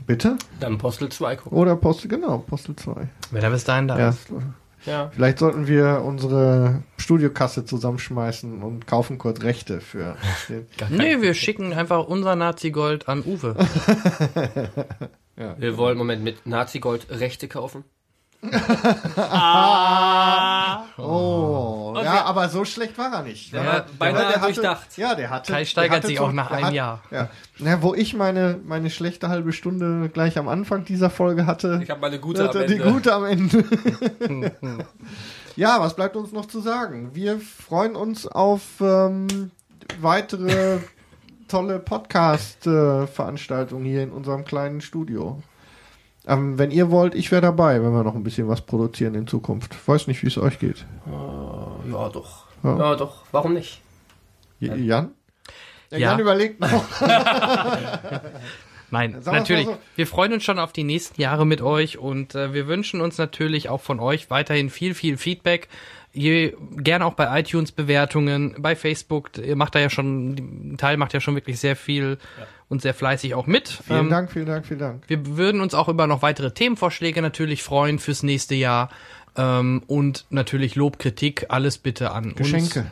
[0.05, 0.37] Bitte?
[0.59, 1.57] Dann Postel 2 gucken.
[1.57, 3.07] Oder Postel, genau, Postel 2.
[3.29, 4.09] Wenn er bis dahin da Ja.
[4.09, 4.27] ist.
[4.85, 5.11] Ja.
[5.13, 10.15] Vielleicht sollten wir unsere Studiokasse zusammenschmeißen und kaufen kurz Rechte für
[10.49, 10.67] den.
[10.89, 13.55] Nee, wir schicken einfach unser Nazi-Gold an Uwe.
[15.37, 15.55] ja.
[15.59, 17.83] Wir wollen im Moment mit Nazi-Gold Rechte kaufen.
[20.97, 23.53] Oh, Und ja, aber so schlecht war er nicht.
[23.53, 24.97] Der Weil war beinahe der hatte- durchdacht.
[24.97, 25.51] Ja, der hatte.
[25.53, 27.01] Kai der steigert hatte sich so- auch nach einem hat- Jahr.
[27.11, 27.29] Ja.
[27.59, 31.79] Na, wo ich meine, meine schlechte halbe Stunde gleich am Anfang dieser Folge hatte.
[31.83, 32.91] Ich habe meine gute am hatte die Ende.
[32.91, 33.63] gute am Ende.
[35.55, 37.11] ja, was bleibt uns noch zu sagen?
[37.13, 39.51] Wir freuen uns auf ähm,
[39.99, 40.79] weitere
[41.47, 45.41] tolle Podcast-Veranstaltungen hier in unserem kleinen Studio.
[46.27, 49.25] Ähm, wenn ihr wollt, ich wäre dabei, wenn wir noch ein bisschen was produzieren in
[49.27, 49.75] Zukunft.
[49.87, 50.85] Weiß nicht, wie es euch geht.
[51.07, 52.45] Äh, ja, doch.
[52.63, 52.77] Ja.
[52.77, 52.95] Ja.
[52.95, 53.23] doch.
[53.31, 53.81] Warum nicht?
[54.59, 55.11] J- Jan?
[55.89, 56.11] Der Ja.
[56.11, 56.85] Jan überlegt noch.
[58.93, 59.65] Nein, natürlich.
[59.67, 59.77] so.
[59.95, 63.17] Wir freuen uns schon auf die nächsten Jahre mit euch und äh, wir wünschen uns
[63.17, 65.69] natürlich auch von euch weiterhin viel, viel Feedback.
[66.13, 69.37] Ihr, gerne auch bei iTunes Bewertungen, bei Facebook.
[69.37, 72.17] Ihr macht da ja schon, ein Teil macht ja schon wirklich sehr viel
[72.67, 73.67] und sehr fleißig auch mit.
[73.69, 75.03] Vielen Ähm, Dank, vielen Dank, vielen Dank.
[75.07, 78.89] Wir würden uns auch über noch weitere Themenvorschläge natürlich freuen fürs nächste Jahr.
[79.37, 82.79] Ähm, und natürlich Lob, Kritik, alles bitte an Geschenke.
[82.81, 82.89] uns.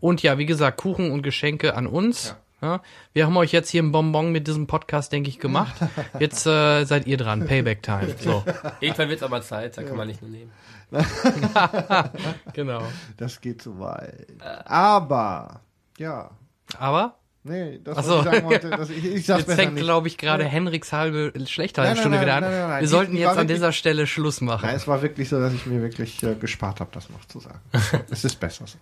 [0.00, 2.34] Und ja, wie gesagt, Kuchen und Geschenke an uns.
[2.62, 2.82] Ja.
[3.14, 5.74] wir haben euch jetzt hier ein Bonbon mit diesem Podcast, denke ich, gemacht.
[6.18, 7.46] Jetzt äh, seid ihr dran.
[7.46, 8.14] Payback Time.
[8.18, 8.44] So.
[8.80, 10.50] Irgendwann wird es aber Zeit, da kann man nicht nur nehmen.
[12.52, 12.82] genau.
[13.16, 14.26] Das geht zu weit.
[14.64, 15.60] Aber,
[15.98, 16.30] ja.
[16.78, 17.16] Aber?
[17.42, 18.18] Nee, das, so.
[18.18, 20.48] ich sagen wollte, das, ich, ich sag's Jetzt fängt, glaube ich, gerade Ja.
[20.50, 22.42] Henriks halbe schlechte Nein, halbe nein, Stunde nein, wieder an.
[22.42, 22.76] nein, nein, nein.
[22.80, 24.66] Wir Die- sollten jetzt an wirklich- dieser Stelle Schluss machen.
[24.66, 27.40] Nein, es war wirklich so, dass ich mir wirklich äh, gespart habe, das noch zu
[27.40, 27.60] sagen.
[28.10, 28.76] es ist besser so.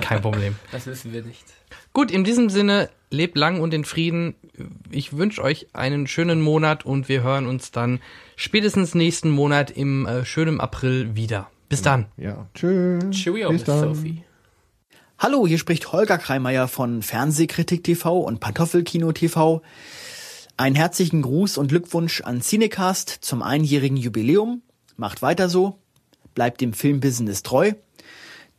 [0.00, 0.54] Kein Problem.
[0.70, 1.42] Das wissen wir nicht.
[1.92, 4.36] Gut, in diesem Sinne, lebt lang und in Frieden.
[4.92, 8.00] Ich wünsche euch einen schönen Monat und wir hören uns dann
[8.40, 11.50] spätestens nächsten Monat im äh, schönen April wieder.
[11.68, 12.06] Bis dann.
[12.16, 13.04] Ja, tschüss.
[13.10, 13.94] Cheerio, Bis dann.
[13.94, 14.24] Sophie.
[15.18, 19.60] Hallo, hier spricht Holger Kreimeier von Fernsehkritik TV und Pantoffelkino TV.
[20.56, 24.62] Einen herzlichen Gruß und Glückwunsch an Cinecast zum einjährigen Jubiläum.
[24.96, 25.78] Macht weiter so.
[26.34, 27.72] Bleibt dem Filmbusiness treu.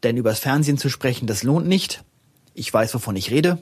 [0.03, 2.03] Denn übers Fernsehen zu sprechen, das lohnt nicht.
[2.53, 3.61] Ich weiß, wovon ich rede.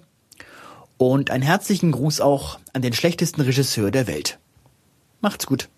[0.97, 4.39] Und einen herzlichen Gruß auch an den schlechtesten Regisseur der Welt.
[5.21, 5.69] Macht's gut.